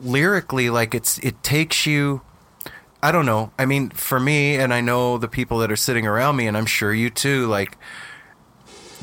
lyrically 0.00 0.70
like 0.70 0.94
it's 0.94 1.18
it 1.18 1.42
takes 1.42 1.86
you 1.86 2.22
I 3.02 3.12
don't 3.12 3.26
know. 3.26 3.52
I 3.58 3.66
mean, 3.66 3.90
for 3.90 4.18
me 4.18 4.56
and 4.56 4.72
I 4.72 4.80
know 4.80 5.18
the 5.18 5.28
people 5.28 5.58
that 5.58 5.70
are 5.70 5.76
sitting 5.76 6.06
around 6.06 6.36
me 6.36 6.46
and 6.48 6.56
I'm 6.56 6.66
sure 6.66 6.92
you 6.92 7.10
too 7.10 7.46
like 7.46 7.76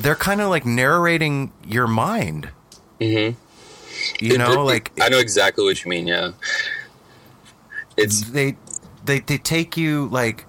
they're 0.04 0.16
kind 0.16 0.42
of 0.42 0.50
like 0.50 0.66
narrating 0.66 1.52
your 1.66 1.88
mind. 1.88 2.50
Mm-hmm. 3.00 3.40
You 4.24 4.38
know, 4.38 4.64
like 4.64 4.92
I 5.02 5.10
know 5.10 5.18
exactly 5.20 5.64
what 5.64 5.84
you 5.84 5.90
mean. 5.90 6.08
Yeah, 6.08 6.32
it's 7.98 8.30
they 8.30 8.58
they 9.06 9.20
they 9.20 9.38
take 9.38 9.76
you 9.78 10.08
like. 10.12 10.46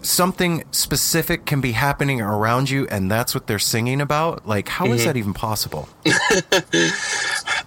something 0.00 0.62
specific 0.70 1.44
can 1.44 1.60
be 1.60 1.72
happening 1.72 2.20
around 2.20 2.70
you 2.70 2.86
and 2.86 3.10
that's 3.10 3.34
what 3.34 3.46
they're 3.48 3.58
singing 3.58 4.00
about 4.00 4.46
like 4.46 4.68
how 4.68 4.86
is 4.86 5.02
Mhm. 5.02 5.04
that 5.04 5.16
even 5.16 5.34
possible 5.34 5.88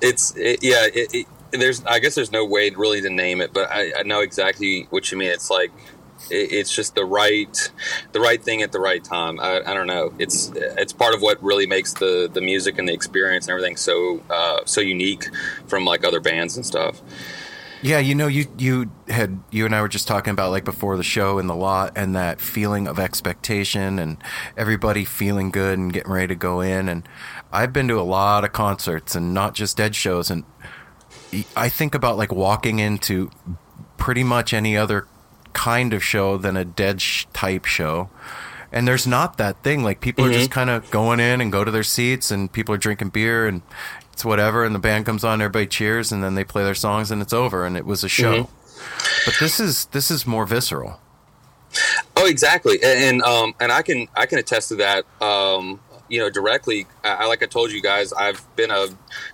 it's 0.02 0.34
it, 0.38 0.64
yeah. 0.64 0.88
It, 0.94 1.14
it, 1.14 1.26
there's 1.52 1.84
I 1.86 2.00
guess 2.00 2.16
there's 2.16 2.32
no 2.32 2.46
way 2.46 2.70
really 2.72 3.02
to 3.02 3.10
name 3.10 3.42
it, 3.42 3.54
but 3.54 3.70
I, 3.72 3.92
I 4.00 4.04
know 4.04 4.22
exactly 4.22 4.88
what 4.90 5.12
you 5.12 5.18
mean. 5.18 5.30
It's 5.30 5.50
like 5.50 5.72
it, 5.72 5.95
it's 6.30 6.74
just 6.74 6.96
the 6.96 7.06
right 7.06 7.72
the 8.12 8.20
right 8.20 8.42
thing 8.42 8.62
at 8.62 8.72
the 8.72 8.80
right 8.80 9.04
time. 9.04 9.40
I, 9.40 9.62
I 9.66 9.74
don't 9.74 9.88
know. 9.88 10.14
It's 10.20 10.52
it's 10.56 10.94
part 10.94 11.14
of 11.14 11.22
what 11.22 11.42
really 11.44 11.68
makes 11.68 11.94
the 11.94 12.30
the 12.32 12.42
music 12.42 12.80
and 12.80 12.88
the 12.88 12.94
experience 12.94 13.46
and 13.46 13.52
everything 13.52 13.78
so 13.78 14.22
uh, 14.30 14.62
so 14.66 14.82
unique 14.82 15.26
from 15.68 15.86
like 15.86 16.04
other 16.04 16.20
bands 16.20 16.56
and 16.56 16.66
stuff. 16.66 17.02
Yeah, 17.82 18.00
you 18.00 18.16
know, 18.16 18.28
you 18.28 18.48
you 18.58 18.90
had 19.08 19.40
you 19.52 19.66
and 19.66 19.76
I 19.76 19.82
were 19.82 19.88
just 19.88 20.08
talking 20.08 20.32
about 20.32 20.50
like 20.50 20.66
before 20.66 20.98
the 20.98 21.04
show 21.04 21.38
in 21.38 21.46
the 21.46 21.56
lot 21.56 21.94
and 21.96 22.16
that 22.16 22.42
feeling 22.42 22.88
of 22.88 22.98
expectation 22.98 24.00
and 24.00 24.18
everybody 24.58 25.06
feeling 25.06 25.52
good 25.52 25.78
and 25.78 25.94
getting 25.94 26.12
ready 26.12 26.28
to 26.28 26.36
go 26.36 26.62
in 26.62 26.90
and 26.90 27.08
I've 27.52 27.72
been 27.72 27.88
to 27.90 28.00
a 28.00 28.02
lot 28.02 28.44
of 28.44 28.54
concerts 28.54 29.14
and 29.14 29.34
not 29.34 29.54
just 29.54 29.78
dead 29.78 29.96
shows 29.96 30.32
and 30.32 30.46
I 31.56 31.70
think 31.70 31.94
about 31.94 32.18
like 32.18 32.32
walking 32.32 32.80
into 32.80 33.30
pretty 33.98 34.24
much 34.24 34.54
any 34.54 34.76
other 34.76 35.08
kind 35.56 35.92
of 35.94 36.04
show 36.04 36.38
than 36.38 36.56
a 36.56 36.64
dead 36.64 37.02
sh- 37.02 37.26
type 37.34 37.66
show. 37.66 38.10
And 38.72 38.88
there's 38.88 39.08
not 39.08 39.38
that 39.38 39.64
thing. 39.64 39.84
Like 39.84 40.02
people 40.02 40.26
are 40.26 40.32
just 40.34 40.52
kind 40.52 40.70
of 40.70 40.92
going 40.92 41.20
in 41.20 41.42
and 41.42 41.52
go 41.52 41.64
to 41.64 41.72
their 41.72 41.84
seats, 41.84 42.30
and 42.30 42.52
people 42.52 42.76
are 42.76 42.78
drinking 42.78 43.10
beer, 43.10 43.48
and 43.48 43.62
it's 44.14 44.24
whatever. 44.26 44.64
And 44.66 44.76
the 44.76 44.80
band 44.80 45.06
comes 45.06 45.24
on, 45.24 45.42
everybody 45.42 45.66
cheers, 45.68 46.12
and 46.12 46.22
then 46.24 46.36
they 46.36 46.44
play 46.44 46.64
their 46.64 46.76
songs, 46.76 47.10
and 47.10 47.22
it's 47.22 47.34
over. 47.34 47.66
And 47.66 47.76
it 47.78 47.86
was 47.86 48.04
a 48.04 48.10
show. 48.10 48.50
But 49.26 49.36
this 49.40 49.60
is 49.60 49.86
this 49.88 50.12
is 50.12 50.28
more 50.28 50.46
visceral. 50.46 51.00
Oh, 52.18 52.26
exactly, 52.28 52.82
and 52.84 53.00
and, 53.04 53.22
um, 53.24 53.54
and 53.60 53.72
I 53.72 53.82
can 53.82 54.08
I 54.16 54.26
can 54.26 54.40
attest 54.40 54.70
to 54.70 54.76
that. 54.76 55.06
Um, 55.22 55.80
you 56.08 56.20
know, 56.20 56.30
directly. 56.30 56.86
I, 57.04 57.10
I- 57.14 57.26
like 57.28 57.42
I 57.44 57.48
told 57.48 57.72
you 57.72 57.82
guys, 57.82 58.14
I've 58.14 58.44
been 58.56 58.72
a 58.72 58.88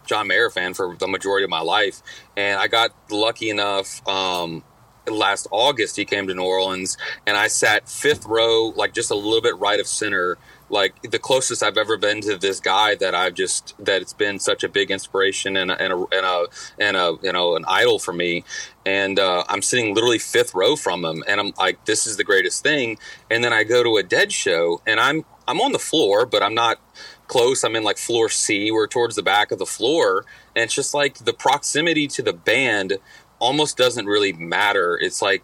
John 0.05 0.27
Mayer 0.27 0.49
fan 0.49 0.73
for 0.73 0.95
the 0.95 1.07
majority 1.07 1.43
of 1.43 1.49
my 1.49 1.59
life, 1.61 2.01
and 2.37 2.59
I 2.59 2.67
got 2.67 2.91
lucky 3.09 3.49
enough. 3.49 4.07
Um, 4.07 4.63
last 5.07 5.47
August, 5.51 5.95
he 5.95 6.05
came 6.05 6.27
to 6.27 6.33
New 6.33 6.43
Orleans, 6.43 6.97
and 7.25 7.37
I 7.37 7.47
sat 7.47 7.89
fifth 7.89 8.25
row, 8.25 8.67
like 8.75 8.93
just 8.93 9.11
a 9.11 9.15
little 9.15 9.41
bit 9.41 9.57
right 9.57 9.79
of 9.79 9.87
center. 9.87 10.37
Like 10.69 11.01
the 11.01 11.19
closest 11.19 11.63
I've 11.63 11.77
ever 11.77 11.97
been 11.97 12.21
to 12.21 12.37
this 12.37 12.61
guy 12.61 12.95
that 12.95 13.13
I've 13.13 13.33
just 13.33 13.73
that 13.83 14.01
it's 14.01 14.13
been 14.13 14.39
such 14.39 14.63
a 14.63 14.69
big 14.69 14.89
inspiration 14.89 15.57
and 15.57 15.69
a 15.69 15.81
and 15.81 15.91
a 15.91 15.97
and 16.13 16.25
a, 16.25 16.45
and 16.79 16.97
a 16.97 17.17
you 17.21 17.33
know 17.33 17.57
an 17.57 17.65
idol 17.67 17.99
for 17.99 18.13
me, 18.13 18.45
and 18.85 19.19
uh, 19.19 19.43
I'm 19.49 19.61
sitting 19.61 19.93
literally 19.93 20.19
fifth 20.19 20.55
row 20.55 20.77
from 20.77 21.03
him, 21.03 21.23
and 21.27 21.41
I'm 21.41 21.51
like, 21.57 21.83
this 21.85 22.07
is 22.07 22.15
the 22.15 22.23
greatest 22.23 22.63
thing. 22.63 22.97
And 23.29 23.43
then 23.43 23.51
I 23.51 23.63
go 23.63 23.83
to 23.83 23.97
a 23.97 24.03
Dead 24.03 24.31
show, 24.31 24.81
and 24.87 24.99
I'm 24.99 25.25
I'm 25.45 25.59
on 25.59 25.73
the 25.73 25.79
floor, 25.79 26.25
but 26.25 26.41
I'm 26.41 26.53
not 26.53 26.79
close. 27.27 27.63
I'm 27.63 27.75
in 27.75 27.83
like 27.83 27.97
floor 27.97 28.29
C. 28.29 28.71
We're 28.71 28.87
towards 28.87 29.15
the 29.15 29.23
back 29.23 29.51
of 29.51 29.59
the 29.59 29.65
floor, 29.65 30.25
and 30.55 30.63
it's 30.63 30.73
just 30.73 30.93
like 30.93 31.19
the 31.19 31.33
proximity 31.33 32.07
to 32.07 32.21
the 32.21 32.33
band 32.33 32.97
almost 33.41 33.75
doesn't 33.75 34.05
really 34.05 34.31
matter. 34.31 34.97
It's 35.01 35.21
like 35.21 35.43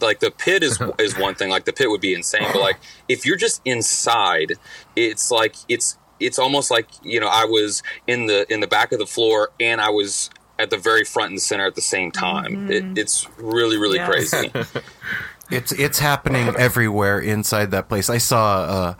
like 0.00 0.20
the 0.20 0.30
pit 0.30 0.62
is 0.62 0.78
is 0.98 1.16
one 1.18 1.34
thing. 1.34 1.48
Like 1.48 1.64
the 1.64 1.72
pit 1.72 1.88
would 1.88 2.02
be 2.02 2.12
insane, 2.12 2.46
but 2.52 2.60
like 2.60 2.76
if 3.08 3.24
you're 3.24 3.36
just 3.38 3.62
inside, 3.64 4.52
it's 4.94 5.30
like 5.30 5.54
it's 5.68 5.96
it's 6.20 6.38
almost 6.38 6.70
like 6.70 6.86
you 7.02 7.20
know 7.20 7.28
I 7.28 7.44
was 7.46 7.82
in 8.06 8.26
the 8.26 8.44
in 8.52 8.60
the 8.60 8.66
back 8.66 8.92
of 8.92 8.98
the 8.98 9.06
floor 9.06 9.50
and 9.58 9.80
I 9.80 9.88
was 9.88 10.28
at 10.58 10.70
the 10.70 10.76
very 10.76 11.04
front 11.04 11.30
and 11.30 11.40
center 11.40 11.64
at 11.64 11.76
the 11.76 11.80
same 11.80 12.10
time. 12.10 12.68
Mm-hmm. 12.68 12.70
It, 12.72 12.98
it's 12.98 13.26
really 13.38 13.78
really 13.78 13.96
Yes. 13.98 14.30
crazy. 14.30 14.52
It's 15.50 15.72
it's 15.72 15.98
happening 15.98 16.54
everywhere 16.58 17.18
inside 17.18 17.70
that 17.70 17.88
place. 17.88 18.10
I 18.10 18.18
saw 18.18 18.94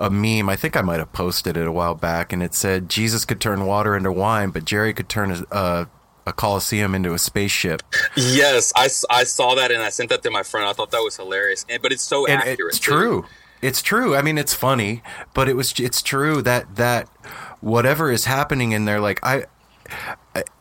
a, 0.00 0.06
a 0.06 0.08
meme. 0.10 0.48
I 0.48 0.56
think 0.56 0.74
I 0.74 0.80
might 0.80 0.98
have 0.98 1.12
posted 1.12 1.58
it 1.58 1.66
a 1.66 1.72
while 1.72 1.94
back, 1.94 2.32
and 2.32 2.42
it 2.42 2.54
said 2.54 2.88
Jesus 2.88 3.26
could 3.26 3.38
turn 3.38 3.66
water 3.66 3.94
into 3.94 4.10
wine, 4.10 4.48
but 4.48 4.64
Jerry 4.64 4.94
could 4.94 5.10
turn 5.10 5.30
a, 5.30 5.34
a, 5.34 5.54
uh, 5.54 5.84
a 6.30 6.32
coliseum 6.32 6.94
into 6.94 7.12
a 7.12 7.18
spaceship. 7.18 7.82
Yes, 8.16 8.72
I, 8.74 8.88
I 9.10 9.24
saw 9.24 9.54
that 9.56 9.70
and 9.70 9.82
I 9.82 9.90
sent 9.90 10.08
that 10.08 10.22
to 10.22 10.30
my 10.30 10.42
friend. 10.42 10.66
I 10.66 10.72
thought 10.72 10.90
that 10.92 11.02
was 11.02 11.16
hilarious, 11.16 11.66
and, 11.68 11.82
but 11.82 11.92
it's 11.92 12.02
so 12.02 12.26
And 12.26 12.40
accurate. 12.40 12.70
it's 12.74 12.78
too. 12.78 12.90
true. 12.92 13.24
It's 13.60 13.82
true. 13.82 14.16
I 14.16 14.22
mean, 14.22 14.38
it's 14.38 14.54
funny, 14.54 15.02
but 15.34 15.46
it 15.46 15.54
was. 15.54 15.78
It's 15.78 16.00
true 16.00 16.40
that 16.42 16.76
that 16.76 17.08
whatever 17.60 18.10
is 18.10 18.24
happening 18.24 18.72
in 18.72 18.86
there, 18.86 19.00
like 19.00 19.20
I, 19.22 19.44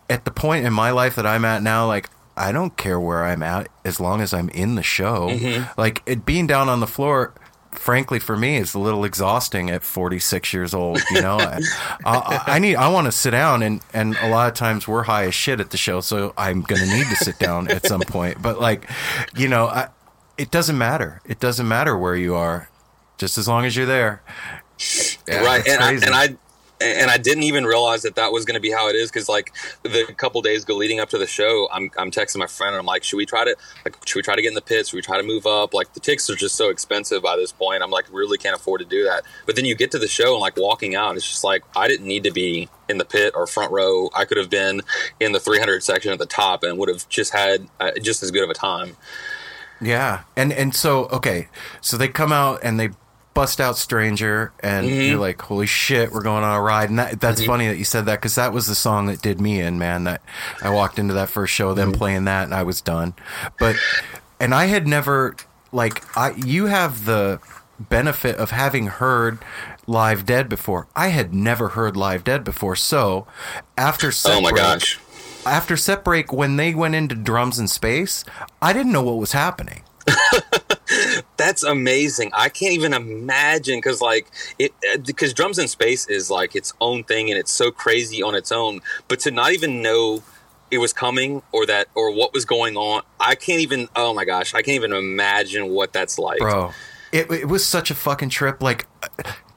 at 0.10 0.26
the 0.26 0.32
point 0.32 0.66
in 0.66 0.74
my 0.74 0.92
life 0.92 1.16
that 1.16 1.26
I'm 1.26 1.46
at 1.46 1.64
now, 1.64 1.88
like 1.88 2.10
I 2.36 2.52
don't 2.52 2.76
care 2.76 3.00
where 3.00 3.24
I'm 3.24 3.42
at 3.44 3.70
as 3.86 4.00
long 4.02 4.20
as 4.22 4.34
I'm 4.34 4.50
in 4.50 4.76
the 4.76 4.84
show. 4.84 5.30
Mhm. 5.30 5.70
Like 5.78 6.02
it 6.06 6.26
being 6.26 6.46
down 6.48 6.68
on 6.68 6.80
the 6.82 6.88
floor. 6.88 7.34
Frankly, 7.72 8.20
for 8.20 8.36
me, 8.36 8.58
is 8.58 8.74
a 8.74 8.80
little 8.80 9.06
exhausting 9.06 9.70
at 9.70 9.84
46 9.84 10.54
years 10.54 10.74
old. 10.74 11.00
You 11.12 11.22
know, 11.22 11.38
I, 11.40 11.60
I, 12.06 12.44
I 12.48 12.60
need, 12.60 12.76
I 12.76 12.90
want 12.90 13.06
to 13.06 13.12
sit 13.12 13.32
down, 13.32 13.62
and 13.62 13.82
and 13.94 14.18
a 14.22 14.30
lot 14.30 14.48
of 14.48 14.56
times 14.56 14.88
we're 14.88 15.04
high 15.04 15.26
as 15.26 15.36
shit 15.36 15.60
at 15.60 15.70
the 15.70 15.78
show, 15.78 16.02
so 16.02 16.34
I'm 16.38 16.62
gonna 16.62 16.86
need 16.86 17.08
to 17.08 17.16
sit 17.16 17.38
down 17.40 17.70
at 17.70 17.86
some 17.86 18.02
point. 18.02 18.42
But 18.42 18.60
like, 18.60 18.90
you 19.36 19.48
know, 19.48 19.68
I, 19.68 19.90
it 20.38 20.52
doesn't 20.52 20.78
matter. 20.78 21.22
It 21.26 21.40
doesn't 21.40 21.68
matter 21.68 21.98
where 21.98 22.16
you 22.16 22.36
are, 22.36 22.70
just 23.18 23.38
as 23.38 23.48
long 23.48 23.66
as 23.66 23.76
you're 23.76 23.86
there. 23.86 24.24
Yeah, 25.28 25.44
right 25.44 25.68
and 25.68 25.84
I, 25.84 25.92
and 25.94 26.06
I 26.06 26.38
and 26.82 27.12
I 27.12 27.18
didn't 27.18 27.44
even 27.44 27.66
realize 27.66 28.04
that 28.04 28.16
that 28.16 28.32
was 28.32 28.46
going 28.46 28.56
to 28.56 28.62
be 28.62 28.72
how 28.72 28.88
it 28.88 28.96
is 28.96 29.12
because 29.12 29.28
like 29.28 29.54
the 29.84 30.06
couple 30.18 30.42
days 30.42 30.64
go 30.64 30.76
leading 30.76 31.00
up 31.00 31.10
to 31.10 31.18
the 31.18 31.28
show, 31.28 31.68
I'm 31.72 31.92
I'm 31.98 32.10
texting 32.10 32.38
my 32.38 32.48
friend 32.48 32.74
and 32.74 32.80
I'm 32.80 32.86
like, 32.86 33.04
should 33.04 33.18
we 33.18 33.26
try 33.26 33.44
to 33.44 33.56
like 33.84 33.96
should 34.06 34.16
we 34.16 34.22
try 34.22 34.36
to 34.36 34.42
get 34.42 34.50
in 34.50 34.56
the 34.56 34.62
pits? 34.62 34.90
Should 34.90 34.96
we 34.96 35.02
try 35.02 35.18
to 35.18 35.24
move 35.24 35.46
up? 35.46 35.74
Like 35.74 35.94
the 35.94 36.00
tickets 36.00 36.30
are 36.30 36.36
just 36.36 36.56
so 36.56 36.70
expensive 36.70 37.22
by 37.22 37.36
this 37.36 37.52
point. 37.52 37.84
I'm 37.84 37.92
like 37.92 38.06
really 38.12 38.38
can't 38.38 38.56
afford 38.56 38.80
to 38.80 38.86
do 38.86 39.04
that. 39.04 39.24
But 39.46 39.56
then 39.56 39.66
you 39.66 39.76
get 39.76 39.92
to 39.92 40.00
the 40.00 40.08
show 40.08 40.34
and 40.34 40.42
like 40.42 40.56
walking 40.58 40.96
out, 40.96 41.16
it's 41.16 41.28
just 41.28 41.44
like 41.44 41.64
I 41.76 41.88
didn't 41.88 42.08
need 42.08 42.24
to 42.24 42.32
be 42.32 42.70
in 42.88 42.98
the 42.98 43.06
pit 43.06 43.34
or 43.36 43.46
front 43.46 43.72
row. 43.72 44.10
I 44.16 44.26
could 44.26 44.38
have 44.38 44.50
been 44.50 44.82
in 45.20 45.34
the 45.34 45.40
300 45.40 45.84
section 45.84 46.14
at 46.14 46.20
the 46.20 46.26
top 46.26 46.64
and 46.64 46.78
would 46.78 46.90
have 46.90 47.08
just 47.10 47.34
had 47.34 47.68
uh, 47.80 47.92
just 48.02 48.24
as 48.24 48.32
good 48.32 48.44
of 48.44 48.50
a 48.50 48.54
time. 48.54 48.96
Yeah, 49.82 50.24
and 50.36 50.52
and 50.52 50.74
so 50.76 51.06
okay, 51.06 51.48
so 51.82 51.98
they 51.98 52.08
come 52.10 52.34
out 52.34 52.60
and 52.64 52.80
they 52.80 52.90
bust 53.34 53.62
out 53.62 53.78
Stranger, 53.78 54.52
and 54.60 54.88
Mhm. 54.88 55.08
you're 55.10 55.20
like, 55.20 55.42
holy 55.42 55.66
shit, 55.68 56.12
we're 56.12 56.22
going 56.22 56.44
on 56.44 56.56
a 56.56 56.62
ride. 56.62 56.90
And 56.90 57.00
that, 57.00 57.20
that's 57.22 57.42
Mhm. 57.42 57.46
funny 57.46 57.68
that 57.68 57.78
you 57.78 57.86
said 57.86 58.06
that 58.08 58.16
because 58.16 58.36
that 58.36 58.52
was 58.52 58.68
the 58.68 58.76
song 58.76 59.06
that 59.06 59.22
did 59.22 59.40
me 59.40 59.62
in, 59.62 59.78
man. 59.80 60.04
That 60.04 60.22
I 60.62 60.70
walked 60.70 61.00
into 61.00 61.14
that 61.14 61.30
first 61.30 61.54
show, 61.54 61.74
them 61.74 61.92
playing 61.92 62.26
that, 62.26 62.44
and 62.44 62.54
I 62.54 62.64
was 62.64 62.82
done. 62.82 63.14
But 63.60 63.76
and 64.40 64.54
I 64.54 64.66
had 64.66 64.88
never 64.88 65.36
like 65.72 66.04
I 66.18 66.32
you 66.32 66.66
have 66.66 67.06
the 67.06 67.40
benefit 67.80 68.36
of 68.38 68.52
having 68.52 68.88
heard 68.88 69.38
Live 69.88 70.26
Dead 70.26 70.50
before. 70.50 70.88
I 70.96 71.10
had 71.10 71.34
never 71.34 71.70
heard 71.70 71.96
Live 71.96 72.24
Dead 72.26 72.44
before, 72.44 72.76
so 72.76 73.26
after 73.78 74.12
set 74.12 74.34
Oh 74.34 74.42
my 74.42 74.50
break- 74.52 74.62
gosh. 74.62 75.00
after 75.46 75.78
set 75.78 76.04
break 76.04 76.34
when 76.34 76.58
they 76.58 76.74
went 76.74 76.96
into 76.96 77.16
drums 77.16 77.58
in 77.58 77.68
space, 77.70 78.26
I 78.62 78.74
didn't 78.74 78.92
know 78.92 79.02
what 79.04 79.18
was 79.18 79.32
happening. 79.32 79.84
That's 81.40 81.64
amazing. 81.64 82.32
I 82.36 82.50
can't 82.50 82.74
even 82.74 82.94
imagine 82.94 83.78
because 83.78 84.02
like 84.02 84.28
it 84.60 84.74
because 85.06 85.34
drums 85.34 85.58
in 85.58 85.70
space 85.70 86.06
is 86.08 86.30
like 86.30 86.54
its 86.54 86.74
own 86.82 87.06
thing 87.06 87.30
and 87.32 87.40
it's 87.40 87.52
so 87.52 87.72
crazy 87.72 88.22
on 88.22 88.36
its 88.36 88.52
own. 88.52 88.82
But 89.08 89.22
to 89.22 89.32
not 89.32 89.54
even 89.54 89.82
know 89.82 90.22
it 90.70 90.80
was 90.80 90.92
coming 90.92 91.42
or 91.54 91.66
that 91.66 91.88
or 91.96 92.14
what 92.14 92.34
was 92.34 92.44
going 92.44 92.76
on, 92.76 93.04
I 93.22 93.36
can't 93.36 93.62
even. 93.62 93.88
Oh 93.96 94.14
my 94.14 94.26
gosh, 94.26 94.54
I 94.54 94.62
can't 94.62 94.76
even 94.76 94.92
imagine 94.92 95.70
what 95.70 95.94
that's 95.94 96.20
like, 96.20 96.40
bro. 96.40 96.72
It, 97.14 97.32
it 97.32 97.48
was 97.48 97.66
such 97.66 97.90
a 97.90 97.96
fucking 97.96 98.30
trip. 98.30 98.62
Like, 98.62 98.86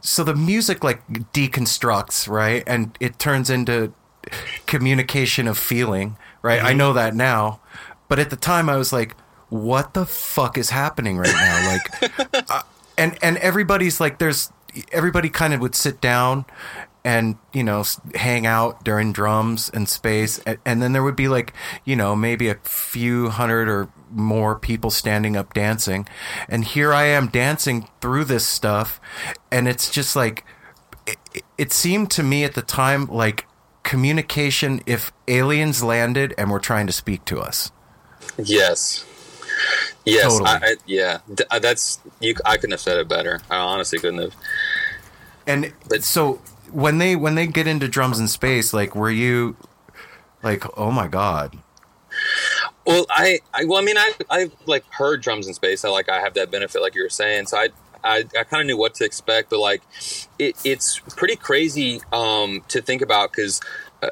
so 0.01 0.23
the 0.23 0.37
music 0.37 0.85
like 0.85 1.05
deconstructs, 1.35 2.29
right, 2.29 2.63
and 2.65 2.97
it 3.01 3.19
turns 3.19 3.51
into 3.51 3.93
communication 4.67 5.49
of 5.49 5.59
feeling, 5.59 6.17
right. 6.43 6.63
I 6.63 6.73
Mhm. 6.73 6.77
know 6.77 6.93
that 6.93 7.15
now, 7.17 7.59
but 8.09 8.21
at 8.21 8.31
the 8.31 8.37
time 8.37 8.69
I 8.69 8.77
was 8.77 8.93
like, 8.93 9.17
"What 9.53 9.93
the 9.95 10.07
fuck 10.07 10.57
is 10.57 10.71
happening 10.71 11.19
right 11.19 11.33
now?" 11.35 11.79
Like, 12.01 12.51
uh, 12.51 12.63
and 12.97 13.19
and 13.23 13.37
everybody's 13.39 14.01
like, 14.01 14.19
there's 14.19 14.51
everybody 14.91 15.29
kind 15.29 15.53
of 15.53 15.61
would 15.61 15.75
sit 15.75 16.01
down 16.01 16.47
and 17.05 17.37
you 17.53 17.63
know 17.63 17.85
hang 18.15 18.47
out 18.47 18.83
during 18.85 19.13
drums 19.13 19.69
and 19.75 19.89
space 19.89 20.39
and, 20.47 20.57
and 20.65 20.81
then 20.81 20.93
there 20.93 21.03
would 21.03 21.17
be 21.17 21.27
like 21.29 21.53
you 21.85 21.97
know 21.97 22.15
maybe 22.17 22.49
a 22.49 22.55
few 22.63 23.29
hundred 23.29 23.69
or 23.69 23.89
more 24.11 24.57
people 24.59 24.89
standing 24.89 25.37
up 25.37 25.53
dancing 25.53 26.07
and 26.49 26.65
here 26.65 26.93
i 26.95 27.03
am 27.05 27.27
dancing 27.27 27.89
through 28.01 28.25
this 28.25 28.47
stuff 28.47 29.01
and 29.51 29.67
it's 29.67 29.91
just 29.91 30.15
like 30.15 30.45
it, 31.07 31.17
it- 31.35 31.45
it 31.59 31.73
seemed 31.73 32.09
to 32.11 32.23
me 32.23 32.45
at 32.45 32.55
the 32.55 32.63
time 32.63 33.07
like 33.07 33.47
communication 33.83 34.81
if 34.87 35.13
aliens 35.27 35.83
landed 35.83 36.33
and 36.39 36.51
were 36.53 36.61
trying 36.61 36.87
to 36.87 36.93
speak 36.93 37.25
to 37.25 37.41
us 37.41 37.73
Yes. 38.39 39.05
Yes. 40.05 40.25
Totally. 40.25 40.51
I, 40.51 40.57
I, 40.57 40.77
yeah. 40.87 41.19
Uh, 41.51 41.59
That's 41.59 42.01
you. 42.21 42.35
I 42.45 42.57
couldn't 42.57 42.73
have 42.73 42.81
said 42.81 42.99
it 42.99 43.09
better. 43.09 43.41
I 43.51 43.57
honestly 43.57 43.99
couldn't 43.99 44.21
have. 44.21 44.37
And 45.47 45.73
so 46.01 46.35
when 46.71 46.99
they 46.99 47.17
when 47.17 47.35
they 47.35 47.47
get 47.47 47.67
into 47.67 47.89
drums 47.89 48.19
in 48.19 48.29
space, 48.29 48.73
like 48.73 48.95
were 48.95 49.11
you 49.11 49.57
like, 50.43 50.65
oh 50.77 50.91
my 50.91 51.09
god? 51.09 51.57
Well, 52.87 53.07
I, 53.11 53.39
I 53.55 53.65
well, 53.65 53.81
I 53.81 53.85
mean, 53.85 53.97
I, 53.97 54.13
I 54.29 54.51
like 54.67 54.85
heard 54.93 55.23
drums 55.23 55.47
in 55.47 55.55
space. 55.55 55.85
I 55.85 55.89
like, 55.89 56.09
I 56.09 56.21
have 56.21 56.35
that 56.35 56.51
benefit, 56.51 56.83
like 56.83 56.95
you 56.95 57.03
were 57.03 57.09
saying. 57.09 57.47
So 57.47 57.57
I, 57.59 57.69
I, 58.05 58.25
I 58.39 58.45
kind 58.45 58.61
of 58.61 58.67
knew 58.67 58.77
what 58.77 58.95
to 58.95 59.05
expect, 59.05 59.51
but 59.51 59.61
like, 59.61 59.83
it, 60.39 60.57
it's 60.65 60.99
pretty 61.17 61.37
crazy 61.37 62.01
um, 62.13 62.63
to 62.69 62.83
think 62.83 63.01
about 63.01 63.31
because 63.31 63.61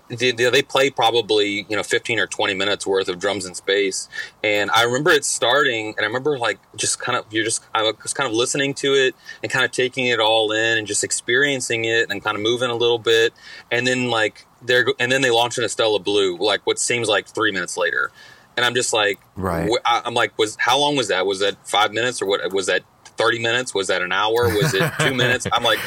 they, 0.08 0.30
they 0.32 0.62
play 0.62 0.88
probably 0.90 1.66
you 1.68 1.76
know 1.76 1.82
15 1.82 2.18
or 2.20 2.26
20 2.26 2.54
minutes 2.54 2.86
worth 2.86 3.08
of 3.08 3.18
drums 3.18 3.44
in 3.46 3.54
space. 3.54 4.08
And 4.44 4.70
i 4.70 4.82
remember 4.84 5.10
it 5.10 5.24
starting 5.24 5.88
and 5.96 6.00
i 6.00 6.04
remember 6.04 6.38
like 6.38 6.58
just 6.76 7.00
kind 7.00 7.18
of 7.18 7.24
you're 7.30 7.44
just 7.44 7.64
i 7.74 7.82
was 7.82 8.12
kind 8.14 8.28
of 8.28 8.34
listening 8.34 8.74
to 8.74 8.94
it 8.94 9.14
and 9.42 9.50
kind 9.50 9.64
of 9.64 9.70
taking 9.72 10.06
it 10.06 10.20
all 10.20 10.52
in 10.52 10.78
and 10.78 10.86
just 10.86 11.02
experiencing 11.02 11.84
it 11.84 12.10
and 12.10 12.22
kind 12.22 12.36
of 12.36 12.42
moving 12.42 12.70
a 12.70 12.76
little 12.76 12.98
bit. 12.98 13.32
And 13.70 13.86
then 13.86 14.10
like 14.10 14.46
they're 14.62 14.86
and 14.98 15.10
then 15.10 15.22
they 15.22 15.30
launch 15.30 15.58
into 15.58 15.68
stella 15.68 15.98
blue 15.98 16.36
like 16.38 16.60
what 16.66 16.78
seems 16.78 17.08
like 17.08 17.26
three 17.26 17.50
minutes 17.52 17.76
later. 17.76 18.10
And 18.56 18.64
i'm 18.66 18.74
just 18.74 18.92
like 18.92 19.18
Right. 19.36 19.70
i'm 19.84 20.14
like 20.14 20.36
was 20.38 20.56
how 20.60 20.78
long 20.78 20.96
was 20.96 21.08
that? 21.08 21.26
Was 21.26 21.40
that 21.40 21.56
five 21.66 21.92
minutes 21.92 22.20
or 22.22 22.26
what? 22.26 22.52
Was 22.52 22.66
that 22.66 22.82
30 23.16 23.38
minutes? 23.40 23.74
Was 23.74 23.88
that 23.88 24.00
an 24.02 24.12
hour? 24.12 24.48
Was 24.48 24.72
it 24.74 24.90
two 25.00 25.14
minutes? 25.22 25.46
I'm 25.52 25.62
like 25.62 25.78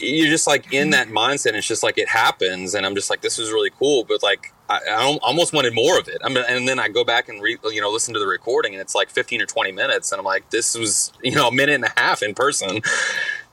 you're 0.00 0.30
just 0.30 0.46
like 0.46 0.72
in 0.72 0.90
that 0.90 1.08
mindset 1.08 1.48
and 1.48 1.56
it's 1.56 1.66
just 1.66 1.82
like 1.82 1.98
it 1.98 2.08
happens 2.08 2.74
and 2.74 2.86
i'm 2.86 2.94
just 2.94 3.10
like 3.10 3.20
this 3.20 3.38
is 3.38 3.50
really 3.50 3.70
cool 3.78 4.04
but 4.04 4.22
like 4.22 4.52
i, 4.68 4.78
I 4.88 5.18
almost 5.22 5.52
wanted 5.52 5.74
more 5.74 5.98
of 5.98 6.08
it. 6.08 6.18
I 6.22 6.28
mean, 6.28 6.44
and 6.48 6.68
then 6.68 6.78
i 6.78 6.88
go 6.88 7.04
back 7.04 7.28
and 7.28 7.42
re, 7.42 7.56
you 7.64 7.80
know 7.80 7.90
listen 7.90 8.14
to 8.14 8.20
the 8.20 8.26
recording 8.26 8.74
and 8.74 8.80
it's 8.80 8.94
like 8.94 9.10
15 9.10 9.40
or 9.40 9.46
20 9.46 9.72
minutes 9.72 10.12
and 10.12 10.18
i'm 10.18 10.24
like 10.24 10.50
this 10.50 10.76
was 10.76 11.12
you 11.22 11.34
know 11.34 11.48
a 11.48 11.52
minute 11.52 11.74
and 11.74 11.84
a 11.84 11.92
half 11.96 12.22
in 12.22 12.34
person. 12.34 12.80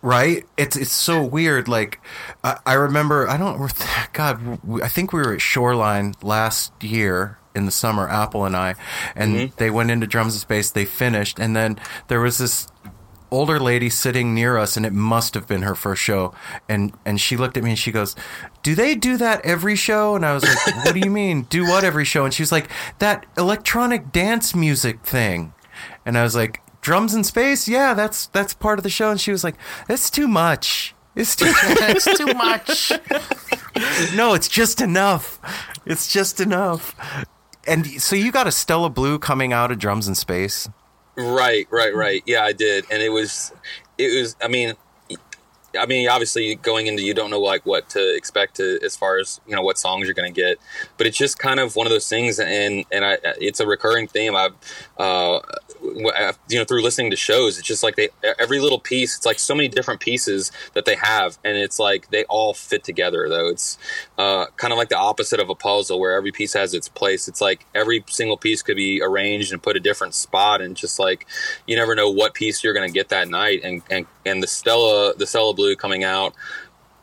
Right? 0.01 0.45
It's 0.55 0.75
it's 0.75 0.91
so 0.91 1.23
weird 1.23 1.67
like 1.67 1.99
i, 2.43 2.59
I 2.65 2.73
remember 2.73 3.27
i 3.27 3.37
don't 3.37 3.73
god 4.13 4.59
i 4.83 4.87
think 4.87 5.13
we 5.13 5.19
were 5.19 5.33
at 5.33 5.41
shoreline 5.41 6.13
last 6.21 6.71
year 6.83 7.39
in 7.55 7.65
the 7.65 7.71
summer 7.71 8.07
apple 8.07 8.45
and 8.45 8.55
i 8.55 8.75
and 9.15 9.35
mm-hmm. 9.35 9.55
they 9.57 9.71
went 9.71 9.89
into 9.89 10.05
drums 10.05 10.35
in 10.35 10.41
space 10.41 10.69
they 10.69 10.85
finished 10.85 11.39
and 11.39 11.55
then 11.55 11.79
there 12.07 12.19
was 12.19 12.37
this 12.37 12.67
older 13.35 13.59
lady 13.59 13.89
sitting 13.89 14.33
near 14.33 14.57
us 14.57 14.77
and 14.77 14.85
it 14.85 14.93
must 14.93 15.33
have 15.33 15.45
been 15.47 15.61
her 15.63 15.75
first 15.75 16.01
show. 16.01 16.33
And 16.69 16.93
and 17.05 17.19
she 17.19 17.35
looked 17.35 17.57
at 17.57 17.63
me 17.63 17.71
and 17.71 17.79
she 17.79 17.91
goes 17.91 18.15
do 18.63 18.73
they 18.73 18.95
do 18.95 19.17
that 19.17 19.45
every 19.45 19.75
show? 19.75 20.15
And 20.15 20.25
i 20.25 20.33
was 20.33 20.43
like 20.43 20.85
what 20.85 20.93
do 20.93 20.99
you 20.99 21.11
mean? 21.11 21.43
Do 21.43 21.65
what 21.65 21.83
every 21.83 22.05
show? 22.05 22.23
And 22.23 22.33
she 22.33 22.41
was 22.41 22.51
like 22.51 22.69
that 22.99 23.25
electronic 23.37 24.11
dance 24.11 24.55
music 24.55 25.01
thing. 25.05 25.53
And 26.05 26.17
i 26.17 26.23
was 26.23 26.35
like 26.35 26.61
drums 26.81 27.13
in 27.13 27.23
space? 27.23 27.67
Yeah 27.67 27.93
that's 27.93 28.27
that's 28.27 28.53
part 28.53 28.79
of 28.79 28.83
the 28.83 28.89
show. 28.89 29.11
And 29.11 29.19
she 29.19 29.31
was 29.31 29.43
like 29.43 29.55
that's 29.87 30.09
too 30.09 30.27
much. 30.27 30.95
It's 31.15 31.35
too 31.35 31.45
It's 31.53 32.17
too 32.17 32.33
much. 32.33 32.91
no 34.15 34.33
it's 34.33 34.47
just 34.47 34.81
enough. 34.81 35.39
It's 35.85 36.11
just 36.11 36.39
enough. 36.39 36.95
And 37.67 38.01
so 38.01 38.15
you 38.15 38.31
got 38.31 38.47
a 38.47 38.51
stella 38.51 38.89
blue 38.89 39.19
coming 39.19 39.51
out 39.51 39.71
of 39.71 39.79
drums 39.79 40.07
in 40.07 40.15
space 40.15 40.69
Right, 41.17 41.67
right, 41.71 41.95
right. 41.95 42.23
Yeah, 42.25 42.43
I 42.43 42.51
did, 42.51 42.85
and 42.91 43.01
it 43.01 43.09
was, 43.09 43.53
it 43.97 44.19
was. 44.19 44.35
I 44.41 44.49
mean, 44.49 44.73
I 45.79 45.85
mean, 45.85 46.09
obviously, 46.09 46.55
going 46.55 46.87
into 46.87 47.03
you 47.03 47.13
don't 47.13 47.29
know 47.29 47.39
like 47.39 47.65
what 47.65 47.89
to 47.89 48.15
expect 48.15 48.55
to 48.57 48.79
as 48.83 48.95
far 48.97 49.17
as 49.19 49.39
you 49.47 49.55
know 49.55 49.61
what 49.61 49.77
songs 49.77 50.07
you're 50.07 50.13
going 50.13 50.33
to 50.33 50.41
get, 50.41 50.57
but 50.97 51.07
it's 51.07 51.17
just 51.17 51.39
kind 51.39 51.59
of 51.59 51.75
one 51.75 51.87
of 51.87 51.91
those 51.91 52.09
things, 52.09 52.39
and 52.39 52.85
and 52.91 53.05
I, 53.05 53.17
it's 53.39 53.59
a 53.61 53.67
recurring 53.67 54.07
theme. 54.07 54.35
I've, 54.35 54.55
uh, 54.97 55.39
you 55.81 56.57
know, 56.57 56.63
through 56.63 56.81
listening 56.81 57.11
to 57.11 57.17
shows, 57.17 57.57
it's 57.57 57.67
just 57.67 57.83
like 57.83 57.95
they 57.95 58.09
every 58.39 58.59
little 58.59 58.79
piece. 58.79 59.17
It's 59.17 59.25
like 59.25 59.39
so 59.39 59.53
many 59.53 59.67
different 59.67 59.99
pieces 59.99 60.51
that 60.73 60.85
they 60.85 60.95
have, 60.95 61.37
and 61.43 61.57
it's 61.57 61.79
like 61.79 62.09
they 62.11 62.23
all 62.25 62.53
fit 62.53 62.83
together. 62.83 63.27
Though 63.27 63.49
it's 63.49 63.77
uh, 64.17 64.45
kind 64.57 64.71
of 64.71 64.77
like 64.77 64.89
the 64.89 64.97
opposite 64.97 65.39
of 65.39 65.49
a 65.49 65.55
puzzle, 65.55 65.99
where 65.99 66.13
every 66.13 66.31
piece 66.31 66.53
has 66.53 66.73
its 66.73 66.87
place. 66.87 67.27
It's 67.27 67.41
like 67.41 67.65
every 67.75 68.03
single 68.07 68.37
piece 68.37 68.61
could 68.61 68.77
be 68.77 69.01
arranged 69.01 69.51
and 69.51 69.61
put 69.61 69.75
a 69.75 69.81
different 69.81 70.13
spot, 70.13 70.61
and 70.61 70.77
just 70.77 70.97
like 70.97 71.27
you 71.67 71.75
never 71.75 71.93
know 71.93 72.09
what 72.09 72.33
piece 72.33 72.63
you're 72.63 72.73
going 72.73 72.87
to 72.87 72.93
get 72.93 73.09
that 73.09 73.27
night. 73.27 73.61
And 73.63 73.81
and 73.89 74.05
and 74.25 74.41
the 74.41 74.47
Stella, 74.47 75.13
the 75.15 75.27
Stella 75.27 75.53
Blue 75.53 75.75
coming 75.75 76.03
out 76.03 76.33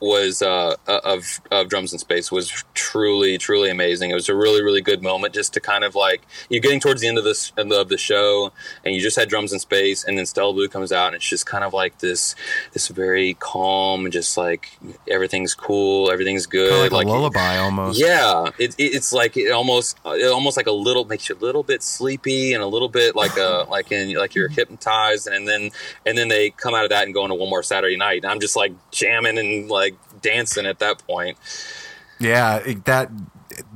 was 0.02 0.42
uh, 0.42 0.74
of 0.86 1.40
of 1.50 1.68
drums 1.68 1.92
in 1.92 1.98
space 1.98 2.32
was 2.32 2.64
truly 2.74 3.38
truly 3.38 3.70
amazing. 3.70 4.10
It 4.10 4.14
was 4.14 4.28
a 4.28 4.34
really 4.34 4.62
really 4.62 4.80
good 4.80 5.02
moment 5.02 5.32
just 5.32 5.54
to 5.54 5.60
kind 5.60 5.84
of 5.84 5.94
like 5.94 6.22
you're 6.48 6.60
getting 6.60 6.80
towards 6.80 7.00
the 7.00 7.08
end 7.08 7.18
of 7.18 7.24
this 7.24 7.52
of 7.56 7.88
the 7.88 7.96
show 7.96 8.52
and 8.84 8.94
you 8.94 9.00
just 9.00 9.16
had 9.16 9.28
drums 9.28 9.52
in 9.52 9.60
space 9.60 10.04
and 10.04 10.18
then 10.18 10.26
Stella 10.26 10.52
Blue 10.52 10.68
comes 10.68 10.90
out 10.92 11.08
and 11.08 11.16
it's 11.16 11.28
just 11.28 11.46
kind 11.46 11.62
of 11.62 11.72
like 11.72 11.98
this 11.98 12.34
this 12.72 12.88
very 12.88 13.34
calm 13.34 14.10
just 14.10 14.36
like 14.36 14.76
everything's 15.08 15.54
cool 15.54 16.10
everything's 16.10 16.46
good 16.46 16.70
Kinda 16.70 16.94
like 16.94 17.06
a 17.06 17.10
lullaby 17.10 17.58
almost. 17.58 18.00
yeah 18.00 18.50
it, 18.58 18.74
it, 18.78 18.94
it's 18.94 19.12
like 19.12 19.36
it 19.36 19.50
almost 19.52 19.98
it 20.04 20.30
almost 20.30 20.56
like 20.56 20.66
a 20.66 20.72
little 20.72 21.04
makes 21.04 21.28
you 21.28 21.36
a 21.36 21.38
little 21.38 21.62
bit 21.62 21.82
sleepy 21.82 22.54
and 22.54 22.62
a 22.62 22.66
little 22.66 22.88
bit 22.88 23.14
like 23.14 23.36
a 23.36 23.66
like 23.70 23.92
in 23.92 24.14
like 24.14 24.34
you're 24.34 24.48
hypnotized 24.48 25.28
and 25.28 25.46
then 25.46 25.70
and 26.04 26.18
then 26.18 26.28
they 26.28 26.50
come 26.50 26.74
out 26.74 26.84
of 26.84 26.90
that 26.90 27.04
and 27.04 27.14
go 27.14 27.24
into 27.24 27.36
one 27.36 27.48
more 27.48 27.62
Saturday 27.62 27.96
night 27.96 28.24
and 28.24 28.32
I'm 28.32 28.40
just 28.40 28.56
like 28.56 28.72
jamming 28.90 29.38
and 29.38 29.68
like 29.70 29.91
dancing 30.22 30.66
at 30.66 30.78
that 30.78 31.04
point 31.06 31.38
Yeah, 32.18 32.60
that 32.84 33.10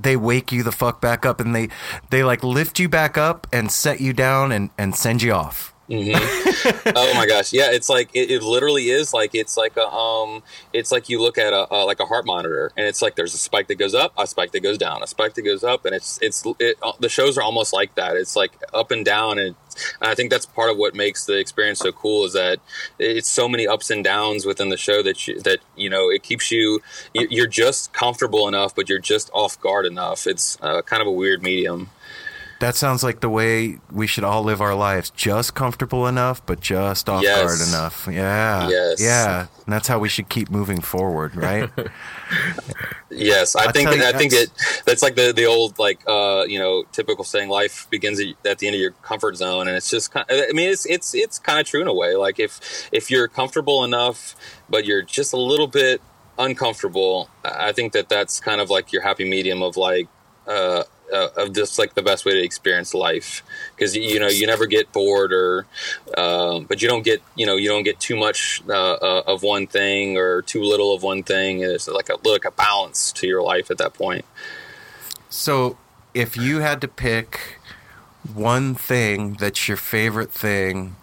they 0.00 0.16
wake 0.16 0.52
you 0.52 0.62
the 0.62 0.72
fuck 0.72 1.00
back 1.00 1.26
up 1.26 1.40
and 1.40 1.54
they 1.54 1.68
they 2.10 2.22
like 2.24 2.42
lift 2.44 2.78
you 2.78 2.88
back 2.88 3.18
up 3.18 3.46
and 3.52 3.70
set 3.70 4.00
you 4.00 4.12
down 4.12 4.52
and 4.52 4.70
and 4.78 4.94
send 4.96 5.22
you 5.22 5.32
off. 5.32 5.74
hmm 5.88 6.18
oh 6.96 7.14
my 7.14 7.26
gosh, 7.26 7.52
yeah, 7.52 7.70
it's 7.70 7.88
like 7.88 8.10
it, 8.12 8.28
it 8.30 8.42
literally 8.42 8.88
is 8.90 9.14
like 9.14 9.30
it's 9.34 9.56
like 9.56 9.76
a 9.76 9.86
um, 9.86 10.42
it's 10.72 10.90
like 10.90 11.08
you 11.08 11.22
look 11.22 11.38
at 11.38 11.52
a, 11.52 11.72
a 11.72 11.84
like 11.84 12.00
a 12.00 12.06
heart 12.06 12.26
monitor, 12.26 12.72
and 12.76 12.86
it's 12.88 13.00
like 13.02 13.14
there's 13.14 13.34
a 13.34 13.38
spike 13.38 13.68
that 13.68 13.76
goes 13.76 13.94
up, 13.94 14.12
a 14.18 14.26
spike 14.26 14.50
that 14.52 14.60
goes 14.64 14.78
down, 14.78 15.02
a 15.02 15.06
spike 15.06 15.34
that 15.34 15.42
goes 15.42 15.62
up, 15.62 15.84
and 15.84 15.94
it's 15.94 16.18
it's 16.20 16.44
it, 16.58 16.76
uh, 16.82 16.92
the 16.98 17.08
shows 17.08 17.38
are 17.38 17.42
almost 17.42 17.72
like 17.72 17.94
that. 17.94 18.16
It's 18.16 18.34
like 18.34 18.58
up 18.74 18.90
and 18.90 19.04
down, 19.04 19.38
and, 19.38 19.54
and 20.00 20.10
I 20.10 20.14
think 20.14 20.30
that's 20.30 20.46
part 20.46 20.70
of 20.70 20.76
what 20.76 20.94
makes 20.94 21.24
the 21.26 21.38
experience 21.38 21.78
so 21.80 21.92
cool 21.92 22.24
is 22.24 22.32
that 22.34 22.58
it's 22.98 23.28
so 23.28 23.48
many 23.48 23.66
ups 23.66 23.90
and 23.90 24.02
downs 24.04 24.44
within 24.46 24.68
the 24.68 24.76
show 24.76 25.02
that 25.02 25.26
you, 25.28 25.40
that 25.42 25.58
you 25.76 25.88
know 25.90 26.10
it 26.10 26.22
keeps 26.22 26.50
you 26.50 26.80
you- 27.14 27.28
you're 27.30 27.46
just 27.46 27.92
comfortable 27.92 28.48
enough, 28.48 28.74
but 28.74 28.88
you're 28.88 28.98
just 28.98 29.30
off 29.32 29.60
guard 29.60 29.86
enough. 29.86 30.26
It's 30.26 30.58
uh, 30.62 30.82
kind 30.82 31.00
of 31.02 31.06
a 31.08 31.12
weird 31.12 31.42
medium. 31.42 31.90
That 32.58 32.74
sounds 32.74 33.02
like 33.04 33.20
the 33.20 33.28
way 33.28 33.80
we 33.92 34.06
should 34.06 34.24
all 34.24 34.42
live 34.42 34.62
our 34.62 34.74
lives. 34.74 35.10
Just 35.10 35.54
comfortable 35.54 36.06
enough, 36.06 36.44
but 36.46 36.58
just 36.60 37.06
off 37.06 37.22
Yes. 37.22 37.42
guard 37.44 37.68
enough. 37.68 38.08
Yeah. 38.10 38.68
Yes. 38.70 38.98
Yeah. 38.98 39.40
And 39.66 39.72
that's 39.74 39.88
how 39.88 39.98
we 39.98 40.08
should 40.08 40.30
keep 40.30 40.48
moving 40.50 40.80
forward, 40.80 41.36
right? 41.36 41.68
Yes, 43.16 43.56
I 43.56 43.64
I'll 43.64 43.72
think 43.72 43.90
you, 43.90 44.02
I 44.04 44.12
think 44.12 44.32
that's- 44.32 44.48
it 44.78 44.82
that's 44.84 45.02
like 45.02 45.14
the 45.16 45.32
the 45.32 45.46
old 45.46 45.78
like 45.78 46.00
uh 46.06 46.44
you 46.46 46.58
know 46.58 46.84
typical 46.92 47.24
saying 47.24 47.48
life 47.48 47.86
begins 47.90 48.20
at, 48.20 48.58
the 48.58 48.66
end 48.66 48.74
of 48.74 48.80
your 48.80 48.92
comfort 49.02 49.36
zone 49.36 49.68
and 49.68 49.76
it's 49.76 49.90
just 49.90 50.10
kind 50.12 50.26
I 50.30 50.52
mean 50.52 50.70
it's 50.70 50.86
it's 50.86 51.14
it's 51.14 51.38
kind 51.38 51.58
of 51.60 51.66
true 51.66 51.80
in 51.80 51.88
a 51.88 51.94
way. 51.94 52.14
Like 52.16 52.38
if 52.38 52.88
if 52.92 53.10
you're 53.10 53.28
comfortable 53.28 53.84
enough 53.84 54.36
but 54.68 54.84
you're 54.84 55.02
just 55.02 55.32
a 55.32 55.36
little 55.38 55.66
bit 55.68 56.00
uncomfortable 56.38 57.30
I 57.44 57.72
think 57.72 57.92
that 57.94 58.08
that's 58.08 58.40
kind 58.40 58.60
of 58.60 58.70
like 58.70 58.92
your 58.92 59.02
happy 59.02 59.28
medium 59.28 59.62
of 59.62 59.76
like 59.76 60.08
uh, 60.46 60.84
uh 61.12 61.28
of 61.36 61.54
just 61.54 61.78
like 61.78 61.94
the 61.94 62.02
best 62.02 62.24
way 62.24 62.32
to 62.32 62.42
experience 62.42 62.94
life. 62.94 63.42
Because 63.74 63.96
you 63.96 64.18
know 64.18 64.28
you 64.28 64.46
never 64.46 64.66
get 64.66 64.92
bored 64.92 65.32
or 65.32 65.66
um, 66.16 66.64
but 66.64 66.82
you 66.82 66.88
don't 66.88 67.04
get 67.04 67.22
you 67.34 67.46
know 67.46 67.56
you 67.56 67.68
don't 67.68 67.84
get 67.84 68.00
too 68.00 68.16
much 68.16 68.62
uh, 68.68 68.94
uh, 68.94 69.22
of 69.26 69.42
one 69.42 69.66
thing 69.66 70.16
or 70.16 70.42
too 70.42 70.62
little 70.62 70.94
of 70.94 71.02
one 71.02 71.22
thing. 71.22 71.60
It's 71.60 71.88
like 71.88 72.08
a 72.08 72.16
like 72.28 72.44
a 72.44 72.50
balance 72.50 73.12
to 73.12 73.26
your 73.26 73.42
life 73.42 73.70
at 73.70 73.78
that 73.78 73.94
point. 73.94 74.24
So 75.28 75.76
if 76.14 76.36
you 76.36 76.60
had 76.60 76.80
to 76.80 76.88
pick 76.88 77.58
one 78.34 78.74
thing 78.74 79.34
that's 79.34 79.68
your 79.68 79.76
favorite 79.76 80.32
thing 80.32 80.96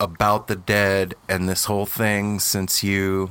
about 0.00 0.48
the 0.48 0.56
dead 0.56 1.14
and 1.28 1.48
this 1.48 1.66
whole 1.66 1.86
thing 1.86 2.40
since 2.40 2.82
you 2.82 3.30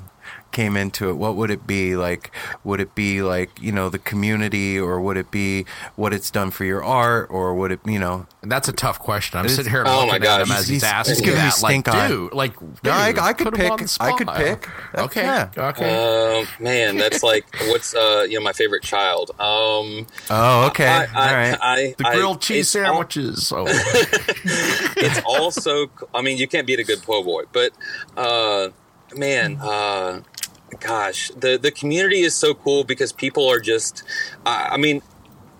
came 0.53 0.77
into 0.77 1.09
it 1.09 1.13
what 1.15 1.35
would 1.35 1.49
it 1.51 1.65
be 1.67 1.95
like 1.95 2.31
would 2.63 2.79
it 2.79 2.93
be 2.95 3.21
like 3.21 3.49
you 3.61 3.71
know 3.71 3.89
the 3.89 3.99
community 3.99 4.79
or 4.79 5.01
would 5.01 5.17
it 5.17 5.29
be 5.31 5.65
what 5.95 6.13
it's 6.13 6.29
done 6.31 6.51
for 6.51 6.63
your 6.63 6.83
art 6.83 7.27
or 7.31 7.53
would 7.55 7.71
it 7.71 7.79
you 7.85 7.99
know 7.99 8.25
that's 8.43 8.67
a 8.67 8.71
tough 8.73 8.99
question 8.99 9.39
i'm 9.39 9.45
It 9.45 9.49
is- 9.49 9.55
sitting 9.57 9.71
here 9.71 9.83
Oh 9.85 10.05
my 10.05 10.13
looking 10.13 10.27
at 10.27 10.41
him 10.41 10.47
gosh. 10.49 10.59
as 10.59 10.67
he's, 10.67 10.81
He's- 10.83 10.93
asking 10.93 11.13
he's 11.15 11.21
giving 11.21 11.39
me 11.39 11.45
that. 11.45 11.53
stink 11.53 11.87
like, 11.87 11.95
eye. 11.95 12.07
dude, 12.07 12.33
like 12.33 12.61
No, 12.83 12.91
I- 12.91 13.13
I 13.19 13.33
could 13.33 13.45
put 13.51 13.57
him 13.57 13.71
on 13.71 13.77
pick- 13.79 13.89
I 13.99 14.11
could 14.17 14.27
pick. 14.27 14.61
That- 14.93 15.03
okay 15.05 15.23
yeah. 15.23 15.49
okay 15.57 16.39
um, 16.41 16.47
man 16.59 16.97
that's 16.97 17.23
like 17.31 17.45
what's 17.69 17.95
uh 17.95 18.25
you 18.29 18.37
know 18.37 18.43
my 18.43 18.53
favorite 18.53 18.83
child 18.83 19.31
um 19.39 20.05
oh 20.29 20.67
okay 20.67 20.87
I, 20.87 21.03
I, 21.05 21.27
all 21.29 21.35
right 21.35 21.57
I, 21.61 21.95
the 21.97 22.07
I- 22.07 22.15
grilled 22.15 22.41
cheese 22.41 22.75
it's 22.75 22.75
all- 22.75 22.83
sandwiches 22.85 23.51
oh. 23.55 23.65
it's 24.97 25.19
also 25.25 25.89
i 26.13 26.21
mean 26.21 26.37
you 26.37 26.47
can't 26.47 26.67
beat 26.67 26.79
a 26.79 26.83
good 26.83 27.01
po' 27.01 27.23
boy 27.23 27.43
but 27.51 27.71
uh 28.17 28.69
man 29.15 29.57
uh 29.61 30.21
gosh 30.83 31.31
the 31.37 31.57
the 31.57 31.71
community 31.71 32.21
is 32.21 32.35
so 32.35 32.53
cool 32.53 32.83
because 32.83 33.11
people 33.11 33.49
are 33.49 33.59
just 33.59 34.03
i, 34.45 34.69
I 34.71 34.77
mean 34.77 35.01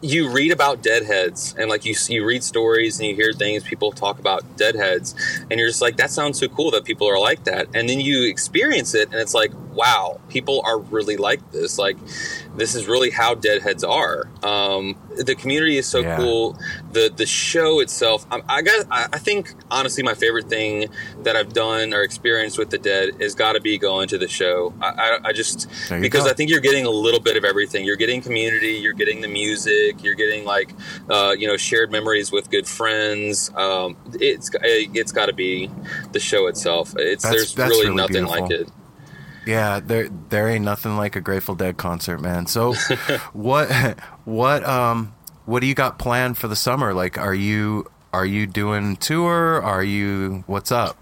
you 0.04 0.30
read 0.30 0.52
about 0.52 0.84
deadheads 0.84 1.56
and 1.58 1.70
like 1.70 1.86
you 1.86 1.96
you 2.10 2.26
read 2.26 2.44
stories 2.44 3.00
and 3.00 3.08
you 3.08 3.16
hear 3.16 3.32
things 3.32 3.64
people 3.64 3.92
talk 3.92 4.20
about 4.20 4.44
deadheads 4.58 5.16
and 5.50 5.60
you're 5.60 5.70
just 5.70 5.82
like 5.82 5.96
that 5.96 6.12
sounds 6.12 6.38
so 6.40 6.48
cool 6.50 6.72
that 6.72 6.84
people 6.84 7.08
are 7.10 7.20
like 7.20 7.46
that. 7.46 7.68
And 7.74 7.88
then 7.88 8.02
you 8.02 8.28
experience 8.28 8.94
it 8.94 9.10
and 9.12 9.16
it's 9.16 9.34
like 9.34 9.52
wow 9.74 10.20
people 10.30 10.62
are 10.66 10.80
really 10.80 11.18
like 11.18 11.40
this 11.52 11.78
like 11.78 11.98
this 12.56 12.76
is 12.76 12.88
really 12.88 13.10
how 13.10 13.34
deadheads 13.34 13.84
are 13.84 14.30
um, 14.44 14.96
the 15.18 15.36
community 15.36 15.78
is 15.78 15.88
so 15.88 16.00
Yeah. 16.02 16.18
cool 16.18 16.58
the 16.92 17.12
the 17.16 17.26
show 17.26 17.80
itself 17.80 18.26
I, 18.32 18.42
I 18.48 18.62
got 18.62 18.86
I, 18.92 19.08
I 19.14 19.20
think 19.20 19.54
honestly 19.72 20.04
my 20.04 20.14
favorite 20.14 20.50
thing 20.50 20.90
that 21.24 21.36
I've 21.36 21.54
done 21.54 21.94
or 21.94 22.02
experienced 22.02 22.58
with 22.58 22.70
the 22.70 22.78
dead 22.78 23.22
has 23.22 23.34
got 23.36 23.54
to 23.54 23.62
be 23.62 23.78
going 23.78 24.08
to 24.10 24.18
the 24.18 24.28
show 24.28 24.74
I, 24.82 24.88
I, 24.88 25.20
I 25.30 25.34
just 25.34 25.68
because 26.02 26.24
go. 26.26 26.30
I 26.30 26.34
think 26.34 26.50
you're 26.50 26.60
getting 26.60 26.86
a 26.86 26.90
little 26.90 27.20
bit 27.20 27.38
of 27.38 27.44
everything. 27.46 27.86
You're 27.86 27.96
getting 27.96 28.22
community, 28.22 28.74
you're 28.74 28.94
getting 28.94 29.22
the 29.22 29.28
music, 29.28 30.04
you're 30.04 30.16
getting 30.16 30.46
like 30.46 30.74
uh, 31.10 31.36
you 31.38 31.48
know 31.48 31.58
shared 31.58 31.92
memories 31.92 32.32
with 32.32 32.50
good 32.50 32.68
friends. 32.68 33.50
Um, 33.56 33.96
it's 34.14 34.50
it's 34.64 35.12
got 35.12 35.28
to 35.28 35.34
be 35.34 35.70
the 36.12 36.20
show 36.20 36.48
itself. 36.48 36.94
It's 36.98 37.24
That's- 37.24 37.40
there's 37.42 37.54
that's 37.56 37.70
really, 37.72 37.86
really 37.86 37.96
nothing 37.96 38.26
like 38.26 38.52
it. 38.52 38.70
Yeah, 39.46 39.80
there 39.80 40.10
there 40.30 40.48
ain't 40.48 40.66
nothing 40.66 40.98
like 40.98 41.16
a 41.16 41.22
Grateful 41.22 41.56
Dead 41.56 41.78
concert, 41.78 42.20
man. 42.20 42.48
So, 42.48 42.74
what 43.34 43.72
what 44.26 44.64
um 44.66 45.14
what 45.46 45.60
do 45.60 45.68
you 45.68 45.76
got 45.76 46.00
planned 46.00 46.38
for 46.38 46.48
the 46.48 46.56
summer? 46.56 46.94
Like, 46.94 47.18
are 47.18 47.34
you 47.34 47.90
are 48.14 48.26
you 48.26 48.46
doing 48.48 48.96
tour? 48.98 49.62
Are 49.62 49.84
you 49.84 50.44
what's 50.48 50.72
up? 50.72 50.98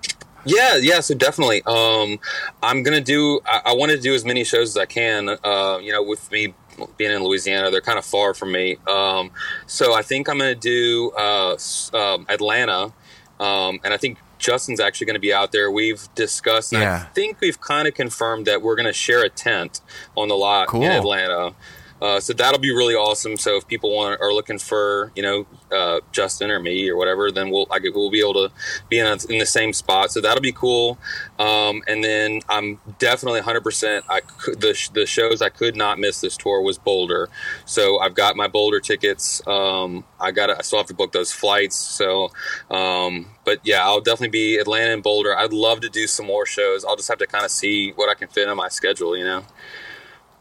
Yeah, 0.46 0.78
yeah. 0.78 1.02
So 1.02 1.14
definitely, 1.14 1.62
um, 1.68 2.20
I'm 2.64 2.84
gonna 2.84 3.02
do. 3.02 3.42
I, 3.46 3.62
I 3.68 3.74
want 3.74 3.92
to 3.92 4.00
do 4.00 4.14
as 4.14 4.26
many 4.26 4.44
shows 4.44 4.70
as 4.70 4.78
I 4.78 4.86
can. 4.86 5.30
Uh, 5.44 5.80
you 5.82 5.92
know, 5.92 6.02
with 6.02 6.32
me 6.32 6.54
being 6.98 7.12
in 7.12 7.24
Louisiana, 7.24 7.70
they're 7.70 7.82
kind 7.82 8.00
of 8.00 8.06
far 8.06 8.34
from 8.34 8.52
me. 8.52 8.78
Um, 8.88 9.32
so 9.68 9.94
I 9.94 10.02
think 10.02 10.30
I'm 10.30 10.40
gonna 10.40 10.56
do 10.56 11.12
uh, 11.12 11.58
um, 11.94 12.26
Atlanta, 12.28 12.92
um, 13.40 13.80
and 13.84 13.94
I 13.94 13.98
think 13.98 14.18
Justin's 14.42 14.80
actually 14.80 15.06
going 15.06 15.14
to 15.16 15.20
be 15.22 15.32
out 15.34 15.52
there. 15.52 15.72
We've 15.72 16.08
discussed. 16.16 16.74
And 16.74 16.82
Yeah. 16.82 17.06
I 17.10 17.14
think 17.14 17.40
we've 17.40 17.62
kind 17.62 17.88
of 17.88 17.94
confirmed 17.94 18.48
that 18.48 18.62
we're 18.62 18.76
going 18.76 18.88
to 18.88 18.94
share 18.94 19.24
a 19.24 19.30
tent 19.30 19.82
on 20.18 20.28
the 20.28 20.36
lot 20.36 20.68
Cool. 20.68 20.84
in 20.84 20.92
Atlanta. 20.92 21.54
Uh, 22.02 22.20
so 22.20 22.34
that'll 22.34 22.60
be 22.60 22.72
really 22.72 22.96
awesome. 22.96 23.38
So 23.38 23.58
if 23.58 23.68
people 23.68 23.96
want 23.96 24.20
are 24.22 24.34
looking 24.34 24.58
for 24.58 25.12
you 25.16 25.22
know 25.22 25.46
uh, 25.72 26.00
Justin 26.12 26.50
or 26.50 26.60
me 26.60 26.90
or 26.90 26.98
whatever, 26.98 27.32
then 27.32 27.52
we'll 27.52 27.68
I, 27.70 27.80
we'll 27.94 28.10
be 28.10 28.20
able 28.22 28.34
to 28.34 28.52
be 28.90 29.00
in, 29.00 29.06
a, 29.06 29.18
in 29.30 29.38
the 29.40 29.46
same 29.46 29.74
spot. 29.74 30.12
So 30.12 30.22
that'll 30.22 30.42
be 30.42 30.52
cool. 30.52 30.98
Um, 31.38 31.84
and 31.88 32.04
then 32.04 32.42
I'm 32.50 32.80
definitely 33.00 33.40
100. 33.40 33.62
percent 33.62 34.06
I 34.10 34.22
could, 34.22 34.60
the 34.60 34.90
the 34.94 35.06
shows 35.06 35.42
I 35.42 35.50
could 35.50 35.76
not 35.76 36.00
miss 36.00 36.22
this 36.22 36.38
tour 36.38 36.62
was 36.62 36.78
Boulder. 36.78 37.30
So 37.66 38.00
I've 38.00 38.16
got 38.16 38.36
my 38.36 38.48
Boulder 38.48 38.80
tickets. 38.80 39.46
Um, 39.48 40.04
I 40.20 40.32
got 40.32 40.50
I 40.50 40.62
still 40.62 40.80
have 40.80 40.88
to 40.88 40.96
book 40.96 41.12
those 41.12 41.32
flights. 41.32 41.76
So 41.76 42.32
um, 42.72 43.28
but 43.46 43.60
yeah, 43.64 43.84
I'll 43.86 44.02
definitely 44.02 44.30
be 44.30 44.58
Atlanta 44.58 44.94
and 44.94 45.04
Boulder. 45.04 45.38
I'd 45.38 45.54
love 45.54 45.82
to 45.82 45.90
do 45.90 46.08
some 46.08 46.26
more 46.26 46.46
shows. 46.46 46.84
I'll 46.84 46.96
just 46.96 47.10
have 47.10 47.20
to 47.20 47.28
kind 47.28 47.46
of 47.46 47.52
see 47.52 47.92
what 47.92 48.10
I 48.10 48.16
can 48.16 48.28
fit 48.28 48.50
in 48.50 48.58
my 48.58 48.70
schedule. 48.70 49.16
You 49.16 49.26
know. 49.26 49.44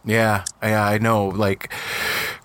Yeah, 0.05 0.45
yeah, 0.63 0.85
I 0.85 0.99
know. 0.99 1.27
Like 1.29 1.73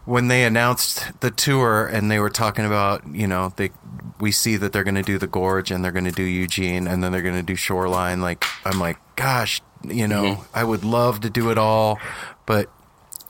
when 0.05 0.27
they 0.27 0.43
announced 0.43 1.19
the 1.21 1.31
tour 1.31 1.85
and 1.85 2.11
they 2.11 2.19
were 2.19 2.29
talking 2.29 2.65
about, 2.65 3.03
you 3.07 3.27
know, 3.27 3.53
they 3.55 3.71
we 4.19 4.31
see 4.31 4.55
that 4.57 4.71
they're 4.73 4.83
going 4.83 4.95
to 4.95 5.01
do 5.03 5.17
the 5.17 5.27
Gorge 5.27 5.71
and 5.71 5.83
they're 5.83 5.91
going 5.91 6.05
to 6.05 6.11
do 6.11 6.23
Eugene 6.23 6.87
and 6.87 7.03
then 7.03 7.11
they're 7.11 7.21
going 7.21 7.35
to 7.35 7.43
do 7.43 7.55
Shoreline. 7.55 8.21
Like 8.21 8.45
I'm 8.65 8.79
like, 8.79 8.97
gosh, 9.15 9.61
you 9.83 10.07
know, 10.07 10.23
Mhm. 10.23 10.45
I 10.53 10.63
would 10.63 10.83
love 10.85 11.19
to 11.21 11.29
do 11.29 11.49
it 11.51 11.57
all, 11.57 11.99
but 12.45 12.69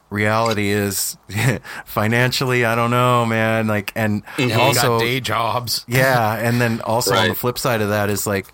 reality 0.10 0.70
is 0.70 1.18
financially, 1.86 2.66
I 2.66 2.76
don't 2.76 2.92
know, 2.92 3.26
man. 3.26 3.68
Like 3.68 3.92
and 3.96 4.24
we 4.38 4.54
also 4.54 4.98
got 4.98 5.00
day 5.02 5.20
jobs. 5.20 5.86
yeah, 5.88 6.36
and 6.36 6.60
then 6.62 6.82
also 6.86 7.16
on 7.16 7.28
the 7.30 7.36
flip 7.36 7.58
side 7.58 7.82
of 7.82 7.90
that 7.90 8.10
is 8.10 8.26
like 8.28 8.48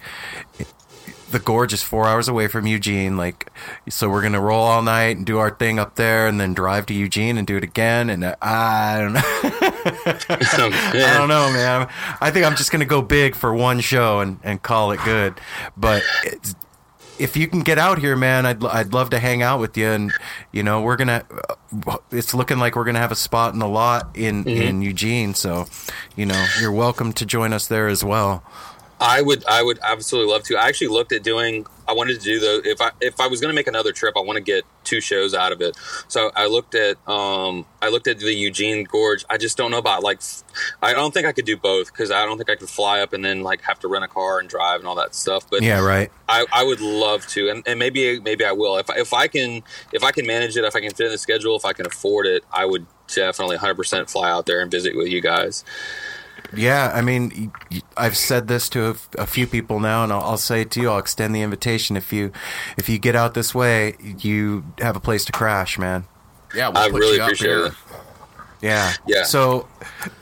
the 1.32 1.40
gorge 1.40 1.74
is 1.74 1.82
four 1.84 2.06
hours 2.08 2.28
away 2.28 2.48
from 2.48 2.68
Eugene. 2.68 3.18
Like, 3.18 3.50
so 3.90 4.10
we're 4.10 4.22
gonna 4.22 4.42
roll 4.42 4.62
all 4.64 4.82
night 4.82 5.18
and 5.18 5.26
do 5.26 5.38
our 5.38 5.50
thing 5.50 5.80
up 5.80 5.96
there, 5.96 6.28
and 6.28 6.40
then 6.40 6.54
drive 6.54 6.86
to 6.88 6.94
Eugene 6.94 7.38
and 7.38 7.48
do 7.48 7.58
it 7.58 7.64
again. 7.64 8.10
And 8.10 8.24
uh, 8.24 8.36
I 8.42 9.00
don't 9.00 9.14
know. 9.14 9.22
I 10.36 11.16
don't 11.18 11.28
know, 11.30 11.52
man. 11.52 11.88
I 12.22 12.32
think 12.32 12.46
I'm 12.46 12.56
just 12.56 12.72
gonna 12.72 12.86
go 12.86 13.02
big 13.02 13.36
for 13.36 13.54
one 13.54 13.80
show 13.80 14.20
and, 14.20 14.40
and 14.44 14.62
call 14.62 14.92
it 14.92 15.00
good. 15.04 15.40
But 15.78 16.04
it's, 16.24 16.56
if 17.20 17.38
you 17.38 17.48
can 17.48 17.62
get 17.62 17.78
out 17.78 18.00
here, 18.00 18.16
man, 18.16 18.46
I'd 18.46 18.64
I'd 18.66 18.94
love 18.94 19.12
to 19.12 19.20
hang 19.20 19.42
out 19.44 19.60
with 19.60 19.78
you. 19.78 19.88
And 19.88 20.12
you 20.52 20.64
know, 20.64 20.82
we're 20.82 20.96
gonna. 20.98 21.24
It's 22.12 22.34
looking 22.34 22.58
like 22.60 22.76
we're 22.76 22.84
gonna 22.84 23.00
have 23.00 23.12
a 23.12 23.16
spot 23.16 23.54
in 23.54 23.60
the 23.60 23.68
lot 23.68 24.10
in 24.16 24.44
Mhm. 24.44 24.62
in 24.62 24.82
Eugene. 24.82 25.34
So, 25.36 25.68
you 26.16 26.26
know, 26.26 26.46
you're 26.60 26.72
welcome 26.72 27.14
to 27.14 27.26
join 27.26 27.54
us 27.54 27.68
there 27.68 27.88
as 27.88 28.04
well. 28.04 28.44
I 29.02 29.22
would 29.24 29.44
I 29.48 29.64
would 29.64 29.80
absolutely 29.82 30.32
love 30.32 30.44
to. 30.44 30.58
I 30.58 30.68
actually 30.68 30.90
looked 30.90 31.12
at 31.12 31.24
doing 31.24 31.66
I 31.88 31.94
wanted 31.94 32.20
to 32.20 32.24
do 32.24 32.40
the 32.40 32.62
if 32.64 32.80
I 32.80 32.92
if 33.02 33.20
I 33.20 33.28
was 33.28 33.42
going 33.42 33.50
to 33.50 33.56
make 33.56 33.68
another 33.68 33.92
trip, 33.92 34.14
I 34.16 34.22
want 34.22 34.38
to 34.38 34.44
get 34.44 34.64
two 34.84 35.02
shows 35.02 35.34
out 35.34 35.52
of 35.52 35.60
it. 35.60 35.76
So 36.08 36.32
I 36.36 36.46
looked 36.46 36.76
at 36.76 36.98
um 37.10 37.66
I 37.82 37.90
looked 37.90 38.08
at 38.08 38.20
the 38.20 38.32
Eugene 38.32 38.84
Gorge. 38.84 39.26
I 39.28 39.38
just 39.38 39.58
don't 39.58 39.72
know 39.72 39.80
about 39.80 40.04
like 40.04 40.22
I 40.84 40.94
don't 40.94 41.14
think 41.14 41.26
I 41.26 41.32
could 41.32 41.46
do 41.46 41.58
both 41.58 41.92
cuz 41.94 42.12
I 42.12 42.26
don't 42.26 42.38
think 42.38 42.52
I 42.52 42.56
could 42.56 42.70
fly 42.70 43.02
up 43.02 43.12
and 43.12 43.26
then 43.26 43.42
like 43.42 43.62
have 43.64 43.80
to 43.80 43.88
rent 43.88 44.06
a 44.06 44.08
car 44.08 44.38
and 44.38 44.48
drive 44.48 44.80
and 44.80 44.88
all 44.88 44.96
that 44.96 45.16
stuff. 45.16 45.50
But 45.50 45.64
Yeah, 45.64 45.80
right. 45.84 46.12
I, 46.30 46.46
I 46.54 46.64
would 46.64 46.80
love 46.80 47.28
to, 47.30 47.50
and, 47.50 47.64
and 47.66 47.78
maybe 47.80 48.20
maybe 48.20 48.46
I 48.46 48.52
will 48.52 48.78
if 48.78 48.90
I, 48.90 49.00
if 49.00 49.14
I 49.14 49.28
can 49.28 49.64
if 49.92 50.04
I 50.04 50.12
can 50.12 50.28
manage 50.28 50.56
it, 50.56 50.64
if 50.64 50.76
I 50.76 50.80
can 50.80 50.92
fit 50.92 51.08
in 51.08 51.12
the 51.12 51.18
schedule, 51.18 51.56
if 51.56 51.66
I 51.66 51.74
can 51.74 51.88
afford 51.88 52.28
it, 52.28 52.44
I 52.54 52.66
would 52.66 52.86
definitely 53.08 53.56
100 53.56 53.76
percent 53.76 54.10
fly 54.12 54.30
out 54.30 54.46
there 54.46 54.62
and 54.62 54.70
visit 54.70 54.96
with 54.96 55.08
you 55.08 55.22
guys. 55.22 55.66
Yeah, 56.56 56.92
I 56.94 57.02
mean, 57.02 57.54
I've 57.96 58.18
said 58.18 58.48
this 58.48 58.68
to 58.70 58.96
a, 59.18 59.26
few 59.26 59.48
people 59.48 59.80
now, 59.80 60.04
and 60.04 60.12
I'll, 60.12 60.22
I'll 60.22 60.38
say 60.38 60.62
it 60.62 60.72
to 60.72 60.82
you. 60.82 60.90
I'll 60.90 61.00
extend 61.00 61.34
the 61.34 61.42
invitation. 61.42 61.96
If 61.96 62.12
you 62.12 62.32
if 62.78 62.90
you 62.90 63.00
get 63.00 63.16
out 63.16 63.34
this 63.34 63.56
way, 63.56 63.96
you 64.20 64.66
have 64.80 64.96
a 64.96 65.00
place 65.00 65.24
to 65.26 65.32
crash, 65.32 65.80
man. 65.80 66.06
Yeah, 66.54 66.70
I 66.70 66.88
really 66.88 67.20
appreciate 67.20 67.58
it. 67.58 67.74
Yeah. 68.62 68.94
Yeah. 69.08 69.24
So, 69.24 69.68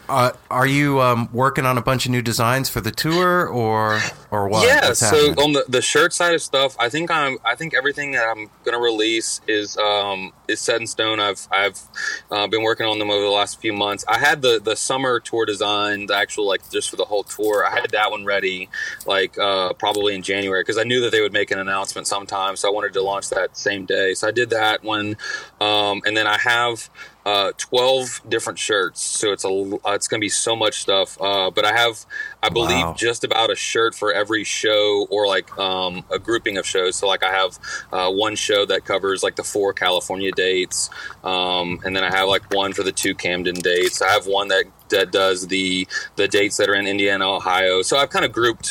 uh, 0.10 0.32
are 0.50 0.66
you 0.66 1.00
um, 1.02 1.30
working 1.32 1.66
on 1.66 1.78
a 1.78 1.82
bunch 1.82 2.06
of 2.06 2.12
new 2.12 2.22
designs 2.22 2.68
for 2.68 2.82
the 2.82 2.92
tour, 2.92 3.48
or 3.48 4.02
or 4.32 4.48
what? 4.48 4.66
Yeah, 4.66 4.94
so 4.94 5.34
on 5.34 5.54
the, 5.54 5.66
the 5.68 5.82
shirt 5.82 6.14
side 6.14 6.34
of 6.34 6.42
stuff, 6.42 6.76
I 6.80 6.90
think 6.90 7.12
I'm 7.12 7.38
I 7.46 7.56
think 7.56 7.74
everything 7.76 8.14
that 8.14 8.26
I'm 8.26 8.50
gonna 8.64 8.80
release 8.80 9.40
is 9.48 9.78
um 9.78 10.34
is 10.48 10.60
set 10.60 10.82
in 10.82 10.88
stone. 10.88 11.20
I've 11.20 11.48
I've 11.52 11.80
uh, 12.32 12.48
been 12.48 12.64
working 12.64 12.88
on 12.88 12.98
them 12.98 13.12
over 13.12 13.22
the 13.22 13.30
last 13.30 13.62
few 13.62 13.74
months. 13.74 14.04
I 14.08 14.18
had 14.18 14.42
the 14.42 14.60
the 14.64 14.76
summer 14.76 15.20
tour 15.20 15.46
design, 15.46 16.08
the 16.08 16.16
actual 16.16 16.48
like 16.48 16.70
just 16.72 16.90
for 16.90 16.96
the 16.96 17.06
whole 17.06 17.24
tour. 17.24 17.66
I 17.66 17.72
had 17.72 17.92
that 17.92 18.10
one 18.10 18.26
ready 18.26 18.70
like 19.06 19.38
uh, 19.38 19.74
probably 19.74 20.16
in 20.16 20.24
January 20.24 20.62
because 20.62 20.78
I 20.78 20.84
knew 20.84 21.02
that 21.02 21.12
they 21.12 21.22
would 21.22 21.34
make 21.34 21.52
an 21.52 21.60
announcement 21.60 22.08
sometime, 22.08 22.56
so 22.56 22.68
I 22.68 22.72
wanted 22.72 22.94
to 22.94 23.04
launch 23.04 23.30
that 23.30 23.56
same 23.56 23.86
day. 23.86 24.16
So 24.16 24.28
I 24.28 24.32
did 24.32 24.50
that 24.50 24.84
one, 24.84 25.18
um, 25.62 26.02
and 26.06 26.18
then 26.18 26.26
I 26.26 26.40
have 26.40 26.90
uh, 27.30 27.52
12 27.58 28.22
different 28.34 28.58
shirts 28.68 29.02
so 29.20 29.26
it's 29.36 29.46
a 29.46 29.50
uh, 29.50 29.94
it's 29.98 30.08
gonna 30.10 30.20
be 30.30 30.30
so 30.48 30.54
much 30.64 30.76
stuff. 30.86 31.10
Uh, 31.28 31.50
but 31.58 31.64
i 31.72 31.74
have 31.84 31.96
i 32.42 32.50
believe 32.50 32.86
Wow. 32.86 32.96
just 33.08 33.22
about 33.30 33.50
a 33.52 33.56
shirt 33.56 33.92
for 34.02 34.10
every 34.22 34.44
show 34.62 34.86
or 35.10 35.22
like 35.36 35.50
um, 35.68 35.94
a 36.12 36.20
grouping 36.28 36.58
of 36.58 36.66
shows. 36.74 36.94
So 36.98 37.08
like 37.14 37.24
i 37.24 37.32
have 37.42 37.52
uh, 37.98 38.10
one 38.26 38.36
show 38.48 38.62
that 38.72 38.82
covers 38.92 39.20
like 39.26 39.36
the 39.42 39.44
four 39.54 39.70
california 39.74 40.32
dates 40.32 40.90
um, 41.24 41.68
and 41.86 41.92
then 41.96 42.04
i 42.04 42.12
have 42.18 42.28
like 42.36 42.46
one 42.54 42.72
for 42.78 42.84
the 42.84 42.92
two 43.04 43.14
camden 43.26 43.56
dates. 43.56 44.02
I 44.02 44.10
have 44.18 44.26
one 44.28 44.48
that 44.54 44.66
that 44.96 45.08
does 45.12 45.48
the 45.56 45.88
the 46.16 46.28
dates 46.28 46.58
that 46.58 46.68
are 46.70 46.76
in 46.82 46.88
indiana 46.88 47.26
ohio. 47.38 47.82
So 47.84 47.94
i've 47.98 48.10
kind 48.16 48.26
of 48.26 48.32
grouped 48.32 48.70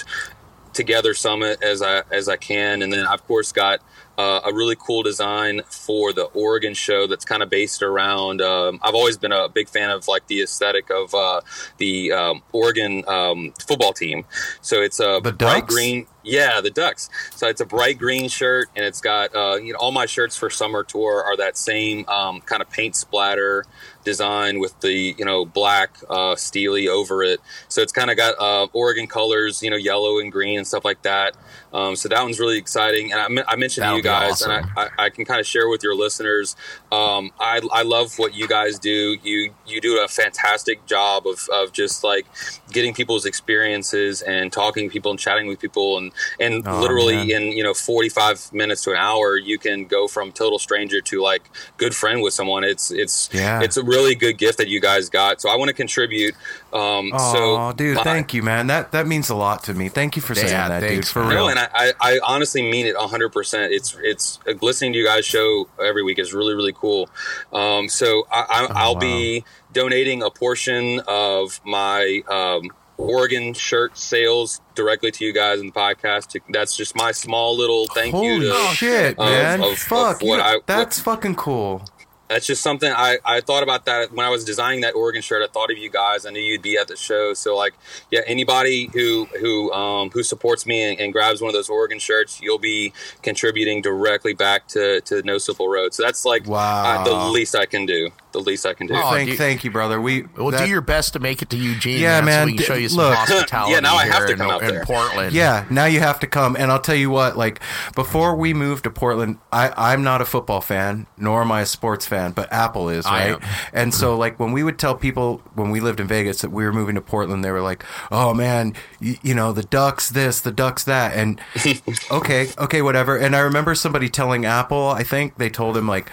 together 0.73 1.13
some 1.15 1.43
as 1.43 1.83
I 1.83 2.03
as 2.11 2.29
I 2.29 2.37
can, 2.37 2.83
and 2.83 2.93
then 2.93 3.05
I've 3.07 3.21
of 3.21 3.27
course 3.27 3.51
got 3.53 3.81
uh, 4.19 4.41
a 4.45 4.53
really 4.53 4.77
cool 4.77 5.03
design 5.05 5.63
for 5.71 6.13
the 6.13 6.25
Oregon 6.25 6.75
show 6.75 7.07
that's 7.07 7.25
kind 7.25 7.43
of 7.43 7.49
based 7.49 7.83
around. 7.83 8.43
Um, 8.43 8.81
I've 8.83 8.95
always 8.97 9.17
been 9.17 9.33
a 9.33 9.49
big 9.49 9.69
fan 9.69 9.91
of 9.91 10.09
like 10.09 10.27
the 10.27 10.43
aesthetic 10.43 10.91
of 10.91 11.15
uh, 11.15 11.41
the 11.79 12.13
um, 12.13 12.43
Oregon 12.53 13.05
um, 13.09 13.55
football 13.67 13.93
team. 13.93 14.27
So 14.61 14.83
it's 14.83 15.01
a 15.01 15.21
The 15.23 15.33
bright 15.33 15.67
Ducks? 15.67 15.75
green. 15.75 16.07
Yeah, 16.25 16.61
the 16.61 16.71
Ducks. 16.71 17.09
So 17.37 17.47
it's 17.49 17.61
a 17.61 17.65
bright 17.67 17.97
green 17.99 18.29
shirt, 18.29 18.69
and 18.77 18.85
it's 18.85 19.01
got 19.01 19.35
uh, 19.35 19.57
you 19.57 19.73
know 19.73 19.79
all 19.79 19.93
my 19.93 20.07
shirts 20.07 20.37
for 20.37 20.51
summer 20.51 20.85
tour 20.85 21.23
are 21.25 21.37
that 21.39 21.57
same 21.57 22.07
um, 22.09 22.41
kind 22.43 22.61
of 22.61 22.69
paint 22.69 22.97
splatter 22.97 23.65
design 24.05 24.59
with 24.59 24.79
the 24.81 25.15
you 25.19 25.25
know 25.25 25.45
black 25.47 25.97
uh, 26.11 26.35
Stealie 26.35 26.89
over 26.89 27.23
it. 27.23 27.41
So 27.69 27.83
it's 27.83 27.93
kind 27.93 28.11
of 28.11 28.17
got 28.17 28.35
uh, 28.39 28.67
Oregon 28.73 29.07
colors, 29.07 29.63
you 29.63 29.71
know, 29.71 29.77
yellow 29.77 30.19
and 30.19 30.31
green 30.33 30.59
and 30.59 30.67
stuff 30.67 30.85
like 30.85 31.03
that. 31.03 31.37
Um, 31.73 31.97
so 31.97 32.09
that 32.09 32.23
one's 32.23 32.41
really 32.41 32.57
exciting. 32.59 33.13
And 33.13 33.39
I, 33.41 33.45
I 33.53 33.57
mentioned 33.57 33.83
That'll 33.85 33.97
to 33.97 33.99
you 33.99 34.03
guys, 34.03 34.33
awesome. 34.43 34.51
and 34.53 34.67
I, 34.77 34.83
I, 34.85 34.89
I 35.07 35.11
can 35.11 35.25
kind 35.25 35.39
of 35.41 35.47
share 35.47 35.69
with 35.69 35.83
your 35.83 35.95
listeners. 35.95 36.57
Um, 36.91 37.31
I, 37.39 37.61
I 37.73 37.83
love 37.83 38.19
what 38.19 38.35
you 38.35 38.49
guys 38.49 38.79
do. 38.79 39.17
You 39.23 39.53
you 39.67 39.81
do 39.81 40.01
a 40.03 40.09
fantastic 40.09 40.87
job 40.87 41.27
of, 41.27 41.49
of 41.53 41.73
just 41.73 42.03
like 42.03 42.27
getting 42.73 42.95
people's 42.95 43.27
experiences 43.27 44.23
and 44.23 44.53
talking 44.53 44.89
to 44.89 44.93
people 44.93 45.11
and 45.11 45.21
chatting 45.21 45.47
with 45.47 45.61
people 45.61 45.99
and 45.99 46.13
and 46.41 46.67
Oh, 46.67 46.81
literally 46.81 47.17
man. 47.17 47.31
in 47.31 47.53
you 47.53 47.63
know 47.63 47.75
45 47.75 48.53
minutes 48.53 48.83
to 48.85 48.91
an 48.93 48.97
hour, 48.97 49.37
you 49.37 49.59
can 49.59 49.85
go 49.85 50.09
from 50.09 50.33
total 50.33 50.59
stranger 50.59 51.01
to 51.03 51.23
like 51.23 51.51
good 51.77 51.95
friend 51.95 52.23
with 52.23 52.33
someone. 52.35 52.65
It's 52.65 52.91
it's 52.91 53.29
Yeah. 53.33 53.61
it's 53.63 53.77
a 53.77 53.83
really 53.83 54.15
good 54.15 54.39
gift 54.39 54.59
that 54.59 54.69
you 54.69 54.81
guys 54.81 55.09
got. 55.09 55.41
So 55.41 55.51
I 55.51 55.57
want 55.57 55.69
to 55.69 55.75
contribute. 55.75 56.35
Um, 56.73 57.11
Oh, 57.15 57.33
so 57.33 57.73
dude, 57.77 57.97
my- 57.97 58.03
thank 58.05 58.35
you, 58.35 58.43
man. 58.43 58.67
That 58.67 58.93
that 58.93 59.07
means 59.07 59.31
a 59.31 59.35
lot 59.35 59.65
to 59.65 59.75
me. 59.75 59.89
Thank 59.89 60.17
you 60.17 60.23
for 60.23 60.35
saying 60.35 60.49
Yeah, 60.49 60.69
that, 60.69 60.81
dude. 60.81 60.91
thanks, 60.91 61.11
For 61.11 61.21
man. 61.21 61.29
real. 61.31 61.45
No, 61.45 61.49
and 61.49 61.59
I, 61.59 61.69
I, 61.75 61.93
I 62.01 62.21
honestly 62.27 62.63
mean 62.63 62.87
it 62.87 62.95
100%. 62.97 63.71
It's 63.71 63.97
it's 64.03 64.39
uh, 64.47 64.53
listening 64.61 64.93
to 64.93 64.99
you 64.99 65.07
guys 65.07 65.25
show 65.25 65.69
every 65.83 66.03
week 66.03 66.19
is 66.19 66.35
really 66.35 66.55
really 66.55 66.75
cool. 66.75 67.09
Um, 67.53 67.89
so 67.89 68.27
I, 68.31 68.41
I, 68.49 68.65
Oh, 68.65 68.73
I'll 68.75 68.95
be 68.97 69.45
donating 69.73 70.23
a 70.23 70.31
portion 70.31 71.01
of 71.09 71.61
my 71.65 72.23
um, 72.29 72.71
Oregon 72.99 73.55
shirt 73.55 73.97
sales 73.97 74.61
directly 74.75 75.11
to 75.13 75.25
you 75.25 75.33
guys 75.33 75.61
in 75.61 75.67
the 75.67 75.73
podcast. 75.73 76.29
To, 76.31 76.41
that's 76.51 76.77
just 76.77 76.97
my 76.97 77.13
small 77.13 77.57
little 77.57 77.87
thank 77.95 78.13
Holy 78.15 78.27
you. 78.47 78.53
To, 78.53 78.75
shit, 78.75 79.19
of- 79.19 79.31
man! 79.31 79.61
of- 79.63 79.73
of 79.73 79.79
Fuck, 79.79 80.21
what 80.23 80.37
you- 80.39 80.43
I- 80.43 80.61
that's 80.67 80.99
fucking 81.01 81.37
cool. 81.37 81.83
That's 82.29 82.47
just 82.47 82.63
something 82.63 82.93
I, 82.93 83.19
I 83.25 83.41
thought 83.41 83.63
about 83.63 83.87
that 83.87 84.13
when 84.13 84.25
I 84.27 84.29
was 84.31 84.45
designing 84.45 84.83
that 84.83 84.95
Oregon 84.95 85.23
shirt. 85.23 85.43
I 85.43 85.47
thought 85.47 85.71
of 85.71 85.79
you 85.79 85.91
guys. 85.91 86.27
I 86.27 86.31
knew 86.31 86.41
you'd 86.41 86.63
be 86.63 86.77
at 86.77 86.89
the 86.89 86.97
show. 86.97 87.35
So 87.35 87.57
like, 87.57 87.75
yeah, 88.11 88.21
anybody 88.27 88.91
who 88.93 89.27
who 89.41 89.73
um, 89.73 90.11
who 90.11 90.23
supports 90.23 90.67
me 90.67 90.83
and, 90.83 91.01
and 91.01 91.13
grabs 91.13 91.41
one 91.41 91.49
of 91.49 91.55
those 91.55 91.69
Oregon 91.69 91.99
shirts, 91.99 92.41
you'll 92.41 92.59
be 92.59 92.93
contributing 93.23 93.83
directly 93.83 94.35
back 94.35 94.69
to, 94.69 95.01
to 95.03 95.23
No 95.23 95.39
Simple 95.39 95.69
Road. 95.69 95.95
So 95.95 96.03
that's 96.03 96.25
like 96.25 96.47
Wow. 96.47 97.01
uh, 97.01 97.05
the 97.05 97.31
least 97.31 97.55
I 97.55 97.67
can 97.67 97.87
do. 97.87 98.11
The 98.33 98.41
least 98.41 98.67
I 98.67 98.75
can 98.75 98.87
do. 98.87 98.95
Oh, 98.95 99.11
thank, 99.11 99.31
dude. 99.31 99.39
thank 99.39 99.65
you, 99.65 99.71
brother. 99.71 100.01
We 100.01 100.25
Well, 100.37 100.51
that- 100.51 100.65
do 100.65 100.69
your 100.71 100.83
best 100.83 101.15
to 101.15 101.19
make 101.19 101.41
it 101.41 101.49
to 101.51 101.57
Eugene. 101.57 101.99
Yeah, 102.01 102.21
man, 102.21 102.25
man, 102.27 102.43
So 102.43 102.45
we 102.47 102.51
can 102.53 102.59
d- 102.59 102.65
show 102.65 102.75
you 102.75 102.89
some 102.91 102.99
look. 102.99 103.15
hospitality. 103.15 103.73
Yeah, 103.73 103.81
now 103.81 103.95
I 103.97 104.05
have 104.05 104.15
here 104.19 104.27
to 104.27 104.33
in, 104.35 104.39
come 104.39 104.51
out 104.51 104.63
in. 104.63 104.81
Portland. 104.85 105.33
Yeah, 105.33 105.65
now 105.71 105.87
you 105.87 106.01
have 106.01 106.21
to 106.21 106.27
come, 106.27 106.55
and 106.55 106.71
I'll 106.71 106.79
tell 106.81 106.95
you 106.95 107.09
what. 107.09 107.39
Like 107.39 107.61
before 107.95 108.37
we 108.37 108.53
moved 108.53 108.85
to 108.85 108.91
Portland, 108.91 109.39
I 109.51 109.73
I'm 109.77 110.03
not 110.05 110.21
a 110.21 110.27
football 110.27 110.61
fan, 110.61 111.07
nor 111.17 111.41
am 111.41 111.51
I 111.51 111.63
a 111.63 111.67
sports 111.67 112.07
fan, 112.07 112.33
but 112.33 112.53
Apple 112.53 112.89
is, 112.91 113.07
right? 113.07 113.39
And 113.73 113.95
so, 113.95 114.17
like 114.17 114.39
when 114.39 114.53
we 114.53 114.63
would 114.63 114.79
tell 114.79 114.95
people 114.95 115.41
when 115.55 115.71
we 115.71 115.81
lived 115.81 115.99
in 116.01 116.07
Vegas 116.07 116.43
that 116.43 116.51
we 116.51 116.65
were 116.65 116.73
moving 116.73 116.95
to 116.97 117.01
Portland, 117.01 117.43
they 117.45 117.51
were 117.51 117.61
like, 117.63 117.83
"Oh 118.13 118.35
man, 118.35 118.75
you, 119.01 119.17
you 119.23 119.35
know 119.35 119.53
the 119.53 119.63
Ducks 119.63 120.11
this, 120.11 120.41
the 120.41 120.53
Ducks 120.53 120.85
that," 120.85 121.15
and 121.15 121.41
okay, 122.11 122.49
okay, 122.59 122.83
whatever. 122.83 123.17
And 123.17 123.35
I 123.35 123.41
remember 123.41 123.75
somebody 123.75 124.09
telling 124.11 124.45
Apple, 124.45 124.89
I 124.89 125.03
think 125.03 125.39
they 125.39 125.49
told 125.49 125.77
him 125.79 125.89
like. 125.89 126.11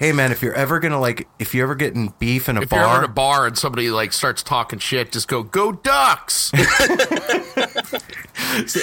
Hey 0.00 0.12
man, 0.12 0.32
if 0.32 0.40
you're 0.40 0.54
ever 0.54 0.80
gonna 0.80 0.98
like, 0.98 1.28
if 1.38 1.54
you're 1.54 1.64
ever 1.64 1.74
get 1.74 1.94
in 1.94 2.14
beef 2.18 2.48
in 2.48 2.56
a 2.56 2.62
If 2.62 2.72
you're 2.72 2.80
ever 2.80 2.88
bar, 2.88 3.04
at 3.04 3.04
a 3.04 3.12
bar 3.12 3.46
and 3.46 3.58
somebody 3.58 3.90
like 3.90 4.14
starts 4.14 4.42
talking 4.42 4.78
shit, 4.78 5.12
just 5.12 5.28
go, 5.28 5.42
"Go 5.42 5.72
Ducks!" 5.72 6.50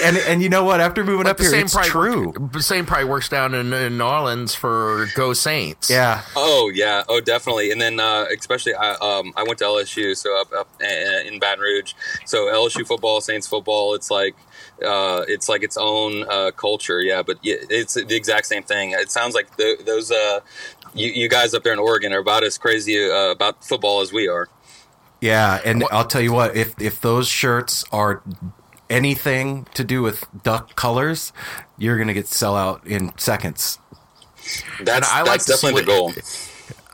and 0.04 0.16
and 0.16 0.40
you 0.40 0.48
know 0.48 0.62
what? 0.62 0.80
After 0.80 1.02
moving 1.04 1.26
Like 1.26 1.32
up 1.34 1.40
here, 1.40 1.52
it's 1.56 1.74
probably 1.74 1.90
true. 1.90 2.32
the 2.52 2.62
same 2.62 2.86
probably 2.86 3.06
works 3.06 3.28
down 3.28 3.52
in, 3.54 3.72
in 3.72 3.98
New 3.98 4.04
Orleans 4.04 4.54
for 4.54 5.08
Go 5.16 5.32
Saints. 5.32 5.90
Yeah, 5.90 6.22
Oh 6.36 6.70
yeah, 6.72 7.02
oh 7.08 7.20
definitely. 7.20 7.72
And 7.72 7.80
then 7.80 7.98
uh, 7.98 8.26
especially 8.38 8.74
I 8.74 8.92
um 8.92 9.32
I 9.36 9.42
went 9.42 9.58
to 9.58 9.64
LSU, 9.64 10.16
so 10.16 10.40
up 10.40 10.52
up 10.52 10.68
uh, 10.80 10.86
in 11.26 11.40
Baton 11.40 11.58
Rouge. 11.58 11.94
So 12.26 12.46
LSU 12.46 12.86
football, 12.86 13.20
Saints 13.20 13.48
football, 13.48 13.94
it's 13.94 14.08
like 14.10 14.36
uh, 14.84 15.24
it's 15.26 15.48
like 15.48 15.64
its 15.64 15.76
own 15.76 16.24
uh, 16.30 16.52
culture. 16.52 17.00
Yeah, 17.00 17.22
but 17.22 17.38
yeah, 17.42 17.56
it's 17.68 17.94
the 17.94 18.14
exact 18.14 18.46
same 18.46 18.62
thing. 18.62 18.92
It 18.92 19.10
sounds 19.10 19.34
like 19.34 19.56
the, 19.56 19.76
those 19.84 20.12
uh 20.12 20.38
you, 20.94 21.08
you 21.10 21.28
guys 21.28 21.54
up 21.54 21.62
there 21.62 21.72
in 21.72 21.78
Oregon 21.78 22.12
are 22.12 22.18
about 22.20 22.44
as 22.44 22.58
crazy 22.58 23.08
uh, 23.10 23.30
about 23.30 23.64
football 23.64 24.00
as 24.00 24.12
we 24.12 24.28
are. 24.28 24.48
Yeah, 25.20 25.60
and 25.64 25.84
I'll 25.90 26.06
tell 26.06 26.20
you 26.20 26.32
what, 26.32 26.56
if 26.56 26.80
if 26.80 27.00
those 27.00 27.28
shirts 27.28 27.84
are 27.92 28.22
anything 28.88 29.66
to 29.74 29.84
do 29.84 30.02
with 30.02 30.26
duck 30.42 30.76
colors, 30.76 31.32
you're 31.76 31.98
gonna 31.98 32.14
get 32.14 32.28
sell 32.28 32.56
out 32.56 32.86
in 32.86 33.16
seconds. 33.18 33.78
That's 34.80 35.10
I 35.10 35.22
like 35.22 35.44
that's 35.44 35.46
to 35.46 35.52
see 35.56 35.66
definitely 35.72 35.82
the 35.82 35.86
goal. 35.86 36.12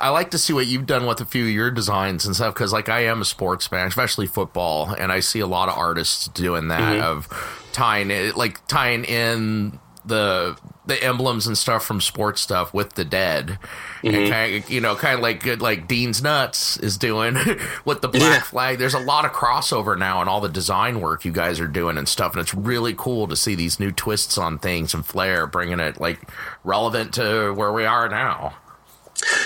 I 0.00 0.08
like 0.08 0.32
to 0.32 0.38
see 0.38 0.52
what 0.52 0.66
you've 0.66 0.86
done 0.86 1.06
with 1.06 1.20
a 1.20 1.24
few 1.24 1.44
of 1.44 1.50
your 1.50 1.70
designs 1.70 2.26
and 2.26 2.34
stuff 2.34 2.52
because, 2.52 2.72
like, 2.72 2.88
I 2.88 3.04
am 3.04 3.22
a 3.22 3.24
sports 3.24 3.68
fan, 3.68 3.86
especially 3.86 4.26
football, 4.26 4.90
and 4.90 5.12
I 5.12 5.20
see 5.20 5.38
a 5.40 5.46
lot 5.46 5.68
of 5.68 5.78
artists 5.78 6.26
doing 6.28 6.68
that 6.68 6.98
Mhm. 6.98 7.00
of 7.02 7.28
tying 7.72 8.10
it, 8.10 8.36
like 8.36 8.66
tying 8.66 9.04
in 9.04 9.78
the 10.04 10.56
the 10.86 11.02
emblems 11.02 11.46
and 11.46 11.56
stuff 11.56 11.82
from 11.82 11.98
sports 11.98 12.42
stuff 12.42 12.74
with 12.74 12.92
the 12.94 13.06
dead, 13.06 13.58
Mhm. 14.02 14.14
and 14.24 14.30
kind 14.30 14.54
of, 14.56 14.70
you 14.70 14.80
know, 14.82 14.94
kind 14.96 15.14
of 15.14 15.20
like 15.20 15.44
like 15.60 15.88
Dean's 15.88 16.22
Nuts 16.22 16.76
is 16.76 16.98
doing 16.98 17.34
with 17.86 18.02
the 18.02 18.08
black 18.08 18.22
Yeah. 18.22 18.40
flag. 18.42 18.78
There's 18.78 18.92
a 18.94 18.98
lot 18.98 19.24
of 19.24 19.32
crossover 19.32 19.96
now 19.96 20.20
and 20.20 20.28
all 20.28 20.42
the 20.42 20.48
design 20.50 21.00
work 21.00 21.24
you 21.24 21.32
guys 21.32 21.58
are 21.58 21.66
doing 21.68 21.96
and 21.96 22.06
stuff, 22.08 22.32
and 22.32 22.40
it's 22.42 22.54
really 22.54 22.94
cool 22.96 23.26
to 23.28 23.36
see 23.36 23.54
these 23.54 23.80
new 23.80 23.90
twists 23.92 24.36
on 24.36 24.58
things 24.58 24.92
and 24.92 25.06
flair, 25.06 25.46
bringing 25.46 25.80
it 25.80 25.98
like 26.00 26.20
relevant 26.64 27.14
to 27.14 27.52
where 27.54 27.72
we 27.72 27.86
are 27.86 28.08
now. 28.08 28.54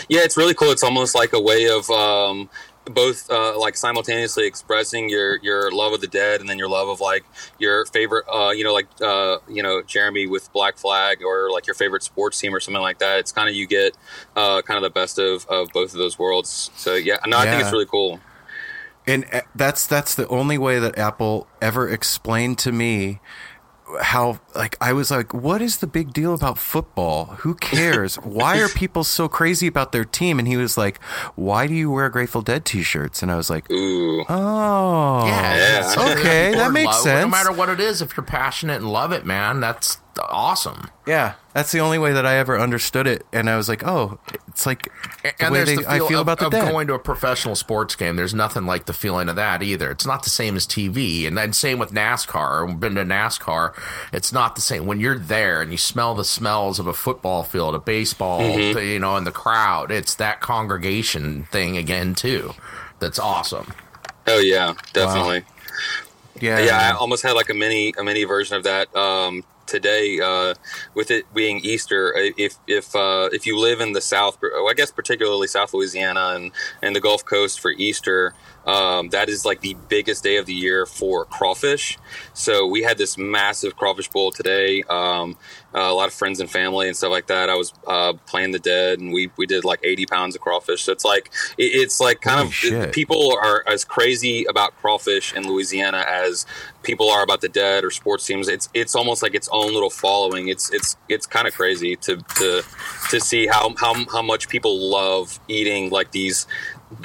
Yeah, 0.09 0.21
it's 0.23 0.37
really 0.37 0.55
cool. 0.55 0.71
It's 0.73 0.83
almost 0.83 1.15
like 1.15 1.33
a 1.35 1.41
way 1.41 1.69
of 1.69 1.89
um, 1.91 2.49
both 2.89 3.31
uh, 3.31 3.59
like 3.59 3.77
simultaneously 3.77 4.47
expressing 4.47 5.09
your 5.09 5.39
your 5.43 5.71
love 5.73 5.93
of 5.93 6.01
the 6.01 6.07
dead 6.07 6.41
and 6.41 6.49
then 6.49 6.59
your 6.59 6.69
love 6.69 6.89
of 6.89 7.01
like 7.01 7.25
your 7.59 7.85
favorite, 7.87 8.25
uh, 8.33 8.51
you 8.51 8.65
know, 8.65 8.73
like 8.73 8.87
uh, 9.01 9.39
you 9.49 9.63
know 9.63 9.83
Jeremy 9.83 10.27
with 10.27 10.53
Black 10.53 10.77
Flag 10.77 11.23
or 11.23 11.51
like 11.51 11.67
your 11.67 11.75
favorite 11.75 12.03
sports 12.03 12.39
team 12.39 12.55
or 12.55 12.61
something 12.61 12.83
like 12.83 12.99
that. 12.99 13.19
It's 13.19 13.33
kind 13.33 13.49
of 13.49 13.55
you 13.55 13.67
get 13.67 13.97
uh, 14.37 14.63
kind 14.63 14.77
of 14.77 14.83
the 14.83 14.91
best 14.91 15.19
of, 15.19 15.47
of 15.47 15.69
both 15.73 15.93
of 15.93 15.99
those 15.99 16.19
worlds. 16.19 16.71
So 16.77 16.95
yeah, 16.95 17.19
no, 17.27 17.39
I 17.39 17.45
think 17.45 17.63
it's 17.63 17.73
really 17.73 17.87
cool. 17.87 18.21
And 19.07 19.25
uh, 19.33 19.41
that's 19.55 19.87
that's 19.87 20.15
the 20.15 20.29
only 20.29 20.59
way 20.59 20.79
that 20.79 20.99
Apple 20.99 21.47
ever 21.63 21.89
explained 21.89 22.59
to 22.59 22.73
me 22.73 23.21
how 24.03 24.39
like 24.55 24.77
I 24.81 24.93
was 24.93 25.11
like, 25.11 25.33
what 25.33 25.63
is 25.63 25.79
the 25.79 25.87
big 25.87 26.13
deal 26.13 26.35
about 26.35 26.59
football? 26.59 27.27
Who 27.41 27.55
cares? 27.55 28.17
Why 28.17 28.59
are 28.61 28.69
people 28.83 29.05
so 29.05 29.29
crazy 29.29 29.67
about 29.67 29.93
their 29.93 30.05
team? 30.05 30.39
And 30.39 30.47
he 30.47 30.57
was 30.57 30.77
like, 30.77 31.03
Why 31.37 31.67
do 31.67 31.75
you 31.75 31.91
wear 31.91 32.09
Grateful 32.11 32.43
Dead 32.43 32.65
t-shirts? 32.65 33.23
And 33.23 33.31
I 33.33 33.37
was 33.37 33.49
like, 33.51 33.71
Ooh, 33.71 34.25
Oh, 34.29 35.25
Yeah, 35.27 35.95
okay, 35.97 36.53
that 36.55 36.73
makes 36.73 36.87
love- 36.87 37.03
sense. 37.03 37.23
No 37.25 37.29
matter 37.29 37.53
what 37.53 37.69
it 37.69 37.81
is, 37.81 38.03
if 38.03 38.17
you're 38.17 38.25
passionate 38.25 38.77
and 38.77 38.91
love 38.93 39.13
it, 39.13 39.25
man, 39.25 39.61
that's 39.61 39.99
awesome. 40.29 40.91
Yeah, 41.07 41.35
that's 41.55 41.73
the 41.73 41.81
only 41.81 41.99
way 41.99 42.13
that 42.13 42.27
I 42.27 42.37
ever 42.37 42.59
understood 42.59 43.07
it, 43.07 43.25
and 43.33 43.49
I 43.49 43.57
was 43.57 43.69
like, 43.69 43.87
"Oh, 43.87 44.19
it's 44.49 44.67
like 44.67 44.89
the 45.23 45.43
And 45.43 45.53
way 45.53 45.59
there's 45.65 45.69
they, 45.79 45.83
the 45.85 45.91
I 45.91 45.99
feel, 45.99 46.09
feel 46.09 46.19
of, 46.21 46.25
about 46.27 46.39
the 46.39 46.47
of 46.47 46.53
dead." 46.53 46.71
going 46.71 46.87
to 46.89 46.95
a 46.95 46.99
professional 46.99 47.55
sports 47.57 47.95
game. 47.97 48.17
There's 48.17 48.35
nothing 48.35 48.67
like 48.67 48.87
the 48.87 48.93
feeling 48.93 49.29
of 49.29 49.37
that 49.37 49.63
either. 49.63 49.91
It's 49.91 50.07
not 50.07 50.23
the 50.25 50.31
same 50.31 50.57
as 50.57 50.67
TV, 50.67 51.27
and 51.27 51.37
then 51.37 51.53
same 51.53 51.79
with 51.79 51.93
NASCAR. 51.93 52.69
I've 52.71 52.81
been 52.81 52.95
to 52.97 53.05
NASCAR. 53.05 53.73
It's 54.13 54.33
not 54.33 54.55
the 54.55 54.61
same 54.61 54.87
when 54.87 55.01
you're 55.01 55.19
there 55.19 55.63
and 55.63 55.71
you 55.73 55.79
smell 55.79 56.15
the 56.15 56.25
smells 56.25 56.79
of 56.79 56.87
a 56.87 56.95
football 56.95 57.43
field, 57.43 57.75
a 57.75 57.79
baseball, 57.79 58.41
Mhm. 58.41 58.87
you 58.87 58.99
know, 58.99 59.17
and 59.17 59.27
the 59.27 59.33
crowd. 59.33 59.91
It's 59.91 60.15
that 60.17 60.41
congregation 60.41 61.49
thing 61.51 61.77
again 61.77 62.15
too. 62.15 62.55
That's 62.99 63.19
awesome. 63.19 63.73
Oh 64.27 64.39
yeah, 64.41 64.75
definitely. 64.93 65.45
Yeah, 66.41 66.61
yeah. 66.61 66.93
I 66.93 66.97
almost 66.97 67.23
had 67.23 67.33
like 67.33 67.49
a 67.51 67.55
mini 67.55 67.93
a 67.99 68.05
mini 68.05 68.25
version 68.25 68.57
of 68.57 68.63
that 68.65 68.95
um, 68.95 69.43
today. 69.69 70.19
Uh, 70.21 70.55
with 70.95 71.11
it 71.11 71.33
being 71.33 71.61
Easter, 71.61 72.13
if 72.17 72.57
if 72.67 72.97
uh, 72.97 73.29
if 73.33 73.47
you 73.47 73.59
live 73.59 73.81
in 73.81 73.93
the 73.93 74.01
South, 74.01 74.39
I 74.43 74.73
guess 74.75 74.91
particularly 74.91 75.47
South 75.47 75.73
Louisiana 75.73 76.33
and 76.35 76.51
and 76.83 76.97
the 76.97 77.01
Gulf 77.01 77.25
Coast 77.25 77.61
for 77.61 77.71
Easter, 77.71 78.35
um, 78.67 79.11
that 79.11 79.29
is 79.29 79.45
like 79.45 79.61
the 79.61 79.77
biggest 79.89 80.25
day 80.25 80.37
of 80.37 80.47
the 80.47 80.55
year 80.55 80.85
for 80.87 81.25
crawfish. 81.25 81.99
So 82.35 82.67
we 82.67 82.83
had 82.83 82.99
this 82.99 83.17
massive 83.17 83.77
crawfish 83.77 84.09
bowl 84.09 84.31
today. 84.31 84.83
Um, 84.91 85.37
uh, 85.79 85.93
a 85.93 85.95
lot 85.95 86.09
of 86.09 86.15
friends 86.15 86.41
and 86.41 86.51
family 86.51 86.89
and 86.89 86.97
stuff 86.97 87.13
like 87.13 87.29
that. 87.29 87.49
I 87.49 87.55
was 87.55 87.73
uh, 87.87 88.15
playing 88.27 88.51
the 88.51 88.59
dead, 88.59 88.99
and 88.99 89.13
we 89.13 89.31
we 89.37 89.47
did 89.47 89.65
like 89.65 89.79
eighty 89.85 90.07
pounds 90.07 90.35
of 90.35 90.41
crawfish. 90.41 90.83
So 90.83 90.93
it's 90.93 91.05
like 91.05 91.31
it, 91.57 91.71
it's 91.83 92.01
like 92.01 92.21
kind 92.21 92.39
Holy 92.39 92.49
of 92.49 92.55
shit. 92.55 92.93
people 92.93 93.39
are 93.41 93.63
as 93.69 93.85
crazy 93.85 94.45
about 94.47 94.77
crawfish 94.79 95.33
in 95.35 95.47
Louisiana 95.47 96.05
as 96.09 96.47
people 96.83 97.09
are 97.11 97.23
about 97.23 97.43
the 97.43 97.49
dead 97.49 97.85
or 97.85 97.91
sports 97.93 98.27
teams. 98.27 98.49
It's 98.49 98.69
it's 98.75 98.97
almost 98.97 99.23
like 99.23 99.35
its 99.35 99.49
own 99.53 99.73
little 99.73 99.91
following. 99.91 100.49
It's 100.49 100.73
it's 100.73 100.97
it's 101.09 101.27
kind 101.27 101.47
of 101.47 101.55
crazy 101.55 101.95
to 101.97 102.17
to 102.17 102.63
to 103.11 103.21
see 103.21 103.47
how 103.47 103.73
how 103.79 103.95
how 104.11 104.23
much 104.23 104.49
people 104.49 104.91
love 104.91 105.39
eating 105.47 105.91
like 105.91 106.11
these 106.11 106.47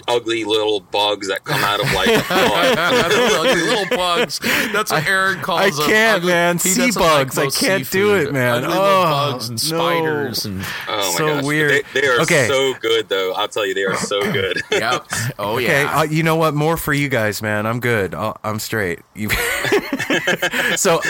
ugly 0.08 0.44
little 0.44 0.80
bugs 0.80 1.28
that 1.28 1.44
come 1.44 1.62
out 1.64 1.80
of 1.80 1.92
like 1.94 2.10
Ugly 2.30 3.62
little 3.62 3.98
bugs. 3.98 4.40
That's 4.72 4.92
what 4.92 5.08
Aaron 5.08 5.40
calls 5.42 5.80
I 5.80 5.86
can't, 5.88 6.18
Ugly- 6.18 6.28
man. 6.32 6.56
he 6.58 6.70
Sea 6.70 6.86
doesn't 6.88 7.02
like 7.02 7.28
bugs. 7.28 7.38
I 7.38 7.50
can't 7.50 7.90
do 7.92 8.16
it, 8.16 8.32
man. 8.34 8.64
Ugly 8.64 8.68
little 8.70 8.84
Oh, 8.84 9.04
bugs 9.32 9.50
and 9.50 9.72
no. 9.72 9.78
spiders 9.78 10.46
and 10.46 10.62
oh 10.88 11.12
my 11.12 11.18
So 11.18 11.28
gosh 11.36 11.44
weird. 11.44 11.86
They, 11.94 12.02
they 12.02 12.08
are 12.08 12.22
Okay. 12.22 12.48
so 12.48 12.74
good 12.82 13.10
though. 13.10 13.34
I'll 13.34 13.48
tell 13.48 13.66
you, 13.66 13.74
they 13.74 13.84
are 13.86 13.96
so 13.98 14.22
good. 14.32 14.62
yep. 14.72 15.06
Oh 15.40 15.56
Okay, 15.56 15.84
yeah. 15.84 16.00
uh, 16.00 16.04
you 16.04 16.24
know 16.24 16.36
what? 16.36 16.54
More 16.54 16.78
for 16.78 16.94
you 16.94 17.10
guys, 17.10 17.42
man. 17.42 17.66
I'm 17.66 17.80
good. 17.80 18.14
I'll, 18.16 18.38
I'm 18.44 18.60
straight. 18.60 19.00
You- 19.16 19.30
so 20.76 21.02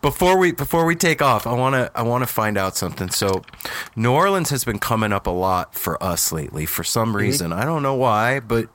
before 0.00 0.38
we 0.38 0.52
before 0.52 0.84
we 0.84 0.94
take 0.96 1.22
off, 1.22 1.46
I 1.46 1.52
want 1.52 1.74
to 1.74 1.90
I 1.94 2.02
want 2.02 2.22
to 2.22 2.26
find 2.26 2.56
out 2.58 2.76
something. 2.76 3.10
So 3.10 3.42
New 3.96 4.12
Orleans 4.12 4.50
has 4.50 4.64
been 4.64 4.78
coming 4.78 5.12
up 5.12 5.26
a 5.26 5.30
lot 5.30 5.74
for 5.74 6.02
us 6.02 6.32
lately 6.32 6.66
for 6.66 6.84
some 6.84 7.16
reason. 7.16 7.52
I 7.52 7.64
don't 7.64 7.82
know 7.82 7.94
why. 7.94 8.21
Why, 8.22 8.40
but 8.40 8.68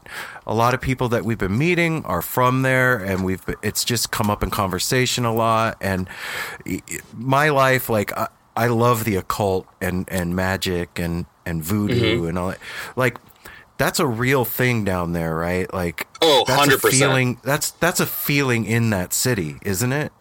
a 0.45 0.53
lot 0.53 0.73
of 0.73 0.81
people 0.81 1.09
that 1.09 1.25
we've 1.25 1.37
been 1.37 1.57
meeting 1.57 2.03
are 2.05 2.21
from 2.21 2.61
there, 2.61 2.97
and 2.97 3.23
we've 3.23 3.43
it's 3.61 3.83
just 3.83 4.11
come 4.11 4.29
up 4.29 4.43
in 4.43 4.49
conversation 4.49 5.25
a 5.25 5.33
lot. 5.33 5.77
And 5.81 6.07
my 7.15 7.49
life, 7.49 7.89
like 7.89 8.15
I, 8.17 8.27
I 8.55 8.67
love 8.67 9.03
the 9.03 9.15
occult 9.15 9.67
and 9.81 10.07
and 10.09 10.35
magic 10.35 10.99
and 10.99 11.25
and 11.45 11.63
voodoo 11.63 12.23
Mhm. 12.23 12.29
and 12.29 12.37
all 12.39 12.47
that. 12.49 12.59
Like 12.95 13.17
that's 13.77 13.99
a 13.99 14.07
real 14.07 14.43
thing 14.45 14.83
down 14.83 15.13
there, 15.13 15.35
right? 15.35 15.71
Like 15.73 16.07
Oh, 16.21 16.43
that's 16.47 16.67
a 16.67 16.77
100%. 16.77 16.89
feeling. 16.91 17.37
That's 17.43 17.71
that's 17.71 17.99
a 17.99 18.05
feeling 18.07 18.65
in 18.65 18.89
that 18.91 19.13
city, 19.13 19.57
isn't 19.61 19.91
it? 19.93 20.11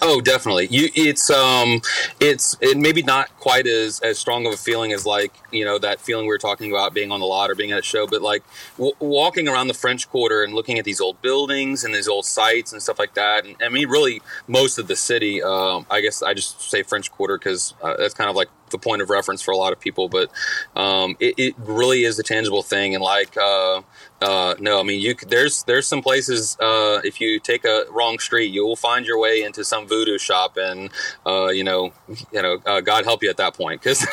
Oh, 0.00 0.20
definitely. 0.20 0.68
You, 0.70 0.88
it's 0.94 1.28
um, 1.28 1.80
it's 2.20 2.56
it 2.60 2.76
maybe 2.76 3.02
not 3.02 3.36
quite 3.38 3.66
as 3.66 3.98
as 4.00 4.18
strong 4.18 4.46
of 4.46 4.52
a 4.52 4.56
feeling 4.56 4.92
as 4.92 5.04
like 5.04 5.32
you 5.50 5.64
know 5.64 5.78
that 5.78 6.00
feeling 6.00 6.26
we 6.26 6.28
were 6.28 6.38
talking 6.38 6.70
about 6.70 6.94
being 6.94 7.10
on 7.10 7.20
the 7.20 7.26
lot 7.26 7.50
or 7.50 7.56
being 7.56 7.72
at 7.72 7.78
a 7.78 7.82
show, 7.82 8.06
but 8.06 8.22
like 8.22 8.44
w- 8.76 8.94
walking 9.00 9.48
around 9.48 9.66
the 9.66 9.74
French 9.74 10.08
Quarter 10.08 10.42
and 10.44 10.54
looking 10.54 10.78
at 10.78 10.84
these 10.84 11.00
old 11.00 11.20
buildings 11.20 11.82
and 11.82 11.94
these 11.94 12.06
old 12.06 12.26
sites 12.26 12.72
and 12.72 12.80
stuff 12.80 12.98
like 12.98 13.14
that. 13.14 13.44
And 13.44 13.56
I 13.60 13.68
mean, 13.68 13.88
really, 13.88 14.22
most 14.46 14.78
of 14.78 14.86
the 14.86 14.96
city. 14.96 15.42
Um, 15.42 15.84
I 15.90 16.00
guess 16.00 16.22
I 16.22 16.32
just 16.32 16.60
say 16.60 16.82
French 16.84 17.10
Quarter 17.10 17.38
because 17.38 17.74
uh, 17.82 17.96
that's 17.98 18.14
kind 18.14 18.30
of 18.30 18.36
like 18.36 18.48
the 18.70 18.78
point 18.78 19.02
of 19.02 19.10
reference 19.10 19.42
for 19.42 19.50
a 19.50 19.56
lot 19.56 19.72
of 19.72 19.80
people. 19.80 20.08
But 20.08 20.30
um, 20.76 21.16
it, 21.18 21.34
it 21.38 21.54
really 21.58 22.04
is 22.04 22.18
a 22.18 22.22
tangible 22.22 22.62
thing, 22.62 22.94
and 22.94 23.02
like. 23.02 23.36
Uh, 23.36 23.82
uh, 24.20 24.54
no, 24.58 24.80
I 24.80 24.82
mean 24.82 25.00
you. 25.00 25.14
There's 25.14 25.62
there's 25.64 25.86
some 25.86 26.02
places. 26.02 26.56
Uh, 26.60 27.00
if 27.04 27.20
you 27.20 27.38
take 27.38 27.64
a 27.64 27.84
wrong 27.90 28.18
street, 28.18 28.52
you 28.52 28.66
will 28.66 28.76
find 28.76 29.06
your 29.06 29.18
way 29.18 29.42
into 29.42 29.64
some 29.64 29.86
voodoo 29.86 30.18
shop, 30.18 30.56
and 30.56 30.90
uh, 31.24 31.48
you 31.48 31.62
know, 31.62 31.92
you 32.32 32.42
know, 32.42 32.58
uh, 32.66 32.80
God 32.80 33.04
help 33.04 33.22
you 33.22 33.30
at 33.30 33.36
that 33.36 33.54
point, 33.54 33.80
because 33.80 34.04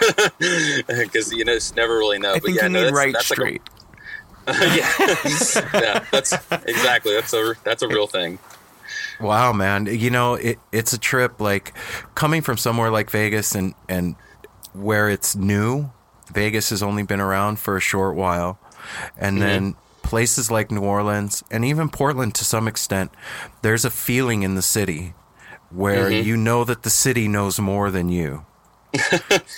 because 0.87 1.31
you 1.33 1.43
know, 1.43 1.55
just 1.55 1.75
never 1.75 1.97
really 1.97 2.19
know. 2.19 2.33
I 2.33 2.39
think 2.39 2.61
you 2.61 2.69
need 2.69 2.91
right 2.93 3.15
street. 3.17 3.61
Like 4.45 4.57
a, 4.59 4.67
yeah, 4.77 4.93
yeah, 5.73 6.05
that's 6.11 6.33
exactly 6.67 7.15
that's 7.15 7.33
a 7.33 7.55
that's 7.63 7.81
a 7.81 7.87
real 7.87 8.05
thing. 8.05 8.37
Wow, 9.19 9.53
man. 9.53 9.87
You 9.87 10.11
know, 10.11 10.35
it, 10.35 10.59
it's 10.71 10.93
a 10.93 10.99
trip 10.99 11.41
like 11.41 11.73
coming 12.13 12.41
from 12.41 12.57
somewhere 12.57 12.91
like 12.91 13.09
Vegas 13.09 13.55
and, 13.55 13.73
and 13.87 14.15
where 14.73 15.09
it's 15.09 15.35
new. 15.35 15.89
Vegas 16.31 16.69
has 16.69 16.83
only 16.83 17.03
been 17.03 17.21
around 17.21 17.57
for 17.59 17.77
a 17.77 17.79
short 17.79 18.15
while. 18.15 18.59
And 19.17 19.41
then 19.41 19.75
places 20.05 20.49
like 20.51 20.71
New 20.71 20.81
Orleans 20.81 21.43
and 21.51 21.65
even 21.65 21.89
Portland 21.89 22.35
to 22.35 22.45
some 22.45 22.67
extent, 22.67 23.11
there's 23.61 23.83
a 23.85 23.89
feeling 23.89 24.43
in 24.43 24.55
the 24.55 24.61
city 24.61 25.13
where 25.71 26.09
Mhm. 26.09 26.23
you 26.23 26.37
know 26.37 26.63
that 26.63 26.83
the 26.83 26.89
city 26.89 27.27
knows 27.27 27.59
more 27.59 27.91
than 27.91 28.09
you. 28.09 28.45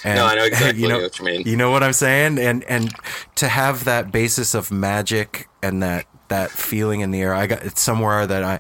No, 0.06 0.26
I 0.26 0.36
know 0.36 0.44
exactly 0.52 0.82
you 0.82 0.88
know, 0.88 1.00
what 1.02 1.20
you 1.20 1.26
mean. 1.26 1.44
You 1.46 1.58
know 1.58 1.70
what 1.70 1.84
I'm 1.84 1.94
saying? 1.94 2.40
And 2.40 2.64
and 2.64 2.92
to 3.36 3.48
have 3.48 3.84
that 3.84 4.12
basis 4.12 4.56
of 4.56 4.72
magic 4.72 5.48
and 5.62 5.84
that 5.84 6.06
that 6.30 6.50
feeling 6.50 7.02
in 7.02 7.12
the 7.12 7.22
air, 7.22 7.34
I 7.36 7.46
got 7.48 7.64
it's 7.64 7.82
somewhere 7.82 8.26
that 8.26 8.44
I 8.44 8.60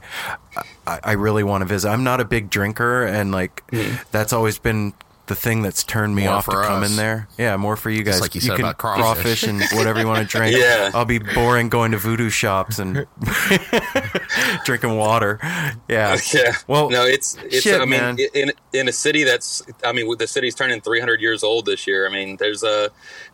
I, 0.86 1.00
I 1.04 1.12
really 1.14 1.44
want 1.44 1.62
to 1.62 1.66
visit. 1.66 1.90
I'm 1.90 2.04
not 2.04 2.20
a 2.22 2.26
big 2.26 2.50
drinker, 2.50 3.04
and 3.04 3.32
like 3.32 3.64
that's 4.12 4.34
always 4.34 4.60
been 4.60 4.94
the 5.28 5.36
thing 5.36 5.62
that's 5.62 5.84
turned 5.84 6.16
me 6.16 6.24
More 6.24 6.34
off 6.36 6.46
to 6.46 6.52
for 6.52 6.64
come 6.64 6.84
us. 6.84 6.90
in 6.90 6.96
there. 6.98 7.28
Yeah, 7.38 7.56
more 7.58 7.76
for 7.76 7.90
you 7.90 8.04
guys. 8.04 8.16
Just 8.16 8.22
like 8.22 8.36
you 8.36 8.42
said 8.42 8.56
can 8.56 8.66
about 8.66 8.78
crawfish. 8.78 9.44
and 9.44 9.62
whatever 9.74 10.00
you 10.00 10.08
want 10.08 10.20
to 10.30 10.38
drink. 10.38 10.58
Yeah. 10.58 10.92
I'll 10.94 11.06
be 11.06 11.20
boring 11.20 11.70
going 11.70 11.92
to 11.92 11.98
voodoo 11.98 12.30
shops 12.30 12.80
and 12.80 13.06
drinking 14.66 14.98
water. 14.98 15.40
Yeah. 15.88 16.18
Yeah. 16.34 16.54
Well, 16.68 16.90
no, 16.90 17.06
it's 17.06 17.38
it's. 17.44 17.62
shit, 17.62 17.80
I 17.80 17.86
mean, 17.86 18.00
man. 18.00 18.18
in 18.34 18.52
in 18.74 18.88
a 18.90 18.92
city 18.92 19.24
that's. 19.24 19.62
I 19.84 19.92
mean, 19.94 20.14
the 20.18 20.28
city's 20.28 20.56
turning 20.56 20.82
300 20.82 21.22
years 21.22 21.44
old 21.44 21.66
this 21.66 21.88
year. 21.88 22.08
I 22.08 22.12
mean, 22.12 22.38
there's 22.38 22.64
a 22.64 22.90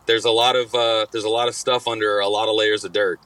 there's 0.06 0.26
a 0.26 0.32
lot 0.32 0.56
of 0.56 0.74
uh, 0.76 1.06
there's 1.12 1.24
a 1.24 1.30
lot 1.30 1.48
of 1.48 1.56
stuff 1.56 1.88
under 1.88 2.20
a 2.20 2.28
lot 2.28 2.50
of 2.50 2.56
layers 2.56 2.84
of 2.84 2.94
dirt. 2.94 3.20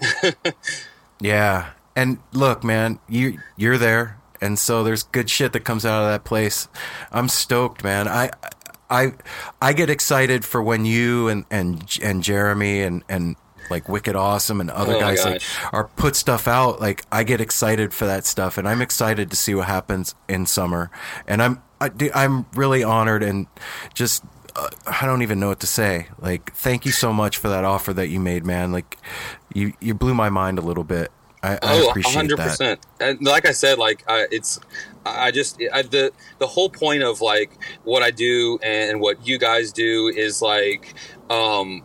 Yeah. 1.20 1.70
And 1.96 2.20
look, 2.32 2.64
man, 2.64 3.00
you 3.10 3.40
you're 3.56 3.78
there, 3.78 4.20
and 4.40 4.58
so 4.60 4.84
there's 4.84 5.04
good 5.04 5.30
shit 5.30 5.54
that 5.54 5.62
comes 5.62 5.86
out 5.86 6.04
of 6.04 6.10
that 6.10 6.24
place. 6.24 6.68
I'm 7.12 7.28
stoked, 7.28 7.84
man. 7.84 8.08
I 8.08 8.30
I 8.90 9.14
I 9.62 9.74
get 9.74 9.90
excited 9.90 10.46
for 10.46 10.62
when 10.62 10.86
you 10.86 11.28
and 11.28 11.46
and 11.50 11.98
and 12.02 12.24
Jeremy 12.24 12.82
and 12.82 13.04
and 13.10 13.36
like 13.70 13.90
Wicked 13.90 14.16
Awesome 14.16 14.62
and 14.62 14.70
other 14.70 14.96
Oh 14.96 15.00
guys 15.00 15.26
like 15.26 15.42
are 15.74 15.90
put 15.96 16.16
stuff 16.16 16.48
out. 16.48 16.80
Like 16.80 17.06
I 17.12 17.24
get 17.24 17.42
excited 17.42 17.94
for 17.94 18.06
that 18.06 18.26
stuff, 18.26 18.58
and 18.58 18.68
I'm 18.68 18.82
excited 18.82 19.30
to 19.30 19.36
see 19.36 19.54
what 19.56 19.68
happens 19.68 20.16
in 20.28 20.46
summer. 20.46 20.90
And 21.28 21.42
I'm 21.42 21.62
I, 21.82 21.92
I'm 22.14 22.46
really 22.54 22.84
honored 22.84 23.24
and 23.24 23.48
just. 23.94 24.24
Uh, 24.56 24.70
I 24.88 25.06
don't 25.06 25.22
even 25.22 25.40
know 25.40 25.50
what 25.50 25.60
to 25.60 25.68
say. 25.68 26.08
Like, 26.20 26.52
thank 26.54 26.84
you 26.84 26.92
so 26.92 27.14
much 27.14 27.38
for 27.38 27.48
that 27.48 27.64
offer 27.64 27.94
that 27.94 28.08
you 28.08 28.20
made, 28.20 28.44
man. 28.44 28.72
Like, 28.72 28.98
you 29.54 29.74
you 29.80 29.94
blew 29.94 30.16
my 30.16 30.30
mind 30.30 30.58
a 30.58 30.64
little 30.64 30.84
bit. 30.84 31.12
I, 31.44 31.54
I 31.54 31.60
oh, 31.64 31.90
appreciate 31.90 32.16
hundred 32.16 32.38
that. 32.38 32.50
percent. 32.50 32.80
And 33.00 33.22
like 33.22 33.48
I 33.48 33.52
said, 33.52 33.78
like 33.78 34.04
I, 34.08 34.28
it's 34.32 34.60
I 35.06 35.32
just 35.32 35.62
I, 35.74 35.84
the 35.84 36.12
the 36.40 36.48
whole 36.48 36.70
point 36.70 37.04
of 37.04 37.22
like 37.22 37.52
what 37.84 38.04
I 38.04 38.12
do 38.12 38.60
and 38.64 39.00
what 39.00 39.28
you 39.28 39.38
guys 39.38 39.72
do 39.72 40.08
is 40.08 40.42
like. 40.42 40.94
um 41.30 41.84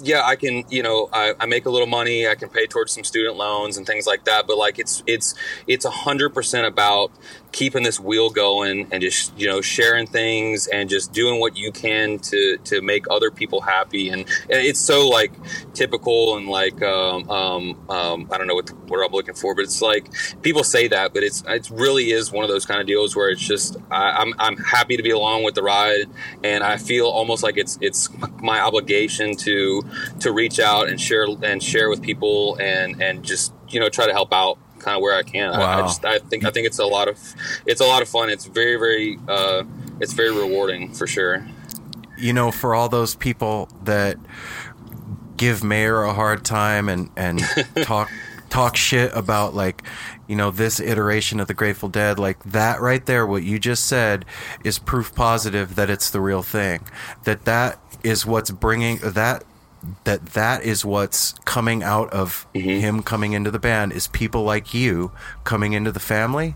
yeah, 0.00 0.22
I 0.24 0.36
can, 0.36 0.62
you 0.70 0.80
know, 0.80 1.08
I, 1.12 1.34
I 1.40 1.46
make 1.46 1.66
a 1.66 1.70
little 1.70 1.88
money. 1.88 2.28
I 2.28 2.36
can 2.36 2.48
pay 2.48 2.68
towards 2.68 2.92
some 2.92 3.02
student 3.02 3.36
loans 3.36 3.76
and 3.76 3.84
things 3.84 4.06
like 4.06 4.26
that. 4.26 4.46
But 4.46 4.56
like, 4.56 4.78
it's 4.78 5.02
it's 5.06 5.34
it's 5.66 5.84
a 5.84 5.90
hundred 5.90 6.30
percent 6.30 6.66
about 6.66 7.10
keeping 7.52 7.82
this 7.82 7.98
wheel 7.98 8.30
going 8.30 8.86
and 8.92 9.02
just 9.02 9.38
you 9.38 9.46
know 9.46 9.60
sharing 9.60 10.06
things 10.06 10.66
and 10.66 10.88
just 10.88 11.12
doing 11.12 11.40
what 11.40 11.56
you 11.56 11.72
can 11.72 12.18
to 12.18 12.58
to 12.64 12.82
make 12.82 13.06
other 13.10 13.30
people 13.30 13.60
happy. 13.60 14.08
And, 14.10 14.22
and 14.22 14.60
it's 14.62 14.80
so 14.80 15.08
like 15.08 15.32
typical 15.74 16.36
and 16.36 16.48
like 16.48 16.82
um, 16.82 17.28
um, 17.30 17.90
um, 17.90 18.28
I 18.30 18.38
don't 18.38 18.46
know 18.46 18.54
what 18.54 18.66
the 18.66 18.74
word 18.74 19.04
I'm 19.04 19.12
looking 19.12 19.34
for, 19.34 19.54
but 19.54 19.62
it's 19.62 19.82
like 19.82 20.10
people 20.42 20.64
say 20.64 20.88
that, 20.88 21.14
but 21.14 21.22
it's 21.22 21.42
it 21.46 21.68
really 21.70 22.10
is 22.12 22.30
one 22.32 22.44
of 22.44 22.50
those 22.50 22.66
kind 22.66 22.80
of 22.80 22.86
deals 22.86 23.16
where 23.16 23.30
it's 23.30 23.46
just 23.46 23.76
I, 23.90 24.10
I'm 24.10 24.34
I'm 24.38 24.56
happy 24.56 24.96
to 24.96 25.02
be 25.02 25.10
along 25.10 25.44
with 25.44 25.54
the 25.54 25.62
ride, 25.62 26.06
and 26.44 26.62
I 26.62 26.76
feel 26.76 27.06
almost 27.06 27.42
like 27.42 27.56
it's 27.56 27.78
it's 27.80 28.08
my 28.40 28.60
obligation 28.60 29.36
to 29.36 29.82
to 30.20 30.32
reach 30.32 30.60
out 30.60 30.88
and 30.88 31.00
share 31.00 31.26
and 31.42 31.62
share 31.62 31.88
with 31.88 32.02
people 32.02 32.56
and 32.60 33.02
and 33.02 33.24
just 33.24 33.52
you 33.68 33.80
know 33.80 33.88
try 33.88 34.06
to 34.06 34.12
help 34.12 34.32
out 34.32 34.58
kind 34.78 34.96
of 34.96 35.02
where 35.02 35.16
I 35.16 35.22
can. 35.22 35.52
I, 35.54 35.78
I 35.78 35.80
just 35.82 36.04
I 36.04 36.18
think 36.18 36.44
I 36.44 36.50
think 36.50 36.66
it's 36.66 36.78
a 36.78 36.86
lot 36.86 37.08
of 37.08 37.18
it's 37.66 37.80
a 37.80 37.86
lot 37.86 38.02
of 38.02 38.08
fun. 38.08 38.30
It's 38.30 38.46
very 38.46 38.76
very 38.76 39.18
uh, 39.28 39.64
it's 40.00 40.12
very 40.12 40.30
rewarding 40.32 40.92
for 40.94 41.06
sure. 41.06 41.46
you 42.16 42.32
know, 42.32 42.50
for 42.50 42.74
all 42.74 42.88
those 42.88 43.14
people 43.14 43.68
that 43.84 44.16
give 45.36 45.62
Mayer 45.62 46.02
a 46.02 46.12
hard 46.12 46.44
time 46.44 46.88
and 46.88 47.10
and 47.16 47.40
talk 47.82 48.10
talk 48.50 48.76
shit 48.76 49.14
about 49.14 49.54
like 49.54 49.82
you 50.26 50.34
know 50.36 50.50
this 50.50 50.80
iteration 50.80 51.40
of 51.40 51.46
the 51.48 51.54
Grateful 51.54 51.88
Dead, 51.88 52.18
like 52.18 52.42
that 52.44 52.80
right 52.80 53.04
there, 53.06 53.26
what 53.26 53.42
you 53.42 53.58
just 53.58 53.86
said 53.86 54.24
is 54.64 54.78
proof 54.78 55.14
positive 55.14 55.74
that 55.76 55.90
it's 55.90 56.10
the 56.10 56.20
real 56.20 56.42
thing. 56.42 56.80
That 57.24 57.44
that 57.44 57.78
is 58.04 58.24
what's 58.26 58.50
bringing 58.50 58.98
that 58.98 59.44
that 60.04 60.26
that 60.26 60.62
is 60.62 60.84
what's 60.84 61.32
coming 61.44 61.82
out 61.82 62.10
of 62.10 62.46
him 62.54 63.02
coming 63.02 63.32
into 63.32 63.50
the 63.50 63.58
band 63.58 63.92
is 63.92 64.08
people 64.08 64.42
like 64.42 64.74
you 64.74 65.12
coming 65.44 65.72
into 65.72 65.92
the 65.92 66.00
family. 66.00 66.54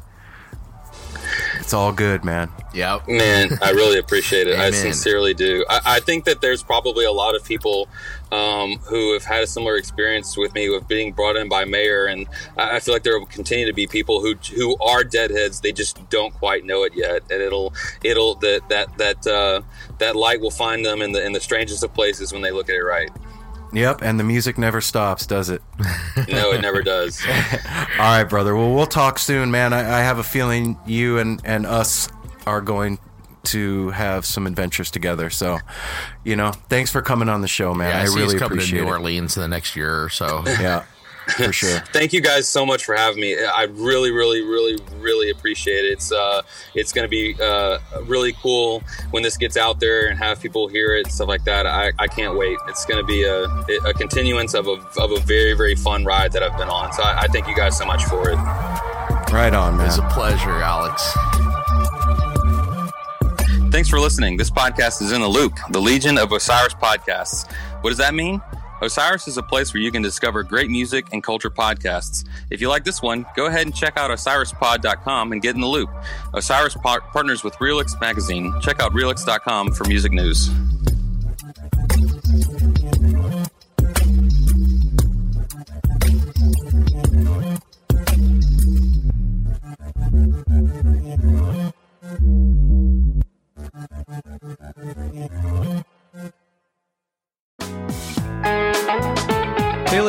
It's 1.59 1.73
all 1.73 1.93
good, 1.93 2.25
man. 2.25 2.51
Yep. 2.75 3.09
Man, 3.09 3.59
I 3.63 3.71
really 3.71 3.99
appreciate 3.99 4.47
it. 4.49 4.59
I 4.59 4.71
sincerely 4.73 5.33
do. 5.33 5.65
I, 5.69 5.81
I 5.85 6.01
think 6.01 6.25
that 6.25 6.41
there's 6.41 6.63
probably 6.63 7.05
a 7.05 7.13
lot 7.13 7.35
of 7.35 7.45
people 7.45 7.89
um, 8.31 8.79
who 8.79 9.13
have 9.13 9.25
had 9.25 9.43
a 9.43 9.47
similar 9.47 9.77
experience 9.77 10.37
with 10.37 10.55
me 10.55 10.69
with 10.71 10.89
being 10.89 11.13
brought 11.13 11.37
in 11.37 11.49
by 11.49 11.65
Mayer, 11.65 12.07
and 12.07 12.27
I, 12.57 12.77
I 12.77 12.81
feel 12.81 12.95
like 12.95 13.03
there 13.03 13.19
will 13.19 13.27
continue 13.27 13.67
to 13.67 13.73
be 13.73 13.87
people 13.87 14.21
who 14.21 14.35
who 14.55 14.77
are 14.79 15.05
deadheads. 15.05 15.61
They 15.61 15.73
just 15.73 16.09
don't 16.11 16.35
quite 16.35 16.65
know 16.65 16.83
it 16.83 16.95
yet, 16.95 17.23
and 17.31 17.41
it'll 17.43 17.73
it'll 18.03 18.35
that 18.37 18.69
that 18.69 18.99
that 18.99 19.27
uh, 19.27 19.63
that 19.99 20.17
light 20.17 20.41
will 20.41 20.51
find 20.51 20.85
them 20.85 21.03
in 21.03 21.13
the 21.13 21.25
in 21.25 21.33
the 21.33 21.41
strangest 21.41 21.85
of 21.85 21.95
places 21.95 22.33
when 22.33 22.43
they 22.43 22.51
look 22.51 22.69
at 22.69 22.75
it 22.75 22.83
right. 22.83 23.11
Yep, 23.73 24.03
and 24.03 24.20
the 24.20 24.24
music 24.24 24.59
never 24.59 24.81
stops, 24.81 25.27
does 25.27 25.49
it? 25.51 25.62
No, 26.28 26.53
it 26.53 26.61
never 26.61 26.82
does. 26.82 27.20
All 27.28 27.99
right, 27.99 28.24
brother. 28.24 28.55
Well, 28.55 28.74
we'll 28.74 28.86
talk 28.86 29.19
soon, 29.19 29.51
man. 29.51 29.73
I, 29.73 30.01
I 30.01 30.03
have 30.03 30.19
a 30.19 30.23
feeling 30.23 30.78
you 30.86 31.19
and, 31.19 31.40
and 31.44 31.65
us 31.66 32.09
are 32.47 32.61
going 32.61 32.99
to 33.44 33.90
have 33.90 34.24
some 34.24 34.47
adventures 34.47 34.90
together. 34.90 35.31
So, 35.31 35.59
you 36.24 36.36
know, 36.36 36.53
thanks 36.69 36.90
for 36.90 37.03
coming 37.03 37.28
on 37.28 37.40
the 37.40 37.49
show, 37.49 37.74
man. 37.74 37.90
Yeah, 37.90 38.03
I 38.03 38.05
see 38.05 38.20
really 38.20 38.35
us 38.36 38.40
coming 38.40 38.59
to 38.59 38.65
appreciate 38.65 38.81
New 38.82 38.86
it. 38.86 38.90
Orleans 38.90 39.36
in 39.36 39.43
the 39.43 39.49
next 39.49 39.74
year 39.74 40.03
or 40.05 40.09
so. 40.11 40.43
Yeah, 40.47 40.85
for 41.37 41.53
sure. 41.53 41.81
Thank 41.93 42.13
you 42.13 42.21
guys 42.21 42.49
so 42.49 42.65
much 42.65 42.85
for 42.85 42.95
having 42.95 43.21
me. 43.21 43.37
I 43.39 43.65
really, 43.71 44.11
really, 44.11 44.43
really, 44.43 44.79
really 44.99 45.31
appreciate 45.31 45.85
it. 45.85 45.93
It's 45.93 46.13
uh, 46.13 46.43
it's 46.75 46.93
going 46.93 47.05
to 47.05 47.09
be 47.09 47.35
uh, 47.41 47.79
really 48.05 48.33
cool 48.35 48.83
when 49.11 49.23
this 49.23 49.37
gets 49.37 49.57
out 49.57 49.81
there 49.81 50.09
and 50.09 50.19
have 50.19 50.41
people 50.41 50.69
hear 50.69 50.95
it, 50.95 51.07
stuff 51.09 51.29
like 51.29 51.45
that. 51.45 51.67
I, 51.67 51.93
I 51.99 52.07
can't 52.07 52.37
wait. 52.37 52.59
It's 52.69 52.85
going 52.85 53.01
to 53.01 53.07
be 53.07 53.25
a, 53.25 53.45
a 53.89 53.95
continuance 53.95 54.55
of 54.55 54.67
a, 54.67 54.83
of 55.01 55.13
a 55.13 55.21
very, 55.21 55.55
very 55.55 55.75
fun 55.75 56.05
ride 56.05 56.33
that 56.33 56.43
I've 56.43 56.57
been 56.57 56.69
on. 56.69 56.93
So 56.93 57.03
I, 57.03 57.23
I 57.23 57.27
thank 57.29 57.47
you 57.49 57.55
guys 57.55 57.77
so 57.77 57.85
much 57.85 58.05
for 58.05 58.31
it. 58.31 58.37
Right 59.33 59.55
on, 59.55 59.77
man. 59.77 59.87
It's 59.87 59.99
a 59.99 60.09
pleasure, 60.09 60.51
Alex. 60.51 61.03
Thanks 63.71 63.89
for 63.89 63.99
listening. 63.99 64.37
This 64.37 64.51
podcast 64.51 65.01
is 65.01 65.13
in 65.13 65.23
the 65.23 65.29
loop, 65.29 65.59
the 65.71 65.81
Legion 65.81 66.19
of 66.19 66.31
Osiris 66.33 66.75
podcasts. 66.75 67.51
What 67.81 67.89
does 67.89 67.99
that 67.99 68.13
mean? 68.13 68.43
Osiris 68.83 69.29
is 69.29 69.37
a 69.39 69.43
place 69.43 69.73
where 69.73 69.81
you 69.81 69.93
can 69.93 70.03
discover 70.03 70.43
great 70.43 70.69
music 70.69 71.07
and 71.13 71.23
culture 71.23 71.51
podcasts. 71.51 72.27
If 72.51 72.61
you 72.61 72.69
like 72.69 72.85
this 72.85 73.01
one, 73.01 73.25
go 73.37 73.47
ahead 73.47 73.65
and 73.65 73.75
check 73.75 73.97
out 73.97 74.11
osirispod.com 74.11 75.33
and 75.33 75.41
get 75.41 75.55
in 75.55 75.61
the 75.61 75.69
loop. 75.69 75.89
Osiris 76.35 76.75
par- 76.75 77.03
partners 77.13 77.45
with 77.45 77.55
Relix 77.55 77.99
Magazine. 78.01 78.53
Check 78.61 78.81
out 78.81 78.93
relix.com 78.93 79.73
for 79.73 79.85
music 79.85 80.11
news. 80.11 80.51
Hey, 94.75 95.82